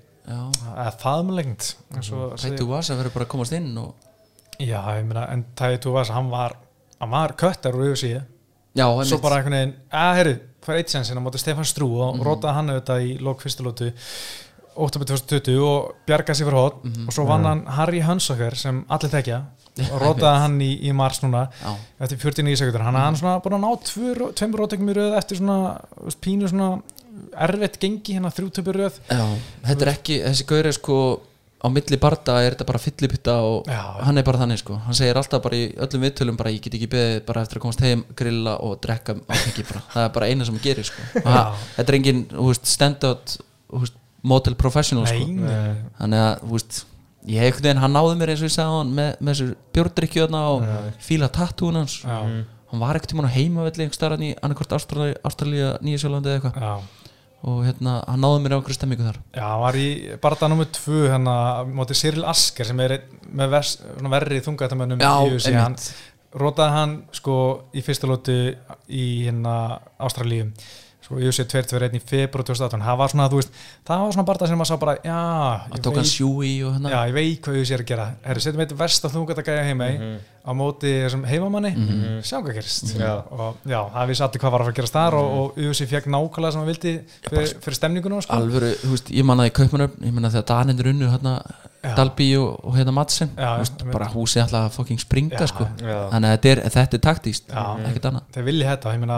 Faðmlengt 1.02 1.76
eins 1.96 2.10
og 2.14 2.36
segir- 2.40 2.58
Tættu 2.58 2.68
Vasa 2.70 2.96
verður 2.98 3.14
bara 3.16 3.26
að 3.26 3.32
komast 3.36 3.54
inn 3.58 3.72
og 3.78 3.96
Já, 4.62 4.78
ég 5.00 5.06
meina, 5.08 5.24
en 5.34 5.46
Tæði 5.58 5.80
Túvas, 5.82 6.10
hann 6.14 6.30
var 6.30 6.54
hann 7.02 7.10
var 7.10 7.34
köttar 7.34 7.74
úr 7.74 7.88
auðvitað 7.90 8.26
já, 8.78 8.86
svo 9.10 9.18
bara 9.24 9.40
einhvern 9.40 9.56
veginn, 9.58 9.76
að 9.92 10.16
herru 10.20 10.34
fær 10.62 10.78
eitt 10.78 10.90
sensin 10.94 11.18
á 11.18 11.22
móti 11.26 11.40
Stefán 11.42 11.66
Strú 11.66 11.88
og 11.98 12.14
Mhm. 12.16 12.20
mm 12.22 12.28
rótaði 12.28 12.54
hann 12.54 12.70
auðvitað 12.70 13.02
í 13.08 13.18
lók 13.20 13.42
fyrstulótu 13.42 13.92
8. 14.76 15.00
2020 15.00 15.64
og 15.68 15.96
bjargaði 16.08 16.38
sér 16.42 16.48
fyrir 16.50 16.60
hótt 16.62 16.84
Mhm. 16.86 17.08
og 17.08 17.14
svo 17.14 17.26
vann 17.28 17.44
hann 17.46 17.66
Harry 17.68 18.00
Hansaker 18.02 18.56
sem 18.56 18.86
allir 18.90 19.10
tekja 19.12 19.42
og 19.92 20.02
rótaði 20.02 20.40
hann 20.40 20.60
í, 20.62 20.72
í 20.84 20.94
mars 20.94 21.22
núna 21.24 21.50
já, 21.64 21.76
eftir 22.00 22.18
49 22.18 22.58
sekundur, 22.58 22.82
hann 22.84 22.96
er 22.96 23.00
hann 23.06 23.16
svona 23.16 23.42
búin 23.42 23.56
að 23.56 23.64
ná 23.64 23.72
tvö- 23.84 24.34
tveimur 24.36 24.60
rótökum 24.66 24.90
í 24.90 24.96
röð 24.96 25.18
eftir 25.18 25.38
svona 25.38 25.82
pínu 26.22 26.48
svona 26.50 26.82
erfitt 27.38 27.80
gengi 27.80 28.16
hérna 28.18 28.32
þrjútöpur 28.32 28.76
röð. 28.76 29.00
Já, 29.10 29.38
þetta 29.68 29.82
er 29.82 29.92
ekki 29.94 30.22
þessi 30.24 30.46
gaur 30.48 30.66
er 30.66 30.72
sko 30.74 30.98
á 31.62 31.68
milli 31.70 31.98
barda 32.02 32.40
er 32.42 32.56
þetta 32.56 32.66
bara 32.66 32.80
fylliputta 32.80 33.36
og 33.46 33.66
Já, 33.68 33.82
hann 34.04 34.18
er 34.18 34.24
bara 34.24 34.40
þannig 34.40 34.58
sko. 34.60 34.76
Hann 34.82 34.94
segir 34.98 35.16
alltaf 35.16 35.42
bara 35.44 35.56
í 35.56 35.76
öllum 35.78 36.02
viðtölum 36.02 36.38
bara 36.38 36.50
ég 36.50 36.62
get 36.62 36.74
ekki 36.74 36.90
beðið 36.90 37.26
bara 37.26 37.42
eftir 37.44 37.58
að 37.60 37.62
komast 37.62 37.82
heim, 37.82 38.04
grilla 38.16 38.56
og 38.60 38.80
drekka 38.82 39.16
það 39.28 40.06
er 40.06 40.10
bara 40.10 40.26
eina 40.28 40.44
sem 40.46 40.56
hann 40.56 40.64
gerir 40.64 40.84
sko. 40.84 41.02
Þetta 41.78 41.90
er 41.90 41.96
engin, 42.00 42.26
stand-out 42.64 43.38
model 44.28 44.56
professional 44.60 45.08
sko. 45.10 45.28
Þannig 46.00 46.24
að, 46.26 46.48
veist 46.52 46.82
ég 47.30 47.38
hef 47.44 47.52
einhvern 47.52 47.68
veginn, 47.68 47.82
hann 47.84 47.94
náði 47.96 48.16
mér 48.18 48.32
eins 48.34 48.42
og 48.42 48.50
ég 48.50 48.54
sagði 48.56 48.78
hann 48.80 48.96
með, 48.98 49.12
með 49.22 49.36
þessu 49.36 49.56
bjórdrykkju 49.78 50.24
þarna 50.26 50.42
og 50.56 50.66
fíla 51.06 51.30
tattúin 51.34 51.78
hans. 51.82 52.00
Já, 52.02 52.18
hann 52.72 52.82
var 52.82 52.98
ekkert 52.98 53.12
tímann 53.14 53.30
á 53.30 53.36
heimavelli 53.36 53.86
einhver 53.86 53.98
starf 54.00 54.24
í 54.26 54.32
annarkvort 54.42 54.74
Ástralía, 54.78 55.20
Ástralía 55.28 55.72
Nýja 55.86 56.02
Sjálfandi 56.06 56.32
eða 56.32 56.40
eitthvað. 56.42 56.90
Og 57.42 57.64
hérna, 57.66 57.96
hann 58.06 58.22
náði 58.22 58.42
mér 58.44 58.54
á 58.54 58.58
okkur 58.62 58.76
stemmingu 58.78 59.06
þar. 59.08 59.18
Já, 59.34 59.46
hann 59.50 59.62
var 59.64 59.78
í 59.82 59.88
barða 60.22 60.50
nummer 60.52 60.68
2 60.78 61.00
hérna 61.10 61.36
móti 61.74 61.98
Cyril 61.98 62.26
Asker 62.30 62.70
sem 62.70 62.82
er 62.86 63.00
einn 63.00 63.16
með 63.42 63.54
vers, 63.56 63.72
verri 64.14 64.42
þungaðamönnum 64.46 65.02
Já, 65.02 65.14
í 65.26 65.32
UFC 65.34 65.50
hann 65.56 65.74
einmitt. 65.74 65.88
rótaði 66.38 66.76
hann 66.78 66.94
sko 67.18 67.36
í 67.74 67.82
fyrsta 67.86 68.10
lótu 68.10 68.36
í 68.88 69.06
hérna 69.26 69.56
Ástralíu 69.98 70.52
sko 71.12 71.20
UFC 71.22 71.44
221 71.52 72.00
í 72.00 72.02
februar 72.02 72.48
2018 72.48 72.82
það 72.88 73.00
var 73.04 73.12
svona, 73.14 73.28
þú 73.30 73.40
veist, 73.42 73.54
það 73.86 74.04
var 74.08 74.16
svona 74.16 74.28
barða 74.32 74.48
sem 74.50 74.58
maður 74.64 74.72
sá 74.72 74.80
bara, 74.82 74.96
já, 75.06 75.20
ég 75.76 75.84
tók 75.86 76.00
hann 76.00 76.08
veit, 76.08 76.72
hérna. 76.78 76.90
Já, 76.96 77.00
ég 77.12 77.18
veit 77.20 77.42
hvað 77.46 77.60
UFC 77.62 77.76
er 77.78 77.84
að 77.84 77.90
gera. 77.92 78.06
Herri, 78.26 78.44
setjum 78.48 78.64
eitt 78.66 78.78
versta 78.80 79.12
þungaðagæja 79.12 79.68
heima 79.70 79.90
Mhm. 80.02 80.20
Á 80.42 80.52
móti 80.58 80.92
heimamanni. 81.30 81.72
Sjá 82.26 82.40
hvað 82.42 82.60
gerist. 82.60 82.94
Já. 82.98 83.14
og 83.32 83.58
já, 83.66 83.80
það 83.94 84.12
vissi 84.12 84.26
allir 84.28 84.44
hvað 84.44 84.52
var 84.56 84.62
að 84.62 84.70
fara 84.70 84.74
að 84.76 84.80
gerast 84.82 84.98
þar 85.00 85.18
og, 85.22 85.34
og 85.40 85.60
UFC 85.70 85.90
fekk 85.92 86.12
nákvæmlega 86.12 86.52
sem 86.56 86.62
hann 86.64 86.72
vildi 86.72 86.94
fyrir, 87.30 87.58
fyrir 87.66 87.80
stemninguna 87.80 88.22
sko. 88.26 88.38
alvöru, 88.42 88.72
þú 88.84 88.94
veist, 88.96 89.12
ég 89.16 89.28
mannaði 89.28 89.56
Kaupmannöfn 89.60 90.08
ég 90.08 90.16
manna 90.16 90.34
þegar 90.34 90.50
Danendur 90.54 90.92
unnu 90.94 91.12
hérna. 91.12 91.36
Dalby 91.82 92.28
og, 92.38 92.60
og 92.62 92.76
hérna 92.78 92.92
Madsen 92.94 93.32
Já, 93.34 93.56
einmitt. 93.58 93.80
bara 93.90 94.06
húsið 94.14 94.44
alltaf 94.44 94.68
að 94.68 94.76
fucking 94.76 95.00
springa 95.02 95.40
Já, 95.40 95.48
sko. 95.50 95.66
já. 95.82 95.96
þannig 96.12 96.28
að 96.30 96.36
þetta 96.36 96.50
er, 96.52 96.60
þetta 96.76 96.98
er 96.98 97.02
taktíst 97.08 97.48
ekkert 97.50 98.06
annað. 98.12 98.28
Þeir 98.36 98.46
vilji 98.46 98.68
þetta, 98.68 98.92
ég 98.94 99.02
meina 99.02 99.18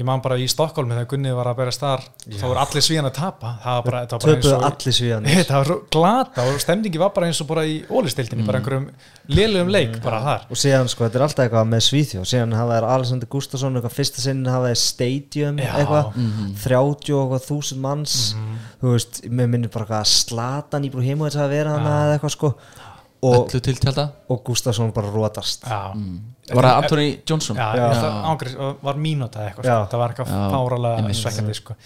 ég 0.00 0.08
man 0.08 0.24
bara 0.24 0.38
í 0.42 0.48
Stokkólmi 0.50 0.96
þegar 0.96 1.06
Gunni 1.12 1.34
var 1.38 1.50
að 1.52 1.60
bera 1.60 1.74
þar 1.76 2.02
þá 2.26 2.42
voru 2.48 2.62
allir 2.64 2.84
svíðan 2.88 3.08
að 3.12 3.14
tapa. 3.20 3.52
Það 3.62 3.76
var 3.78 3.86
bara, 3.86 4.00
þetta 4.02 4.18
var 4.18 4.24
bara 4.24 4.34
eins 4.34 4.42
töpuðu 4.42 4.56
og 4.56 4.66
allir 4.72 4.96
svíðan. 4.98 5.28
Þetta 5.38 5.60
var 5.60 5.70
svo 5.70 5.78
glata 5.94 6.48
og 6.50 6.58
stemningi 6.66 7.02
var 7.04 7.14
bara 7.14 7.30
eins 7.30 7.42
og 7.44 7.50
bara 7.52 7.64
í 7.70 7.78
ólistildinni, 7.86 8.48
bara 8.50 8.58
einhverjum 8.58 8.90
lélugum 9.30 9.70
leik 9.70 9.96
bara 10.02 10.20
þar. 10.26 10.48
Og 10.50 10.59
síðan 10.60 10.90
sko, 10.92 11.06
þetta 11.06 11.18
er 11.18 11.24
alltaf 11.26 11.44
eitthvað 11.46 11.70
með 11.70 11.82
Svíþjóð. 11.86 12.26
Síðan 12.30 12.54
hafa 12.58 12.76
þær 12.76 12.86
Alexander 12.94 13.30
Gustafsson 13.34 13.78
eitthvað 13.80 13.96
fyrsta 13.96 14.24
sinn 14.24 14.42
hafa 14.50 14.70
þær 14.70 14.80
Stadium 14.82 15.58
Já. 15.60 15.70
eitthvað, 15.80 16.12
30 16.64 17.16
og 17.16 17.24
eitthvað 17.24 17.48
þúsund 17.48 17.82
manns. 17.84 18.18
Þú 18.82 18.94
veist, 18.94 19.22
mér 19.28 19.50
minnir 19.52 19.72
bara 19.72 19.86
eitthvað 19.88 20.04
að 20.04 20.12
Slatan 20.14 20.86
í 20.86 20.92
brú 20.92 21.04
heima 21.04 21.28
þess 21.30 21.42
að 21.44 21.52
vera 21.56 21.74
hann 21.76 21.90
eða 21.90 22.14
eitthvað 22.18 22.36
sko. 22.36 22.52
Og, 23.20 23.52
og 24.32 24.38
Gustafsson 24.46 24.94
bara 24.96 25.10
rótast 25.12 25.66
já, 25.68 25.92
var 26.56 26.64
það 26.64 26.78
Anthony 26.78 27.08
Johnson? 27.28 27.58
Já, 27.58 27.66
Já. 27.76 27.88
já. 27.92 28.12
Ángriðs, 28.30 28.54
var 28.80 28.96
mínúta 28.96 29.42
eitthvað, 29.44 29.66
sko. 29.68 29.82
það 29.92 30.00
var 30.00 30.14
eitthvað 30.14 30.30
fáralega 30.54 31.12
svekkandi 31.18 31.56
sko. 31.58 31.76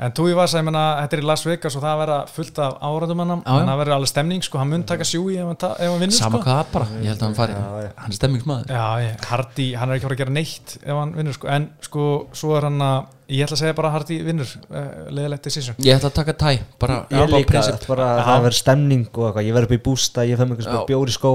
En 0.00 0.14
Túi 0.16 0.32
var 0.36 0.48
að 0.48 0.64
menna, 0.64 0.84
þetta 1.02 1.16
er 1.16 1.22
í 1.22 1.26
Las 1.28 1.44
Vegas 1.44 1.76
og 1.76 1.84
það 1.84 2.00
verða 2.00 2.18
fullt 2.32 2.60
af 2.64 2.72
áraðum 2.88 3.20
hann, 3.22 3.34
en 3.36 3.68
það 3.68 3.80
verður 3.82 3.96
alveg 3.98 4.10
stemning 4.12 4.42
sko, 4.46 4.60
hann 4.62 4.72
mun 4.72 4.84
taka 4.88 5.04
sjúi 5.08 5.36
ef 5.36 5.46
hann, 5.50 5.60
hann 5.76 6.00
vinnur 6.00 6.16
sama 6.16 6.40
sko. 6.40 6.44
hvað 6.48 6.64
bara, 6.72 6.86
ég 6.96 7.08
held 7.12 7.20
að 7.20 7.26
hann 7.28 7.38
fari. 7.38 7.52
Já, 7.52 7.60
já. 7.84 7.90
hann 8.00 8.10
er 8.10 8.18
stemmingsmaður 8.18 8.66
Já, 8.72 8.86
ég, 9.04 9.12
Hardy, 9.30 9.66
hann 9.76 9.88
er 9.90 9.94
ekki 9.98 10.06
fara 10.08 10.16
að 10.16 10.22
gera 10.24 10.36
neitt 10.38 10.68
ef 10.80 10.94
hann 10.96 11.12
vinnur 11.18 11.36
sko, 11.36 11.50
en 11.52 11.68
sko, 11.84 12.04
svo 12.40 12.56
er 12.56 12.68
hann 12.70 12.80
að 12.86 13.00
ég 13.30 13.44
ætla 13.46 13.54
að 13.54 13.62
segja 13.62 13.74
bara 13.78 13.90
Hardy 13.94 14.16
vinnur 14.26 14.48
uh, 14.50 14.78
leðilegt 15.14 15.44
decision. 15.46 15.76
Ég 15.84 15.94
ætla 15.94 16.10
að 16.10 16.16
taka 16.16 16.34
tæ, 16.34 16.50
bara, 16.82 16.96
ég 17.06 17.20
bara 17.20 17.30
líka, 17.30 17.50
prinsip. 17.52 17.84
bara 17.86 18.08
að 18.16 18.22
það 18.26 18.40
verður 18.46 18.58
stemning 18.58 19.06
og 19.12 19.28
eitthvað, 19.28 19.46
ég 19.46 19.54
verður 19.54 19.68
upp 19.68 19.76
í 19.76 19.82
bústa, 19.86 20.24
ég 20.26 20.34
Já. 20.66 20.66
eitthvað. 20.66 20.88
bjóri 20.90 21.12
skó 21.14 21.30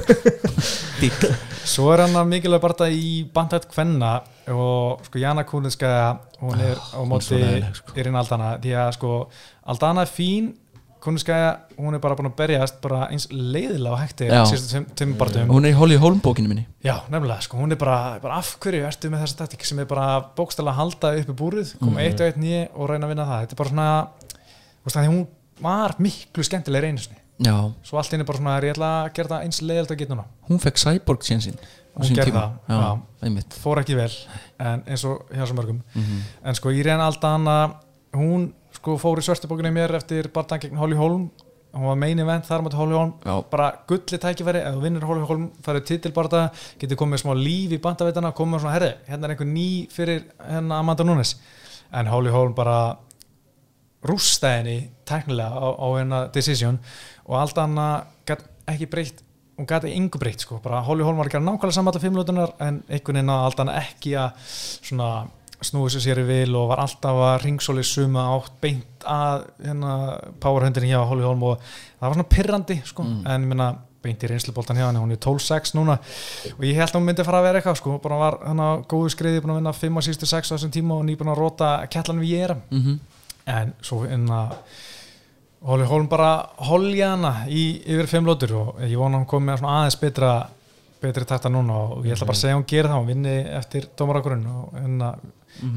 dík 1.00 1.26
Svo 1.66 1.88
er 1.94 2.04
hann 2.04 2.14
að 2.14 2.28
mikilvæg 2.30 2.60
bara 2.62 2.86
í 2.94 3.24
bandhætt 3.34 3.64
kvenna 3.72 4.20
og 4.52 5.00
sko 5.08 5.18
Jana 5.18 5.42
Kúninska 5.48 5.88
hún 6.38 6.60
er 6.62 6.76
á 6.78 7.00
hún 7.00 7.08
er 7.08 7.10
móti 7.10 7.74
sko. 7.74 7.96
Irin 7.98 8.14
Aldana 8.20 8.52
því 8.62 8.74
að 8.78 8.92
sko 8.94 9.10
Aldana 9.66 10.04
er 10.06 10.12
fín 10.12 10.52
Kúninska, 11.06 11.36
hún 11.78 11.94
er 11.94 12.00
bara 12.02 12.16
búin 12.18 12.26
að 12.28 12.36
berjast 12.40 12.80
bara 12.82 13.04
eins 13.14 13.28
leiðilega 13.30 13.94
á 13.94 14.02
hætti 14.02 14.26
hún 15.54 15.64
er 15.68 15.70
í 15.70 15.76
Holly 15.78 15.96
Holm 16.02 16.18
bókinu 16.24 16.50
minni. 16.50 16.64
Já, 16.82 16.96
nefnilega, 17.12 17.44
sko, 17.46 17.60
hún 17.62 17.72
er 17.72 17.78
bara, 17.80 18.18
bara 18.22 18.40
af 18.40 18.56
hverju 18.62 18.82
ertu 18.88 19.10
með 19.12 19.22
þessa 19.24 19.38
taktík 19.44 19.64
sem 19.68 19.78
er 19.78 19.86
bara 19.90 20.20
bókstæla 20.36 20.72
að 20.74 20.80
halda 20.80 21.12
uppi 21.20 21.36
búrið, 21.38 21.74
Mhm. 21.76 21.84
koma 21.86 22.00
eitt 22.02 22.20
og 22.20 22.26
eitt 22.26 22.36
nýja 22.42 22.68
og 22.74 22.90
reyna 22.90 23.06
að 23.06 23.12
vinna 23.14 23.26
það, 23.26 23.46
þetta 23.46 23.52
er 23.52 23.62
bara 23.62 23.70
svona 23.70 24.08
veist, 24.84 24.96
hún 25.08 25.26
var 25.62 25.94
miklu 25.98 26.42
skemmtilega 26.44 26.82
reynisni, 26.84 27.16
já, 27.40 27.72
svo 27.86 27.98
allt 27.98 28.12
inn 28.12 28.20
er 28.20 28.24
bara 28.28 28.38
svona 28.38 28.60
ég 28.60 28.74
ætla 28.74 28.90
að 29.06 29.12
gera 29.14 29.28
það 29.28 29.44
eins 29.46 29.60
leiðilega 29.62 29.94
að 29.94 29.98
geta 30.02 30.14
núna? 30.14 30.24
Hún 30.50 30.58
fekk 30.60 30.76
Cyborg 30.82 31.22
Hún 31.96 32.04
sín 32.04 32.16
tíma. 32.26 32.42
það, 32.42 32.52
já, 32.68 32.76
já. 32.82 33.00
fór 33.62 33.78
ekki 33.80 33.94
vel, 33.96 34.12
en 34.60 34.82
eins 34.86 35.04
og 35.04 35.22
hjá 35.32 35.46
svo 35.46 35.54
mörgum. 35.56 35.80
Mhm. 35.94 36.20
en 36.44 36.54
sko, 36.54 36.68
ég 36.70 36.84
reyna 36.84 37.06
alltaf 37.06 37.30
hana 37.38 37.74
hún 38.12 38.52
sko 38.86 38.94
fór 39.02 39.18
í 39.18 39.24
svörstubókinu 39.26 39.72
mér 39.74 39.96
eftir 39.98 40.28
barndan 40.30 40.60
gegn 40.62 40.78
Holly 40.78 40.94
Holm. 40.94 41.24
Hún 41.74 41.88
var 41.90 41.96
main 41.98 42.20
event 42.22 42.46
þar 42.46 42.62
moti 42.62 42.78
Holly 42.78 42.94
Holm. 42.94 43.14
Já. 43.24 43.42
bara 43.50 43.72
gulli 43.88 44.18
tækifæri, 44.22 44.60
ef 44.62 44.76
þú 44.76 44.82
vinnur 44.84 45.06
Holly 45.08 45.24
Holm 45.26 45.48
það 45.64 45.78
er 45.80 45.86
titilbarða, 45.88 46.42
getur 46.78 47.00
komið 47.00 47.20
smá 47.24 47.32
líf 47.34 47.74
í 47.74 47.80
bandaveitana, 47.82 48.30
komið 48.30 48.62
svona, 48.62 48.74
herri, 48.76 48.92
hérna 49.08 49.26
er 49.26 49.34
einhver 49.34 49.48
ný 49.50 49.66
fyrir 49.90 50.22
hérna 50.38 50.78
Amanda 50.78 51.04
Nunes. 51.04 51.34
En 51.90 52.06
Holly 52.06 52.30
Holm 52.30 52.54
bara 52.54 52.78
rústa 54.06 54.52
henni 54.54 54.92
tæknilega 55.04 55.50
á, 55.50 55.66
á 55.74 55.86
hennar 55.98 56.30
decision 56.30 56.78
og 57.26 57.40
allt 57.40 57.58
annað 57.58 58.06
gat 58.30 58.44
ekki 58.70 58.86
breytt 58.92 59.24
hún 59.58 59.66
gæti 59.66 59.96
yngu 59.98 60.20
breytt 60.22 60.46
sko, 60.46 60.60
bara 60.62 60.84
Holly 60.86 61.02
Holm 61.02 61.18
var 61.18 61.26
að 61.26 61.34
gera 61.34 61.48
nákvæmlega 61.48 61.74
saman 61.74 61.90
alla 61.90 62.04
fimmlötunar 62.04 62.54
en 62.60 62.84
einhvern 62.86 63.18
veginn 63.18 63.34
að 63.34 63.48
allt 63.48 63.64
annað 63.64 63.82
ekki 63.82 64.14
að 64.20 64.46
svona 64.86 65.10
snúið 65.64 65.96
sér 65.96 66.04
sér 66.04 66.20
í 66.22 66.26
vil 66.28 66.54
og 66.58 66.70
var 66.72 66.84
alltaf 66.84 67.22
að 67.30 67.40
ringsóli 67.46 67.84
suma 67.86 68.28
átt 68.34 68.54
beint 68.60 69.06
að 69.08 69.46
hérna 69.64 69.96
powerhundinni 70.42 70.92
hjá 70.92 71.00
Holly 71.08 71.24
Holm 71.24 71.44
og 71.48 71.60
það 71.62 72.06
var 72.06 72.16
svona 72.18 72.32
pirrandi 72.36 72.78
sko, 72.84 73.06
en 73.06 73.46
ég 73.46 73.50
minna 73.50 73.72
beint 74.06 74.22
í 74.22 74.28
reynsluboltan 74.30 74.78
hjá 74.78 74.86
henni, 74.86 75.00
hún 75.02 75.14
er 75.16 75.18
12-6 75.18 75.72
núna. 75.74 75.96
Og 76.52 76.62
ég 76.62 76.76
held 76.78 76.92
að 76.92 76.98
hún 77.00 77.06
myndi 77.08 77.24
fara 77.26 77.40
að 77.40 77.46
vera 77.48 77.58
eitthvað 77.58 77.78
sko, 77.80 77.96
bara 78.04 78.18
var 78.20 78.36
hann 78.44 78.60
á 78.62 78.70
góðu 78.86 79.10
skriði, 79.10 79.40
búin 79.42 79.56
að 79.56 79.60
vinna 79.62 79.72
5 79.74 79.98
og 79.98 80.06
sístu 80.06 80.28
6 80.30 80.52
á 80.52 80.54
þessum 80.54 80.74
tíma 80.76 80.94
og 81.00 81.08
nýbúin 81.08 81.32
að 81.32 81.40
róta 81.40 81.70
kettlan 81.90 82.22
við 82.22 82.36
ég 82.36 82.54
mm 82.70 82.98
en 83.46 83.72
svo 83.82 84.02
hérna 84.04 84.48
Holly 85.66 85.86
Holm 85.88 86.08
bara 86.10 86.30
holja 86.68 87.12
hana 87.14 87.32
í 87.48 87.80
yfir 87.86 88.10
fimm 88.10 88.28
lótur 88.28 88.54
og 88.58 88.82
ég 88.84 88.98
vona 88.98 89.20
hún 89.20 89.28
komi 89.30 89.50
með 89.50 89.62
svona 89.62 89.78
aðeins 89.80 89.98
betra 90.02 90.32
betri 91.00 91.26
takta 91.28 91.50
núna 91.52 91.78
og 91.94 92.06
ég 92.06 92.16
ætla 92.16 92.28
bara 92.28 92.36
að 92.36 92.42
segja 92.42 92.56
að 92.56 92.60
hún 92.60 92.68
gerir 92.72 92.90
það 92.90 93.00
hún 93.00 93.10
vinni 93.12 93.34
eftir 93.58 93.88
dómarakurinn 93.98 94.46
og 94.50 94.76
hérna 94.76 95.10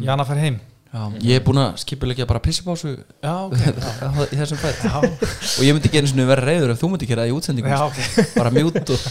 Jana 0.05 0.25
fer 0.27 0.41
heim. 0.41 0.59
Já, 0.89 1.03
ég 1.21 1.37
er 1.37 1.43
búin 1.45 1.59
að 1.61 1.75
skipulegja 1.83 2.25
bara 2.25 2.39
pissipásu 2.41 2.95
já, 2.97 3.33
ok, 3.45 3.59
í 4.33 4.37
þessum 4.39 4.57
fætt 4.57 4.79
já, 4.87 4.95
og 4.97 5.61
ég 5.61 5.75
myndi 5.77 5.85
ekki 5.85 5.99
einu 6.01 6.09
sinni 6.09 6.25
vera 6.25 6.41
reyður 6.41 6.73
ef 6.73 6.79
þú 6.81 6.89
myndi 6.95 7.09
gera 7.11 7.27
það 7.27 7.29
í 7.29 7.35
útsendingum 7.37 7.75
já, 7.75 7.83
ok. 7.85 8.31
Bara 8.39 8.53
mjút 8.55 8.79
og 8.81 9.03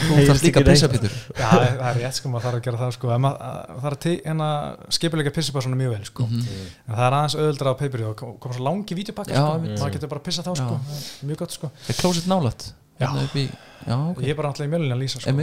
þú 0.00 0.24
þarf 0.26 0.42
líka 0.42 0.50
ekki 0.50 0.64
að 0.64 0.68
pissa 0.70 0.88
neitt. 0.90 0.96
Pétur. 0.96 1.14
Já, 1.38 1.46
það 1.52 1.86
er 1.92 2.00
rétt 2.00 2.18
sko, 2.18 2.32
maður 2.32 2.46
þarf 2.48 2.58
að 2.58 2.66
gera 2.66 2.80
það 2.80 2.92
sko. 2.96 3.12
En 3.14 3.22
maður 3.24 3.38
það 3.44 3.84
þarf 3.84 4.08
að 4.10 4.16
hérna, 4.26 4.50
skipulega 4.98 5.34
pissa 5.36 5.62
svona 5.68 5.78
mjög 5.78 5.94
vel 5.94 6.10
sko. 6.10 6.26
En 6.32 6.90
það 6.90 7.06
er 7.06 7.18
aðeins 7.20 7.38
öðuldra 7.44 7.74
á 7.76 7.80
paperið 7.84 8.10
og 8.10 8.18
kom, 8.18 8.34
kom 8.42 8.56
svo 8.56 8.66
langi 8.66 8.98
vídeopakka 8.98 9.36
Já, 9.36 9.44
sko, 9.46 9.72
maður 9.76 9.96
getur 9.98 10.12
bara 10.16 10.24
pissa 10.26 10.46
þá 10.46 10.52
sko. 10.58 10.78
Er 10.80 11.30
mjög 11.30 11.42
gott 11.44 11.54
sko. 11.54 11.70
Er 11.86 12.00
klósitt 12.00 12.30
nálætt 12.30 12.70
Já. 13.00 13.06
Hérna 13.08 13.26
í, 13.40 13.46
já, 13.86 13.94
ok 13.96 14.20
ég 14.24 14.32
er 14.34 14.40
bara 14.40 14.50
alltaf 14.52 14.66
í 14.66 14.72
mjölunni 14.72 14.96
að 14.96 15.04
lýsa 15.04 15.22
sko. 15.22 15.36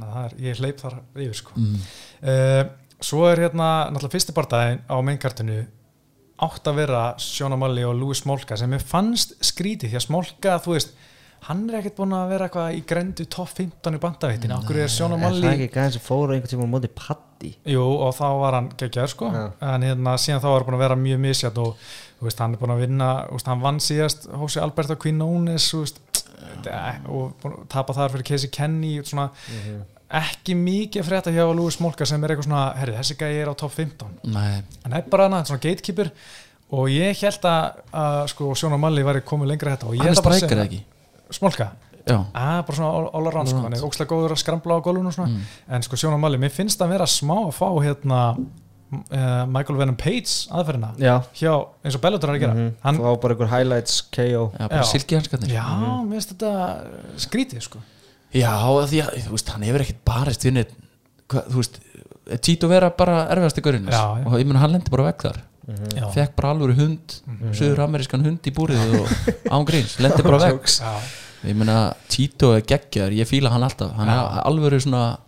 Það 0.00 0.22
er, 0.24 0.38
ég 0.46 0.62
hleyp 0.62 0.80
þar 0.80 0.96
yfir 1.14 1.36
sko. 1.42 1.58
mm. 1.60 1.90
uh, 2.24 2.62
svo 3.00 3.26
er 3.28 3.44
hérna 3.46 3.68
náttúrulega 3.90 4.16
fyrsti 4.16 4.36
barndaginn 4.36 4.82
á 4.88 4.96
mainkartinu 5.04 5.60
átt 6.40 6.70
að 6.70 6.80
vera 6.80 7.04
Sjóna 7.20 7.58
Malli 7.60 7.84
og 7.84 7.96
Louis 7.98 8.20
Smolka 8.22 8.56
sem 8.56 8.72
ég 8.76 8.84
fannst 8.84 9.36
skrítið 9.44 9.92
því 9.92 10.00
að 10.00 10.06
Smolka, 10.06 10.56
þú 10.64 10.76
veist 10.76 10.94
hann 11.46 11.62
er 11.70 11.78
ekkert 11.78 11.96
búin 11.96 12.12
að 12.16 12.32
vera 12.34 12.48
eitthvað 12.48 12.76
í 12.76 12.82
grendu 12.88 13.24
topp 13.32 13.54
15 13.56 13.96
í 13.96 14.00
bandaveitinu, 14.02 14.56
okkur 14.58 14.80
er 14.82 14.92
Sjóna 14.92 15.16
er 15.16 15.22
það 15.22 15.26
Malli 15.26 15.50
ekki 15.54 15.68
gæðin 15.76 15.94
sem 15.96 16.04
fóru 16.04 16.34
einhvern 16.34 16.52
tíma 16.52 16.68
móti 16.68 16.90
Patti 16.92 17.52
Jú, 17.72 17.84
og 18.04 18.12
þá 18.16 18.26
var 18.42 18.56
hann 18.58 18.68
geggjaður 18.76 19.12
sko 19.14 19.30
Já. 19.32 19.42
en 19.70 19.86
hérna 19.88 20.16
síðan 20.20 20.42
þá 20.44 20.48
var 20.50 20.58
hann 20.58 20.68
búin 20.68 20.78
að 20.78 20.84
vera 20.84 20.98
mjög 21.00 21.22
misjátt 21.24 21.60
og 21.62 21.86
veist, 22.20 22.42
hann 22.44 22.56
er 22.56 22.60
búin 22.60 22.74
að 22.74 22.84
vinna 22.84 23.10
veist, 23.30 23.48
hann 23.48 23.64
vann 23.64 23.80
síðast 23.80 24.28
Hósi 24.36 24.60
Alberto 24.60 24.98
Quinones 25.00 25.70
þú 25.72 25.82
veist, 25.86 26.02
og 27.08 27.44
að 27.44 27.56
tapa 27.72 27.92
þar 27.96 28.12
fyrir 28.14 28.26
Casey 28.30 28.50
Kenny 28.54 28.92
svona, 29.04 29.28
ekki 30.20 30.54
mikið 30.58 31.02
að 31.02 31.08
frétta 31.10 31.30
hjá 31.34 31.44
Louis 31.54 31.76
Smolka 31.78 32.06
sem 32.08 32.22
er 32.24 32.32
eitthvað 32.34 32.48
svona 32.48 32.62
herri, 32.80 32.94
þessi 32.98 33.16
gæði 33.20 33.42
er 33.44 33.50
á 33.50 33.54
topp 33.60 33.76
15 33.78 34.16
nei, 34.34 34.62
hann 34.84 34.96
er 34.98 35.04
bara 35.12 35.28
hana, 35.28 35.44
svona 35.46 35.62
gatekeeper. 35.62 36.10
Og 36.70 36.86
ég 36.92 37.18
held 37.24 37.46
að, 37.50 37.78
að 37.98 38.24
sko, 38.30 38.52
Sjóna 38.54 38.76
Malli 38.78 39.02
væri 39.02 39.22
komið 39.26 39.48
lengra 39.52 39.72
þetta 39.76 39.86
hann 39.90 40.06
er 40.06 40.20
að 40.20 40.36
segja- 40.38 40.66
ekki? 40.66 40.82
Smolka, 41.34 41.66
að 42.34 42.60
bara 42.66 42.76
svona 42.78 42.90
all, 43.14 43.26
around 43.30 43.48
sko, 43.50 43.62
hann 43.64 43.74
er 43.74 43.82
ókslega 43.86 44.10
góður 44.10 44.34
að 44.36 44.42
skrambla 44.42 44.78
á 44.78 44.84
gólfinu 44.86 45.10
og 45.10 45.14
svona, 45.14 45.28
Mm. 45.34 45.42
en 45.76 45.82
sko 45.82 45.96
Sjóna 45.98 46.18
Malli 46.18 46.38
mér 46.38 46.50
finnst 46.54 46.80
að 46.82 46.88
vera 46.94 47.06
smá 47.06 47.34
að 47.46 47.54
fá 47.58 47.68
hérna 47.82 48.20
uh, 48.90 49.46
Michael 49.46 49.78
Venom 49.78 49.96
Page 50.00 50.48
aðferðina 50.50 50.90
já, 50.98 51.14
hjá 51.38 51.52
eins 51.84 51.96
og 51.98 52.02
Bellator 52.04 52.32
er 52.32 52.38
að 52.38 52.42
gera. 52.44 52.54
Mm 52.58 52.70
hann, 52.84 52.98
fá 53.00 53.10
bara 53.22 53.34
einhver 53.36 53.50
highlights 53.52 54.00
KO 54.14 54.44
já 54.54 54.64
bara 54.68 54.80
Já. 54.82 54.88
silki 54.90 55.18
hanskarnir 55.18 55.52
já, 55.54 55.66
mér 56.06 56.16
finnst 56.18 56.32
þetta 56.34 56.52
skrítið 57.26 57.62
sko. 57.68 57.82
Já, 58.34 58.52
því 58.86 59.00
að, 59.04 59.14
þú 59.26 59.34
veist, 59.36 59.48
hann 59.54 59.62
hefur 59.66 59.84
ekkert 59.84 60.02
barist 60.06 60.44
vinnir, 60.46 60.66
hvað, 61.30 61.46
þú 61.50 61.62
veist, 61.62 61.80
Tito 62.46 62.68
vera 62.70 62.90
bara 62.94 63.24
erfiðasti 63.34 63.62
gaurinn 63.64 63.88
Já, 63.90 64.02
já. 64.20 64.26
og 64.28 64.36
ég 64.38 64.46
meina 64.46 64.60
hann 64.62 64.70
lendi 64.76 64.90
bara 64.92 65.08
vekk 65.10 65.24
þar. 65.28 65.40
Já. 65.94 66.04
fekk 66.14 66.32
bara 66.38 66.50
alvöru 66.54 66.74
hund 66.78 67.16
Mhm. 67.26 67.52
söður 67.54 67.80
amerískan 67.84 68.24
hund 68.26 68.42
í 68.46 68.50
búrið 68.54 68.94
og 69.00 69.08
ángríns, 69.58 69.98
lendi 70.02 70.22
bara 70.26 70.38
vekk 70.50 70.66
ég 71.46 71.54
meina 71.56 71.94
Tito 72.08 72.52
er 72.56 72.62
geggjar, 72.62 73.10
ég 73.14 73.26
fíla 73.26 73.50
hann 73.50 73.62
alltaf. 73.62 73.92
Hann 73.96 74.08
er 74.10 74.42
alvöru 74.44 74.78
svona 74.82 75.18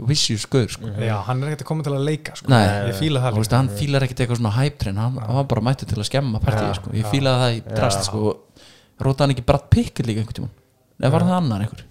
vicious 0.00 0.46
gaur 0.50 0.68
sko. 0.72 0.88
Já, 1.02 1.14
hann 1.26 1.42
er 1.42 1.52
ekkert 1.52 1.64
að 1.66 1.68
koma 1.68 1.84
til 1.86 1.92
að 1.92 2.04
leika 2.08 2.34
sko. 2.38 2.48
Nei, 2.52 2.62
ég 2.88 2.96
fíla 2.98 3.20
það 3.26 3.38
veist, 3.40 3.56
hann 3.58 3.70
fílar 3.76 4.06
ekkert 4.06 4.24
eitthvað 4.24 4.40
svona 4.40 4.54
hæptren 4.56 5.00
hann, 5.02 5.18
hann 5.20 5.38
var 5.42 5.48
bara 5.50 5.64
mættu 5.68 5.88
til 5.88 5.98
að 6.00 6.08
skemma 6.08 6.40
partíi 6.42 6.74
sko. 6.78 6.92
ég 6.96 7.08
fílaði 7.12 7.42
það 7.44 7.56
í 7.56 7.62
drast 7.76 8.04
sko. 8.08 8.36
róta 9.02 9.24
hann 9.26 9.34
ekki 9.34 9.44
Brad 9.46 9.68
Pickett 9.72 10.06
líka 10.08 10.22
einhvern 10.22 10.38
tímann 10.40 10.54
eða 11.02 11.12
var 11.16 11.26
það 11.28 11.38
annar 11.40 11.64
einhver 11.66 11.88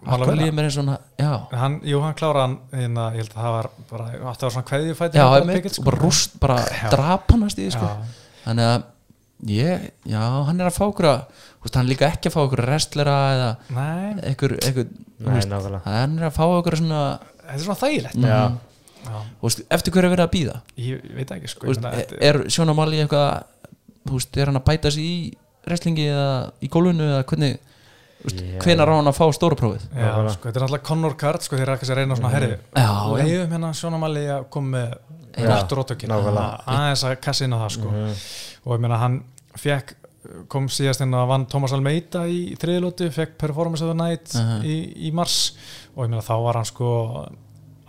Akkur 0.00 0.30
vera. 0.30 0.36
líður 0.40 0.54
mér 0.56 0.64
eins 0.64 0.76
svona 0.78 0.94
já, 1.20 1.32
hann, 1.60 1.74
Jú, 1.84 1.98
hann 2.00 2.14
kláraði 2.16 2.44
hann 2.46 2.54
hérna, 2.72 3.02
ég 3.12 3.20
held 3.20 3.34
að 3.34 3.42
það 3.44 3.52
var 3.56 3.66
bara, 3.90 4.04
átti 4.16 4.30
að 4.30 4.46
vera 4.46 4.52
svona 4.54 4.68
kveðjufæti 4.70 5.18
já, 5.20 5.24
einmitt, 5.36 5.56
Pickett, 5.58 5.74
sko. 5.76 5.82
og 5.82 5.88
bara 5.90 6.00
rúst 6.00 6.38
bara 6.40 6.56
drap 6.94 7.34
hann 7.34 7.44
að 7.44 7.52
stíði 7.52 7.74
sko. 7.74 7.90
Já. 7.90 8.14
þannig 8.46 8.70
að 8.70 8.86
ég, 9.50 9.84
já, 10.08 10.22
hann 10.48 10.60
er 10.64 10.70
að 10.70 10.78
fá 10.78 10.84
okkur 10.86 11.10
að 11.10 11.44
veist, 11.62 11.74
hann 11.76 11.86
er 11.86 11.90
líka 11.92 12.08
ekki 12.10 12.30
að 12.30 12.34
fá 12.36 12.40
okkur 12.46 12.62
restlera 12.70 13.16
eða 13.34 13.50
Nei, 13.76 14.14
einhver, 14.30 14.56
einhver 14.64 14.86
hann 15.84 16.18
er 16.18 16.26
að 16.30 16.34
fá 16.36 16.44
okkur 16.48 16.76
svona 16.80 17.02
þetta 17.20 17.54
er 17.56 17.64
svona 17.64 17.80
þægilegt 17.82 18.20
Já, 18.24 18.40
Já, 19.00 19.16
þú 19.40 19.46
veist, 19.48 19.62
eftir 19.72 19.94
hverju 19.94 20.08
er 20.10 20.14
verið 20.16 20.26
að 20.26 20.32
býða 20.34 20.56
ég, 20.76 21.04
ég 21.04 21.16
veit 21.16 21.30
ekki 21.36 21.48
sko, 21.54 21.66
veist, 21.70 21.80
þetta- 21.84 22.20
er 22.30 22.40
Sjóna 22.52 22.74
Mali 22.76 23.00
eitthvað 23.00 24.36
er 24.40 24.50
hann 24.50 24.60
að 24.60 24.64
bæta 24.70 24.90
sig 24.92 25.04
í 25.04 25.16
wrestlingi 25.66 26.06
eða 26.08 26.30
í 26.64 26.68
gólfinu 26.72 27.06
eða 27.10 27.24
hvernig 27.28 27.58
Já. 28.20 28.58
hvenar 28.60 28.90
á 28.92 28.94
hann 29.00 29.08
að 29.08 29.16
fá 29.16 29.24
stóra 29.32 29.56
prófið 29.56 29.84
Já, 29.96 30.04
Nákvæmlega. 30.04 30.32
sko, 30.34 30.48
þetta 30.48 30.58
er 30.60 30.64
náttúrulega 30.66 30.88
Conor 30.90 31.14
Card 31.16 31.42
sko, 31.46 31.56
þeir 31.56 31.62
eru 31.68 31.76
ekki 31.78 31.88
að 31.88 31.96
reyna 32.00 32.16
svona 32.18 32.32
herri 32.34 32.50
Já, 32.50 32.84
já. 32.84 33.24
leiðum 33.24 33.54
hérna 33.54 33.70
sjónamalli 33.80 34.24
að 34.28 34.44
koma 34.52 34.68
með 34.76 34.90
Já, 35.40 35.56
rótökin 35.72 36.10
nákvæmlega. 36.12 36.64
aðeins 36.66 37.04
að 37.08 37.14
kassa 37.24 37.44
inn 37.46 37.54
á 37.56 37.58
það 37.64 37.70
sko. 37.78 37.88
Mhm. 37.88 38.14
og 38.66 38.72
ég 38.76 38.80
meina 38.84 38.98
hann 39.00 39.22
fekk 39.56 39.94
kom 40.52 40.68
síðast 40.68 41.00
inn 41.04 41.14
að 41.16 41.30
vann 41.30 41.46
Thomas 41.50 41.72
Almeida 41.76 42.26
í 42.28 42.56
þriðlótu, 42.60 43.08
fekk 43.14 43.38
Performance 43.40 43.84
of 43.84 43.92
the 43.92 43.96
Night 43.96 44.34
Aha. 44.36 44.58
í, 44.66 44.76
í 45.08 45.12
mars 45.16 45.54
og 45.94 46.04
ég 46.04 46.12
meina 46.12 46.24
þá 46.26 46.34
var 46.44 46.60
hann 46.60 46.68
sko 46.68 46.90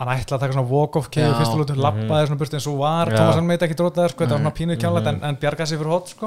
hann 0.01 0.09
ætlaði 0.17 0.33
að 0.37 0.41
taka 0.41 0.53
svona 0.55 0.69
walk-off 0.71 1.07
í 1.13 1.21
Já. 1.21 1.33
fyrstu 1.37 1.57
lótu, 1.61 1.75
lappaði 1.77 2.27
svona 2.27 2.39
burt 2.41 2.53
en 2.57 2.63
svo 2.63 2.73
var. 2.79 3.11
Thomas 3.13 3.37
Almeida 3.37 3.67
ekki 3.67 3.77
drótaður 3.77 4.09
sko, 4.15 4.23
þetta 4.25 4.33
var 4.35 4.41
svona 4.41 4.53
pínuð 4.57 4.79
kjánlegt 4.81 5.05
Mhm. 5.05 5.15
en, 5.21 5.23
en 5.29 5.37
bjargaði 5.37 5.67
sig 5.67 5.77
fyrir 5.79 5.91
hot 5.93 6.07
sko. 6.09 6.25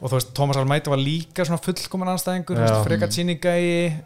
Og 0.00 0.06
þú 0.10 0.14
veist, 0.14 0.32
Thomas 0.34 0.56
Almeida 0.56 0.90
var 0.90 0.98
líka 1.02 1.44
svona 1.44 1.58
fullkoman 1.60 2.08
anstæðingur, 2.14 2.60
freka 2.86 3.08
tíninga 3.10 3.54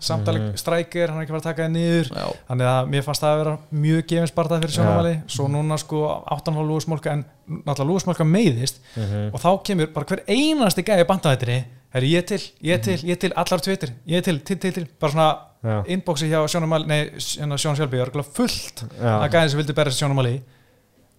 samtali 0.00 0.40
Mhm. 0.40 0.56
strækir, 0.56 1.08
hann 1.10 1.20
er 1.20 1.26
ekki 1.26 1.32
farið 1.34 1.44
að 1.44 1.50
taka 1.50 1.62
það 1.62 1.70
niður. 1.76 2.08
Já, 2.10 2.26
þannig 2.48 2.66
að 2.72 2.88
mér 2.88 3.02
fannst 3.04 3.22
það 3.22 3.34
að 3.34 3.38
vera 3.44 3.58
mjög 3.74 4.02
gefins 4.08 4.32
barðað 4.34 4.60
fyrir 4.64 4.74
sjónavali, 4.78 5.22
svo 5.28 5.48
núna 5.48 5.78
sko 5.78 6.24
8,5 6.30 6.64
lúðismólka 6.68 7.12
en 7.12 7.24
náttúrulega 7.66 7.90
lúðismólka 7.92 8.24
meiðist. 8.24 8.76
Mhm. 8.96 9.34
og 9.34 9.40
þá 9.40 9.62
kemur 9.64 9.92
bara 9.92 10.06
hver 10.06 10.24
einasti 10.26 10.82
gæði 10.82 11.04
bandahættinni 11.06 11.64
er 15.64 15.92
inboxi 15.94 16.28
hjá 16.30 16.40
sjónumali, 16.52 16.86
nei, 16.90 17.00
hérna 17.18 17.56
Sjón 17.60 17.76
Sjálfi 17.78 17.96
er 17.98 18.04
örugglega 18.06 18.34
fullt 18.36 18.84
Já. 19.00 19.14
að 19.22 19.30
gæði 19.34 19.50
sem 19.54 19.60
vildi 19.62 19.76
berja 19.78 19.92
sér 19.94 20.02
sjónumali 20.04 20.34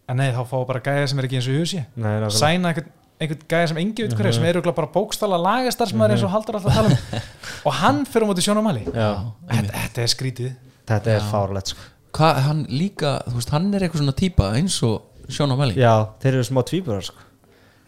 en 0.10 0.18
nei, 0.22 0.30
þá 0.36 0.44
fá 0.52 0.58
bara 0.70 0.84
gæði 0.86 1.08
sem 1.10 1.20
er 1.20 1.28
ekki 1.30 1.40
eins 1.40 1.48
og 1.50 1.56
í 1.56 1.64
husi 1.64 1.82
Nei, 1.96 2.14
sæna 2.30 2.70
einhvern, 2.74 2.92
einhvern 3.20 3.48
gæði 3.50 3.68
sem 3.72 3.80
engi 3.82 4.06
veit 4.06 4.14
hverju 4.20 4.30
Mhm. 4.30 4.38
sem 4.38 4.46
er 4.46 4.54
örugglega 4.60 4.76
bara 4.82 4.92
bókstala 4.94 5.40
lagastarfsmaður 5.42 6.16
eins 6.16 6.24
og 6.28 6.32
haldur 6.36 6.60
alltaf 6.60 6.72
að 6.72 6.76
tala 6.76 6.90
um. 6.94 7.26
Og 7.68 7.74
hann 7.82 8.04
fyrir 8.06 8.26
á 8.26 8.30
móti 8.30 8.46
sjónumali 8.46 8.84
þetta, 8.86 9.72
þetta 9.74 10.02
er 10.06 10.12
skrítið. 10.14 10.52
Þetta 10.86 11.16
er 11.16 11.24
fárlegt 11.32 11.72
sko. 11.74 11.82
Hann 12.20 12.66
líka, 12.70 13.16
þú 13.28 13.40
veist, 13.40 13.50
hann 13.52 13.74
er 13.74 13.82
eitthvað 13.88 14.04
svona 14.04 14.14
típa 14.16 14.52
eins 14.56 14.78
og 14.86 15.02
Sjóna 15.28 15.56
Mali 15.58 15.74
Já, 15.74 16.06
þeir 16.22 16.36
eru 16.38 16.44
smá 16.46 16.62
tvíburar 16.64 17.02
sko. 17.04 17.18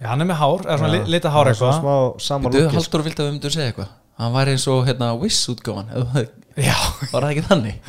Já, 0.01 0.07
hann 0.09 0.21
er 0.21 0.27
með 0.31 0.39
hár, 0.41 0.63
eða 0.65 0.77
svona 0.81 1.05
lita 1.05 1.29
hár 1.29 1.45
er 1.47 1.53
eitthvað. 1.53 1.77
Smá 1.77 1.93
sama 2.25 2.49
Þú 2.49 2.63
lúkis 2.65 2.79
haldur 2.81 3.03
vilt 3.05 3.19
að 3.21 3.27
við 3.27 3.35
myndum 3.37 3.53
segja 3.53 3.69
eitthvað 3.71 3.91
Hann 4.17 4.33
var 4.33 4.49
eins 4.49 4.67
og 4.71 4.85
hérna 4.87 5.11
Wiss 5.21 5.45
Já, 6.57 6.73
Var 7.11 7.21
það 7.21 7.31
ekki 7.31 7.43
þannig? 7.45 7.81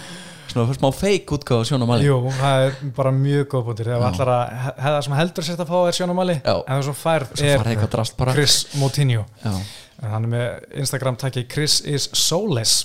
Svona 0.49 0.75
smá 0.77 0.89
fake 0.97 1.35
útgáfa 1.37 1.65
Sjóna 1.69 1.87
Mali. 1.89 2.05
Jú, 2.09 2.19
það 2.39 2.63
er 2.67 2.77
bara 2.97 3.13
mjög 3.13 3.47
góð 3.53 3.65
punktur. 3.67 3.89
Þegar 3.89 4.05
allar 4.09 4.31
að, 4.33 4.53
hefða 4.81 5.01
sem 5.05 5.17
heldur 5.19 5.47
sér 5.47 5.63
að 5.65 5.71
fá 5.73 5.79
er 5.81 5.97
sjónumali 5.99 6.37
Já. 6.39 6.55
En 6.55 6.71
það 6.79 6.85
svo 6.87 6.95
færð 6.97 7.33
er 7.37 7.61
farið 7.63 7.73
eitthvað 7.75 7.93
drast 7.95 8.17
bara. 8.21 8.35
Chris 8.37 8.57
Moutinho. 8.81 9.25
Já, 9.45 9.53
En 9.99 10.13
hann 10.15 10.29
er 10.29 10.33
með 10.33 10.77
Instagram 10.85 11.19
takki 11.21 11.45
Chris 11.51 11.81
is 11.85 12.09
soulless. 12.17 12.77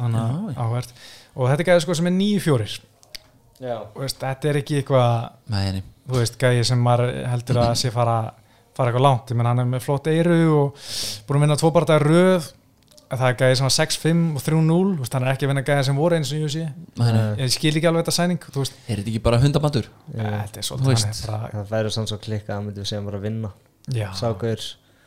Og 0.00 1.48
þetta 1.48 1.64
er 1.64 1.66
gæði 1.70 1.84
sko 1.84 1.96
sem 1.98 2.08
er 2.10 2.16
nýju 2.16 2.44
fjórir. 2.46 2.76
Veist, 3.60 4.20
Þetta 4.20 4.48
er 4.48 4.60
ekki 4.62 4.78
eitthvað 4.80 5.82
Þú 6.10 6.16
veist, 6.16 6.38
gæði 6.40 6.62
sem 6.68 6.80
maður 6.84 7.12
heldur 7.28 7.60
að 7.64 7.74
sé 7.82 7.92
fara 7.94 8.20
fara 8.76 8.88
eitthvað 8.92 9.04
langt, 9.04 9.30
ég 9.32 9.36
menn 9.36 9.48
hann 9.50 9.60
er 9.60 9.68
með 9.68 9.84
flott 9.84 10.08
eiru 10.08 10.38
og 10.56 10.78
búin 11.28 11.40
að 11.40 11.44
vinna 11.44 11.56
tvo 11.60 11.70
bara 11.74 11.88
dagar 11.90 12.06
röð 12.06 12.46
það 13.18 13.26
er 13.30 13.36
gæði 13.40 13.56
sem 13.58 13.66
var 13.66 13.74
6-5 13.74 14.20
og 14.38 14.42
3-0 14.46 14.66
þú 14.70 14.98
veist, 15.00 15.14
hann 15.16 15.24
er 15.26 15.32
ekki 15.34 15.46
að 15.46 15.50
vinna 15.50 15.64
gæði 15.66 15.84
sem 15.88 15.96
voru 15.98 16.16
eins 16.16 16.30
og 16.32 16.38
ég 16.44 16.52
sé 16.54 16.66
ég 17.40 17.50
skil 17.56 17.72
ekki 17.80 17.88
alveg 17.90 18.04
þetta 18.04 18.14
sæning 18.14 18.38
Er 18.46 19.00
þetta 19.00 19.10
ekki 19.10 19.22
bara 19.24 19.40
hundabandur? 19.42 19.88
ja. 20.14 20.44
þetta 20.46 20.60
er 20.62 20.68
svolítið 20.68 21.08
er 21.08 21.26
bara, 21.26 21.50
það 21.56 21.72
væri 21.74 21.90
svona 21.96 22.12
svo 22.12 22.18
klikka 22.22 22.54
að 22.56 22.62
myndum 22.68 22.84
við 22.84 22.90
segjum 22.92 23.08
bara 23.10 23.18
að 23.18 23.26
vinna. 23.28 23.50
Sákur, 24.14 24.60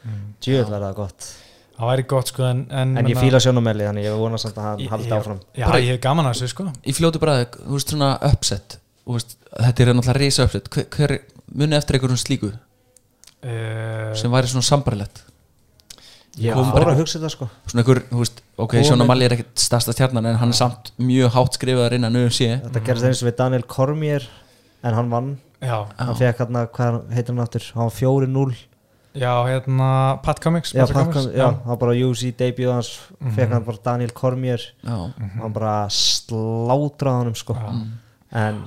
Mm. 0.03 0.33
djöð 0.43 0.65
verða 0.67 0.87
það 0.89 0.95
gott. 0.97 1.25
Það 1.77 1.87
væri 1.87 2.03
gott 2.11 2.27
sko 2.27 2.43
en, 2.43 2.65
en, 2.75 2.97
En 2.99 3.05
ég 3.07 3.15
fíla 3.15 3.39
sjónumelli 3.39 3.85
þannig 3.87 4.03
ég 4.03 4.17
vona 4.19 4.37
samt 4.37 4.57
að 4.59 4.63
hann 4.67 4.79
Ég- 4.83 4.89
haldi 4.91 5.07
ég- 5.07 5.13
áfram. 5.15 5.39
Já, 5.55 5.65
Bara- 5.69 5.79
ég 5.79 5.87
hef 5.93 6.01
gaman 6.03 6.25
að 6.27 6.33
þessu 6.35 6.49
sko. 6.51 6.65
Í 6.83 6.91
fljótu 6.93 7.19
bræði, 7.23 7.45
þú 7.55 7.71
veist 7.71 7.87
svona 7.93 8.09
uppset 8.21 8.75
Þú 9.07 9.13
veist, 9.15 9.37
Þetta 9.55 9.79
er 9.79 9.93
náttúrulega 9.93 10.19
risa 10.19 10.43
uppset 10.43 10.67
Hver, 10.69 10.85
hver 10.91 11.19
muni 11.55 11.75
eftir 11.79 11.95
einhverjum 11.95 12.19
slíku? 12.19 12.51
Uh, 13.43 14.13
sem 14.15 14.31
væri 14.31 14.47
svona 14.51 14.63
sambarilegt 14.67 15.23
Ég 16.41 16.55
bara- 16.55 16.93
að 16.95 16.97
hugsa 17.03 17.19
þetta 17.19 17.29
sko. 17.29 17.47
Svona 17.67 17.84
einhver, 17.84 17.99
þú 18.09 18.17
veist, 18.23 18.41
ok, 18.57 18.71
Komin- 18.71 18.86
Sjóna 18.89 19.05
Mali 19.05 19.25
er 19.25 19.36
ekkert 19.36 19.55
stærsta 19.55 19.93
stjarnan 19.93 20.25
en 20.25 20.36
hann 20.41 20.49
er 20.49 20.53
samt 20.57 20.91
mjög 20.99 21.29
hátt 21.36 21.53
skrifaðar 21.59 21.93
innan 21.93 22.15
UFC 22.15 22.47
Þetta 22.63 22.84
gerist 22.86 23.03
eins 23.05 23.21
og 23.23 23.29
við 23.29 23.36
Daniel 23.38 23.63
Cormier 23.63 24.23
En 24.84 24.93
hann 24.93 25.09
vann, 25.09 25.38
já, 25.61 25.86
hann 25.97 26.15
fekk 26.15 26.38
hann 26.39 26.67
hvað 26.67 27.01
heitir 27.13 27.27
hann 27.36 27.45
áttur, 27.45 27.71
hann 27.75 27.84
var 27.86 27.91
4-0 27.91 28.55
já, 29.15 29.34
hérna 29.45 30.19
Pat 30.23 30.39
Cummings, 30.41 30.73
Já, 30.73 30.88
Pat 30.88 31.05
Cummings, 31.13 31.27
já, 31.38 31.53
hann 31.65 31.77
bara 31.77 31.93
UC 31.93 32.31
debut 32.36 32.67
hans. 32.71 32.99
Fekk 33.36 33.49
hann 33.53 33.63
bara 33.63 33.77
Daniel 33.86 34.11
Cormier. 34.11 34.59
Já, 34.84 35.13
hann 35.39 35.53
bara 35.53 35.88
slátraði 35.88 37.19
honum 37.22 37.35
sko. 37.35 37.53
Já. 37.53 37.88
en 38.34 38.64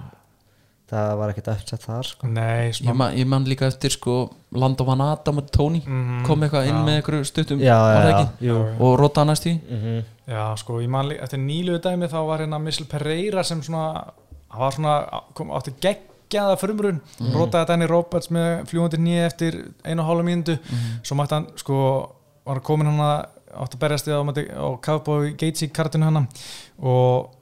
það 0.90 1.12
var 1.18 1.32
ekkert 1.32 1.48
uppsett 1.50 1.84
þar 1.86 2.06
sko. 2.06 2.28
Nei, 2.30 2.70
ég 2.70 2.94
man, 2.94 3.14
ég 3.18 3.26
man 3.26 3.46
líka 3.48 3.66
eftir 3.66 3.90
sko 3.94 4.16
Lando 4.54 4.86
Van 4.86 5.02
Adam 5.02 5.40
og 5.42 5.48
Tony. 5.50 5.80
Mhm, 5.82 6.20
kom 6.26 6.44
eitthvað 6.46 6.68
inn 6.70 6.76
já. 6.78 6.84
með 6.86 6.98
einhverju 7.00 7.26
stuttum 7.26 7.62
Já, 7.62 7.74
já, 7.74 8.28
það 8.40 8.80
og 8.80 8.98
Rota 9.00 9.24
næst 9.24 9.46
í 9.50 9.58
Mhm. 9.60 10.04
Já, 10.26 10.56
sko, 10.58 10.80
ég 10.82 10.88
man 10.88 11.08
líka, 11.08 11.22
eftir 11.22 11.38
nýluðu 11.38 11.80
dæmi 11.82 12.08
þá 12.10 12.26
var 12.26 12.40
hérna 12.40 12.60
Missel 12.60 12.86
Pereira 12.86 13.44
sem 13.44 13.60
svona, 13.62 14.12
hann 14.50 14.60
var 14.60 14.72
svona, 14.72 15.22
kom, 15.34 15.50
átti 15.50 15.72
geggjaða 15.80 16.58
frumrun, 16.58 17.00
mm. 17.20 17.32
brotaði 17.32 17.66
Danny 17.66 17.86
Roberts 17.86 18.28
með 18.28 18.66
fljúandi 18.66 18.98
nýja 18.98 19.26
eftir 19.26 19.72
einu 19.84 20.02
og 20.02 20.08
hálfa 20.08 20.26
mínútu, 20.26 20.58
svo 21.02 21.14
mætti 21.14 21.36
hann, 21.36 21.46
sko, 21.56 21.78
var 22.44 22.60
komin 22.60 22.86
hann 22.90 22.98
að, 22.98 23.28
átti 23.54 23.78
að 23.78 23.84
berjast 23.84 24.06
við 24.06 24.18
á, 24.18 24.22
mætti, 24.26 24.46
á 24.50 24.66
Cowboy 24.82 25.30
Gatesy 25.38 25.68
kartinu 25.68 26.10
hann 26.10 26.26
og 26.82 27.35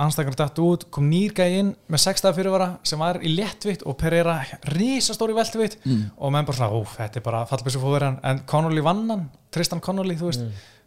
anstakar 0.00 0.36
dætt 0.38 0.60
út, 0.64 0.86
kom 0.94 1.08
nýr 1.10 1.34
gæði 1.36 1.62
inn 1.62 1.70
með 1.90 2.02
sextaða 2.04 2.36
fyrirvara 2.38 2.68
sem 2.86 3.00
var 3.00 3.20
í 3.22 3.32
léttvitt 3.34 3.84
og 3.88 3.98
Pereira 4.00 4.38
risastóri 4.74 5.36
veltvitt 5.36 5.78
mm. 5.84 6.04
og 6.16 6.34
menn 6.34 6.48
bara 6.48 6.58
svona, 6.58 6.72
ó, 6.72 6.80
þetta 6.96 7.20
er 7.20 7.26
bara 7.26 7.42
fallbissu 7.50 7.82
fóður 7.82 8.06
en 8.10 8.42
Connolly 8.50 8.84
vann 8.84 9.04
hann, 9.10 9.26
Tristan 9.52 9.82
Connolly 9.84 10.16
þú 10.20 10.30
veist, 10.30 10.46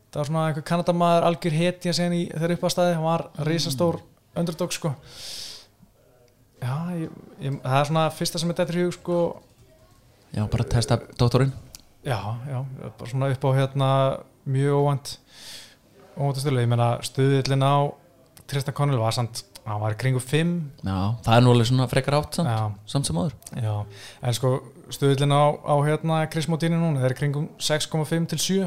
það 0.09 0.21
var 0.21 0.31
svona 0.31 0.45
einhver 0.49 0.67
kanadamaður 0.69 1.27
algjör 1.29 1.57
hetja 1.59 1.95
sen 1.97 2.17
í 2.17 2.23
þeirra 2.31 2.57
uppastæði 2.57 2.97
hann 2.97 3.07
var 3.07 3.27
risastór 3.49 3.99
underdog 4.39 4.73
sko. 4.73 4.95
Já, 6.63 6.73
ég, 6.95 7.11
ég, 7.43 7.59
það 7.59 7.77
er 7.79 7.91
svona 7.91 8.07
fyrsta 8.15 8.41
sem 8.41 8.55
er 8.55 8.73
í 8.73 8.87
hug 8.87 8.95
sko. 8.95 9.19
Já, 10.33 10.47
bara 10.49 10.65
testa 10.65 10.97
dóttorinn 11.19 11.53
já, 12.03 12.19
já, 12.49 12.65
bara 12.99 13.09
svona 13.09 13.29
upp 13.31 13.45
á 13.45 13.49
hérna 13.55 13.89
mjög 14.45 14.73
óvænt 14.73 15.17
óvænt 16.17 16.37
stölu, 16.37 16.61
ég 16.61 16.67
meina 16.67 16.97
stuðillin 17.01 17.63
á 17.63 17.75
Tristan 18.49 18.75
Connolly 18.77 19.01
var 19.01 19.15
samt 19.15 19.43
hann 19.63 19.79
var 19.79 19.95
kringu 19.99 20.19
5 20.19 20.53
Já, 20.83 20.97
það 21.23 21.35
er 21.35 21.43
nú 21.45 21.51
alveg 21.53 21.69
svona 21.69 21.89
frekar 21.91 22.17
átt 22.17 22.39
samt, 22.39 22.49
já, 22.51 22.63
samt 22.91 23.07
sem 23.07 23.19
áður. 23.19 23.35
Já, 23.55 23.75
en 24.27 24.35
sko 24.37 24.53
stuðlinn 24.93 25.31
á, 25.31 25.43
á 25.63 25.75
hérna 25.85 26.17
Chris 26.31 26.49
Motini 26.51 26.79
núna, 26.79 26.99
það 26.99 27.09
er 27.09 27.15
kringum 27.19 27.45
6,5 27.63 28.27
til 28.33 28.41
7 28.43 28.65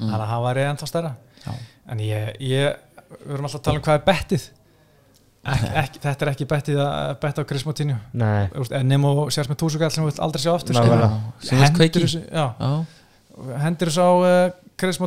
þannig 0.00 0.16
að 0.16 0.30
það 0.32 0.46
væri 0.46 0.64
ennþá 0.68 0.88
stærra. 0.88 1.12
Já. 1.40 1.52
en 1.92 2.00
ég, 2.04 2.32
ég 2.44 2.80
við 3.10 3.34
erum 3.34 3.46
alltaf 3.48 3.60
að 3.60 3.66
tala 3.68 3.80
um 3.80 3.84
hvað 3.84 3.98
er 3.98 4.06
bettið. 4.08 4.48
Ek, 5.40 5.62
ekki, 5.82 6.02
þetta 6.04 6.26
er 6.26 6.32
ekki 6.34 6.48
bettið 6.48 6.80
að 6.84 7.12
betta 7.22 7.44
á 7.44 7.48
Chris 7.48 7.62
Motini 7.64 7.94
Nei, 8.12 8.48
nefn 8.84 9.06
og 9.08 9.30
sérst 9.32 9.52
með 9.52 9.62
túsugall 9.62 9.88
sem 9.92 10.04
við 10.04 10.12
vilt 10.12 10.24
aldrei 10.26 10.42
sjá 10.44 10.52
aftur 10.52 10.76
sko. 10.76 10.98
Hendur 13.60 13.88
þessu, 13.88 14.04
á 14.04 14.10
uh, 14.20 14.50
Chris 14.80 15.00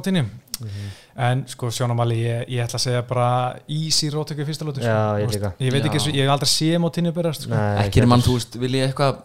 Motini 0.59 0.91
en 1.27 1.43
sko 1.49 1.69
sjónamali 1.73 2.15
ég, 2.21 2.45
ég 2.55 2.63
ætla 2.63 2.79
að 2.79 2.83
segja 2.87 3.01
bara 3.09 3.27
easy 3.69 4.09
rótöku 4.13 4.45
fyrsta 4.47 4.65
lótu 4.67 4.81
sko. 4.81 4.89
Já, 4.89 5.19
ég 5.21 5.67
ég 5.67 5.73
veit 5.75 5.85
ekki, 5.89 6.01
ég 6.13 6.23
hef 6.25 6.31
aldrei 6.33 6.49
séð 6.51 6.79
mótinu 6.83 7.11
berast 7.15 7.45
sko. 7.45 7.53
Nei, 7.53 7.83
ekki 7.87 8.01
er 8.03 8.07
mann, 8.09 8.23
þú 8.25 8.37
veist, 8.37 8.57
vil 8.61 8.71
ég 8.79 8.87
eitthvað 8.89 9.19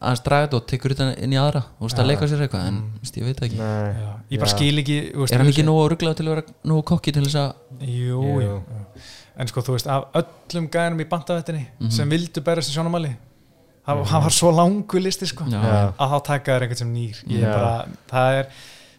aðeins 0.00 0.22
draga 0.24 0.46
þetta 0.48 0.58
og 0.60 0.66
tekur 0.72 0.94
þetta 0.94 1.08
inn 1.24 1.32
í 1.36 1.38
aðra. 1.40 1.62
Þú 1.78 1.86
veist, 1.86 1.98
að 2.00 2.10
leika 2.10 2.28
sér 2.30 2.44
eitthvað, 2.46 2.66
en 2.70 2.82
veist, 3.02 3.16
ég 3.20 3.26
veit 3.28 3.40
það 3.40 3.48
ekki. 3.50 3.58
Já, 3.60 4.12
ég 4.34 4.42
bara 4.44 4.52
skil 4.54 4.82
ekki 4.84 4.98
veist, 5.14 5.34
er 5.34 5.42
hann 5.42 5.50
ekki 5.52 5.64
nógu 5.68 5.88
rugglega 5.92 6.16
til 6.20 6.26
að 6.28 6.34
vera 6.34 6.44
nógu 6.72 6.84
kokki 6.92 7.12
til 7.16 7.24
þess 7.26 7.40
að 7.40 7.88
Jú, 7.88 8.20
Jú. 8.20 8.44
jú. 8.44 8.54
En 9.40 9.48
sko, 9.48 9.64
þú 9.64 9.76
veist, 9.76 9.88
af 9.88 10.08
öllum 10.20 10.68
gæðanum 10.72 11.00
í 11.04 11.08
bandavettinni 11.08 11.66
sem 11.92 12.08
vildu 12.12 12.40
bæra 12.44 12.60
þessi 12.64 12.76
sjónamæli 12.76 13.12
það 13.86 14.02
hann 14.10 14.22
var 14.26 14.34
svo 14.36 14.50
langu 14.52 15.00
listi 15.00 15.26
sko, 15.26 15.44
að 15.48 15.94
þá 16.12 16.18
taka 16.26 16.56
þér 16.56 16.66
einhvern 16.66 16.80
sem 16.80 16.90
nýr 16.92 17.22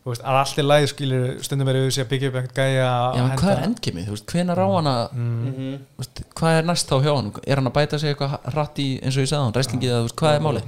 veist, 0.09 0.23
að 0.25 0.37
allt 0.41 0.57
er 0.57 0.65
læg 0.65 0.87
skilur 0.89 1.25
stundum 1.45 1.67
er 1.69 1.77
auðvitað 1.77 2.03
að 2.05 2.09
byggja 2.09 2.29
upp 2.31 2.37
einhvern 2.39 2.55
gæja 2.57 2.85
já, 2.87 3.21
en 3.21 3.37
hvað 3.37 3.51
er 3.53 3.63
endgimið, 3.67 4.05
þú 4.07 4.15
veist, 4.15 4.25
hvenar 4.33 4.57
á 4.57 4.67
hann 4.73 4.89
að 4.91 5.03
Mm. 5.13 5.75
veist, 6.01 6.21
hvað 6.39 6.57
er 6.57 6.63
næst 6.71 6.89
þá 6.89 6.95
hjá 7.05 7.11
hann 7.15 7.31
er 7.45 7.55
hann 7.61 7.67
að 7.69 7.75
bæta 7.77 7.99
sig 8.01 8.15
eitthvað 8.15 8.33
hratt 8.55 8.79
í 8.81 8.87
eins 9.03 9.17
og 9.17 9.21
ég 9.21 9.29
sagði 9.29 9.43
hann, 9.45 9.53
wrestlingið 9.53 9.91
eða 9.93 10.15
hvað 10.17 10.35
er 10.35 10.41
málið 10.47 10.63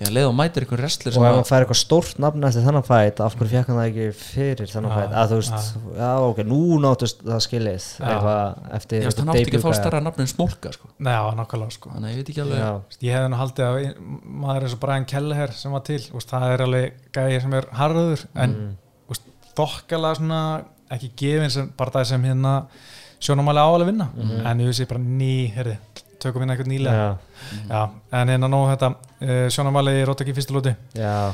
því 0.00 0.06
að 0.08 0.14
leið 0.16 0.26
og 0.30 0.34
mætir 0.40 0.64
einhver 0.64 0.80
wrestler 0.80 1.10
og 1.10 1.14
sem 1.16 1.24
ef 1.24 1.28
að 1.30 1.36
hann 1.36 1.46
fær 1.50 1.64
eitthvað 1.64 1.78
stórt 1.80 2.20
nafn 2.24 2.46
eftir 2.48 2.62
þennan 2.64 2.86
fætt 2.88 3.18
af 3.20 3.34
hverju 3.36 3.50
fekk 3.52 3.68
hann 3.70 3.78
það 3.80 3.88
ekki 3.90 4.06
fyrir 4.20 4.70
þennan 4.72 4.90
Já, 4.90 4.96
fætt 5.00 5.16
að 5.20 5.32
þú 5.34 5.38
veist, 5.40 5.74
já. 6.00 6.10
ok, 6.30 6.40
nú 6.50 6.60
náttúst 6.84 7.20
það 7.26 7.42
skilið 7.46 7.88
eitthvað 8.00 8.70
eftir 8.80 8.98
ég 9.00 9.08
veist, 9.10 9.20
hann 9.20 9.32
átti 9.34 9.42
ekki 9.44 9.60
að 9.60 9.66
fá 9.66 9.76
starra 9.80 10.00
nafn 10.06 10.24
en 10.24 10.30
smólka 10.32 10.72
sko. 10.76 10.90
Nei, 11.04 11.12
já, 11.12 11.20
nákvæmlega 11.42 11.76
sko. 11.76 11.92
Þannig 11.94 12.08
að 12.08 12.14
ég 12.14 12.20
veit 12.22 12.32
ekki 12.32 12.44
alveg. 12.46 12.62
Já, 12.64 12.70
ég 13.06 13.16
hefði 13.18 13.32
nú 13.34 13.40
haldið 13.42 13.66
að 13.68 13.78
maður 14.46 14.66
eins 14.70 14.76
og 14.78 14.82
Brian 14.86 15.08
Kelleher 15.12 15.52
sem 15.60 15.76
var 15.76 15.84
til, 15.90 16.00
þú 16.08 16.16
veist, 16.16 16.32
það 16.32 16.54
er 16.56 16.64
alveg 16.66 16.98
gæði 17.20 17.42
sem 17.44 17.58
er 17.60 17.68
harður 17.82 18.24
en 18.46 18.56
Mm. 18.60 18.72
þú 19.10 19.20
þokkalega 19.60 20.16
svona 20.16 20.40
ekki 20.90 21.08
gefin 21.20 21.50
sem 21.52 21.68
bara 21.76 21.90
það 21.98 22.04
sem 22.14 22.22
hérna 22.24 22.54
sjónamæli 23.20 23.60
áalega 23.60 23.90
vinna. 23.90 24.06
En 24.48 24.60
ég 24.62 24.70
veist 24.70 24.80
ég 24.80 24.88
bara 24.88 25.02
ný, 25.04 25.32
herði 25.54 25.76
tökum 26.22 26.44
hérna 26.44 26.56
einhvern 26.56 26.72
nýlega. 26.72 27.04
Já, 27.04 27.60
já, 27.70 27.82
en 28.20 28.34
hérna 28.34 28.50
nóg 28.50 28.68
þetta 28.72 28.90
uh, 28.94 29.46
sjónamæli 29.52 30.00
rót 30.08 30.24
ekki 30.24 30.36
fyrstu 30.36 30.56
lóti. 30.56 30.74
Já 30.98 31.32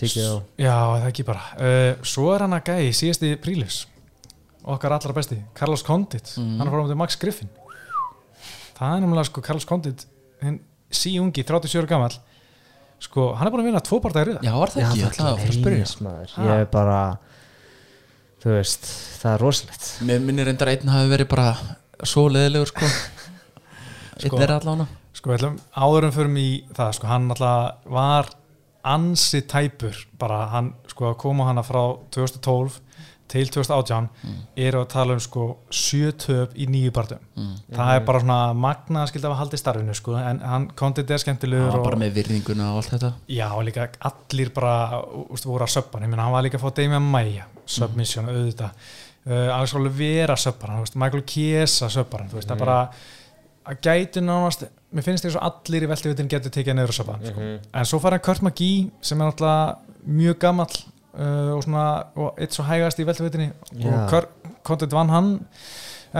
tíkið 0.00 0.26
á 0.26 0.34
já, 0.56 0.74
það 1.02 1.08
ekki 1.10 1.26
bara. 1.28 1.46
Uh, 1.60 1.92
svo 2.06 2.30
er 2.34 2.44
hann 2.46 2.56
að 2.56 2.70
gæði 2.70 2.92
síðasti 2.96 3.32
prílis. 3.42 3.82
Okkar 4.70 4.94
allra 4.96 5.16
besti, 5.16 5.38
Carlos 5.56 5.84
Condit. 5.84 6.34
Hann 6.36 6.66
er 6.66 6.72
frá 6.72 6.82
um 6.84 7.00
Max 7.00 7.16
Griffin. 7.20 7.48
Það 8.76 8.96
er 8.96 9.02
náttúrulega 9.04 9.28
sko 9.28 9.44
Carlos 9.44 9.68
Condit 9.68 10.04
hinn 10.44 10.60
síungi, 10.90 11.44
37 11.46 11.80
ára 11.80 11.90
gamall. 11.90 12.16
Sko, 13.00 13.30
hann 13.36 13.48
er 13.48 13.52
búin 13.54 13.62
að 13.62 13.70
vinna 13.70 13.80
tvo 13.84 13.96
parta 14.04 14.20
í 14.20 14.28
röða 14.28 14.44
já, 14.44 14.52
var 14.60 14.72
það 14.74 14.82
ekki, 14.84 14.98
ég 15.00 15.06
ætlaði 15.08 15.30
að 15.30 15.44
að 15.46 15.54
spyrja 15.56 15.84
ég 16.44 16.50
er 16.58 16.66
bara 16.68 16.96
þú 18.42 18.50
veist, 18.52 18.88
það 19.22 19.32
er 19.32 19.44
rosalegt. 19.46 19.86
Mér 20.04 20.20
minnir 20.24 20.48
reyndar 20.50 20.72
einn 20.74 20.92
hafi 20.92 21.08
verið 21.14 21.30
bara 21.30 21.46
svo 22.04 22.26
leðilegur 22.28 22.72
sko 22.74 22.90
Sko. 24.26 24.36
einn 24.36 24.46
er 24.46 24.52
allan 24.58 24.86
sko, 25.12 25.30
við 25.30 25.38
ætlum 25.38 25.56
áðurum 25.76 26.14
fyrir 26.16 26.32
mig 26.34 26.44
í 26.50 26.52
það 26.76 26.92
sko, 26.98 27.10
hann 27.10 27.30
alltaf 27.34 27.90
var 27.96 28.30
ansi 28.90 29.42
tæpur 29.48 29.96
bara 30.20 30.46
hann, 30.54 30.74
sko, 30.88 31.10
að 31.12 31.18
koma 31.20 31.48
hana 31.50 31.64
frá 31.66 31.82
2012 32.14 32.78
til 33.30 33.46
2018 33.46 34.08
eru 34.58 34.80
að 34.82 34.88
tala 34.90 35.14
um 35.14 35.20
sko 35.22 35.44
sjö 35.70 36.10
töp 36.18 36.56
í 36.58 36.66
nýju 36.70 36.90
partum 36.94 37.20
Mm. 37.40 37.54
það 37.72 37.90
er 37.94 38.00
bara 38.04 38.20
svona 38.20 38.38
magna 38.54 39.04
skildi 39.06 39.28
að 39.28 39.36
halda 39.38 39.56
í 39.56 39.60
starfinu 39.60 39.94
sko, 39.96 40.16
en 40.18 40.40
hann 40.44 40.66
kontið 40.76 41.12
er 41.14 41.22
skemmtilegur 41.22 41.78
og, 41.78 41.84
bara 41.84 41.96
með 41.96 42.18
virðinguna 42.18 42.66
og 42.72 42.80
allt 42.80 42.90
þetta. 42.90 43.12
Já, 43.28 43.46
og 43.54 43.64
líka 43.64 43.86
allir 44.10 44.50
bara 44.52 44.74
úst, 45.30 45.46
voru 45.46 45.64
að 45.64 45.72
söppa 45.76 45.96
hann, 45.96 46.04
ég 46.08 46.12
meina 46.12 46.26
hann 46.26 46.34
var 46.34 46.44
líka 46.44 46.58
að 46.58 46.66
fá 46.66 46.74
Damian 46.76 47.06
Maia, 47.14 47.46
submission 47.64 48.28
auðvitað. 48.28 48.70
Uh, 49.20 50.36
söppar 50.36 50.68
hann, 50.72 50.80
þú 50.80 50.84
veist, 50.84 50.96
Michael 50.96 51.24
Chiesa 51.28 51.88
söppar 51.88 52.20
hann, 52.24 52.30
þú 52.30 52.40
veist, 52.40 52.48
það 52.50 52.58
bara 52.58 52.78
að 53.70 53.82
gæti 53.86 54.22
nánast, 54.24 54.64
mér 54.90 55.06
finnst 55.06 55.26
því 55.26 55.34
svo 55.34 55.42
allir 55.46 55.86
í 55.86 55.90
veltivitin 55.90 56.30
getur 56.30 56.54
tekið 56.54 56.76
niður 56.78 56.94
að 56.94 56.98
söppa 56.98 57.16
hann 57.16 57.30
sko. 57.30 57.50
en 57.80 57.90
svo 57.90 58.00
fara 58.02 58.18
Kurt 58.22 58.42
McGee 58.42 58.88
sem 59.04 59.20
er 59.20 59.30
náttúrulega 59.30 60.10
mjög 60.20 60.40
gamall 60.42 60.74
uh, 60.74 61.52
og 61.56 61.62
svona, 61.66 61.86
og 62.18 62.40
eitt 62.40 62.56
svo 62.56 62.66
hægast 62.66 63.00
í 63.02 63.06
veltivitinni 63.08 63.50
Já. 63.50 63.88
og 63.90 64.10
Kurt 64.10 64.52
Condit 64.66 64.92
vann 64.92 65.12
hann 65.14 65.32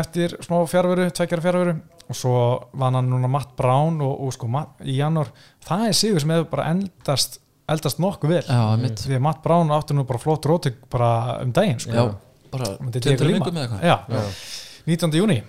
eftir 0.00 0.36
smá 0.44 0.60
fjárveru, 0.70 1.08
tveggjara 1.10 1.44
fjárveru 1.44 1.76
og 2.10 2.16
svo 2.18 2.34
vann 2.78 2.96
hann 2.98 3.10
núna 3.10 3.30
Matt 3.30 3.56
Brown 3.58 4.00
og, 4.06 4.14
og 4.26 4.34
sko 4.34 4.48
Matt, 4.50 4.80
í 4.86 4.96
janúar. 4.98 5.30
Það 5.66 5.86
er 5.88 5.96
sigur 5.98 6.22
sem 6.22 6.32
hefur 6.34 6.48
bara 6.54 6.70
eldast 6.72 7.40
eldast 7.70 8.00
nokkuð 8.02 8.32
vel. 8.34 8.42
Já, 8.46 8.90
því 9.04 9.18
að 9.18 9.22
Matt 9.26 9.42
Brown 9.44 9.70
átti 9.74 9.94
nú 9.94 10.06
bara 10.08 10.22
flott 10.22 10.46
rótök 10.50 10.80
bara 10.90 11.10
um 11.44 11.52
daginn 11.54 11.78
sko. 11.82 11.94
já, 11.94 12.04
bara 12.50 12.72
Myndi 12.80 13.02
töndur 13.02 13.26
Diego 13.26 13.30
vingum 13.30 13.54
Lima. 13.54 13.66
eða 13.66 13.68
eitthvað. 13.68 13.84
Já, 13.86 14.69
19. 14.90 15.14
júni 15.20 15.40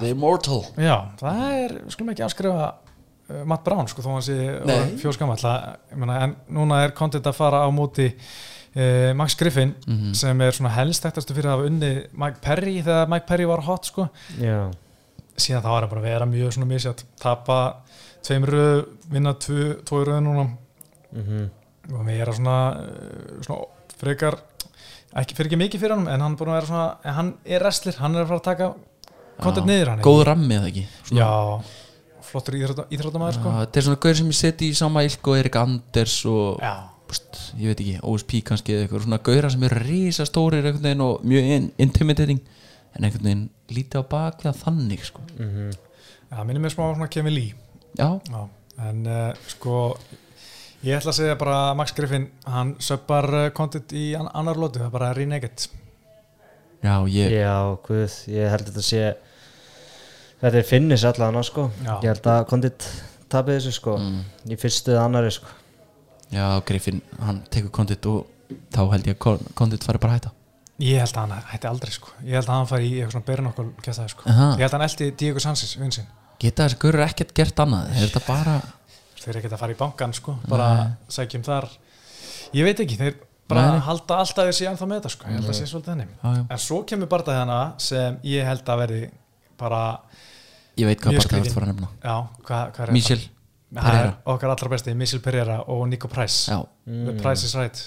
The 0.00 0.10
Immortal. 0.14 0.62
Já, 0.80 0.94
það 1.20 1.40
er, 1.60 1.74
skulum 1.92 2.12
ekki 2.14 2.24
afskrifa 2.26 2.68
uh, 3.30 3.42
Matt 3.48 3.64
Brown, 3.66 3.88
sko, 3.90 4.02
þó 4.04 4.14
hann 4.16 4.24
sé 4.26 4.36
fjóskamall, 5.02 5.42
en 5.92 6.36
núna 6.56 6.80
er 6.86 6.94
kontent 6.96 7.28
að 7.28 7.36
fara 7.38 7.60
á 7.62 7.68
móti 7.74 8.08
uh, 8.10 9.10
Max 9.18 9.36
Griffin, 9.40 9.74
Mhm. 9.86 10.14
sem 10.18 10.40
er 10.46 10.56
svona 10.56 10.72
helst 10.78 11.04
þekktast 11.04 11.32
fyrir 11.34 11.50
að 11.50 11.56
hafa 11.58 11.68
unni 11.70 11.92
Mike 12.12 12.40
Perry 12.44 12.78
þegar 12.82 13.08
Mike 13.12 13.26
Perry 13.28 13.46
var 13.50 13.60
hot, 13.66 13.84
sko. 13.90 14.08
Já, 14.40 14.70
síðan 15.36 15.62
þá 15.64 15.70
var 15.72 15.80
hann 15.86 15.90
bara 15.94 16.00
að 16.02 16.08
vera 16.10 16.26
mjög 16.28 16.52
svona 16.56 16.68
misjátt 16.72 17.04
tapa 17.20 17.60
tveim 18.22 18.44
röð, 18.44 18.82
vinna 19.10 19.32
tvo, 19.40 19.74
tvo 19.88 20.02
röð 20.04 20.22
núna. 20.26 20.48
Mhm. 21.16 21.50
Og 21.90 22.02
við 22.06 22.20
erum 22.22 22.34
svona, 22.36 22.58
uh, 22.80 23.40
svona 23.42 23.64
frekar, 24.00 24.36
ekki 25.18 25.34
fyrir 25.34 25.50
ekki 25.50 25.58
mikið 25.58 25.82
fyrir 25.82 25.96
hann 25.96 26.06
en 26.08 26.20
hann 26.24 26.34
er 26.36 26.38
búin 26.38 26.52
að 26.52 26.58
vera 26.60 26.68
svona, 26.70 27.14
hann 27.18 27.30
er 27.44 27.64
wrestler, 27.64 27.96
hann 27.98 28.14
er 28.14 28.22
að 28.24 28.30
fara 28.30 28.40
að 28.40 28.48
taka 28.50 28.68
kontent 29.40 29.66
niður 29.66 29.90
hann 29.94 30.04
góð 30.04 30.22
rammi 30.28 30.54
eða 30.58 30.68
ekki? 30.70 30.84
Svona- 31.08 31.20
Já, 31.24 31.30
flottur 32.30 32.54
íþróttamæður 32.60 33.38
sko. 33.40 33.54
Þetta 33.58 33.80
er 33.80 33.86
svona 33.88 34.00
gaur 34.04 34.14
sem 34.20 34.30
ég 34.30 34.38
seti 34.38 34.70
í 34.70 34.76
sama 34.78 35.02
ilk 35.02 35.26
og 35.32 35.38
Erik 35.40 35.56
Anders 35.56 36.16
og 36.30 36.60
búst, 37.10 37.40
ég 37.58 37.72
veit 37.72 37.80
ekki, 37.82 37.98
OSP 38.06 38.36
kannski 38.46 38.76
eða 38.76 38.86
eitthvað. 38.86 39.02
Svona 39.08 39.18
gauðra 39.26 39.50
sem 39.50 39.64
eru 39.66 39.80
risastórir 39.82 40.68
og 41.02 41.24
mjög 41.26 41.50
in 41.56 41.72
intimidating 41.78 42.40
en 42.94 43.04
einhvern 43.04 43.24
veginn 43.26 43.50
lítið 43.70 44.02
á 44.02 44.10
baklega 44.14 44.54
þannig 44.54 45.04
sko. 45.04 45.20
mhm. 45.38 45.70
Já, 46.30 46.44
minnum 46.46 46.62
mér 46.62 46.70
smá 46.70 47.08
Kevin 47.10 47.34
Lee. 47.34 47.54
Já, 47.98 48.20
Já, 48.30 48.48
en 48.78 49.06
uh, 49.06 49.32
sko 49.48 49.96
ég 50.86 50.96
ætla 50.96 51.12
að 51.12 51.18
segja 51.20 51.36
bara 51.40 51.56
að 51.70 51.76
Max 51.80 51.92
Griffin 51.96 52.26
hann 52.48 52.74
söppar 52.82 53.28
uh, 53.34 53.46
content 53.56 53.92
í 53.96 54.10
an 54.18 54.30
annar 54.34 54.56
lótu, 54.60 54.80
það 54.80 54.88
er 54.88 54.94
bara 54.94 55.12
renegade 55.16 55.68
já, 56.80 56.94
ég 57.12 57.34
Já, 57.36 57.54
guð, 57.86 58.16
ég 58.32 58.48
held 58.54 58.64
að 58.66 58.72
þetta 58.72 58.86
sé 58.86 59.02
þetta 60.40 60.56
er 60.62 60.64
finnis 60.68 61.04
allan 61.04 61.40
sko. 61.44 61.68
Já. 61.84 61.94
ég 62.00 62.08
held 62.14 62.28
að 62.32 62.44
kondit 62.48 62.86
tapið 63.30 63.58
þessu 63.60 63.72
sko 63.76 63.96
Mm. 64.00 64.20
í 64.50 64.56
fyrstu 64.58 64.94
eða 64.96 65.04
annari 65.08 65.30
sko 65.36 65.48
já, 66.32 66.46
Griffin, 66.66 67.02
hann 67.20 67.42
tekur 67.50 67.70
kondit 67.70 68.06
og 68.06 68.26
þá 68.72 68.80
held 68.94 69.06
ég 69.10 69.18
að 69.20 69.44
kondit 69.54 69.84
fari 69.84 69.98
bara 70.02 70.16
að 70.16 70.20
hætta 70.22 70.36
Ég 70.80 70.96
held 70.96 71.12
að 71.12 71.26
hann 71.28 71.44
hætti 71.50 71.68
aldrei 71.68 71.92
sko 71.92 72.08
Ég 72.24 72.38
held 72.38 72.48
að 72.48 72.54
hann 72.56 72.68
fari 72.70 72.86
í 72.88 72.94
eitthvað 72.96 73.12
svona 73.12 73.26
berin 73.28 73.48
okkur 73.50 74.08
sko. 74.08 74.22
Ég 74.30 74.62
held 74.64 74.70
að 74.72 74.76
hann 74.78 74.86
eldi 74.88 75.10
Diego 75.20 75.42
Sanchez 75.44 75.74
vinsinn 75.76 76.06
geta 76.40 76.64
þessi 76.64 76.78
gauður 76.80 77.02
ekkert 77.04 77.34
gert 77.36 77.58
annað 77.60 77.90
er 77.92 78.06
þetta 78.08 78.22
bara 78.24 78.54
Þeir 79.20 79.32
eru 79.32 79.40
ekkert 79.42 79.56
að 79.56 79.62
fara 79.62 79.74
í 79.74 79.78
bankan 79.80 80.14
sko 80.16 80.36
bara 80.48 80.68
sækjum 81.12 81.44
þar. 81.46 81.66
Ég 82.56 82.66
veit 82.66 82.82
ekki, 82.84 82.96
þeir 83.00 83.18
bara 83.50 83.66
Nei, 83.74 83.82
halda 83.84 84.20
alltaf 84.22 84.48
þessi 84.48 84.68
ennþá 84.70 84.88
með 84.88 85.00
þetta 85.00 85.12
sko. 85.14 85.28
Ég 85.28 85.38
held 85.38 85.50
að 85.52 85.58
sé 85.58 85.68
svolítið 85.68 85.92
henni 85.94 86.06
já, 86.08 86.30
já. 86.38 86.42
En 86.46 86.62
svo 86.64 86.80
kemur 86.88 87.10
bara 87.10 87.26
það 87.28 87.40
hana 87.42 87.60
sem 87.82 88.18
ég 88.30 88.48
held 88.48 88.72
að 88.72 88.82
verði 88.84 89.00
bara, 89.60 89.82
ég 90.80 90.90
veit 90.90 91.02
hvað 91.02 91.18
bara 91.18 91.32
það 91.32 91.46
er 91.50 91.54
fara 91.56 91.68
að 91.68 91.72
nefna. 91.74 91.90
Er 93.70 93.86
er 93.86 93.86
Pereira. 93.86 94.14
okkar 94.34 94.50
allra 94.50 94.68
besti, 94.72 94.94
Michel 94.98 95.20
Pereira 95.22 95.60
og 95.70 95.84
Nico 95.90 96.08
Price. 96.10 96.60
The 96.86 97.16
Price 97.20 97.46
is 97.46 97.54
right. 97.58 97.82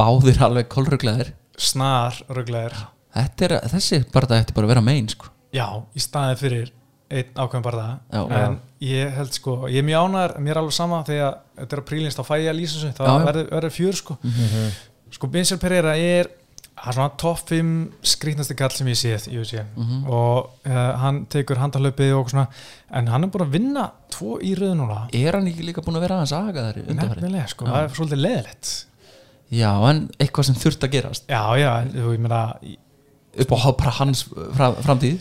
Báðir 0.00 0.42
alveg 0.44 0.68
kolruglaðir. 0.72 1.34
Snar 1.60 2.18
rugleðir 2.28 2.74
er, 3.14 3.56
þessi 3.70 4.04
bara 4.12 4.28
það 4.30 4.42
eftir 4.42 4.56
bara 4.56 4.68
að 4.68 4.74
vera 4.74 4.84
megin 4.84 5.08
sko. 5.10 5.30
Já, 5.54 5.66
í 5.96 6.02
staðið 6.02 6.42
fyrir 6.44 6.68
einn 7.10 7.30
ákveðin 7.42 7.64
bara 7.66 7.86
það 8.12 8.34
En 8.40 8.58
ég 8.86 9.14
held 9.16 9.32
sko, 9.36 9.54
ég 9.68 9.82
er 9.82 9.86
mjög 9.88 10.04
ánæður 10.08 10.36
Mér 10.46 10.54
er 10.56 10.60
alveg 10.62 10.76
sama 10.76 11.00
þegar 11.08 11.38
þetta 11.58 11.76
er 11.76 11.82
að 11.82 11.88
prílinst 11.90 12.20
að 12.22 12.28
þessu, 12.30 12.90
Já, 12.90 13.06
já. 13.06 13.08
það 13.10 13.24
verður, 13.30 13.48
verður 13.56 13.74
fjör 13.78 13.98
sko. 14.00 14.16
Sko, 15.10 15.30
Michel 15.34 15.58
Pereira 15.58 15.96
er 15.98 16.30
hann 16.80 16.94
er 16.94 16.96
svona 16.96 17.12
topp 17.20 17.40
5 17.50 17.72
skrýtnasti 18.08 18.54
kall 18.56 18.72
sem 18.72 18.86
ég 18.88 18.96
séð 18.96 19.26
í 19.28 19.34
UFC 19.42 19.58
Mhm. 19.76 20.04
og 20.08 20.46
uh, 20.64 20.92
hann 21.02 21.26
tekur 21.28 21.58
handahlaupið 21.60 22.14
og 22.16 22.30
svona, 22.32 22.46
en 22.96 23.06
hann 23.12 23.24
er 23.26 23.28
búin 23.34 23.44
að 23.44 23.50
vinna 23.52 23.82
tvo 24.08 24.38
í 24.40 24.54
röðu 24.56 24.78
núna. 24.78 25.02
Er 25.12 25.36
hann 25.36 25.50
ekki 25.50 25.66
líka 25.66 25.82
búin 25.84 25.98
að 25.98 26.06
vera 26.06 26.16
aðeins 26.22 26.32
undanfæri 26.88 27.20
nefnilega, 27.20 27.48
sko, 27.52 27.66
Já. 27.66 27.72
það 27.74 27.82
er 27.84 27.92
svolítið 27.98 28.22
leðilegt 28.24 28.70
já, 29.50 29.72
en 29.90 30.00
eitthvað 30.22 30.46
sem 30.48 30.54
þurft 30.62 30.86
að 30.88 30.92
gerast. 30.94 31.26
Já, 31.28 31.42
já, 31.60 31.70
þú, 31.92 32.14
ég 32.14 32.22
meina 32.24 32.40
upp 33.44 33.52
á 33.52 33.58
hans 34.00 34.24
fra, 34.56 34.70
framtíð 34.80 35.18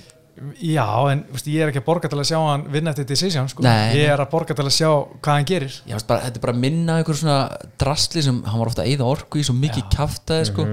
já, 0.63 0.85
en 1.11 1.23
veist, 1.33 1.47
ég 1.51 1.63
er 1.63 1.71
ekki 1.71 1.81
að 1.81 1.87
borga 1.87 2.11
til 2.11 2.19
að 2.19 2.27
sjá 2.29 2.37
hann 2.39 2.65
vinna 2.73 2.93
eftir 2.93 3.07
decision, 3.09 3.49
sko, 3.51 3.63
Nei. 3.65 3.95
ég 3.97 4.11
er 4.13 4.21
að 4.23 4.29
borga 4.31 4.55
til 4.57 4.65
að 4.65 4.75
sjá 4.75 4.89
hvað 5.19 5.33
hann 5.35 5.49
gerir 5.49 5.73
Já, 5.83 5.95
veist 5.97 6.07
bara, 6.09 6.23
þetta 6.27 6.39
er 6.41 6.45
bara 6.45 6.55
að 6.55 6.63
minna 6.63 6.97
einhver 6.99 7.19
svona 7.19 7.39
drastli 7.81 8.23
sem 8.25 8.39
hann 8.47 8.61
var 8.61 8.71
ofta 8.71 8.85
að 8.85 8.93
eyða 8.93 9.09
orku 9.11 9.41
í 9.41 9.45
svo 9.47 9.55
mikið 9.59 9.87
kjaftaði 9.95 10.49
sko. 10.51 10.67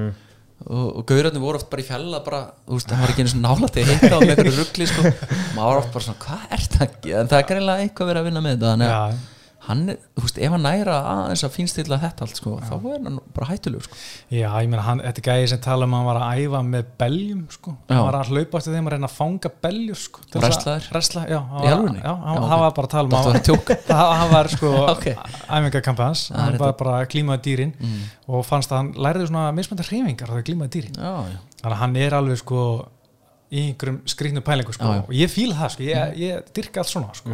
og, 0.66 0.88
og 0.88 1.06
gaurarnir 1.10 1.42
voru 1.44 1.60
oft 1.60 1.70
bara 1.72 1.84
í 1.84 1.88
fjalla 1.88 2.22
bara, 2.26 2.42
þú 2.66 2.78
veist, 2.78 2.90
það 2.90 3.02
var 3.04 3.14
ekki 3.14 3.24
einu 3.26 3.32
svona 3.34 3.54
nála 3.54 3.72
til 3.74 3.84
að 3.84 3.94
hitta 3.94 4.12
á 4.16 4.18
með 4.22 4.34
einhverju 4.34 4.58
ruggli 4.60 4.90
sko, 4.90 5.14
maður 5.56 5.70
var 5.70 5.80
oft 5.82 5.96
bara 5.96 6.06
svona 6.08 6.22
hvað 6.26 6.52
er 6.56 6.68
það 6.76 6.84
ekki, 6.90 7.16
en 7.20 7.32
það 7.32 7.40
er 7.42 7.48
greinlega 7.52 7.86
eitthvað 7.86 8.12
verið 8.12 8.22
að 8.22 8.30
vinna 8.30 8.44
með 8.46 8.56
þetta, 8.56 8.74
þannig 8.74 8.92
að 8.92 9.16
Já. 9.16 9.24
Hann, 9.66 9.80
þú 10.16 10.22
veist, 10.24 10.38
ef 10.38 10.52
hann 10.54 10.62
næra 10.66 10.96
aðeins 11.12 11.42
að 11.46 11.54
fínstilla 11.56 11.98
þetta 12.02 12.24
allt, 12.26 12.36
sko, 12.40 12.52
þá 12.62 12.74
er 12.76 13.00
hann 13.06 13.18
bara 13.34 13.48
hættulegur, 13.50 13.86
sko 13.88 13.96
Já, 14.36 14.48
ég 14.62 14.68
meina, 14.72 14.82
hann, 14.86 15.00
þetta 15.04 15.24
gæði 15.26 15.48
sem 15.52 15.60
tala 15.66 15.86
um 15.88 15.94
að 15.96 16.00
hann 16.02 16.08
var 16.10 16.20
að 16.22 16.42
æfa 16.46 16.60
með 16.66 16.90
beljum, 17.02 17.40
sko. 17.54 17.74
Já. 17.88 17.94
Hann 17.94 18.04
var 18.06 18.18
að 18.20 18.30
hlaupa 18.32 18.58
eftir 18.60 18.76
þeim 18.76 18.86
að 18.90 18.94
reyna 18.96 19.10
að 19.10 19.16
fanga 19.16 19.50
beljur, 19.66 20.00
sko. 20.06 20.24
að- 20.32 20.38
Wrestlaðir? 20.46 20.88
Wrestla, 20.94 21.24
já. 21.30 21.40
Í 21.40 21.70
alvörinni? 21.72 22.02
Já, 22.04 22.12
hann, 22.14 22.36
Já, 22.36 22.40
ok. 22.42 22.48
hann 22.50 22.60
var 22.64 22.74
bara 22.80 22.86
að 22.86 22.94
tala 22.96 23.06
um 23.06 23.16
að 23.16 24.16
hann 24.20 24.32
var, 24.36 24.48
sko, 24.56 24.72
Ok. 24.94 25.06
æfingakampans. 25.50 26.26
Það 26.30 26.36
er 26.38 26.44
Hann 26.46 26.58
var 26.62 26.72
bara 26.78 26.96
að 27.02 27.08
glímaði 27.14 27.42
dýrin 27.46 27.74
og 28.28 28.44
fannst 28.46 28.72
að 28.72 28.80
hann 28.82 28.92
læriði 29.06 29.28
svona 29.30 29.44
mismönda 29.56 29.86
hreyfingar 29.86 30.32
þegar 30.32 30.46
glímaði 30.50 30.74
dýrin. 30.76 30.98
já, 30.98 31.14
já, 31.32 31.38
Þannig 31.56 31.72
að 31.76 31.80
hann 31.82 31.96
er 31.96 32.14
alveg, 32.20 32.38
sko, 32.42 32.60
í 33.52 33.62
einhverjum 33.68 34.00
skrýtnu 34.10 34.42
pælingu, 34.46 34.72
sko. 34.74 34.90
Og 35.06 35.12
ég 35.14 35.30
fíla 35.30 35.54
það, 35.60 35.72
sko. 35.76 35.86
Ég, 35.86 36.16
ég 36.18 36.52
dyrka 36.56 36.82
allt 36.82 36.90
svona, 36.90 37.12
sko. 37.14 37.30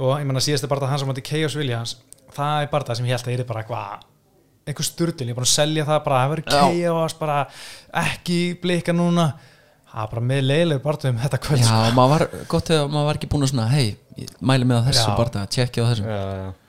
Og 0.00 0.14
ég 0.20 0.26
meina, 0.28 0.40
síðast 0.44 0.64
er 0.64 0.72
bara 0.72 0.80
það 0.86 0.94
hans 0.94 1.04
sem 1.04 1.10
átti 1.14 1.26
Chaos 1.30 1.56
Williams. 1.60 1.96
Það 2.34 2.62
er 2.64 2.70
bara 2.72 2.84
það 2.88 2.96
sem 3.00 3.06
ég 3.06 3.16
held 3.18 3.28
að 3.28 3.38
er 3.40 3.48
bara 3.52 3.64
eitthvað 3.64 4.10
einhver 4.64 4.86
sturdin, 4.88 5.28
ég 5.28 5.34
er 5.34 5.36
bara 5.36 5.44
að 5.50 5.52
selja 5.52 5.84
það 5.84 5.98
bara 6.06 6.20
að 6.24 6.38
Já. 6.40 6.62
chaos, 6.88 7.14
bara 7.20 7.40
ekki 8.00 8.38
blika 8.62 8.94
núna 8.96 9.26
það 9.94 10.00
er 10.06 10.10
bara 10.14 10.22
með 10.26 10.40
leiðileg 10.48 10.80
bara 10.82 11.10
um 11.10 11.18
þetta 11.22 11.38
kvöld 11.44 11.62
sko. 11.62 11.74
já, 11.84 11.90
maður 11.94 12.12
var 12.14 12.24
gott 12.50 12.70
eða 12.74 12.86
maður 12.90 13.06
var 13.10 13.18
ekki 13.20 13.28
búin 13.34 13.44
að 13.46 13.50
svona, 13.52 13.66
hei, 13.70 13.84
ég 14.18 14.32
mæli 14.40 14.66
með 14.70 14.88
þessu 14.88 15.12
bara, 15.20 15.44
tjekki 15.54 15.84
á 15.84 15.86
já. 15.92 16.06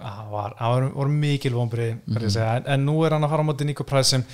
það 0.04 0.28
var, 0.36 0.54
það 0.60 0.76
var, 0.76 0.88
var 1.00 1.14
mikil 1.24 1.54
vonbrið 1.56 1.96
Mhm. 1.96 2.20
mm 2.20 2.38
en, 2.46 2.68
en 2.76 2.86
nú 2.86 2.98
er 3.06 3.16
hann 3.16 3.24
að 3.26 3.34
fara 3.34 3.42
á 3.42 3.50
móti 3.50 3.66
Nico 3.66 3.84
Price 3.88 4.10
sem 4.12 4.26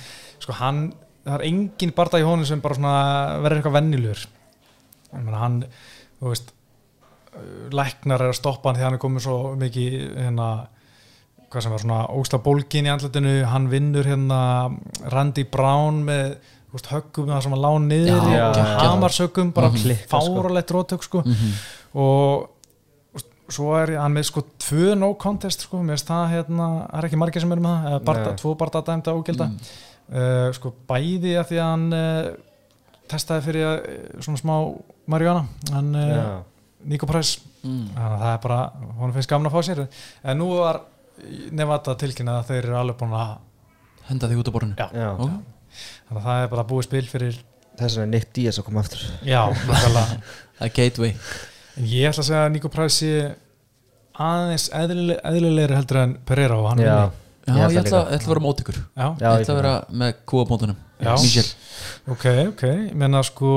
sko 0.42 0.52
hann, 0.58 0.92
það 1.22 1.34
er 1.38 1.46
engin 1.48 1.94
barða 1.96 2.20
í 2.22 2.26
honum 2.26 2.48
sem 2.48 2.62
bara 2.64 2.78
svona 2.78 2.94
verður 3.44 3.60
eitthvað 3.60 3.78
meina 5.26 5.42
hann 5.42 5.58
þú 6.20 6.30
veist 6.32 6.52
uh, 6.52 7.66
læknar 7.74 8.24
er 8.24 8.32
að 8.32 8.38
stoppa 8.40 8.70
hann 8.70 8.80
því 8.80 8.86
hann 8.88 8.96
er 8.98 9.02
komið 9.02 9.26
svo 9.26 9.36
mikið 9.60 9.98
hérna 10.18 10.48
hvað 11.52 11.66
sem 11.66 11.74
var 11.74 11.84
svona 11.84 12.00
ósla 12.16 12.40
bólgin 12.42 12.88
í 12.88 12.92
andletinu 12.92 13.36
hann 13.50 13.68
vinnur 13.72 14.08
hérna 14.08 14.40
Randy 15.12 15.44
Brown 15.52 16.00
með 16.06 16.36
veist, 16.72 16.88
höggum 16.92 17.28
það 17.28 17.44
sem 17.44 17.54
að 17.56 17.62
lána 17.66 17.84
niður 17.90 18.08
Já, 18.08 18.24
í 18.24 18.32
geggjað. 18.32 18.72
hamarsöggum 18.86 19.52
bara 19.52 19.68
mm 19.68 19.76
sko. 19.76 20.08
fáralegt 20.08 20.70
rótök 20.72 21.04
sko. 21.04 21.22
Mhm. 21.26 21.52
og 21.92 22.48
þú 23.12 23.18
veist, 23.18 23.30
svo 23.52 23.76
er 23.76 23.94
hann 24.00 24.14
með 24.16 24.28
sko 24.30 24.44
tvö 24.58 24.96
no 24.96 25.14
contest 25.14 25.66
sko, 25.66 25.82
mér 25.82 25.98
finnst 25.98 26.08
það 26.08 26.32
hérna, 26.32 26.68
það 26.88 26.98
er 26.98 27.08
ekki 27.10 27.20
margir 27.20 27.44
sem 27.44 27.52
eru 27.52 27.60
með 27.66 27.88
það, 27.88 28.04
barda, 28.08 28.36
tvo 28.40 28.54
barda 28.56 28.84
dæmda 28.88 29.12
ógilda 29.12 29.50
uh, 30.12 30.48
sko 30.56 30.72
bæði 30.88 31.36
að 31.40 31.50
því 31.50 31.60
að 31.60 31.70
hann 31.70 31.86
uh, 31.96 32.30
testaði 33.10 33.46
fyrir 33.48 33.68
uh, 33.68 34.22
svona 34.24 34.40
smá 34.40 34.54
marihuana 35.12 35.46
hann 35.72 35.94
uh. 35.98 36.40
Nico 36.88 37.06
Price 37.06 37.38
mm. 37.62 37.92
þannig 37.94 38.16
að 38.16 38.24
það 38.24 38.32
er 38.32 38.42
bara, 38.46 38.58
hún 38.98 39.14
finnst 39.14 39.30
gaman 39.30 39.50
að 39.50 39.56
fá 39.56 39.66
sér 39.68 39.84
en 39.86 40.40
nú 40.40 40.50
var 40.56 40.82
Nevada 41.54 41.94
tilkynna 42.00 42.40
að 42.40 42.48
þeir 42.50 42.62
eru 42.64 42.76
alveg 42.80 42.98
búin 42.98 43.14
að 43.14 43.32
henda 44.08 44.30
þig 44.30 44.42
út 44.42 44.50
á 44.50 44.54
borðinu 44.56 44.78
já, 44.80 44.88
Já. 44.96 45.08
Ok. 45.12 45.70
þannig 46.08 46.18
að 46.18 46.26
það 46.26 46.42
er 46.42 46.52
bara 46.56 46.66
búið 46.72 46.88
spil 46.88 47.04
fyrir 47.10 47.38
þess 47.78 48.00
er 48.02 48.10
Nick 48.10 48.32
Diaz 48.34 48.58
að 48.58 48.66
koma 48.68 48.82
aftur 48.82 49.04
já, 49.26 49.40
það 49.68 50.66
er 50.66 50.74
gateway 50.74 51.14
en 51.78 51.88
ég 51.88 52.10
ætla 52.10 52.24
að 52.24 52.28
segja 52.30 52.44
að 52.46 52.52
Nico 52.56 52.72
Price 52.72 52.98
sé 52.98 53.12
aðeins 54.22 54.68
eðlileg, 54.76 55.20
eðlilegri 55.24 55.78
heldur 55.78 56.02
en 56.02 56.16
Pereira 56.28 56.58
og 56.58 56.68
hann 56.72 56.82
já, 56.82 56.94
vinni. 56.96 57.21
Já, 57.42 57.56
Ég 57.58 57.78
ætla 57.82 58.04
að 58.06 58.28
vera 58.30 58.42
mót 58.44 58.60
ykkur. 58.62 58.76
Ég 59.18 59.26
ætla 59.26 59.54
að 59.54 59.58
vera 59.58 59.74
með. 59.90 60.16
Michel 61.02 61.48
ok, 62.12 62.26
ok. 62.52 62.64
Ég 62.68 62.98
menna 62.98 63.22
sko 63.26 63.52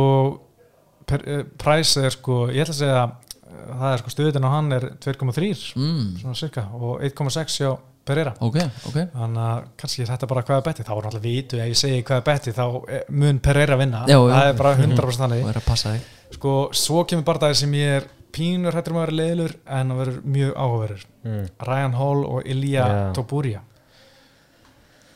per, 1.07 1.25
uh, 1.29 1.43
Price 1.61 2.01
er 2.01 2.13
sko, 2.15 2.45
ég 2.53 2.65
ætla 2.65 2.75
að 2.75 2.79
segja 2.81 3.03
uh, 3.05 3.75
það 3.81 3.89
er 3.91 4.03
sko 4.03 4.13
stuðin 4.13 4.47
á 4.47 4.49
hann 4.55 4.71
er 4.77 4.87
2,3 5.03 5.51
mm. 5.75 6.07
svona 6.23 6.39
cirka 6.39 6.65
og 6.77 7.03
1,6 7.05 7.59
hjá 7.61 7.75
Pereira. 8.05 8.35
Ok, 8.45 8.59
ok. 8.85 8.97
Þannig 9.15 9.39
að 9.41 9.61
kannski 9.81 10.03
er 10.03 10.09
þetta 10.11 10.27
bara 10.29 10.43
hvað 10.45 10.59
er 10.59 10.65
betti 10.67 10.83
þá 10.85 10.91
er 10.93 11.05
náttúrulega 11.07 11.25
vitu, 11.25 11.57
ef 11.57 11.71
ég 11.71 11.79
segi 11.79 12.03
hvað 12.05 12.19
er 12.19 12.25
betti 12.27 12.51
þá 12.53 12.65
eh, 12.93 13.07
mun 13.09 13.39
Pereira 13.41 13.77
vinna, 13.79 14.03
Já, 14.05 14.19
já. 14.19 14.33
það 14.35 14.49
er 14.49 14.59
bara 14.59 14.73
100% 14.77 14.99
Og 15.07 15.15
þannig 15.17 15.47
að 15.73 16.35
sko, 16.35 16.53
svo 16.77 17.05
kemur 17.09 17.25
bara 17.25 17.41
það 17.47 17.55
sem 17.63 17.73
ég 17.79 17.95
er 17.95 18.05
pínur 18.35 18.77
hættur 18.77 18.93
um 18.93 18.99
að 18.99 19.07
vera 19.07 19.17
leiðilur 19.23 19.55
en 19.79 19.95
að 19.95 20.01
vera 20.03 20.13
mjög 20.35 20.53
áhugaverður. 20.53 21.07
Mm. 21.25 21.47
Ryan 21.71 21.97
Hall 21.97 22.21
og 22.27 22.51
Ilya 22.53 22.85
Já. 22.85 23.01
Topuria 23.17 23.63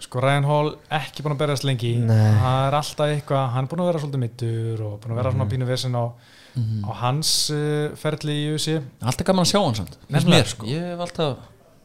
sko 0.10 0.22
Ryan 0.26 0.48
Hall 0.49 0.72
ekki 0.98 1.22
búin 1.22 1.36
að 1.36 1.41
berjast 1.44 1.65
lengi 1.69 1.91
Nei. 2.02 2.34
það 2.41 2.68
er 2.68 2.77
alltaf 2.80 3.11
eitthvað, 3.14 3.44
hann 3.53 3.68
er 3.68 3.69
búin 3.69 3.84
að 3.84 3.90
vera 3.91 4.02
svolítið 4.02 4.23
mittur 4.26 4.81
og 4.88 4.95
búin 5.03 5.14
að 5.14 5.19
vera 5.22 5.30
Mhm. 5.30 5.38
svona 5.38 5.49
pínu 5.53 5.68
vesinn 5.69 5.95
á, 5.95 6.06
á 6.10 6.91
hans 7.03 7.34
uh, 7.53 7.95
ferli 7.95 8.34
í 8.34 8.48
USA 8.56 8.80
Alltaf 9.06 9.26
gaman 9.30 9.45
að 9.45 9.52
sjá 9.53 9.60
hann 9.64 9.76
samt 9.77 9.98
Nefnilega, 10.10 10.41
mér, 10.41 10.49
sko. 10.49 10.65
Ég 10.65 10.81
hef 10.91 10.99
alltaf 11.06 11.38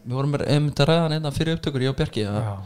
Við 0.05 0.17
vorum 0.19 0.35
einmitt 0.41 0.81
að 0.81 0.89
ræða 0.89 1.03
hann 1.05 1.13
einna 1.19 1.31
fyrir 1.37 1.57
upptökur 1.59 1.85
Ég 1.85 1.93
og 1.93 2.01
Já. 2.25 2.57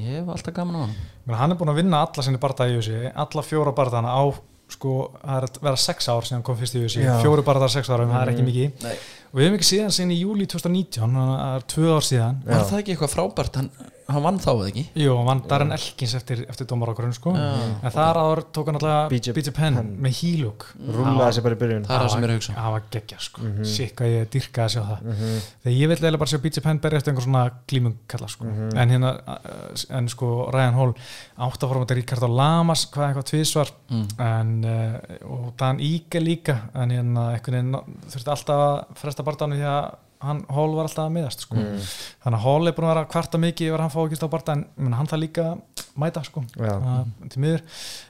Ég 0.00 0.20
hef 0.20 0.28
alltaf 0.32 0.54
gaman 0.56 0.76
á 0.76 0.80
hann 0.86 0.94
Men 1.26 1.36
hann 1.36 1.52
er 1.52 1.56
búin 1.60 1.70
að 1.72 1.80
vinna 1.82 2.00
alla 2.06 2.22
sinni 2.24 2.38
barða 2.40 2.66
í 2.70 2.76
USA 2.80 3.12
alla 3.14 3.42
fjóra 3.44 3.72
barðana 3.76 4.08
á 4.16 4.24
sko, 4.70 5.10
það 5.18 5.36
er 5.36 5.44
að 5.48 5.56
vera 5.66 5.76
sex 5.82 6.06
ár 6.08 6.22
síðan 6.22 6.36
hann 6.38 6.42
kom 6.46 6.56
fyrst 6.60 6.76
í 6.78 6.82
USA 6.86 7.00
Já. 7.02 7.14
fjóru 7.24 7.42
barðar 7.42 7.72
sex 7.72 7.88
ára, 7.90 8.04
það 8.06 8.20
er 8.22 8.28
ekki 8.30 8.44
Mhm. 8.44 8.50
mikið 8.50 8.84
Nei. 8.84 8.92
og 9.32 9.34
við 9.34 9.44
hefum 9.48 9.56
ekki 9.58 9.66
síðan 9.70 9.90
sinni 9.96 10.14
í 10.14 10.22
júli 10.22 10.46
2019 10.46 11.10
það 11.10 11.56
er 11.56 11.64
tvö 11.72 11.88
ár 11.90 12.06
síðan 12.06 12.36
Já. 12.46 12.54
Var 12.54 12.64
það 12.70 12.78
ekki 12.78 12.94
eitthvað 12.94 13.14
frábært 13.16 13.56
Hann, 13.58 13.70
hann 14.14 14.22
vann 14.24 14.38
þá 14.42 14.48
eða 14.52 14.68
ekki 14.70 14.84
Jú, 15.04 15.16
hann 15.16 15.26
vann 15.30 15.42
Darren 15.50 15.72
Elkins 15.76 16.14
eftir, 16.18 16.42
eftir 16.48 16.66
dómarákurinn 16.70 17.12
sko. 17.16 17.32
Já. 17.36 17.48
en 17.82 17.94
þar 17.94 18.20
áður 18.20 18.42
tók 18.56 18.70
hann 18.70 18.78
alltaf 18.80 19.10
BJ 19.12 19.34
BJ 19.36 19.50
Penn 19.56 19.76
Penn. 19.80 19.90
með 20.04 20.16
hílúk 20.20 20.66
rúlaði 20.90 21.36
sér 21.38 21.46
bara 21.46 21.54
í 21.56 21.60
byrjun 21.60 21.86
Það 21.88 21.96
er 21.96 22.04
það 22.04 22.10
sem 22.14 22.20
ég 22.20 22.28
er 22.28 22.32
að 22.34 22.38
hugsa 22.40 22.54
það 22.58 22.74
var 22.76 22.82
geggja 22.90 23.18
sko, 23.20 23.40
mm. 23.42 23.54
-hmm. 23.60 23.94
hvað 24.00 24.14
ég 24.14 24.30
dyrka 24.34 24.64
að 24.64 24.72
sjá 24.74 24.82
það 24.90 25.00
Mhm. 25.10 25.40
þegar 25.62 25.76
ég 25.80 25.88
vil 25.88 25.96
eiginlega 25.96 26.18
bara 26.18 26.30
sjá 26.30 26.40
BJ 26.44 26.60
Penn 26.66 26.78
berja 26.80 26.98
eftir 26.98 27.12
einhver 27.12 27.24
svona 27.26 27.50
glímung 27.68 27.96
kalla 28.08 28.28
sko. 28.28 28.44
Mhm. 28.44 28.76
en 28.76 28.88
hérna, 28.90 29.10
uh, 29.28 29.96
en 29.96 30.08
sko 30.08 30.50
Ryan 30.52 30.74
Hall 30.74 30.94
átt 31.38 31.62
að 31.62 31.68
fórum 31.70 31.84
þetta 31.86 31.94
Ricardo 32.00 32.28
Lamas 32.28 32.86
hvað 32.90 33.08
eitthvað 33.14 33.28
tvísvar 33.30 33.70
mm. 33.90 34.06
en, 34.18 34.64
uh, 34.64 34.98
og 35.30 35.56
Dan 35.56 35.78
Íke 35.80 36.20
líka 36.20 36.70
en 36.74 36.90
hérna, 36.90 37.32
einhvern 37.34 37.56
veginn 37.56 37.96
þurfti 38.10 38.30
alltaf 38.30 38.60
að 38.60 38.96
fresta 39.00 39.22
barndánu 39.22 39.56
því 39.56 39.66
að 39.70 39.94
hann, 40.24 40.40
Hall 40.52 40.74
var 40.76 40.88
alltaf 40.88 41.06
að 41.06 41.14
miðast 41.16 41.44
sko. 41.46 41.58
Mm. 41.58 41.84
þannig 42.24 42.38
að 42.38 42.46
Hall 42.46 42.70
er 42.70 42.76
búin 42.76 42.86
að 42.86 42.92
vera 42.92 43.04
að 43.04 43.12
kvarta 43.14 43.40
mikið 43.40 43.70
yfir 43.70 43.78
að 43.78 43.84
hann 43.86 43.94
fá 43.94 44.00
ekki 44.04 44.18
stá 44.20 44.26
barndan 44.32 44.64
en 44.76 44.96
hann 44.98 45.10
það 45.10 45.22
líka 45.24 45.46
að 45.50 45.84
mæta 46.00 46.24
sko. 46.26 46.42
Uh, 46.60 47.04
til 47.32 47.44
miður. 47.44 47.62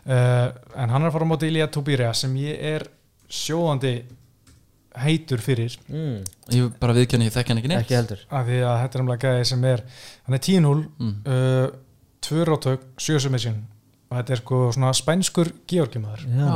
Uh, 0.06 0.48
en 0.76 0.94
hann 0.94 1.02
er 1.02 1.10
að 1.10 1.14
fara 1.16 1.28
á 1.28 1.32
móti 1.32 1.50
Ilya 1.50 1.68
Tobiria 1.72 2.14
sem 2.16 2.34
ég 2.40 2.64
er 2.74 2.86
sjóðandi 3.30 3.94
heitur 5.00 5.42
fyrir. 5.42 5.76
Mm. 5.90 6.22
Ég 6.50 6.72
bara 6.82 6.96
viðkjanni, 6.96 7.28
ég 7.28 7.34
þekki 7.34 7.54
hann 7.54 7.62
ekki 7.62 7.70
neitt. 7.70 7.84
Ekki 7.84 7.98
heldur. 7.98 8.24
Af 8.26 8.48
því 8.48 8.62
að 8.66 8.80
þetta 8.82 8.98
er 8.98 9.04
umlega 9.04 9.34
gæði 9.34 9.50
sem 9.52 9.68
er 9.70 9.84
hann 10.26 10.38
er 10.38 10.42
10-0 10.48 10.72
mm. 10.80 11.12
uh, 11.36 11.68
tvö 12.26 12.48
rátök, 12.48 12.88
sjö 13.00 13.20
submission 13.22 13.60
og 14.10 14.18
þetta 14.18 14.34
er 14.34 14.40
sko 14.42 14.60
svona 14.74 14.90
spænskur 14.98 15.52
georgimaður. 15.70 16.26
Já, 16.26 16.48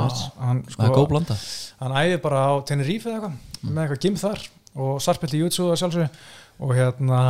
hann, 0.42 0.64
Það 0.66 0.88
er 0.88 0.90
góð 0.90 0.96
sko, 0.96 1.10
blanda. 1.12 1.36
hann 1.78 1.96
æði 2.00 2.16
bara 2.24 2.40
á 2.50 2.52
Tenerife 2.66 3.12
eða 3.12 3.30
eitthvað 3.30 3.68
með 3.70 3.82
eitthvað 3.84 4.00
gym 4.02 4.16
þar 4.18 4.42
og 4.74 5.00
sarpilli 5.02 5.42
jutsu 5.44 5.68
og 5.68 5.78
sjálfsög 5.78 6.08
og 6.64 6.74
hérna 6.74 7.20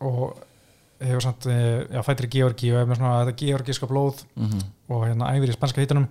og 0.00 0.38
hefur 1.00 1.22
samt, 1.24 1.46
eh, 1.46 1.86
já, 1.88 2.02
fættir 2.04 2.28
í 2.28 2.34
Georgi 2.34 2.72
og 2.74 2.80
er 2.80 2.88
með 2.88 3.00
svona 3.00 3.24
þetta 3.24 3.38
georgiska 3.40 3.88
blóð 3.88 4.24
mm 4.36 4.68
og 4.90 5.04
hérna 5.06 5.28
æfir 5.30 5.52
í 5.52 5.54
spanska 5.54 5.80
hittunum 5.84 6.08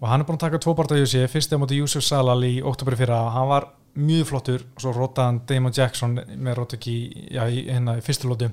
og 0.00 0.06
hann 0.06 0.22
er 0.22 0.26
búin 0.28 0.36
að 0.38 0.44
taka 0.44 0.58
tvo 0.62 0.74
barða 0.78 1.00
í 1.00 1.02
USA 1.02 1.26
fyrst 1.26 1.50
á 1.50 1.58
móti 1.58 1.80
Yusuf 1.80 2.04
Salal 2.06 2.44
í 2.46 2.62
oktober 2.62 2.94
fyrra. 2.94 3.18
Hann 3.34 3.48
var 3.50 3.66
mjög 3.98 4.28
flottur 4.28 4.62
og 4.62 4.84
svo 4.84 4.92
rótaði 4.94 5.26
hann 5.26 5.40
Damon 5.48 5.74
Jackson 5.74 6.14
með 6.14 6.60
rótöki 6.60 6.94
já, 7.34 7.42
í, 7.50 7.64
hérna, 7.66 7.96
í 7.98 8.04
fyrstu 8.06 8.30
lótu 8.30 8.52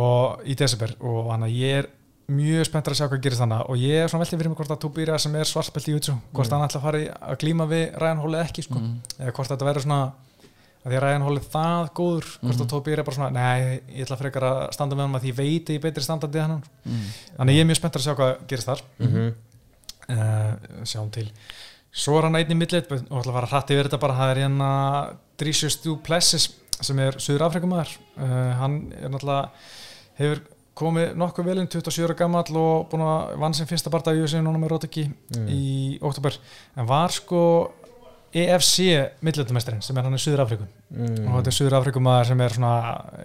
og 0.00 0.40
í 0.48 0.56
desember 0.56 0.96
og 1.04 1.30
hann 1.34 1.44
að 1.44 1.58
ég 1.60 1.82
er 1.82 1.90
mjög 2.26 2.64
spenntur 2.66 2.92
að 2.92 2.98
sjá 2.98 3.06
hvað 3.08 3.20
gerist 3.22 3.40
þannig 3.42 3.68
og 3.70 3.76
ég 3.78 4.00
er 4.02 4.08
svona 4.10 4.24
veltið 4.24 4.38
fyrir 4.40 4.50
mig 4.50 4.58
hvort 4.58 4.72
að 4.74 4.80
Tubira 4.82 5.18
sem 5.22 5.34
er 5.38 5.46
svartspelt 5.46 5.86
í 5.88 5.92
YouTube 5.94 6.18
hvort 6.34 6.50
hann 6.50 6.64
ætla 6.66 6.80
að 6.80 6.86
fara 6.88 7.02
að 7.30 7.36
glíma 7.44 7.66
við 7.70 7.84
Ryan 8.02 8.18
Hall 8.24 8.34
eða 8.34 8.46
ekki 8.48 8.64
sko. 8.66 8.80
Mm. 8.82 8.96
eða 9.20 9.34
hvort 9.36 9.52
þetta 9.52 9.68
verður 9.68 9.84
svona 9.86 10.00
að 10.06 10.90
því 10.90 10.96
að 10.98 11.04
Ryan 11.06 11.22
Hall 11.26 11.36
er 11.38 11.46
það 11.54 11.88
góður 11.98 12.26
hvort 12.42 12.60
að 12.64 12.68
Tubira 12.72 13.02
er 13.02 13.06
bara 13.06 13.16
svona 13.16 13.30
nei, 13.34 13.80
ég 13.94 14.02
ætla 14.06 14.18
frekar 14.20 14.46
að 14.50 14.58
standa 14.74 14.98
með 14.98 15.06
hann 15.06 15.18
að 15.20 15.24
því 15.28 15.32
veit 15.38 15.70
ég 15.76 15.80
betri 15.86 16.02
standandi 16.06 16.42
en 16.42 16.50
hann 16.56 16.64
Mm. 16.86 17.06
þannig 17.38 17.56
ég 17.56 17.60
er 17.64 17.70
mjög 17.70 17.78
spenntur 17.80 18.02
að 18.02 18.06
sjá 18.06 18.14
hvað 18.18 18.34
gerist 18.50 18.68
þar 18.70 18.82
Mhm. 18.98 19.32
uh, 20.10 20.84
sjáum 20.86 21.10
til 21.14 21.30
svo 21.96 22.18
er 22.18 22.26
hann 22.28 22.36
einnig 22.38 22.56
millit 22.58 22.90
og 22.92 23.00
ætla 23.22 23.30
að 23.32 23.38
fara 23.38 23.50
hrætt 23.54 23.70
yfir 23.74 23.88
þetta 23.88 24.00
bara 24.02 24.18
það 24.18 24.30
er 24.34 24.40
hérna 24.44 24.70
Drisius 25.38 25.78
Duplessis 25.82 26.48
sem 26.80 26.98
er 27.00 27.16
Suður 27.22 27.46
Afrikumæður 27.48 27.94
uh, 28.18 28.52
hann 28.60 28.92
er 29.00 29.08
náttúrulega 29.08 29.48
hefur 30.18 30.42
komið 30.76 31.14
nokkuð 31.16 31.46
vel 31.48 31.58
inn 31.62 31.68
27 31.72 32.04
ára 32.06 32.16
gammal 32.18 32.44
og 32.60 32.86
búin 32.92 33.02
að 33.06 33.36
vann 33.40 33.54
sem 33.56 33.66
fyrsta 33.70 33.90
barndag 33.92 34.18
í 34.18 34.22
USA 34.26 34.42
núna 34.44 34.60
með 34.60 34.74
Róteki 34.74 35.06
Mm. 35.36 35.48
í 35.48 35.98
oktober 36.04 36.36
en 36.76 36.86
var 36.86 37.10
sko 37.16 37.40
EFC 38.36 38.78
millitumestarinn 39.24 39.80
sem 39.84 39.96
er 39.96 40.04
hann 40.04 40.16
í 40.16 40.20
Suður 40.20 40.42
Afriku 40.44 40.66
Mm. 40.92 41.26
og 41.26 41.38
þetta 41.40 41.50
er 41.50 41.56
Suður 41.56 41.76
Afrikumæður 41.80 42.26
sem 42.28 42.40
er 42.44 42.52
svona 42.54 42.72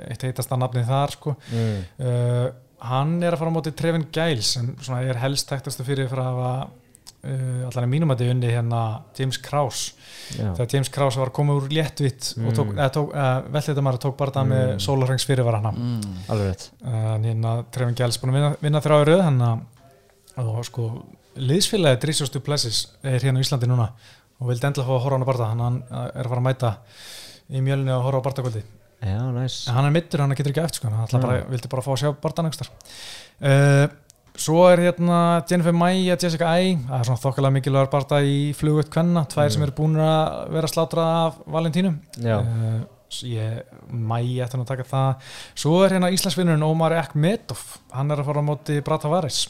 eitt 0.10 0.23
heitasta 0.23 0.57
nafnið 0.57 0.88
þar 0.88 1.11
sko 1.18 1.36
Mm. 1.52 1.82
uh, 1.99 2.52
hann 2.82 3.11
er 3.23 3.34
að 3.36 3.38
fara 3.44 3.52
á 3.52 3.57
móti 3.57 3.76
Trevin 3.78 4.07
Giles 4.11 4.53
sem 4.56 4.76
svona 4.82 5.03
er 5.06 5.19
helst 5.22 5.49
tektastu 5.49 5.84
fyrir 5.86 6.07
fyrir 6.10 6.23
að 6.23 6.32
hafa 6.32 6.69
uh, 7.23 7.68
allan 7.69 7.88
í 7.88 7.91
mínum 7.91 8.11
að 8.14 8.22
þið 8.23 8.31
unni 8.35 8.52
hérna 8.52 8.81
James 9.18 9.38
Krause 9.38 9.93
Já. 10.38 10.52
þegar 10.57 10.69
James 10.76 10.89
Krause 10.89 11.19
var 11.22 11.31
komið 11.35 11.60
úr 11.61 11.69
léttvitt 11.77 12.31
og 12.45 12.53
tók, 12.57 12.72
Mm. 12.72 12.80
eða 12.80 12.91
tók 12.98 13.14
uh, 13.15 13.41
vellitamæra 13.56 14.02
tók 14.02 14.18
bara 14.18 14.31
það 14.31 14.48
með 14.53 14.65
Mm. 14.72 14.80
sólarhengs 14.88 15.26
fyrirvara 15.30 15.61
hana 15.61 15.72
mm. 15.72 16.18
alveg 16.30 16.48
rétt 16.52 16.69
en 16.84 17.23
hérna 17.30 17.56
Trevin 17.72 17.95
Giles 17.95 18.18
búin 18.22 18.31
að 18.34 18.39
vinna, 18.39 18.52
vinna 18.61 18.81
þrjá 18.81 18.98
í 19.02 19.07
röð 19.11 19.23
hann 19.27 19.41
að 19.45 20.64
sko 20.65 20.88
liðsfélagi 21.38 21.99
Drísjóstu 22.03 22.39
Plessis 22.43 22.88
er 23.03 23.19
hérna 23.23 23.39
á 23.39 23.43
Íslandi 23.45 23.68
núna 23.69 23.89
og 24.41 24.48
vildi 24.49 24.65
endla 24.68 24.84
fá 24.88 24.91
að 24.98 25.03
horfa 25.06 25.11
á 25.11 25.18
hann 25.18 25.23
að 25.26 25.30
barða 25.31 25.49
hann 25.52 25.60
hann 25.65 25.81
er 25.91 26.26
að 26.26 26.31
fara 26.31 26.41
að 26.41 26.48
mæta 26.49 26.72
í 27.52 27.61
mjölni 27.64 27.91
og 27.95 28.03
horfa 28.07 28.19
á 28.23 28.26
bardagvöldi 28.27 28.64
já, 29.02 29.18
næs 29.34 29.68
en 29.68 29.73
hann 29.77 29.85
er 29.89 29.93
mittur, 29.95 30.22
hann 30.23 30.34
getur 30.35 30.52
ekki 30.53 30.64
eftir 30.64 30.80
sko 30.81 30.89
hann 30.91 31.07
Mm. 31.11 31.22
bara, 31.22 31.41
vildi 31.52 31.69
bara 31.72 31.81
fá 31.85 31.91
að 31.93 32.02
sjá 32.03 32.11
barðan 32.22 32.48
einhverstar 32.49 32.69
uh, 33.41 33.88
svo 34.39 34.63
er 34.69 34.81
hérna 34.85 35.19
Jennifer 35.49 35.75
Maia, 35.75 36.15
Jessica 36.15 36.49
Ai 36.53 36.77
það 36.77 36.97
er 36.97 37.07
svona 37.09 37.23
þokkalega 37.25 37.55
mikilvægur 37.57 37.91
barða 37.91 38.21
í 38.23 38.39
flugut 38.57 38.91
kvenna, 38.93 39.25
tvær 39.31 39.51
sem 39.53 39.65
eru 39.65 39.75
búin 39.77 39.99
að 40.01 40.51
vera 40.55 40.71
slátrað 40.71 41.13
af 41.19 41.39
Valentínum. 41.51 41.97
Já, 42.21 42.37
uh, 42.39 42.81
ég, 43.27 43.79
Maia 43.91 44.45
eftir 44.45 44.61
að 44.61 44.69
taka 44.71 44.87
það. 44.87 45.31
Svo 45.63 45.81
er 45.85 45.97
hérna 45.97 46.11
Íslandsvinnurinn 46.15 46.67
Ómar 46.67 46.95
Ekmedov. 47.01 47.65
Hann 47.95 48.13
er 48.13 48.23
að 48.23 48.31
fara 48.31 48.45
á 48.45 48.49
móti 48.51 48.79
Brata 48.85 49.11
Varis 49.11 49.43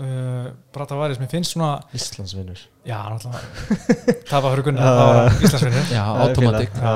uh, 0.00 0.50
Brata 0.74 0.98
Varis, 0.98 1.20
mér 1.22 1.30
finnst 1.32 1.54
svona 1.54 1.78
Íslandsvinnur. 1.94 2.60
Já, 2.86 2.98
náttúrulega 3.08 3.40
það 4.30 4.44
var 4.44 4.50
fyrir 4.50 4.68
gunna, 4.68 4.90
það 4.90 5.10
var 5.10 5.40
Íslandsvinnur. 5.48 5.90
Já, 5.94 6.04
automatic. 6.26 6.78
Já. 6.78 6.94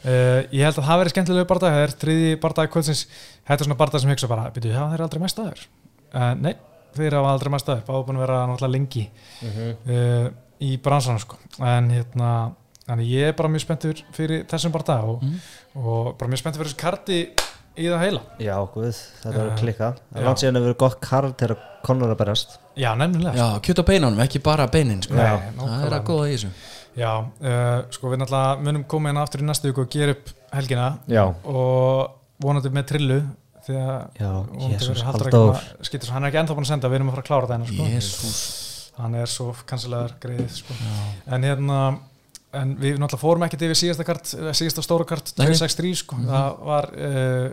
Uh, 0.00 0.38
ég 0.56 0.64
held 0.64 0.78
að 0.80 0.86
það 0.86 1.02
verið 1.02 1.14
skemmtilegu 1.14 1.48
barndag 1.50 1.74
það 1.74 1.82
er 1.84 1.94
þriði 2.04 2.32
barndag 2.40 2.72
kvöldsins. 2.72 3.04
Þetta 3.44 3.58
er 3.58 3.68
svona 3.68 3.80
barndag 3.82 4.02
sem 4.02 4.12
hugsa 4.14 4.30
bara, 4.30 4.48
byrju, 4.54 4.72
það 4.76 4.96
er 4.96 5.04
aldrei 5.04 5.22
mest 5.26 5.42
aður 5.42 5.66
uh, 6.14 6.32
nei, 6.40 6.54
þeir 6.96 7.16
hafa 7.18 7.32
aldrei 7.34 7.52
mest 7.54 7.68
aður 7.70 7.84
báðu 7.88 8.06
búin 8.08 8.18
að 8.20 8.24
vera 8.26 8.40
náttúrulega 8.50 8.74
lengi 8.76 9.04
uh, 9.46 10.30
í 10.60 10.74
bransanum 10.82 11.20
sko 11.22 11.38
en 11.64 11.90
hérna, 11.94 12.30
þannig 12.88 13.12
ég 13.14 13.30
er 13.30 13.36
bara 13.38 13.48
mjög 13.52 13.64
spenntur 13.64 14.02
fyrir 14.16 14.42
þessum 14.50 14.72
barndag 14.74 15.06
og, 15.14 15.22
Mm. 15.22 15.38
og 15.80 16.10
bara 16.18 16.30
mjög 16.32 16.42
spenntur 16.42 16.62
fyrir 16.64 16.72
þessu 16.74 16.82
karti 16.82 17.20
í 17.80 17.86
það 17.86 18.02
heila 18.04 18.20
já, 18.42 18.56
guð, 18.74 18.98
þetta 19.22 19.30
Já. 19.30 19.44
verður 19.46 19.78
Já. 19.78 19.90
er 20.18 20.26
langt 20.26 20.42
síðan 20.42 20.58
að 20.58 20.64
verður 20.66 20.78
gott 20.82 20.98
karl 21.00 21.32
til 21.38 21.48
að 21.54 21.62
konur 21.86 22.10
að 22.12 22.18
berast 22.20 22.58
já, 22.76 22.90
nefnilega 22.98 23.36
já, 23.38 23.46
kjöt 23.64 23.80
á 23.80 23.84
beinunum, 23.88 24.20
ekki 24.26 24.42
bara 24.44 24.66
beinin 24.68 25.00
sko. 25.06 25.14
Nei, 25.14 25.52
það 25.56 25.86
er 25.86 25.94
að 25.96 26.04
góða 26.10 26.26
í 26.28 26.34
þessu 26.34 26.50
já, 26.98 27.12
uh, 27.22 27.76
sko 27.94 28.10
við 28.10 28.20
náttúrulega 28.24 28.64
munum 28.66 28.84
koma 28.90 29.12
inn 29.14 29.20
aftur 29.22 29.40
í 29.44 29.46
næstu 29.48 29.70
viku 29.70 29.86
og 29.86 29.92
gera 29.94 30.16
upp 30.18 30.32
helgina 30.52 30.88
já, 31.08 31.22
og 31.46 32.18
vonandi 32.42 32.72
með 32.74 32.88
trillu 32.90 33.20
jésus, 33.68 34.88
verður 34.88 35.04
Halldór 35.04 35.26
Halldór. 35.30 35.54
eitthvað- 35.54 35.86
skýtur 35.88 36.06
svo, 36.08 36.12
hann 36.14 36.24
er 36.24 36.30
ekki 36.30 36.40
ennþá 36.42 36.54
búin 36.56 36.64
að 36.66 36.72
senda, 36.72 36.88
við 36.88 36.94
erum 37.00 37.08
að 37.10 37.14
fara 37.16 37.22
að 37.22 37.30
klára 37.30 37.46
það 37.46 37.54
hennar 37.56 37.72
sko. 37.72 37.88
jésús 37.94 38.92
hann 39.00 39.14
er 39.14 39.26
svo 39.26 39.54
kansilegar 39.66 40.14
greið 40.20 40.50
sko. 40.50 40.74
en 41.26 41.42
hérna 41.42 41.98
en 42.52 42.76
við 42.76 42.98
náttúrulega 42.98 43.20
fórum 43.22 43.42
ekkert 43.46 43.62
yfir 43.62 43.78
síðasta 43.78 44.04
kart 44.04 44.34
eh, 44.34 44.50
síðasta 44.52 44.82
stóra 44.82 45.04
kart, 45.06 45.32
Nei. 45.38 45.46
263 45.46 45.94
sko. 46.02 46.16
það 46.16 46.58
var 46.66 46.90
uh, 46.98 47.50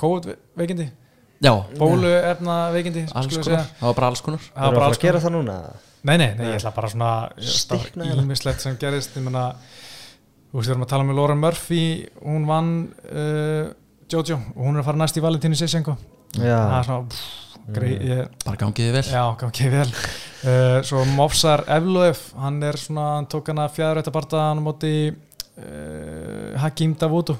COVID 0.00 0.30
veikindi, 0.56 0.86
já, 1.44 1.52
bólu 1.76 2.08
efna 2.08 2.70
veikindi 2.72 3.02
alls 3.12 3.26
skulum 3.28 3.42
við 3.42 3.44
konar, 3.44 3.64
segja. 3.66 3.76
það 3.80 3.86
var 3.90 3.94
bara 4.00 4.06
alls 4.08 4.20
konar. 4.24 4.40
Það 4.40 4.64
var 4.64 4.74
bara 4.78 4.86
alls 4.86 4.96
fara 4.96 5.00
að 5.00 5.06
gera 5.10 5.20
konar. 5.20 5.26
það 5.26 5.36
núna? 5.36 5.76
Nei, 6.02 6.16
nei, 6.16 6.26
nei, 6.32 6.36
Nei. 6.46 6.46
ég 6.54 6.62
ætla 6.62 6.72
bara 6.74 6.88
svona 6.88 7.10
ímislegt 8.24 8.60
sem 8.64 8.76
gerist 8.80 9.16
ég 9.18 9.22
menna, 9.26 9.42
þú 10.50 10.56
veist, 10.56 10.70
við 10.70 10.72
erum 10.72 10.84
að 10.86 10.92
tala 10.94 11.04
með 11.04 11.18
Laura 11.20 11.34
Murphy 11.36 11.82
hún 12.24 12.46
vann 12.48 12.70
uh, 13.12 13.68
Jojo 14.12 14.38
og 14.38 14.64
hún 14.66 14.76
er 14.76 14.82
að 14.82 14.88
fara 14.90 15.00
næst 15.02 15.20
í 15.20 15.24
Valentínu 15.24 15.58
Sissenko. 15.58 15.96
Það 16.36 16.74
er 16.78 16.88
svona 16.88 17.06
pff, 17.10 17.56
greið, 17.74 18.04
ég 18.10 18.34
bara 18.46 18.60
gangiði 18.60 18.94
vel. 18.96 19.04
Já, 19.10 19.24
ekki 19.48 19.70
vel. 19.72 19.88
Uh, 20.40 20.78
Svo 20.86 21.04
Mofsar 21.16 21.64
Evloef 21.68 22.30
hann 22.40 22.62
er 22.66 22.78
svona, 22.80 23.06
hann 23.18 23.28
tók 23.30 23.50
hana 23.52 23.68
fjæður 23.72 24.00
þetta 24.00 24.14
barða 24.14 24.44
hann 24.48 24.62
á 24.62 24.64
móti 24.64 24.92
uh, 25.10 26.58
Hakim 26.62 26.96
Davudu 26.98 27.36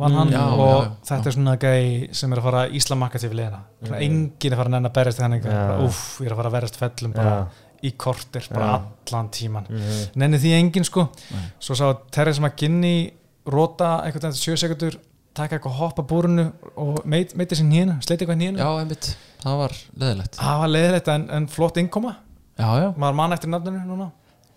vann 0.00 0.12
Mm, 0.12 0.18
hann 0.18 0.30
já, 0.32 0.44
og 0.48 0.82
já, 0.82 0.84
já. 0.84 0.92
þetta 1.10 1.28
er 1.28 1.34
svona 1.34 1.56
gæi 1.60 2.14
sem 2.16 2.32
er 2.32 2.40
að 2.40 2.46
fara 2.46 2.60
íslamakka 2.78 3.20
til 3.20 3.34
leina 3.36 3.58
mm. 3.82 3.96
enginn 4.00 4.30
er 4.48 4.54
að 4.54 4.60
fara 4.62 4.70
að 4.70 4.74
nenn 4.76 4.88
að 4.88 4.94
berjast 4.96 5.20
henni 5.20 5.40
Já. 5.44 5.58
uff, 5.84 6.00
ég 6.22 6.30
er 6.30 6.32
að 6.32 6.40
fara 6.40 6.50
að 6.50 6.56
verjast 6.56 6.78
fellum 6.80 7.12
bara 7.16 7.34
já, 7.34 7.42
í 7.82 7.90
kortir, 8.00 8.48
bara 8.54 8.70
allan 8.78 9.28
tíman 9.34 9.68
mhm, 9.68 10.00
nenni 10.22 10.40
því 10.40 10.54
enginn 10.56 10.88
sko. 10.88 11.06
Nei. 11.34 11.44
svo 11.60 11.76
sá 11.76 11.84
Teresa 12.12 12.40
McGinney 12.40 13.10
rota 13.50 13.98
einhvern 14.06 14.30
veginn 14.30 14.56
7 14.56 14.62
sekundur 14.64 14.96
taka 15.40 15.56
eitthvað 15.58 15.76
hoppa 15.80 16.04
búrunu 16.12 16.46
og 16.76 17.00
meit, 17.08 17.34
meiti 17.38 17.58
sér 17.58 17.66
nýjana, 17.68 17.98
sleiti 18.04 18.24
eitthvað 18.24 18.40
nýjana 18.40 18.60
já, 18.62 18.68
einmitt, 18.84 19.10
það 19.42 19.58
var 19.64 19.74
leðilegt 20.04 20.38
það 20.40 20.58
var 20.62 20.72
leiðilegt 20.76 21.08
en, 21.16 21.26
en 21.40 21.48
flott 21.50 21.80
innkoma. 21.82 22.14
Já, 22.60 22.68
já, 22.84 22.88
maður 23.00 23.16
mann 23.16 23.32
eftir 23.36 23.48
nafninu 23.52 23.80
núna. 23.88 24.10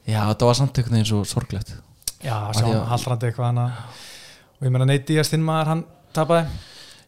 Já, 0.03 0.19
það 0.35 0.47
var 0.49 0.57
samt 0.59 0.75
einhvern 0.81 0.97
veginn 0.97 1.07
svo 1.07 1.21
sorglegt. 1.23 1.69
Já, 2.23 2.35
sjá 2.57 2.65
að- 2.67 2.81
haldrandi 2.91 3.29
eitthvað 3.29 3.45
hana. 3.53 3.65
Og 4.59 4.67
ég 4.67 4.73
meina 4.75 4.87
Nate 4.89 5.05
Díaz 5.07 5.31
þinn 5.31 5.43
maður 5.47 5.69
hann 5.71 5.83
tapaði. 6.15 6.49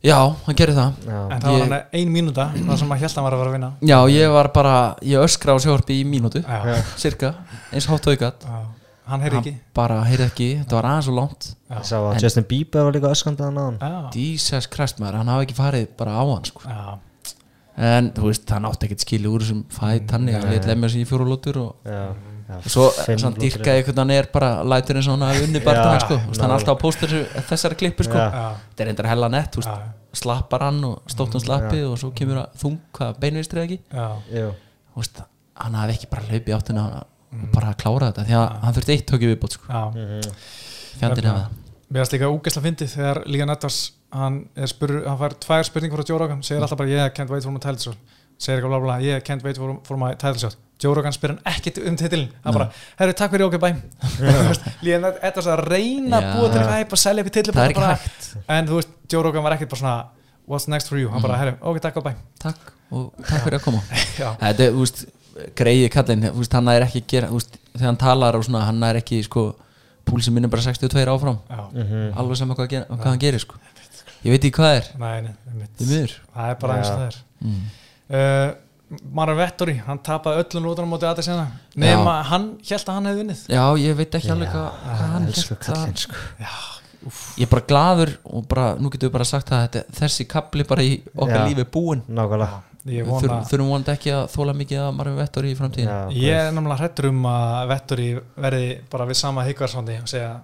Já, 0.06 0.16
hann 0.46 0.56
gerði 0.60 0.76
það. 0.78 0.98
Já, 1.10 1.18
en 1.34 1.42
það 1.42 1.50
var 1.50 1.60
Ég- 1.60 1.66
hann 1.66 2.00
ein 2.00 2.14
mínúta 2.14 2.46
það 2.56 2.80
sem 2.80 2.88
maður 2.92 3.04
held 3.04 3.12
að 3.12 3.16
hann 3.20 3.26
var 3.28 3.36
að 3.36 3.42
vera 3.44 3.50
að 3.52 3.56
vinna. 3.58 3.70
Já, 3.92 3.98
ég 4.16 4.32
var 4.38 4.50
bara, 4.56 4.74
ég 5.02 5.26
öskra 5.28 5.56
á 5.56 5.58
sjórpi 5.66 6.00
í 6.00 6.06
mínútu 6.08 6.44
já, 6.46 6.76
cirka, 7.02 7.34
eins 7.74 7.88
hátt 7.92 8.08
og 8.08 8.16
ykkert 8.16 8.46
já, 8.48 8.60
hann 9.08 9.22
heyrði 9.26 9.40
ekki. 9.42 9.54
bara, 9.78 9.98
heyrði 10.08 10.26
ekki, 10.30 10.48
þetta 10.64 10.76
var 10.80 10.88
aðeins 10.92 11.10
og 11.12 11.18
langt. 11.20 11.50
Já, 11.70 11.76
ég 11.80 11.88
sá 11.90 11.96
að 12.02 12.22
Justin 12.24 12.48
Bieber 12.50 12.84
var 12.88 12.96
líka 12.98 13.12
öskandað 13.14 13.58
á 13.58 13.64
hann 13.66 14.12
Jesus 14.16 14.68
Christ 14.74 15.00
maður, 15.02 15.20
hann 15.22 15.34
hafi 15.34 15.48
ekki 15.50 15.58
farið 15.60 15.88
bara 16.00 16.16
á 16.18 16.24
hann 16.26 16.46
sko. 16.50 16.62
já, 16.70 17.00
en 17.76 18.12
þú 18.16 18.30
veist, 18.30 18.50
hann 18.56 18.66
átti 18.70 18.88
ekkert 18.88 19.04
skilið 19.04 19.34
úr 19.36 19.44
þessum 19.46 19.66
fæt 19.76 20.14
hann, 20.16 20.30
hann 20.32 20.46
Nei. 20.48 20.56
let 20.56 20.66
lemja 20.70 20.90
sig 20.94 21.04
í 21.04 21.10
fjóru 21.10 21.28
lótur 21.28 21.58
og 21.60 21.92
og 22.46 22.68
svo 22.70 22.84
svona 22.94 23.32
lútur 23.34 23.42
dýrkaði 23.42 23.80
einhvern 23.82 23.98
hann 24.04 24.12
er 24.14 24.28
bara 24.32 24.50
lætur 24.64 25.00
eins 25.00 25.08
og 25.10 25.16
hann 25.18 25.26
hafi 25.28 25.48
unni 25.48 25.60
barndana 25.66 25.96
Já, 25.98 26.04
sko. 26.06 26.18
Þú 26.22 26.30
veist, 26.30 26.42
hann 26.44 26.52
er 26.52 26.56
alltaf 26.60 26.76
að 26.76 26.82
pósta 26.84 27.08
þessu, 27.10 27.22
þessari 27.50 27.78
klippu 27.80 28.06
sko. 28.06 28.14
Þetta 28.22 28.84
er 28.86 28.90
reyndar 28.92 29.10
hella 29.10 29.30
nett, 29.34 29.50
þú 29.56 29.64
veist, 29.64 29.72
já, 29.74 30.20
slappar 30.22 30.64
hann 30.68 30.78
og 30.86 31.10
stóttum 31.12 31.42
slappið 31.42 31.88
og 31.90 31.98
svo 32.00 32.12
kemur 32.16 32.44
að 32.44 32.60
þung 32.62 32.78
hvað 32.96 33.18
beinvistri 33.24 33.64
ekki? 33.66 33.80
Já, 33.92 34.06
Jú. 34.38 34.52
Þú 34.94 35.02
veist, 35.02 35.24
hann 35.66 35.74
hafi 35.82 35.98
ekki 35.98 36.12
bara 36.14 36.30
hlaupið 36.30 36.56
áttina 36.60 36.86
og 37.44 37.52
bara 37.54 37.74
að 37.74 37.78
klára 37.84 38.10
þetta 38.12 38.26
því 38.30 38.40
að 38.40 38.48
hann 38.64 38.76
þurfti 38.80 38.96
eitt 38.96 39.06
tökju 39.12 39.32
viðbót 39.34 39.58
sko. 39.58 39.86
fjandinn 41.00 41.24
Nefna. 41.26 41.36
hefða 41.36 41.64
mér 41.90 42.02
finnst 42.02 42.16
líka 42.16 42.30
úgesla 42.34 42.64
fyndið 42.66 42.94
þegar 42.96 43.22
Líga 43.30 43.46
Nettars 43.50 43.80
hann, 44.16 44.42
hann 44.58 45.20
fær 45.22 45.36
tvær 45.44 45.68
spurningar 45.68 46.02
frá 46.02 46.10
Joe 46.10 46.20
Rogan 46.22 46.44
segir 46.46 46.64
alltaf 46.64 46.80
bara 46.80 46.92
yeah, 46.92 47.10
can't 47.14 47.32
wait 47.32 47.44
for 47.46 47.54
my 47.54 47.62
title 47.62 47.82
shot. 47.82 47.98
Segir 48.42 48.60
eitthvað 48.60 48.74
bla 48.74 48.80
bla, 48.84 48.96
yeah, 49.04 49.22
can't 49.24 49.44
wait 49.46 49.60
for, 49.60 49.78
for 49.86 50.00
my 50.02 50.14
title 50.20 50.42
shot. 50.42 50.58
Joe 50.82 50.96
Rogan 50.98 51.14
spyr 51.16 51.36
hann 51.36 51.42
ekkit 51.54 51.78
um 51.88 51.96
titilin 52.00 52.32
hann 52.44 52.58
bara, 52.58 52.68
herru, 53.00 53.16
takk 53.16 53.32
fyrir 53.32 53.46
okkur 53.48 53.62
bæ 53.64 53.70
Líga 54.84 55.00
Nettars 55.06 55.48
að 55.52 55.64
reyna 55.70 56.20
að 56.20 56.30
búa 56.34 56.50
til 56.50 56.60
eitthvað 56.60 56.80
hæp 56.82 56.96
að 56.98 57.04
selja 57.06 57.24
eitthvað 57.24 57.38
titil 57.38 57.56
það 57.56 57.76
bara, 57.78 57.92
hægt, 57.94 58.32
en 58.58 58.72
þú 58.72 58.80
veist, 58.82 58.96
Joe 59.14 59.24
Rogan 59.28 59.46
var 59.46 59.56
ekkit 59.56 59.72
bara 59.72 59.84
svona 59.84 59.96
what's 60.50 60.68
next 60.72 60.92
for 60.92 61.00
you, 61.00 61.12
hann 61.14 61.24
bara, 61.24 61.38
herru, 61.40 61.56
ok, 61.62 61.80
takk 61.86 62.02
og 62.02 62.10
bæ 62.10 62.12
takk 62.44 62.74
og 62.92 63.06
takk 63.22 63.46
fyrir 63.46 63.60
að 63.62 63.64
koma. 63.70 63.86
Þetta 64.44 64.68
þú 64.74 64.84
veist, 64.84 65.06
greiði 65.56 65.90
kallinn 65.92 66.24
þú 66.30 66.38
veist, 66.42 66.54
hann 66.54 66.68
er 66.72 66.86
ekki 66.88 67.02
að 67.04 67.08
gera, 67.14 67.28
veist, 67.34 67.58
þegar 67.76 67.86
hann 67.92 67.98
talar 67.98 68.36
og 68.40 68.44
svona, 68.48 68.66
hann 68.70 68.84
er 68.84 68.96
ekki, 69.02 69.22
sko 69.28 69.56
púlsinn 70.06 70.34
minn 70.36 70.46
er 70.46 70.52
bara 70.54 70.62
62 70.62 71.06
áfram, 71.12 71.40
já, 71.50 71.64
Mhm. 71.74 72.14
alveg 72.18 72.38
sama 72.38 72.54
hvað, 72.56 72.70
gera- 72.70 72.88
hvað 72.88 73.04
hann 73.10 73.20
gerir 73.20 73.40
sko. 73.40 73.56
ég 74.24 74.32
veit 74.32 74.44
ekki 74.46 74.56
hvað 74.60 74.76
er, 74.78 74.86
nei, 75.00 75.34
það 76.36 76.50
er 76.50 76.56
bara 76.62 76.78
eins 76.78 76.88
það 76.90 77.08
er. 77.08 77.16
Mm. 77.42 77.66
uh, 78.10 78.54
Mara 79.12 79.34
Vettori, 79.34 79.74
hann 79.82 79.98
tapaði 80.06 80.44
öllum 80.44 80.64
lútunum 80.70 80.92
mótið 80.94 81.10
aðeins 81.10 81.28
hérna. 81.32 81.48
Nema 81.76 82.24
hann 82.24 82.44
held 82.70 82.86
að 82.86 82.94
hann 82.94 83.06
hefði 83.10 83.22
vinnið 83.24 83.40
já, 83.50 83.64
ég 83.82 83.96
veit 83.98 84.12
ekki 84.20 84.30
alveg 84.30 84.52
hvað 84.54 84.68
hvað 84.86 85.10
hann 85.16 85.26
elsku 85.26 85.56
hélt 85.56 85.70
að 85.74 85.98
sko. 85.98 86.16
Ég 87.38 87.42
er 87.46 87.50
bara 87.52 87.66
gladur 87.70 88.12
og 88.26 88.48
bara, 88.48 88.76
nú 88.78 88.90
getum 88.94 89.10
við 89.10 89.14
bara 89.14 89.26
sagt 89.26 89.50
að 89.54 89.66
þetta, 89.68 89.84
þessi 90.00 90.28
kapli 90.30 90.64
bara 90.70 90.82
í 90.86 91.02
okkar 91.16 91.42
Já. 91.42 91.48
lífi 91.50 91.66
búinn. 91.66 92.02
nákvæmlega 92.10 92.62
vona 92.86 93.40
þurfum, 93.50 93.70
vonandi 93.72 93.94
ekki 93.96 94.12
að 94.14 94.26
þóla 94.36 94.54
mikið 94.60 94.82
að 94.84 94.92
Marvin 94.98 95.16
Vettor 95.18 95.48
í 95.50 95.54
framtíðin 95.58 95.90
Já, 95.90 96.18
Ég 96.22 96.42
er 96.42 96.52
náttúrulega 96.54 96.82
hrættur 96.84 97.08
um 97.10 97.24
að 97.32 97.72
Vettori 97.72 98.10
verði 98.46 98.68
bara 98.92 99.08
við 99.10 99.20
sama 99.22 99.46
Higgarssondi 99.48 99.98
og 100.04 100.12
segja 100.12 100.36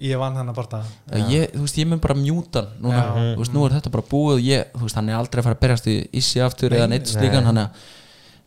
ég 0.00 0.20
vann 0.20 0.38
hennar 0.40 0.56
bara 0.56 0.80
ég, 1.28 1.50
þú 1.52 1.64
veist, 1.66 1.78
ég 1.78 1.88
mun 1.90 2.00
bara 2.00 2.16
mjúta 2.16 2.62
hann 2.64 2.86
núna, 2.86 3.00
Já. 3.02 3.10
þú 3.34 3.42
veist, 3.42 3.54
nú 3.54 3.64
er 3.66 3.74
þetta 3.76 3.92
bara 3.92 4.06
búið 4.10 4.38
og 4.38 4.46
ég, 4.46 4.70
þú 4.72 4.86
veist, 4.86 4.96
hann 4.96 5.10
er 5.10 5.18
aldrei 5.18 5.42
að 5.42 5.48
fara 5.48 5.58
að 5.58 5.64
berjast 5.66 5.90
í 5.90 5.96
issi 6.22 6.40
aftur 6.44 6.76
eða 6.76 6.88
neitt 6.88 7.04
nei. 7.04 7.12
slíkan 7.12 7.48
hann 7.50 7.60
að 7.66 7.84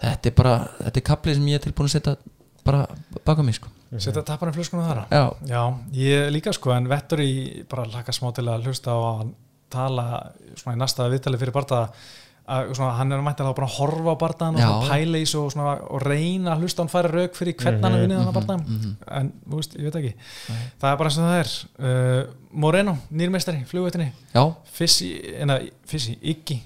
þetta 0.03 0.31
er 0.31 0.35
bara, 0.39 0.55
þetta 0.79 1.01
er 1.01 1.05
kaplið 1.11 1.37
sem 1.37 1.51
ég 1.51 1.61
er 1.61 1.65
tilbúin 1.67 1.91
að 1.91 1.93
setja 1.93 2.15
bara 2.63 2.81
baka 3.27 3.45
mig, 3.45 3.59
sko. 3.59 3.69
Setja 4.01 4.23
tapar 4.25 4.49
í 4.49 4.55
flöskunum 4.55 4.87
þar 4.87 5.03
já, 5.11 5.23
Já, 5.45 5.61
ég 5.99 6.33
líka 6.33 6.53
sko 6.55 6.73
en 6.73 6.89
Vettori 6.89 7.29
bara 7.69 7.85
laka 7.93 8.15
smá 8.15 8.31
til 8.33 8.47
að 8.49 8.65
hlusta 8.65 8.95
á 8.95 8.97
að 8.97 9.17
hann 9.21 9.33
tala 9.73 10.05
svona 10.57 10.77
í 10.77 10.81
næsta 10.81 11.09
viðtali 11.11 11.39
fyrir 11.41 11.53
barða 11.53 11.83
að 12.43 12.73
svona, 12.75 12.91
hann 12.97 13.15
er 13.15 13.21
mættilega 13.23 13.57
bara 13.57 13.69
að 13.69 13.77
horfa 13.77 14.15
á 14.15 14.21
barðan 14.23 14.59
og 14.59 14.87
pæla 14.89 15.21
í 15.21 15.29
svo 15.29 15.45
og, 15.47 15.53
svona, 15.53 15.77
og 15.87 16.03
reyna 16.03 16.55
að 16.55 16.65
hlusta 16.65 16.81
á 16.81 16.83
hann 16.83 16.91
færa 16.91 17.13
rauk 17.13 17.37
fyrir 17.39 17.55
hvern 17.61 17.79
hann 17.85 17.95
er 17.95 18.03
vinnið 18.03 18.19
hann 18.19 18.31
að 18.33 18.37
barða 18.39 18.57
mhm. 18.59 18.91
en 19.19 19.31
þú 19.45 19.61
veist, 19.61 19.77
ég 19.79 19.87
veit 19.87 19.99
ekki. 20.01 20.13
Það 20.81 20.89
er 20.91 20.99
bara 20.99 21.13
eins 21.13 21.21
og 21.21 21.29
það 21.29 21.39
er. 21.39 21.55
Uh, 21.79 22.19
Moreno, 22.63 22.97
nýrmeistari, 23.09 23.63
flugveitinni 23.69 24.11
Fissi, 24.75 25.15
en 25.39 25.55
Iggy 25.55 26.61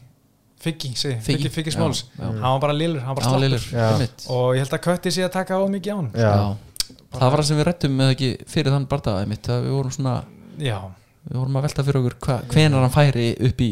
Figgi, 0.57 0.95
segi, 0.95 1.15
Figgi, 1.21 1.43
Figgi, 1.43 1.49
Figgi 1.49 1.69
já, 1.69 1.75
Smáls 1.75 2.05
hann 2.17 2.41
var 2.41 2.59
bara 2.59 2.73
lillur, 2.73 3.01
hann 3.01 3.15
var 3.15 3.23
bara 3.23 3.39
slappur. 3.39 4.31
og 4.33 4.55
ég 4.55 4.63
held 4.63 4.73
að 4.73 4.81
Kötti 4.87 5.11
sé 5.13 5.25
að 5.27 5.35
taka 5.35 5.59
á 5.61 5.61
mikið 5.69 5.93
á 5.93 5.97
hann 5.97 6.09
það 7.13 7.27
var 7.29 7.35
það 7.37 7.45
sem 7.49 7.59
við 7.59 7.67
rættum 7.67 7.93
með 7.99 8.13
ekki 8.15 8.29
fyrir 8.49 8.73
þann 8.73 8.87
bardaga 8.89 9.21
einmitt, 9.21 9.49
að 9.53 9.67
við 9.67 9.75
vorum 9.77 9.93
svona 9.93 10.15
já, 10.57 10.79
við 11.27 11.37
vorum 11.37 11.59
að 11.59 11.67
velta 11.67 11.85
fyrir 11.85 12.01
okkur 12.01 12.17
hva, 12.25 12.39
hvenar 12.55 12.85
hann 12.87 12.95
færi 12.95 13.27
upp 13.49 13.61
í, 13.61 13.69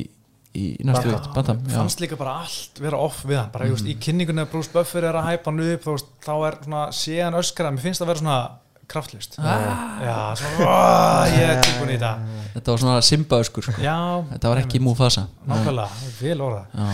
í 0.56 0.65
næstu 0.88 1.11
Bantam. 1.11 1.34
bandam 1.36 1.64
já. 1.68 1.77
fannst 1.77 2.03
líka 2.03 2.19
bara 2.19 2.38
allt 2.44 2.84
vera 2.84 2.99
off 3.02 3.23
við 3.27 3.41
hann 3.41 3.53
bara, 3.53 3.69
mm. 3.69 3.90
í 3.91 3.98
kynningunni 4.02 4.45
að 4.45 4.52
Bruce 4.53 4.73
Buffer 4.73 5.07
er 5.10 5.19
að 5.19 5.32
hæpa 5.32 5.52
hann 5.52 5.65
upp 5.65 5.90
veist, 5.91 6.14
þá 6.26 6.36
er 6.36 6.60
svona, 6.64 6.86
sé 6.95 7.18
hann 7.22 7.40
öskra 7.41 7.73
mér 7.76 7.86
finnst 7.86 8.02
það 8.02 8.07
að 8.07 8.14
vera 8.14 8.23
svona 8.23 8.40
kraftlust. 8.88 9.40
Ah. 9.40 9.98
já, 10.02 10.36
svona, 10.36 10.65
"Ó, 10.65 11.26
ég 11.34 11.49
er 11.49 11.61
tilbúin 11.64 11.90
í 11.90 11.98
þetta. 11.98 12.11
Þetta 12.53 12.72
var 12.72 12.80
svona 12.80 13.02
simbaöskur 13.02 13.64
sko. 13.65 13.82
já, 13.82 13.98
þetta 14.32 14.52
var 14.52 14.61
ekki 14.61 14.80
Mufasa. 14.80 15.26
Nákvæmlega, 15.48 15.90
vel 16.22 16.41
orða 16.41 16.61
uh, 16.76 16.94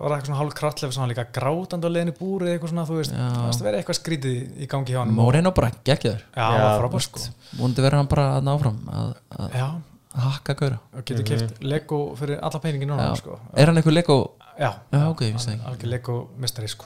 var 0.00 0.10
það 0.10 0.16
eitthvað 0.16 0.26
svona 0.26 0.40
hálf 0.40 0.54
kraftlef 0.58 0.92
líka 1.12 1.26
grátandi 1.32 1.86
á 1.86 1.90
leiðinu 1.94 2.16
búri 2.18 2.50
eitthvað 2.52 2.74
svona, 2.74 2.86
þú 2.88 2.98
veist, 2.98 3.14
það 3.14 3.46
að 3.62 3.68
vera 3.68 3.78
eitthvað 3.78 4.00
skrítið 4.00 4.34
í 4.58 4.68
gangi 4.74 4.92
hjá 4.92 5.00
hann 5.02 5.14
Moreno 5.14 5.54
bara 5.54 5.70
geggjaður. 5.84 6.26
Já, 6.34 6.42
Já, 6.42 6.58
það 6.58 6.66
var 6.66 6.82
frábær 6.82 7.06
sko. 7.06 7.24
Vonandi 7.56 7.86
verður 7.86 8.02
hann 8.02 8.12
bara 8.12 8.28
að 8.36 8.46
náfram 8.50 8.78
að, 8.92 9.14
að, 9.38 9.56
já, 9.56 9.68
að 10.12 10.26
hakka 10.28 10.56
gauðra 10.60 10.78
og 10.92 11.04
getur 11.08 11.24
keft 11.28 11.62
Lego 11.64 12.00
fyrir 12.18 12.40
alla 12.42 12.60
peningin 12.62 12.92
núna 12.92 13.10
Já. 13.10 13.20
sko. 13.22 13.38
er 13.56 13.66
hann 13.70 13.76
eitthvað 13.80 13.98
Lego? 13.98 14.18
Já, 14.58 14.72
Já, 14.92 15.04
ok, 15.08 15.22
ég 15.28 15.36
vissi 15.38 15.50
það 15.50 15.54
ekki. 15.58 15.68
algjör 15.72 15.92
Lego 15.94 16.16
mistari 16.38 16.68
sko. 16.68 16.84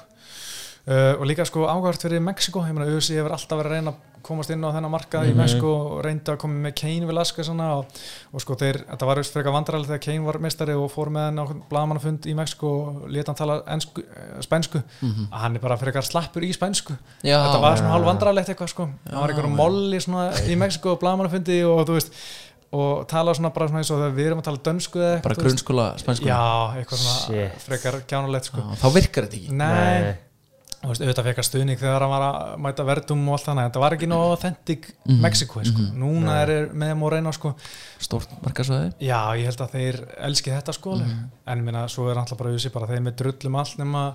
uh, 0.86 1.14
og 1.20 1.24
líka 1.26 1.46
sko 1.48 1.66
áhvert 1.66 2.02
fyrir 2.06 2.22
Mexiko, 2.22 2.62
ég 2.66 2.76
meina 2.76 2.90
USA 2.94 3.18
hefur 3.18 3.34
alltaf 3.34 3.58
verið 3.58 3.72
að 3.72 3.74
reyna 3.80 3.94
að 3.96 4.04
komast 4.26 4.50
inn 4.50 4.64
á 4.66 4.74
þennan 4.74 4.90
markað 4.90 5.28
í 5.30 5.34
Mexiko 5.38 5.68
og 5.70 5.98
reyndi 6.02 6.32
að 6.32 6.38
koma 6.42 6.56
með 6.64 6.72
Kane 6.80 7.06
Velasquez 7.06 7.46
svona, 7.46 7.68
og, 7.78 8.00
og 8.34 8.42
sko 8.42 8.56
þeir, 8.58 8.80
þetta 8.88 9.06
var 9.06 9.20
frekar 9.22 9.54
vandræðilegt 9.54 9.90
þegar 9.92 10.02
Kane 10.02 10.26
var 10.26 10.38
mistari 10.42 10.74
og 10.74 10.88
fór 10.90 11.12
með 11.14 11.28
hann 11.28 11.38
á 11.38 11.44
blagamannafund 11.70 12.26
í 12.26 12.34
Mexiko 12.34 12.72
og 12.80 13.04
leta 13.14 13.30
hann 13.30 13.38
tala 13.38 13.58
ensku, 13.76 14.02
eh, 14.02 14.32
spænsku. 14.42 14.82
Að 15.30 15.38
hann 15.44 15.60
er 15.60 15.62
bara 15.62 15.78
frekar 15.78 16.02
slappur 16.06 16.42
í 16.42 16.50
spænsku. 16.56 16.96
Já. 17.22 17.38
þetta 17.38 17.62
var 17.62 17.78
svona 17.78 17.94
hálf 17.94 18.10
vandræðilegt 18.10 18.50
eitthvað 18.50 18.72
sko. 18.74 18.88
Hann 19.06 19.20
var 19.22 19.34
einhverjum 19.36 19.56
molli 19.62 20.02
svona 20.02 20.26
í 20.42 20.58
Mexiko 20.58 20.96
og 20.96 21.00
blagamannafundi 21.04 21.60
og 21.70 21.86
þú 21.86 22.00
veist 22.00 22.18
og 22.72 23.06
tala 23.08 23.32
svona 23.34 23.52
bara 23.54 23.68
svona 23.68 23.78
eins 23.84 23.90
og 23.94 24.00
þegar 24.02 24.14
við 24.16 24.26
erum 24.26 24.38
að 24.42 24.44
tala 24.50 24.58
dönsku 24.66 24.98
eða 24.98 25.22
bara 25.22 25.34
eitthvað, 25.34 25.44
veist. 25.46 25.64
grunnskóla 25.64 25.84
spænsku 26.02 26.26
Já, 26.26 26.40
eitthvað 26.76 27.02
svona 27.02 27.18
Shit. 27.26 27.60
frekar 27.66 28.00
kjánulegt 28.10 28.44
sko. 28.50 28.64
þá 28.82 28.86
virkar 28.94 29.24
þetta 29.28 29.36
ekki 29.38 29.52
Nei, 29.52 30.14
þú 30.82 30.88
veist, 30.90 31.02
auðvitað 31.06 31.24
fekk 31.28 31.38
að 31.42 31.46
stuðning 31.48 31.78
þegar 31.80 32.00
hann 32.04 32.10
var 32.10 32.24
að 32.26 32.58
mæta 32.66 32.84
verdum 32.86 33.22
og 33.28 33.32
allt 33.36 33.46
þannig, 33.46 33.68
þetta 33.70 33.80
var 33.84 33.96
ekki 33.96 34.08
nóg 34.10 34.24
authentic 34.34 34.90
Mhm. 35.06 35.20
Mexiko, 35.22 35.64
sko. 35.64 35.86
núna 35.94 36.42
er 36.42 36.50
er 36.50 36.66
með 36.74 36.96
Moreno, 36.96 37.32
sko, 37.32 37.54
stórt 37.98 38.28
markasvæði 38.42 38.92
já, 39.00 39.20
ég 39.38 39.44
held 39.44 39.62
að 39.62 39.70
þeir 39.72 40.00
elski 40.26 40.50
þetta, 40.50 40.72
sko, 40.74 40.96
Mhm. 40.98 41.30
en 41.46 41.58
ég 41.58 41.64
minna, 41.64 41.86
svo 41.88 42.10
er 42.10 42.16
alltaf 42.16 42.36
bara 42.38 42.50
auðvitað 42.50 42.72
bara 42.72 42.86
þeir 42.86 43.00
með 43.02 43.16
drullum 43.16 43.56
allt 43.56 43.76
nema, 43.78 44.14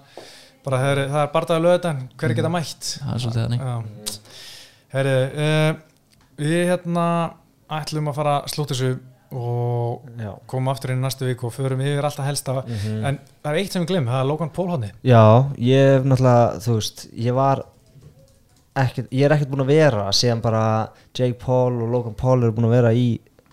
bara 0.64 0.78
þeir, 0.78 1.08
það 1.10 1.24
er 1.24 1.32
bardaði 1.34 1.62
löðan, 1.66 2.10
hver 2.18 2.36
geta 2.36 2.50
mætt 2.50 3.00
það 3.02 3.14
er 3.16 3.20
svolítið 3.20 3.48
þannig 3.48 3.60
Já. 3.60 3.84
Herri, 4.92 5.16
uh, 5.40 5.74
við 6.38 6.68
hérna 6.68 7.34
ætlum 7.80 8.10
að 8.12 8.18
fara 8.20 8.36
að 8.42 8.52
slúta 8.54 8.76
þessu 8.76 8.92
og 9.32 10.08
Já. 10.20 10.32
koma 10.52 10.74
aftur 10.74 10.92
inn 10.92 11.00
í 11.00 11.06
næstu 11.06 11.24
viku 11.30 11.48
og 11.48 11.54
förum 11.56 11.80
yfir 11.80 12.04
alltaf 12.04 12.26
helsta. 12.28 12.56
Mhm. 12.68 13.06
en 13.08 13.20
það 13.44 13.52
er 13.54 13.60
eitt 13.62 13.72
sem 13.72 13.86
við 13.86 13.88
glemum, 13.94 14.12
það 14.12 14.22
er 14.22 14.28
Logan 14.28 14.50
Paul 14.52 14.68
hodni 14.74 14.90
Já, 15.08 15.22
ég 15.58 15.94
hef 15.96 16.04
náttúrulega, 16.04 16.60
þú 16.66 16.76
veist, 16.76 17.06
ég 17.16 17.34
var 17.38 17.64
ekkert, 18.76 19.08
ég 19.12 19.24
er 19.26 19.36
ekkert 19.36 19.52
búin 19.52 19.64
að 19.64 19.72
vera 19.72 20.06
síðan 20.16 20.42
bara 20.44 20.64
Jake 21.18 21.38
Paul 21.40 21.82
og 21.84 21.90
Logan 21.96 22.14
Paul 22.20 22.42
eru 22.44 22.52
búin 22.52 22.68
að 22.68 22.76
vera 22.76 22.92
í 22.94 23.08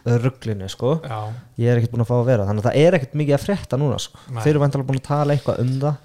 rugglinu, 0.09 0.69
sko. 0.73 1.01
Já, 1.05 1.33
ég 1.61 1.69
er 1.71 1.79
ekkert 1.81 1.93
búin 1.95 2.05
að 2.07 2.11
fá 2.11 2.17
að 2.19 2.29
vera, 2.31 2.47
þannig 2.49 2.65
að 2.65 2.69
það 2.71 2.77
er 2.87 2.95
ekkert 2.99 3.17
mikið 3.21 3.35
að 3.37 3.43
frétta 3.45 3.79
núna, 3.79 3.99
sko, 4.01 4.19
þeir 4.39 4.51
eru 4.55 4.63
vantilega 4.63 4.89
búin 4.89 5.01
að 5.03 5.09
tala 5.09 5.35
eitthvað 5.37 5.59
um 5.65 5.73
það 5.83 5.97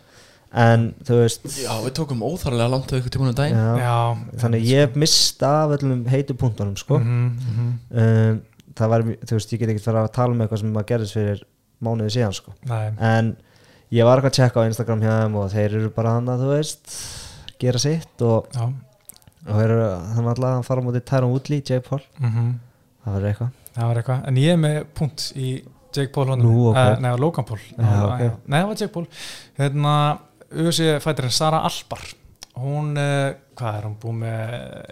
en 0.53 0.84
þú 1.05 1.15
veist 1.23 1.45
já, 1.57 1.71
við 1.81 1.93
tókum 1.97 2.21
óþarlega 2.25 2.69
langt 2.69 2.91
á 2.93 2.97
ykkur 2.99 3.13
tímunum 3.15 3.35
daginn. 3.38 3.57
Já, 3.57 3.77
já. 3.81 4.39
Þannig 4.43 4.67
ég 4.69 4.84
hef 4.85 4.97
mist 5.01 5.41
af 5.47 5.73
öllum 5.77 6.03
heitu 6.11 6.35
punktunum, 6.38 6.75
sko. 6.77 6.99
Mhm, 6.99 7.23
mhm. 7.53 7.71
um, 8.03 8.41
það 8.77 8.91
var, 8.93 9.05
þú 9.25 9.38
veist, 9.39 9.53
ég 9.53 9.59
get 9.63 9.73
ekkert 9.73 9.88
fara 9.89 10.03
að 10.05 10.13
tala 10.13 10.34
um 10.35 10.43
eitthvað 10.45 10.61
sem 10.63 10.71
maður 10.73 10.89
gerðist 10.93 11.17
fyrir 11.17 11.43
mánuði 11.84 12.13
síðan, 12.15 12.38
sko. 12.38 12.53
Nei, 12.69 12.85
en 13.01 13.34
ég 13.93 14.05
var 14.07 14.17
eitthvað 14.21 14.31
að 14.34 14.39
checka 14.39 14.61
á 14.61 14.67
Instagram 14.69 15.03
hjá 15.03 15.13
þeim 15.23 15.35
og 15.41 15.51
þeir 15.53 15.77
eru 15.81 15.91
bara 15.97 16.15
hann 16.17 16.31
að 16.34 16.45
þú 16.45 16.53
veist 16.53 16.95
gera 17.61 17.80
sitt 17.81 18.23
og, 18.25 18.47
og 18.57 19.53
þeir 19.57 19.69
eru 19.73 19.89
þannig 20.15 20.31
alltaf 20.34 20.49
að 20.57 20.65
fara 20.69 20.81
á 20.81 20.85
móti 20.88 21.03
Tyron 21.05 21.34
Woodley, 21.34 21.61
Jake 21.61 21.85
Paul. 21.89 22.01
Mhm. 22.19 22.49
það 23.03 23.17
verður 23.17 23.30
eitthvað. 23.34 23.53
Það 23.73 23.88
var 23.89 23.99
eitthvað, 24.01 24.27
en 24.30 24.35
ég 24.38 24.53
er 24.53 24.59
með 24.61 24.84
punkt 24.97 25.31
í 25.35 25.51
Jake 25.93 26.11
Paul 26.13 26.25
hodni 26.31 26.45
Nú, 26.47 26.69
ok. 26.71 26.77
uh, 26.77 26.99
Nei, 27.03 27.09
á 27.13 27.17
Logan 27.21 27.45
Paul. 27.45 27.59
Já, 27.61 27.84
Já, 27.85 28.01
ok. 28.07 28.21
já. 28.23 28.31
Nei, 28.47 28.59
það 28.59 28.67
var 28.71 28.77
Jake 28.81 28.93
Paul. 28.93 29.07
Hérna, 29.59 29.93
UFC 30.53 30.89
fætirinn 31.03 31.31
Sara 31.34 31.63
Albar 31.67 32.03
hún, 32.61 32.91
uh, 32.97 33.34
hvað 33.57 33.77
er 33.80 33.85
hún 33.88 33.95
búið 34.01 34.17
með? 34.21 34.51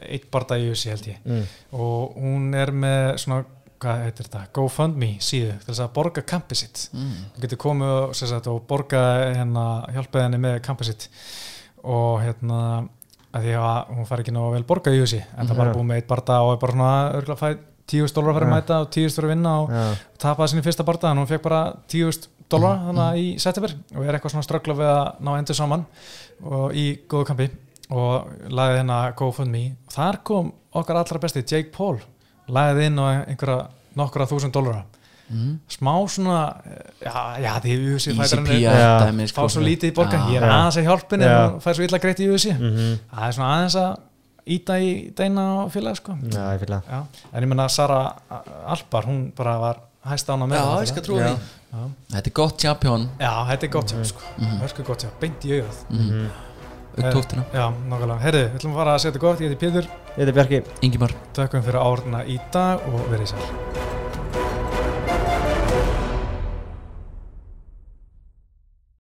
Eitt 0.09 0.29
barda 0.33 0.57
í 0.57 0.69
UFC 0.71 0.89
held 0.89 1.09
ég. 1.11 1.19
Mm. 1.25 1.43
og 1.77 2.15
hún 2.17 2.53
er 2.57 2.71
með 2.73 3.17
svona 3.21 3.43
hvað 3.81 4.01
heitir 4.05 4.27
þetta, 4.27 4.41
GoFundMe 4.53 5.07
síðu 5.25 5.53
til 5.57 5.67
þess 5.71 5.81
að 5.81 5.93
borga 5.95 6.21
kampið 6.29 6.59
sitt. 6.59 6.81
Mm. 6.93 7.13
hún 7.33 7.41
getur 7.45 7.57
komið 7.57 7.93
og, 7.97 8.11
sagt, 8.17 8.47
og 8.51 8.59
borga 8.69 9.01
hérna, 9.35 9.63
hjálpaði 9.93 10.25
henni 10.27 10.37
með 10.43 10.59
kampið 10.67 10.91
sitt. 10.91 11.07
Og 11.83 12.19
hérna 12.21 12.59
að 13.33 13.45
því 13.47 13.53
að 13.57 13.91
hún 13.95 14.05
fær 14.09 14.21
ekki 14.21 14.33
ná 14.35 14.41
vel 14.53 14.63
borga 14.69 14.91
í 14.93 14.99
húsi 15.01 15.21
en 15.21 15.47
það 15.47 15.53
Mhm. 15.55 15.57
bara 15.63 15.73
búið 15.73 15.87
með 15.89 15.95
eitt 16.01 16.07
barda 16.07 16.41
og 16.43 16.51
er 16.53 16.57
bara 16.61 16.73
svona 16.73 17.11
örgulega 17.15 17.41
fæ 17.41 17.57
10.000 17.87 18.13
dólar 18.13 18.29
að 18.29 18.37
fara 18.37 18.45
að 18.45 18.53
mæta 18.55 18.75
og 18.81 18.89
10.000 18.91 19.15
fyrir 19.17 19.25
að 19.29 19.33
vinna 19.35 19.53
og 19.61 19.69
já, 19.69 19.97
tapaði 20.19 20.49
sinni 20.51 20.61
fyrsta 20.65 20.83
barda 20.85 21.11
en 21.11 21.17
hún 21.17 21.27
fekk 21.27 21.41
bara 21.41 21.61
10.000 21.87 22.27
dólar 22.53 22.79
þannig 22.87 23.19
í 23.21 23.27
september 23.41 23.75
og 23.95 24.05
er 24.05 24.17
eitthvað 24.17 24.35
svona 24.35 24.47
ströggla 24.47 24.77
við 24.79 24.91
að 24.93 25.03
ná 25.27 25.31
endur 25.39 25.57
saman 25.57 25.85
og 26.43 26.77
í 26.77 26.85
góðu 27.11 27.27
kampi 27.31 27.49
og 27.91 28.31
lagði 28.47 28.77
hérna 28.79 29.01
GoFundMe. 29.19 29.63
Þar 29.91 30.21
kom 30.23 30.53
okkar 30.79 31.01
allra 31.01 31.19
besti 31.19 31.43
Jake 31.43 31.71
Paul 31.75 31.97
lagði 32.51 32.87
inn 32.87 32.99
á 33.01 33.05
einhverja 33.27 33.67
nokkura 33.99 34.29
þúsund 34.29 34.55
dólara 34.55 34.83
Mm. 35.31 35.59
smá 35.71 35.93
svona 36.11 36.39
já, 36.99 37.39
já 37.39 37.53
því 37.63 37.75
UFC 37.93 38.11
Já. 38.67 38.99
dæmi 39.07 39.23
fá 39.23 39.29
sko. 39.31 39.47
svo 39.53 39.61
lítið 39.63 39.91
í 39.91 39.95
borga 39.95 40.17
ég 40.27 40.41
er 40.41 40.49
aðeins 40.51 40.77
að 40.81 40.87
hjálpin 40.89 41.21
Já. 41.23 41.29
en 41.31 41.53
hún 41.53 41.61
fær 41.63 41.77
svo 41.77 41.85
illa 41.85 41.99
greitt 42.03 42.19
í 42.19 42.27
UFC 42.27 42.51
mm 42.51 42.97
það 43.13 43.27
er 43.27 43.35
svona 43.37 43.51
aðeins 43.55 43.77
að 43.79 43.93
íta 44.51 44.75
í 44.81 44.89
deina 45.15 45.45
og 45.63 45.71
félag 45.71 45.95
sko. 46.01 46.17
Já, 46.27 46.43
ég 46.51 46.59
en 47.31 47.43
ég 47.45 47.47
menna 47.47 47.69
Sara 47.69 48.01
Alpar 48.67 49.07
hún 49.07 49.31
bara 49.37 49.57
var 49.61 49.79
hæst 50.03 50.27
ána 50.27 50.49
með 50.49 50.59
já, 50.59 50.65
Já. 51.71 51.83
þetta 52.11 52.27
er 52.27 52.33
gott 52.41 52.57
champion 52.59 53.05
Já, 53.19 53.31
þetta 53.51 53.67
er 53.67 53.71
gott 53.77 53.93
hjá, 53.93 54.01
sko. 54.11 54.31
Hörku 54.61 54.83
gott 54.87 55.05
hjá, 55.05 55.11
beint 55.21 55.45
í 55.47 55.53
auðvitað. 55.55 55.93
mm. 55.95 56.25
upp 56.97 57.07
tóttina 57.15 57.45
Já, 57.55 57.65
nákvæmlega. 57.87 58.19
Herri, 58.25 58.43
við 58.49 58.59
ætlum 58.59 58.75
að 58.75 58.81
fara 58.81 58.97
að 58.97 59.03
setja 59.05 59.23
gott. 59.23 59.39
Ég 59.45 59.53
heiti 59.53 59.61
Pétur. 59.65 59.87
Ég 60.11 60.19
heiti 60.25 60.35
Bjarki 60.35 60.61
Ingimar 60.83 61.15
Takkum 61.37 61.63
fyrir 61.63 61.79
árna 61.79 62.25
í 62.27 62.37
dag 62.51 62.83
og 62.91 63.07
verið 63.13 63.31
sæl. 63.31 64.00